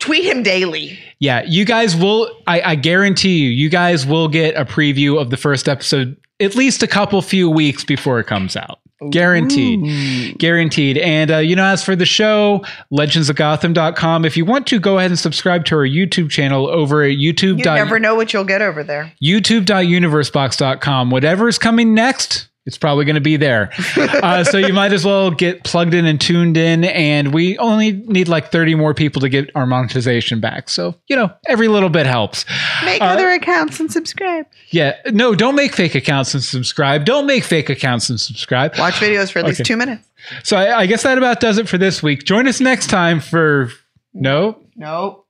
tweet 0.00 0.24
him 0.24 0.42
daily. 0.42 0.98
Yeah, 1.18 1.42
you 1.46 1.64
guys 1.64 1.96
will. 1.96 2.30
I, 2.46 2.60
I 2.60 2.74
guarantee 2.76 3.38
you, 3.38 3.50
you 3.50 3.68
guys 3.68 4.06
will 4.06 4.28
get 4.28 4.54
a 4.56 4.64
preview 4.64 5.20
of 5.20 5.30
the 5.30 5.36
first 5.36 5.68
episode 5.68 6.16
at 6.40 6.54
least 6.54 6.84
a 6.84 6.86
couple 6.86 7.20
few 7.20 7.50
weeks 7.50 7.82
before 7.84 8.20
it 8.20 8.28
comes 8.28 8.54
out. 8.56 8.78
Guaranteed. 9.10 10.38
Guaranteed. 10.38 10.98
And, 10.98 11.30
uh, 11.30 11.36
you 11.38 11.54
know, 11.56 11.64
as 11.64 11.84
for 11.84 11.94
the 11.96 12.04
show, 12.06 12.64
legendsofgotham.com, 12.92 14.24
if 14.24 14.36
you 14.36 14.44
want 14.44 14.66
to, 14.68 14.78
go 14.80 14.98
ahead 14.98 15.10
and 15.10 15.18
subscribe 15.18 15.64
to 15.66 15.76
our 15.76 15.86
YouTube 15.86 16.30
channel 16.30 16.66
over 16.68 17.02
at 17.04 17.12
YouTube. 17.16 17.58
You 17.58 17.64
never 17.64 17.98
know 18.00 18.14
what 18.16 18.32
you'll 18.32 18.42
get 18.44 18.60
over 18.62 18.82
there. 18.84 19.12
youtube.universebox.com. 19.22 21.10
Whatever's 21.10 21.58
coming 21.58 21.94
next, 21.94 22.48
it's 22.68 22.78
probably 22.78 23.04
going 23.06 23.14
to 23.16 23.20
be 23.20 23.36
there. 23.36 23.72
uh, 23.96 24.44
so 24.44 24.58
you 24.58 24.72
might 24.72 24.92
as 24.92 25.04
well 25.04 25.30
get 25.32 25.64
plugged 25.64 25.94
in 25.94 26.04
and 26.04 26.20
tuned 26.20 26.56
in. 26.56 26.84
And 26.84 27.32
we 27.34 27.58
only 27.58 27.92
need 27.92 28.28
like 28.28 28.52
30 28.52 28.74
more 28.76 28.94
people 28.94 29.20
to 29.22 29.28
get 29.28 29.50
our 29.56 29.66
monetization 29.66 30.38
back. 30.38 30.68
So, 30.68 30.94
you 31.08 31.16
know, 31.16 31.32
every 31.48 31.66
little 31.66 31.88
bit 31.88 32.04
helps. 32.06 32.44
Make 32.84 33.00
Uh, 33.00 33.06
other 33.06 33.30
accounts 33.30 33.80
and 33.80 33.90
subscribe. 33.90 34.46
Yeah. 34.70 34.96
No, 35.06 35.34
don't 35.34 35.54
make 35.56 35.74
fake 35.74 35.94
accounts 35.94 36.34
and 36.34 36.42
subscribe. 36.44 37.04
Don't 37.06 37.26
make 37.26 37.42
fake 37.42 37.70
accounts 37.70 38.10
and 38.10 38.20
subscribe. 38.20 38.78
Watch 38.78 38.94
videos 38.94 39.32
for 39.32 39.40
at 39.40 39.46
least 39.46 39.64
two 39.64 39.76
minutes. 39.78 40.06
So 40.44 40.56
I, 40.58 40.80
I 40.80 40.86
guess 40.86 41.02
that 41.04 41.16
about 41.16 41.40
does 41.40 41.56
it 41.58 41.68
for 41.68 41.78
this 41.78 42.02
week. 42.02 42.24
Join 42.24 42.46
us 42.46 42.60
next 42.60 42.88
time 42.88 43.20
for 43.20 43.70
no 44.12 44.58
Nope. 44.76 45.26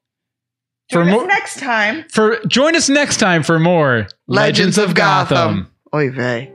for 0.90 1.04
Join 1.04 1.08
us 1.08 1.12
more 1.14 1.26
next 1.28 1.58
time. 1.60 2.04
for 2.10 2.38
join 2.48 2.74
us 2.74 2.88
next 2.88 3.18
time 3.18 3.42
for 3.44 3.58
more 3.60 4.08
Legends 4.26 4.76
of 4.76 4.94
Gotham. 4.94 5.70
Oy 5.94 6.10
vey. 6.10 6.52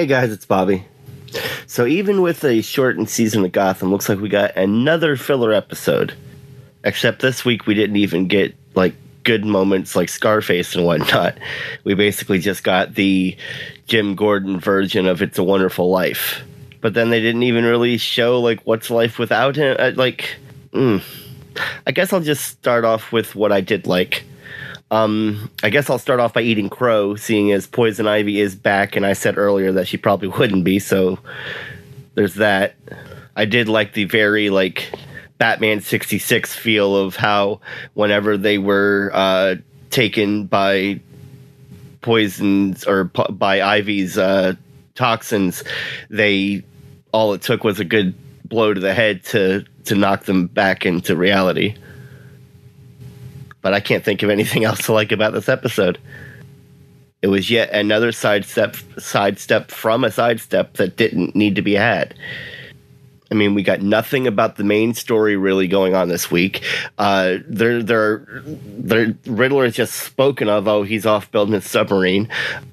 Hey 0.00 0.06
guys, 0.06 0.32
it's 0.32 0.46
Bobby. 0.46 0.86
So 1.66 1.84
even 1.84 2.22
with 2.22 2.42
a 2.42 2.62
shortened 2.62 3.10
season 3.10 3.44
of 3.44 3.52
Gotham, 3.52 3.90
looks 3.90 4.08
like 4.08 4.18
we 4.18 4.30
got 4.30 4.56
another 4.56 5.14
filler 5.14 5.52
episode. 5.52 6.14
Except 6.82 7.20
this 7.20 7.44
week 7.44 7.66
we 7.66 7.74
didn't 7.74 7.96
even 7.96 8.26
get 8.26 8.56
like 8.74 8.94
good 9.24 9.44
moments 9.44 9.94
like 9.94 10.08
Scarface 10.08 10.74
and 10.74 10.86
whatnot. 10.86 11.36
We 11.84 11.92
basically 11.92 12.38
just 12.38 12.64
got 12.64 12.94
the 12.94 13.36
Jim 13.88 14.14
Gordon 14.14 14.58
version 14.58 15.06
of 15.06 15.20
It's 15.20 15.36
a 15.36 15.44
Wonderful 15.44 15.90
Life. 15.90 16.44
But 16.80 16.94
then 16.94 17.10
they 17.10 17.20
didn't 17.20 17.42
even 17.42 17.66
really 17.66 17.98
show 17.98 18.40
like 18.40 18.60
what's 18.62 18.88
life 18.88 19.18
without 19.18 19.54
him. 19.56 19.76
Uh, 19.78 19.92
Like, 19.96 20.34
mm. 20.72 21.02
I 21.86 21.90
guess 21.92 22.14
I'll 22.14 22.22
just 22.22 22.46
start 22.46 22.86
off 22.86 23.12
with 23.12 23.34
what 23.34 23.52
I 23.52 23.60
did 23.60 23.86
like. 23.86 24.24
Um, 24.90 25.50
I 25.62 25.70
guess 25.70 25.88
I'll 25.88 25.98
start 25.98 26.18
off 26.18 26.32
by 26.32 26.40
eating 26.40 26.68
crow, 26.68 27.14
seeing 27.14 27.52
as 27.52 27.66
Poison 27.66 28.08
Ivy 28.08 28.40
is 28.40 28.56
back, 28.56 28.96
and 28.96 29.06
I 29.06 29.12
said 29.12 29.38
earlier 29.38 29.72
that 29.72 29.86
she 29.86 29.96
probably 29.96 30.28
wouldn't 30.28 30.64
be, 30.64 30.78
so 30.78 31.18
there's 32.14 32.34
that. 32.36 32.74
I 33.36 33.44
did 33.44 33.68
like 33.68 33.92
the 33.92 34.04
very 34.04 34.50
like 34.50 34.92
Batman 35.38 35.80
66 35.80 36.54
feel 36.54 36.96
of 36.96 37.16
how 37.16 37.60
whenever 37.94 38.36
they 38.36 38.58
were 38.58 39.10
uh, 39.14 39.54
taken 39.90 40.46
by 40.46 41.00
poisons 42.00 42.84
or 42.84 43.06
p- 43.06 43.30
by 43.30 43.62
Ivy's 43.62 44.18
uh, 44.18 44.54
toxins, 44.96 45.62
they 46.08 46.64
all 47.12 47.32
it 47.34 47.42
took 47.42 47.62
was 47.62 47.78
a 47.80 47.84
good 47.84 48.14
blow 48.44 48.74
to 48.74 48.80
the 48.80 48.92
head 48.92 49.24
to 49.26 49.64
to 49.84 49.94
knock 49.94 50.24
them 50.24 50.46
back 50.46 50.84
into 50.84 51.16
reality 51.16 51.76
but 53.62 53.74
I 53.74 53.80
can't 53.80 54.04
think 54.04 54.22
of 54.22 54.30
anything 54.30 54.64
else 54.66 54.86
to 54.86 54.92
like 54.92 55.12
about 55.12 55.32
this 55.32 55.48
episode. 55.48 55.98
It 57.22 57.28
was 57.28 57.50
yet 57.50 57.70
another 57.70 58.12
sidestep 58.12 58.76
sidestep 58.98 59.70
from 59.70 60.04
a 60.04 60.10
sidestep 60.10 60.74
that 60.74 60.96
didn't 60.96 61.36
need 61.36 61.56
to 61.56 61.62
be 61.62 61.74
had. 61.74 62.14
I 63.30 63.36
mean, 63.36 63.54
we 63.54 63.62
got 63.62 63.80
nothing 63.80 64.26
about 64.26 64.56
the 64.56 64.64
main 64.64 64.92
story 64.92 65.36
really 65.36 65.68
going 65.68 65.94
on 65.94 66.08
this 66.08 66.30
week. 66.32 66.64
Uh, 66.98 67.38
they're, 67.46 67.80
they're, 67.80 68.26
they're, 68.44 69.14
Riddler 69.24 69.66
is 69.66 69.76
just 69.76 69.94
spoken 69.94 70.48
of. 70.48 70.66
Oh, 70.66 70.82
he's 70.82 71.06
off 71.06 71.30
building 71.30 71.54
his 71.54 71.64
submarine, 71.64 72.28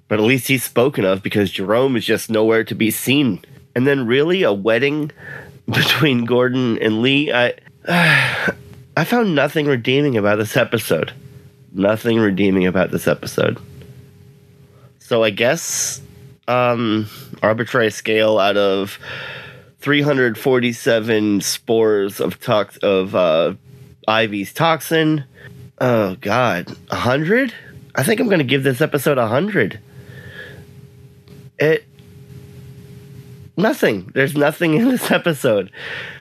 but 0.07 0.19
at 0.19 0.25
least 0.25 0.47
he's 0.47 0.63
spoken 0.63 1.05
of 1.05 1.21
because 1.21 1.51
Jerome 1.51 1.95
is 1.95 2.05
just 2.05 2.31
nowhere 2.31 2.63
to 2.63 2.73
be 2.73 2.89
seen. 2.89 3.43
And 3.75 3.85
then, 3.85 4.07
really, 4.07 4.41
a 4.41 4.51
wedding 4.51 5.11
between 5.67 6.25
Gordon 6.25 6.79
and 6.79 7.03
Lee. 7.03 7.31
I, 7.31 7.53
I 8.97 9.03
found 9.03 9.35
nothing 9.35 9.67
redeeming 9.67 10.17
about 10.17 10.39
this 10.39 10.57
episode. 10.57 11.13
Nothing 11.71 12.17
redeeming 12.17 12.65
about 12.65 12.89
this 12.89 13.07
episode. 13.07 13.59
So 14.97 15.23
I 15.23 15.29
guess 15.29 16.01
um, 16.47 17.07
arbitrary 17.43 17.91
scale 17.91 18.39
out 18.39 18.57
of 18.57 18.97
347 19.81 21.41
spores 21.41 22.19
of 22.19 22.39
tox 22.39 22.77
of 22.77 23.13
uh, 23.13 23.53
Ivy's 24.07 24.51
toxin. 24.51 25.25
Oh 25.79 26.15
God, 26.15 26.75
hundred? 26.89 27.53
I 27.93 28.01
think 28.01 28.19
I'm 28.19 28.25
going 28.25 28.39
to 28.39 28.45
give 28.45 28.63
this 28.63 28.81
episode 28.81 29.19
hundred. 29.19 29.79
It 31.59 31.85
nothing. 33.57 34.11
There's 34.13 34.35
nothing 34.35 34.75
in 34.75 34.87
this 34.89 35.11
episode. 35.11 35.71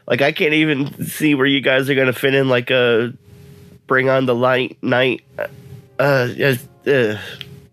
Like 0.07 0.23
I 0.23 0.33
can't 0.33 0.55
even 0.55 1.05
see 1.05 1.35
where 1.35 1.47
you 1.47 1.61
guys 1.61 1.89
are 1.91 1.95
going 1.95 2.07
to 2.07 2.13
fit 2.13 2.35
in 2.35 2.49
like 2.49 2.71
a 2.71 3.13
bring 3.87 4.09
on 4.09 4.27
the 4.27 4.35
light 4.35 4.79
night. 4.83 5.23
Uh, 5.99 6.29
uh, 6.87 7.19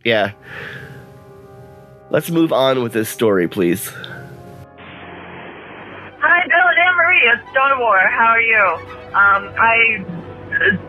yeah. 0.03 0.33
Let's 2.09 2.29
move 2.29 2.53
on 2.53 2.83
with 2.83 2.93
this 2.93 3.09
story, 3.09 3.47
please. 3.47 3.89
Hi, 6.19 6.47
Bill 6.47 6.67
and 6.67 6.79
Anne-Marie. 6.79 7.23
It's 7.33 7.53
Donna 7.53 7.79
War. 7.79 7.97
How 7.97 8.27
are 8.27 8.41
you? 8.41 8.63
Um, 9.13 9.53
I 9.57 10.05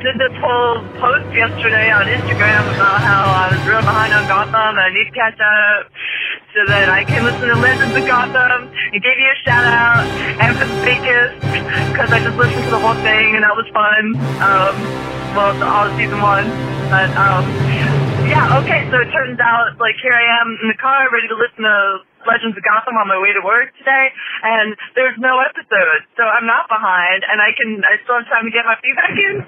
did 0.01 0.18
this 0.20 0.36
whole 0.38 0.84
post 1.01 1.32
yesterday 1.34 1.90
on 1.90 2.05
Instagram 2.06 2.74
about 2.76 3.01
how 3.01 3.24
I 3.24 3.56
was 3.56 3.66
real 3.66 3.80
behind 3.80 4.12
on 4.12 4.28
Gotham 4.28 4.55
and 4.55 4.78
I 4.78 4.90
need 4.92 5.06
to 5.06 5.10
catch 5.16 5.40
up 5.40 5.90
so 6.55 6.62
that 6.70 6.86
I 6.86 7.02
can 7.02 7.26
listen 7.26 7.51
to 7.51 7.59
Legends 7.59 7.98
of 7.98 8.06
Gotham 8.06 8.70
and 8.70 8.98
give 9.02 9.18
you 9.18 9.26
a 9.26 9.39
shout 9.43 9.66
out 9.66 10.06
and 10.39 10.55
for 10.55 10.70
the 10.70 10.78
biggest 10.86 11.35
because 11.90 12.14
I 12.14 12.22
just 12.22 12.39
listened 12.39 12.62
to 12.62 12.70
the 12.70 12.78
whole 12.78 12.94
thing 13.02 13.35
and 13.35 13.43
that 13.43 13.59
was 13.59 13.66
fun. 13.74 14.14
Um, 14.39 14.74
well, 15.35 15.51
all 15.66 15.90
season 15.98 16.22
one. 16.22 16.47
But, 16.94 17.10
um, 17.18 17.43
yeah, 18.31 18.62
okay, 18.62 18.86
so 18.86 19.02
it 19.02 19.10
turns 19.10 19.43
out, 19.43 19.74
like, 19.82 19.98
here 19.98 20.14
I 20.14 20.22
am 20.40 20.55
in 20.62 20.70
the 20.70 20.78
car 20.78 21.10
ready 21.10 21.26
to 21.26 21.35
listen 21.35 21.66
to 21.66 22.06
Legends 22.22 22.55
of 22.55 22.62
Gotham 22.62 22.94
on 23.02 23.10
my 23.10 23.18
way 23.18 23.35
to 23.35 23.43
work 23.43 23.74
today, 23.82 24.14
and 24.47 24.78
there's 24.94 25.18
no 25.18 25.43
episode, 25.43 26.06
so 26.14 26.22
I'm 26.22 26.47
not 26.47 26.70
behind, 26.70 27.26
and 27.26 27.43
I 27.43 27.51
can 27.52 27.82
I 27.85 27.98
still 28.06 28.16
have 28.22 28.28
time 28.31 28.47
to 28.47 28.52
get 28.55 28.64
my 28.64 28.78
feedback 28.81 29.12
in, 29.12 29.43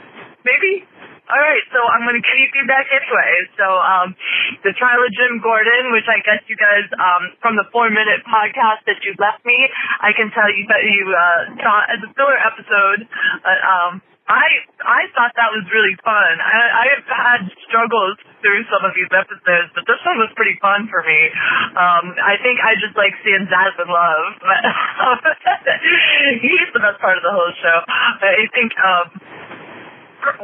maybe. 0.44 0.84
All 1.26 1.42
right, 1.42 1.66
so 1.74 1.82
I'm 1.82 2.06
going 2.06 2.14
to 2.14 2.22
give 2.22 2.38
you 2.38 2.46
feedback 2.54 2.86
anyway. 2.86 3.50
So, 3.58 3.66
um, 3.66 4.14
the 4.62 4.70
trial 4.78 5.02
of 5.02 5.10
Jim 5.10 5.42
Gordon, 5.42 5.90
which 5.90 6.06
I 6.06 6.22
guess 6.22 6.38
you 6.46 6.54
guys, 6.54 6.86
um, 6.94 7.34
from 7.42 7.58
the 7.58 7.66
four 7.74 7.90
minute 7.90 8.22
podcast 8.22 8.86
that 8.86 9.02
you 9.02 9.10
left 9.18 9.42
me, 9.42 9.58
I 9.98 10.14
can 10.14 10.30
tell 10.30 10.46
you 10.46 10.62
that 10.70 10.86
you, 10.86 11.02
uh, 11.10 11.66
saw 11.66 11.82
as 11.90 11.98
a 12.06 12.10
filler 12.14 12.38
episode, 12.38 13.10
um, 13.42 14.06
I 14.26 14.58
I 14.82 15.06
thought 15.14 15.30
that 15.38 15.54
was 15.54 15.62
really 15.70 15.94
fun. 16.02 16.32
I, 16.42 16.82
I 16.82 16.84
have 16.98 17.06
had 17.06 17.40
struggles 17.62 18.18
through 18.42 18.66
some 18.66 18.82
of 18.82 18.90
these 18.98 19.06
episodes, 19.14 19.70
but 19.70 19.86
this 19.86 20.02
one 20.02 20.18
was 20.18 20.34
pretty 20.34 20.58
fun 20.58 20.90
for 20.90 20.98
me. 21.06 21.30
Um, 21.78 22.10
I 22.18 22.34
think 22.42 22.58
I 22.58 22.74
just 22.74 22.98
like 22.98 23.14
seeing 23.22 23.46
in 23.46 23.86
love. 23.86 24.26
He's 26.42 26.70
the 26.74 26.82
best 26.82 26.98
part 26.98 27.18
of 27.18 27.22
the 27.22 27.30
whole 27.30 27.54
show. 27.54 27.78
I 27.86 28.50
think. 28.50 28.74
Um, 28.78 29.35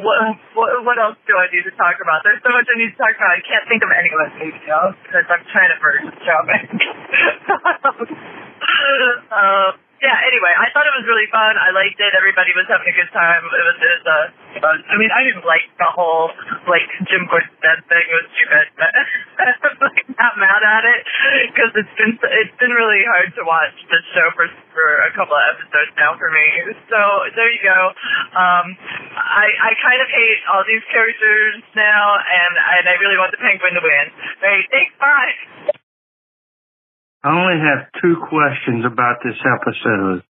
what, 0.02 0.18
what 0.54 0.70
what 0.86 0.96
else 0.98 1.18
do 1.26 1.34
I 1.34 1.50
need 1.50 1.66
to 1.66 1.74
talk 1.74 1.98
about? 1.98 2.22
There's 2.22 2.42
so 2.42 2.50
much 2.54 2.66
I 2.70 2.76
need 2.78 2.94
to 2.94 2.98
talk 2.98 3.14
about. 3.18 3.34
I 3.34 3.42
can't 3.42 3.66
think 3.66 3.82
of 3.82 3.90
any 3.90 4.10
of 4.10 4.20
it 4.30 4.62
else 4.70 4.96
because 5.02 5.26
I'm 5.26 5.44
trying 5.50 5.70
to 5.74 5.78
merge 5.82 6.04
the 6.06 6.16
show. 6.22 6.40
Um, 9.32 9.74
yeah, 10.02 10.18
anyway, 10.26 10.50
I 10.58 10.66
thought 10.74 10.82
it 10.82 10.96
was 10.98 11.06
really 11.06 11.30
fun. 11.30 11.54
I 11.54 11.70
liked 11.70 11.94
it. 12.02 12.10
Everybody 12.18 12.50
was 12.58 12.66
having 12.66 12.90
a 12.90 12.96
good 12.98 13.12
time. 13.14 13.46
It 13.46 13.64
was, 13.70 13.76
it 13.78 13.92
was 13.94 14.04
uh, 14.10 14.26
fun. 14.58 14.78
I 14.90 14.98
mean, 14.98 15.14
I 15.14 15.22
didn't 15.22 15.46
like 15.46 15.62
the 15.78 15.86
whole, 15.94 16.26
like, 16.66 16.90
Jim 17.06 17.30
dead 17.30 17.78
thing. 17.86 18.06
It 18.10 18.16
was 18.18 18.28
stupid, 18.34 18.66
but 18.74 18.90
I'm 19.70 19.78
like, 19.78 20.02
not 20.18 20.34
mad 20.42 20.62
at 20.66 20.84
it 20.90 21.00
because 21.54 21.70
it's 21.78 21.94
been, 21.94 22.18
it's 22.18 22.56
been 22.58 22.74
really 22.74 23.06
hard 23.14 23.30
to 23.38 23.46
watch 23.46 23.78
this 23.94 24.02
show 24.10 24.26
for, 24.34 24.50
for 24.74 24.88
a 25.06 25.14
couple 25.14 25.38
of 25.38 25.44
episodes 25.54 25.94
now 25.94 26.18
for 26.18 26.34
me. 26.34 26.46
So 26.90 26.98
there 27.38 27.50
you 27.54 27.62
go. 27.62 27.80
Um, 28.34 28.66
I, 29.14 29.46
I 29.54 29.70
kind 29.86 30.02
of 30.02 30.10
hate 30.10 30.42
all 30.50 30.66
these 30.66 30.82
characters 30.90 31.62
now 31.78 32.18
and, 32.18 32.52
and 32.58 32.84
I 32.90 32.98
really 32.98 33.22
want 33.22 33.30
the 33.30 33.38
penguin 33.38 33.78
to 33.78 33.82
win. 33.86 34.06
Right, 34.42 34.66
thanks, 34.66 34.98
bye. 34.98 35.78
I 37.24 37.30
only 37.30 37.60
have 37.62 37.86
two 38.02 38.16
questions 38.28 38.84
about 38.84 39.18
this 39.22 39.38
episode. 39.46 40.22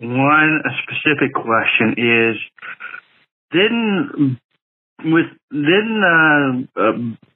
One 0.00 0.62
specific 0.82 1.34
question 1.34 1.94
is, 1.98 2.36
didn't 3.50 4.38
with 5.04 5.26
didn't 5.50 6.02
uh, 6.02 6.80
uh, 6.80 6.92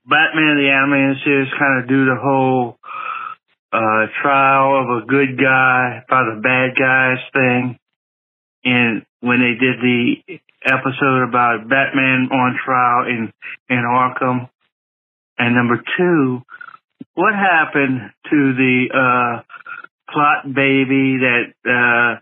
Batman 0.06 0.56
the 0.56 0.70
Animated 0.72 1.22
Series 1.24 1.52
kind 1.58 1.82
of 1.82 1.88
do 1.88 2.06
the 2.06 2.16
whole 2.20 2.76
uh, 3.72 4.06
trial 4.22 4.82
of 4.82 5.02
a 5.02 5.06
good 5.06 5.38
guy 5.38 6.02
by 6.08 6.22
the 6.22 6.40
bad 6.40 6.74
guys 6.78 7.18
thing? 7.32 7.78
And 8.64 9.04
when 9.20 9.40
they 9.40 9.58
did 9.58 9.80
the 9.80 10.40
episode 10.64 11.28
about 11.28 11.68
Batman 11.68 12.28
on 12.32 12.58
trial 12.64 13.06
in 13.08 13.32
in 13.68 13.84
Arkham, 13.84 14.48
and 15.36 15.54
number 15.54 15.82
two, 15.98 16.42
what 17.14 17.34
happened 17.34 18.10
to 18.30 18.54
the 18.54 18.86
uh, 18.92 19.42
plot 20.10 20.44
baby 20.46 21.18
that 21.18 21.52
uh, 21.64 22.20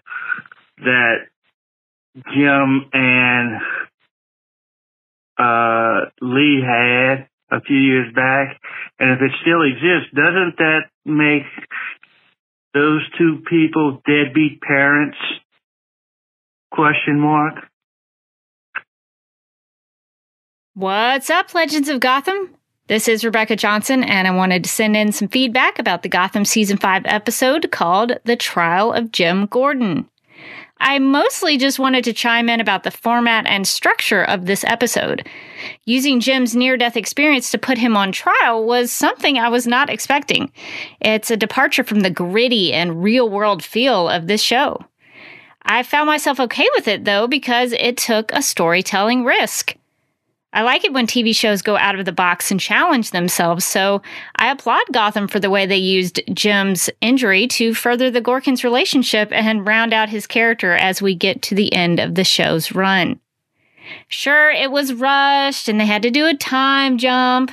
that 0.84 1.16
Jim 2.32 2.90
and 2.92 3.60
uh, 5.38 6.10
Lee 6.20 6.62
had 6.64 7.28
a 7.50 7.60
few 7.60 7.76
years 7.76 8.12
back, 8.14 8.60
and 8.98 9.10
if 9.12 9.20
it 9.22 9.32
still 9.42 9.62
exists, 9.62 10.14
doesn't 10.14 10.56
that 10.58 10.80
make 11.04 11.42
those 12.74 13.02
two 13.18 13.42
people 13.48 14.00
deadbeat 14.06 14.60
parents? 14.60 15.16
Question 16.70 17.18
mark. 17.18 17.54
What's 20.74 21.28
up, 21.28 21.52
Legends 21.52 21.88
of 21.88 22.00
Gotham? 22.00 22.54
This 22.90 23.06
is 23.06 23.24
Rebecca 23.24 23.54
Johnson, 23.54 24.02
and 24.02 24.26
I 24.26 24.32
wanted 24.32 24.64
to 24.64 24.68
send 24.68 24.96
in 24.96 25.12
some 25.12 25.28
feedback 25.28 25.78
about 25.78 26.02
the 26.02 26.08
Gotham 26.08 26.44
Season 26.44 26.76
5 26.76 27.02
episode 27.04 27.70
called 27.70 28.18
The 28.24 28.34
Trial 28.34 28.92
of 28.92 29.12
Jim 29.12 29.46
Gordon. 29.46 30.08
I 30.80 30.98
mostly 30.98 31.56
just 31.56 31.78
wanted 31.78 32.02
to 32.02 32.12
chime 32.12 32.48
in 32.48 32.58
about 32.58 32.82
the 32.82 32.90
format 32.90 33.46
and 33.46 33.64
structure 33.64 34.24
of 34.24 34.46
this 34.46 34.64
episode. 34.64 35.24
Using 35.84 36.18
Jim's 36.18 36.56
near 36.56 36.76
death 36.76 36.96
experience 36.96 37.52
to 37.52 37.58
put 37.58 37.78
him 37.78 37.96
on 37.96 38.10
trial 38.10 38.64
was 38.64 38.90
something 38.90 39.38
I 39.38 39.50
was 39.50 39.68
not 39.68 39.88
expecting. 39.88 40.50
It's 41.00 41.30
a 41.30 41.36
departure 41.36 41.84
from 41.84 42.00
the 42.00 42.10
gritty 42.10 42.72
and 42.72 43.04
real 43.04 43.28
world 43.30 43.62
feel 43.62 44.08
of 44.08 44.26
this 44.26 44.42
show. 44.42 44.84
I 45.62 45.84
found 45.84 46.08
myself 46.08 46.40
okay 46.40 46.66
with 46.74 46.88
it 46.88 47.04
though 47.04 47.28
because 47.28 47.70
it 47.70 47.96
took 47.96 48.32
a 48.32 48.42
storytelling 48.42 49.24
risk. 49.24 49.76
I 50.52 50.62
like 50.62 50.84
it 50.84 50.92
when 50.92 51.06
TV 51.06 51.34
shows 51.34 51.62
go 51.62 51.76
out 51.76 51.98
of 51.98 52.04
the 52.04 52.12
box 52.12 52.50
and 52.50 52.58
challenge 52.58 53.12
themselves, 53.12 53.64
so 53.64 54.02
I 54.36 54.50
applaud 54.50 54.82
Gotham 54.90 55.28
for 55.28 55.38
the 55.38 55.50
way 55.50 55.64
they 55.64 55.76
used 55.76 56.20
Jim's 56.34 56.90
injury 57.00 57.46
to 57.48 57.72
further 57.72 58.10
the 58.10 58.20
Gorkins 58.20 58.64
relationship 58.64 59.28
and 59.30 59.66
round 59.66 59.92
out 59.92 60.08
his 60.08 60.26
character 60.26 60.72
as 60.72 61.00
we 61.00 61.14
get 61.14 61.40
to 61.42 61.54
the 61.54 61.72
end 61.72 62.00
of 62.00 62.16
the 62.16 62.24
show's 62.24 62.72
run. 62.72 63.20
Sure, 64.08 64.50
it 64.50 64.72
was 64.72 64.92
rushed 64.92 65.68
and 65.68 65.80
they 65.80 65.86
had 65.86 66.02
to 66.02 66.10
do 66.10 66.26
a 66.26 66.34
time 66.34 66.98
jump, 66.98 67.52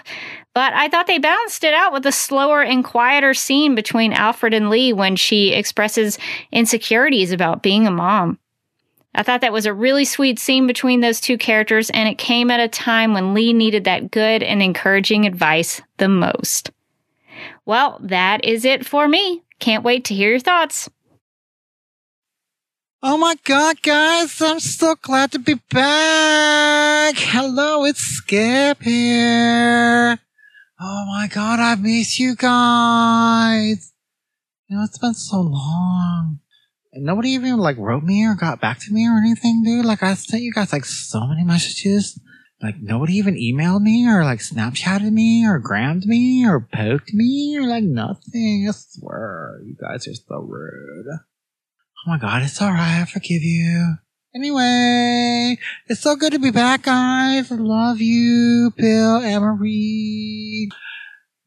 but 0.56 0.74
I 0.74 0.88
thought 0.88 1.06
they 1.06 1.20
balanced 1.20 1.64
it 1.64 1.76
out 1.76 1.94
with 1.94 2.06
a 2.08 2.12
slower 2.12 2.64
and 2.64 2.84
quieter 2.84 3.36
scene 3.36 3.76
between 3.76 4.12
Alfred 4.12 4.56
and 4.56 4.72
Lee 4.72 4.92
when 4.92 5.16
she 5.16 5.54
expresses 5.54 6.18
insecurities 6.52 7.32
about 7.32 7.62
being 7.62 7.86
a 7.86 7.92
mom. 7.92 8.40
I 9.18 9.24
thought 9.24 9.42
that 9.42 9.52
was 9.52 9.66
a 9.66 9.74
really 9.74 10.06
sweet 10.06 10.38
scene 10.38 10.68
between 10.68 11.02
those 11.02 11.20
two 11.20 11.40
characters, 11.40 11.90
and 11.90 12.08
it 12.08 12.20
came 12.20 12.52
at 12.52 12.60
a 12.60 12.68
time 12.68 13.16
when 13.16 13.34
Lee 13.34 13.52
needed 13.52 13.86
that 13.86 14.12
good 14.12 14.44
and 14.44 14.62
encouraging 14.62 15.26
advice 15.26 15.82
the 15.98 16.08
most. 16.08 16.70
Well, 17.66 17.98
that 18.04 18.46
is 18.46 18.64
it 18.64 18.86
for 18.86 19.08
me. 19.08 19.42
Can't 19.60 19.84
wait 19.84 20.06
to 20.06 20.14
hear 20.14 20.30
your 20.30 20.40
thoughts. 20.40 20.88
Oh 23.02 23.18
my 23.18 23.36
god, 23.44 23.82
guys, 23.82 24.40
I'm 24.40 24.60
so 24.60 24.96
glad 25.02 25.32
to 25.32 25.40
be 25.40 25.56
back. 25.72 27.16
Hello, 27.18 27.86
it's 27.86 28.02
Skip 28.02 28.84
here. 28.84 30.20
Oh 30.80 31.06
my 31.08 31.28
god, 31.28 31.60
I 31.60 31.74
miss 31.74 32.20
you 32.20 32.36
guys. 32.36 33.94
You 34.68 34.78
know, 34.78 34.84
it's 34.84 35.00
been 35.00 35.16
so 35.16 35.42
long. 35.42 36.40
And 36.98 37.06
nobody 37.06 37.30
even 37.30 37.58
like 37.60 37.78
wrote 37.78 38.02
me 38.02 38.26
or 38.26 38.34
got 38.34 38.60
back 38.60 38.80
to 38.80 38.92
me 38.92 39.08
or 39.08 39.20
anything, 39.20 39.62
dude. 39.64 39.86
Like 39.86 40.02
I 40.02 40.16
sent 40.16 40.42
you 40.42 40.52
guys 40.52 40.74
like 40.74 40.84
so 40.84 41.28
many 41.28 41.44
messages. 41.44 42.20
Like 42.60 42.78
nobody 42.82 43.14
even 43.18 43.36
emailed 43.36 43.84
me 43.84 44.10
or 44.10 44.24
like 44.24 44.40
Snapchatted 44.40 45.12
me 45.12 45.46
or 45.46 45.60
grammed 45.60 46.08
me 46.08 46.44
or 46.44 46.60
poked 46.60 47.14
me 47.14 47.56
or 47.56 47.68
like 47.68 47.84
nothing. 47.84 48.66
I 48.68 48.72
swear, 48.72 49.62
you 49.64 49.76
guys 49.80 50.08
are 50.08 50.16
so 50.16 50.40
rude. 50.40 51.06
Oh 51.08 52.10
my 52.10 52.18
god, 52.18 52.42
it's 52.42 52.60
alright. 52.60 53.04
I 53.04 53.06
forgive 53.06 53.44
you. 53.44 53.98
Anyway, 54.34 55.60
it's 55.88 56.02
so 56.02 56.16
good 56.16 56.32
to 56.34 56.40
be 56.40 56.50
back, 56.50 56.82
guys. 56.82 57.52
I 57.52 57.56
love 57.58 58.02
you, 58.02 58.74
Bill, 58.76 59.18
Emery. 59.18 60.68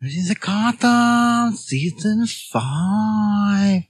This 0.00 0.14
is 0.14 0.30
a 0.30 0.36
Gotham 0.36 1.56
season 1.56 2.24
five. 2.52 3.89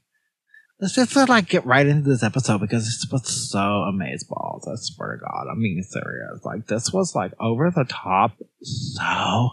Let's 0.80 0.94
just 0.94 1.14
like 1.14 1.48
get 1.48 1.66
right 1.66 1.86
into 1.86 2.08
this 2.08 2.22
episode 2.22 2.62
because 2.62 2.86
this 2.86 3.06
was 3.12 3.50
so 3.50 3.58
amazeballs. 3.58 4.66
I 4.66 4.76
swear 4.76 5.16
to 5.16 5.20
God, 5.20 5.46
I'm 5.50 5.60
being 5.60 5.82
serious. 5.82 6.42
Like 6.42 6.68
this 6.68 6.90
was 6.90 7.14
like 7.14 7.32
over 7.38 7.70
the 7.70 7.84
top, 7.84 8.32
so 8.62 9.50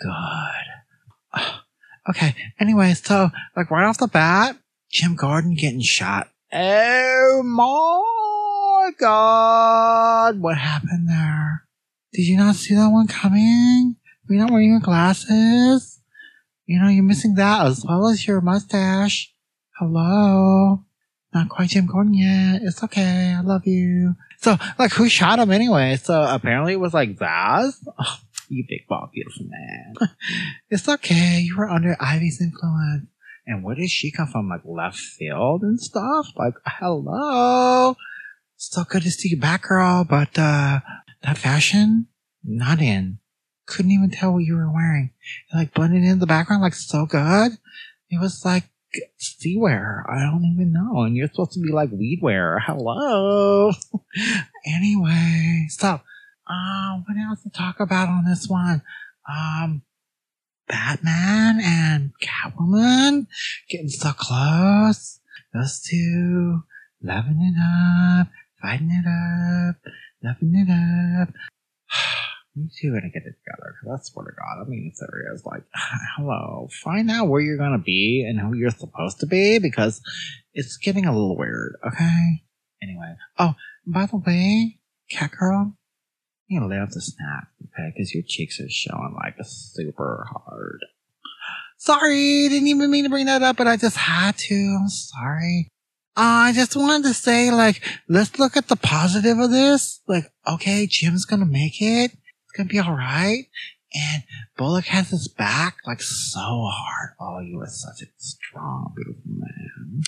good. 0.00 1.40
Okay. 2.08 2.34
Anyway, 2.58 2.94
so 2.94 3.28
like 3.54 3.70
right 3.70 3.84
off 3.84 3.98
the 3.98 4.06
bat, 4.06 4.56
Jim 4.90 5.14
Gordon 5.14 5.54
getting 5.54 5.82
shot. 5.82 6.30
Oh 6.50 7.42
my 7.44 8.92
God! 8.98 10.40
What 10.40 10.56
happened 10.56 11.06
there? 11.06 11.64
Did 12.14 12.22
you 12.22 12.38
not 12.38 12.54
see 12.54 12.74
that 12.74 12.88
one 12.88 13.08
coming? 13.08 13.96
You're 14.26 14.40
not 14.40 14.50
wearing 14.50 14.70
your 14.70 14.80
glasses. 14.80 16.00
You 16.64 16.80
know, 16.80 16.88
you're 16.88 17.04
missing 17.04 17.34
that 17.34 17.66
as 17.66 17.84
well 17.86 18.08
as 18.08 18.26
your 18.26 18.40
mustache. 18.40 19.30
Hello. 19.78 20.84
Not 21.32 21.50
quite 21.50 21.68
Jim 21.68 21.86
Gordon 21.86 22.14
yet. 22.14 22.62
It's 22.64 22.82
okay. 22.82 23.32
I 23.38 23.42
love 23.42 23.64
you. 23.64 24.16
So, 24.38 24.56
like, 24.76 24.90
who 24.90 25.08
shot 25.08 25.38
him 25.38 25.52
anyway? 25.52 25.94
So, 26.02 26.20
apparently 26.20 26.72
it 26.72 26.80
was 26.80 26.94
like 26.94 27.16
Zsasz. 27.16 27.74
Oh, 27.96 28.16
you 28.48 28.64
big 28.68 28.88
bald, 28.88 29.10
beautiful 29.12 29.46
man. 29.46 29.94
it's 30.70 30.88
okay. 30.88 31.38
You 31.44 31.56
were 31.56 31.68
under 31.68 31.96
Ivy's 32.00 32.40
influence. 32.40 33.06
And 33.46 33.62
where 33.62 33.76
did 33.76 33.88
she 33.88 34.10
come 34.10 34.26
from? 34.26 34.48
Like, 34.48 34.62
left 34.64 34.98
field 34.98 35.62
and 35.62 35.80
stuff? 35.80 36.32
Like, 36.36 36.54
hello. 36.66 37.96
So 38.56 38.82
good 38.82 39.02
to 39.02 39.12
see 39.12 39.28
you 39.28 39.36
back, 39.36 39.62
girl. 39.62 40.02
But, 40.02 40.36
uh, 40.36 40.80
that 41.22 41.38
fashion, 41.38 42.08
not 42.42 42.80
in. 42.80 43.20
Couldn't 43.66 43.92
even 43.92 44.10
tell 44.10 44.32
what 44.32 44.44
you 44.44 44.56
were 44.56 44.72
wearing. 44.72 45.12
Like, 45.54 45.72
blended 45.72 46.02
in 46.02 46.18
the 46.18 46.26
background, 46.26 46.62
like, 46.62 46.74
so 46.74 47.06
good. 47.06 47.52
It 48.10 48.20
was 48.20 48.44
like, 48.44 48.64
sea 49.16 49.56
wear. 49.58 50.04
I 50.08 50.20
don't 50.20 50.44
even 50.44 50.72
know. 50.72 51.02
And 51.02 51.16
you're 51.16 51.28
supposed 51.28 51.52
to 51.52 51.60
be 51.60 51.72
like 51.72 51.90
weed 51.90 52.20
wear. 52.22 52.58
Hello. 52.64 53.72
anyway, 54.66 55.66
so 55.70 56.00
uh, 56.46 56.98
what 57.06 57.16
else 57.18 57.42
to 57.42 57.50
talk 57.50 57.80
about 57.80 58.08
on 58.08 58.24
this 58.24 58.48
one? 58.48 58.82
Um, 59.30 59.82
Batman 60.68 61.60
and 61.62 62.12
Catwoman 62.22 63.26
getting 63.68 63.88
so 63.88 64.12
close. 64.12 65.20
Those 65.54 65.80
two 65.80 66.62
loving 67.02 67.40
it 67.40 67.58
up, 67.58 68.28
fighting 68.60 68.90
it 68.90 69.06
up, 69.06 69.76
loving 70.22 70.54
it 70.54 71.22
up. 71.22 71.28
You 72.58 72.68
two 72.76 72.88
gonna 72.92 73.10
get 73.12 73.22
it 73.22 73.36
together. 73.44 73.76
Cause 73.82 74.00
I 74.00 74.02
swear 74.02 74.26
to 74.26 74.32
God, 74.32 74.66
I 74.66 74.68
mean, 74.68 74.92
serious. 74.94 75.44
Like, 75.44 75.62
hello, 76.16 76.68
find 76.82 77.10
out 77.10 77.28
where 77.28 77.40
you're 77.40 77.56
gonna 77.56 77.78
be 77.78 78.26
and 78.28 78.40
who 78.40 78.56
you're 78.56 78.70
supposed 78.70 79.20
to 79.20 79.26
be 79.26 79.58
because 79.58 80.00
it's 80.54 80.76
getting 80.76 81.06
a 81.06 81.12
little 81.12 81.36
weird. 81.36 81.76
Okay. 81.86 82.42
Anyway, 82.82 83.14
oh, 83.38 83.54
by 83.86 84.06
the 84.06 84.16
way, 84.16 84.78
cat 85.10 85.30
girl, 85.38 85.74
you 86.48 86.64
lay 86.66 86.78
off 86.78 86.90
the 86.90 87.00
snack, 87.00 87.48
okay? 87.62 87.92
Because 87.94 88.12
your 88.12 88.24
cheeks 88.26 88.58
are 88.60 88.68
showing 88.68 89.14
like 89.16 89.36
super 89.44 90.26
hard. 90.30 90.80
Sorry, 91.76 92.48
didn't 92.48 92.66
even 92.66 92.90
mean 92.90 93.04
to 93.04 93.10
bring 93.10 93.26
that 93.26 93.42
up, 93.42 93.56
but 93.56 93.68
I 93.68 93.76
just 93.76 93.96
had 93.96 94.36
to. 94.36 94.78
I'm 94.80 94.88
sorry. 94.88 95.68
Uh, 96.16 96.50
I 96.50 96.52
just 96.52 96.74
wanted 96.74 97.06
to 97.06 97.14
say, 97.14 97.52
like, 97.52 97.80
let's 98.08 98.40
look 98.40 98.56
at 98.56 98.66
the 98.66 98.74
positive 98.74 99.38
of 99.38 99.52
this. 99.52 100.00
Like, 100.08 100.24
okay, 100.48 100.88
Jim's 100.90 101.24
gonna 101.24 101.46
make 101.46 101.80
it 101.80 102.10
gonna 102.58 102.68
be 102.68 102.78
all 102.78 102.92
right. 102.92 103.46
And 103.94 104.22
Bullock 104.58 104.84
has 104.86 105.08
his 105.08 105.28
back 105.28 105.78
like 105.86 106.02
so 106.02 106.40
hard. 106.40 107.10
Oh, 107.18 107.40
you 107.40 107.58
are 107.60 107.66
such 107.66 108.02
a 108.02 108.10
strong, 108.18 108.92
beautiful 108.94 109.22
man. 109.26 110.02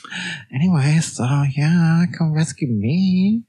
Anyway, 0.53 0.99
so 0.99 1.45
yeah, 1.57 2.05
come 2.17 2.33
rescue 2.35 2.69
me. 2.69 3.45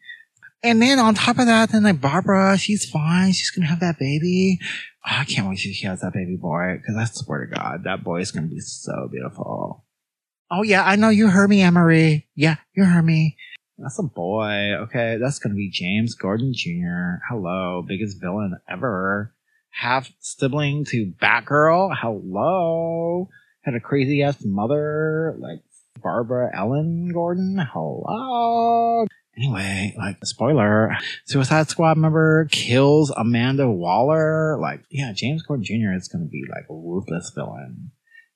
And 0.63 0.81
then 0.81 0.99
on 0.99 1.15
top 1.15 1.39
of 1.39 1.47
that, 1.47 1.71
then 1.71 1.83
like 1.83 1.99
Barbara, 1.99 2.57
she's 2.57 2.89
fine. 2.89 3.33
She's 3.33 3.49
gonna 3.49 3.67
have 3.67 3.81
that 3.81 3.99
baby. 3.99 4.59
Oh, 5.05 5.17
I 5.19 5.25
can't 5.25 5.49
wait 5.49 5.59
till 5.59 5.73
she 5.73 5.87
has 5.87 5.99
that 6.01 6.13
baby 6.13 6.37
boy. 6.37 6.79
Cause 6.87 6.95
I 6.95 7.05
swear 7.05 7.47
to 7.47 7.55
God, 7.55 7.83
that 7.83 8.03
boy 8.03 8.21
is 8.21 8.31
gonna 8.31 8.47
be 8.47 8.59
so 8.59 9.09
beautiful. 9.11 9.83
Oh 10.49 10.63
yeah, 10.63 10.83
I 10.85 10.95
know 10.95 11.09
you 11.09 11.27
heard 11.27 11.49
me, 11.49 11.61
Emery. 11.61 12.27
Yeah, 12.35 12.57
you 12.73 12.85
heard 12.85 13.05
me. 13.05 13.37
That's 13.77 13.99
a 13.99 14.03
boy. 14.03 14.75
Okay, 14.83 15.17
that's 15.19 15.39
gonna 15.39 15.55
be 15.55 15.69
James 15.69 16.15
Gordon 16.15 16.53
Jr. 16.53 17.21
Hello, 17.29 17.83
biggest 17.87 18.21
villain 18.21 18.57
ever. 18.69 19.33
Half 19.69 20.11
sibling 20.19 20.85
to 20.85 21.13
Batgirl. 21.21 21.95
Hello. 21.99 23.27
Had 23.61 23.75
a 23.75 23.79
crazy 23.79 24.21
ass 24.21 24.43
mother, 24.43 25.35
like 25.39 25.59
Barbara 26.01 26.51
Ellen 26.53 27.11
Gordon. 27.13 27.57
Hello. 27.71 29.05
Anyway, 29.37 29.95
like 29.97 30.17
spoiler, 30.25 30.95
Suicide 31.25 31.69
Squad 31.69 31.97
member 31.97 32.47
kills 32.51 33.11
Amanda 33.11 33.69
Waller. 33.69 34.59
Like, 34.59 34.83
yeah, 34.91 35.13
James 35.15 35.41
Gordon 35.43 35.63
Jr. 35.63 35.93
is 35.95 36.09
gonna 36.09 36.25
be 36.25 36.43
like 36.49 36.65
a 36.69 36.73
ruthless 36.73 37.31
villain. 37.33 37.91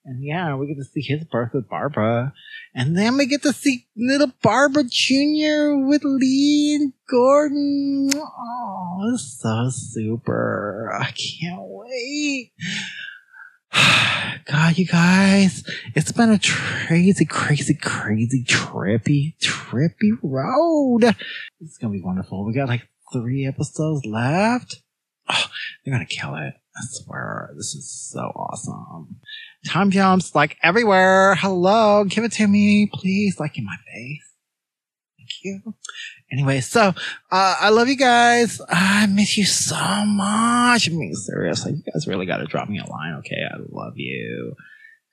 And 0.06 0.22
yeah, 0.22 0.54
we 0.54 0.68
get 0.68 0.76
to 0.76 0.84
see 0.84 1.02
his 1.02 1.24
birth 1.24 1.50
with 1.52 1.68
Barbara. 1.68 2.32
And 2.72 2.96
then 2.96 3.16
we 3.16 3.26
get 3.26 3.42
to 3.42 3.52
see 3.52 3.86
little 3.96 4.32
Barbara 4.40 4.84
Jr. 4.84 5.74
with 5.84 6.04
Lee 6.04 6.76
and 6.80 6.92
Gordon. 7.10 8.10
Oh, 8.14 9.10
it's 9.12 9.40
so 9.42 9.68
super. 9.68 10.92
I 10.96 11.10
can't 11.10 11.60
wait. 11.60 12.52
God, 14.44 14.78
you 14.78 14.86
guys, 14.86 15.64
it's 15.96 16.12
been 16.12 16.30
a 16.30 16.38
crazy, 16.38 17.24
crazy, 17.24 17.74
crazy, 17.74 18.44
trippy, 18.44 19.34
trippy 19.42 20.18
road. 20.22 21.16
It's 21.60 21.78
gonna 21.78 21.92
be 21.92 22.00
wonderful. 22.00 22.46
We 22.46 22.54
got 22.54 22.68
like 22.68 22.86
three 23.12 23.44
episodes 23.44 24.06
left. 24.06 24.82
Oh, 25.28 25.46
they're 25.84 25.92
gonna 25.92 26.06
kill 26.06 26.36
it. 26.36 26.54
I 26.76 26.80
swear, 26.82 27.50
this 27.56 27.74
is 27.74 27.90
so 27.90 28.20
awesome. 28.20 29.16
Time 29.66 29.90
jumps 29.90 30.34
like 30.34 30.56
everywhere. 30.62 31.34
Hello, 31.34 32.04
give 32.04 32.24
it 32.24 32.32
to 32.32 32.46
me, 32.46 32.88
please, 32.92 33.40
like 33.40 33.58
in 33.58 33.64
my 33.64 33.76
face. 33.92 34.32
Thank 35.18 35.30
you. 35.42 35.74
Anyway, 36.30 36.60
so 36.60 36.80
uh, 37.30 37.56
I 37.60 37.70
love 37.70 37.88
you 37.88 37.96
guys. 37.96 38.60
I 38.68 39.06
miss 39.06 39.36
you 39.36 39.44
so 39.44 39.74
much. 39.74 40.88
I 40.88 40.92
mean, 40.92 41.14
seriously, 41.14 41.72
you 41.72 41.82
guys 41.92 42.06
really 42.06 42.26
got 42.26 42.38
to 42.38 42.46
drop 42.46 42.68
me 42.68 42.78
a 42.78 42.86
line, 42.86 43.14
okay? 43.18 43.42
I 43.50 43.56
love 43.70 43.94
you. 43.96 44.54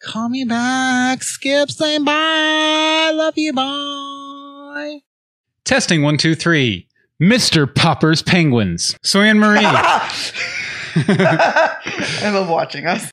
Call 0.03 0.29
me 0.29 0.43
back. 0.43 1.23
Skip 1.23 1.71
saying 1.71 2.03
bye. 2.03 3.11
Love 3.13 3.37
you. 3.37 3.53
Bye. 3.53 4.99
Testing 5.65 6.03
one, 6.03 6.17
two, 6.17 6.35
three. 6.35 6.87
Mr. 7.21 7.73
Popper's 7.73 8.21
Penguins. 8.21 8.97
So 9.01 9.21
Anne 9.21 9.39
Marie. 9.39 9.59
I 10.95 12.29
love 12.33 12.49
watching 12.49 12.85
us. 12.85 13.09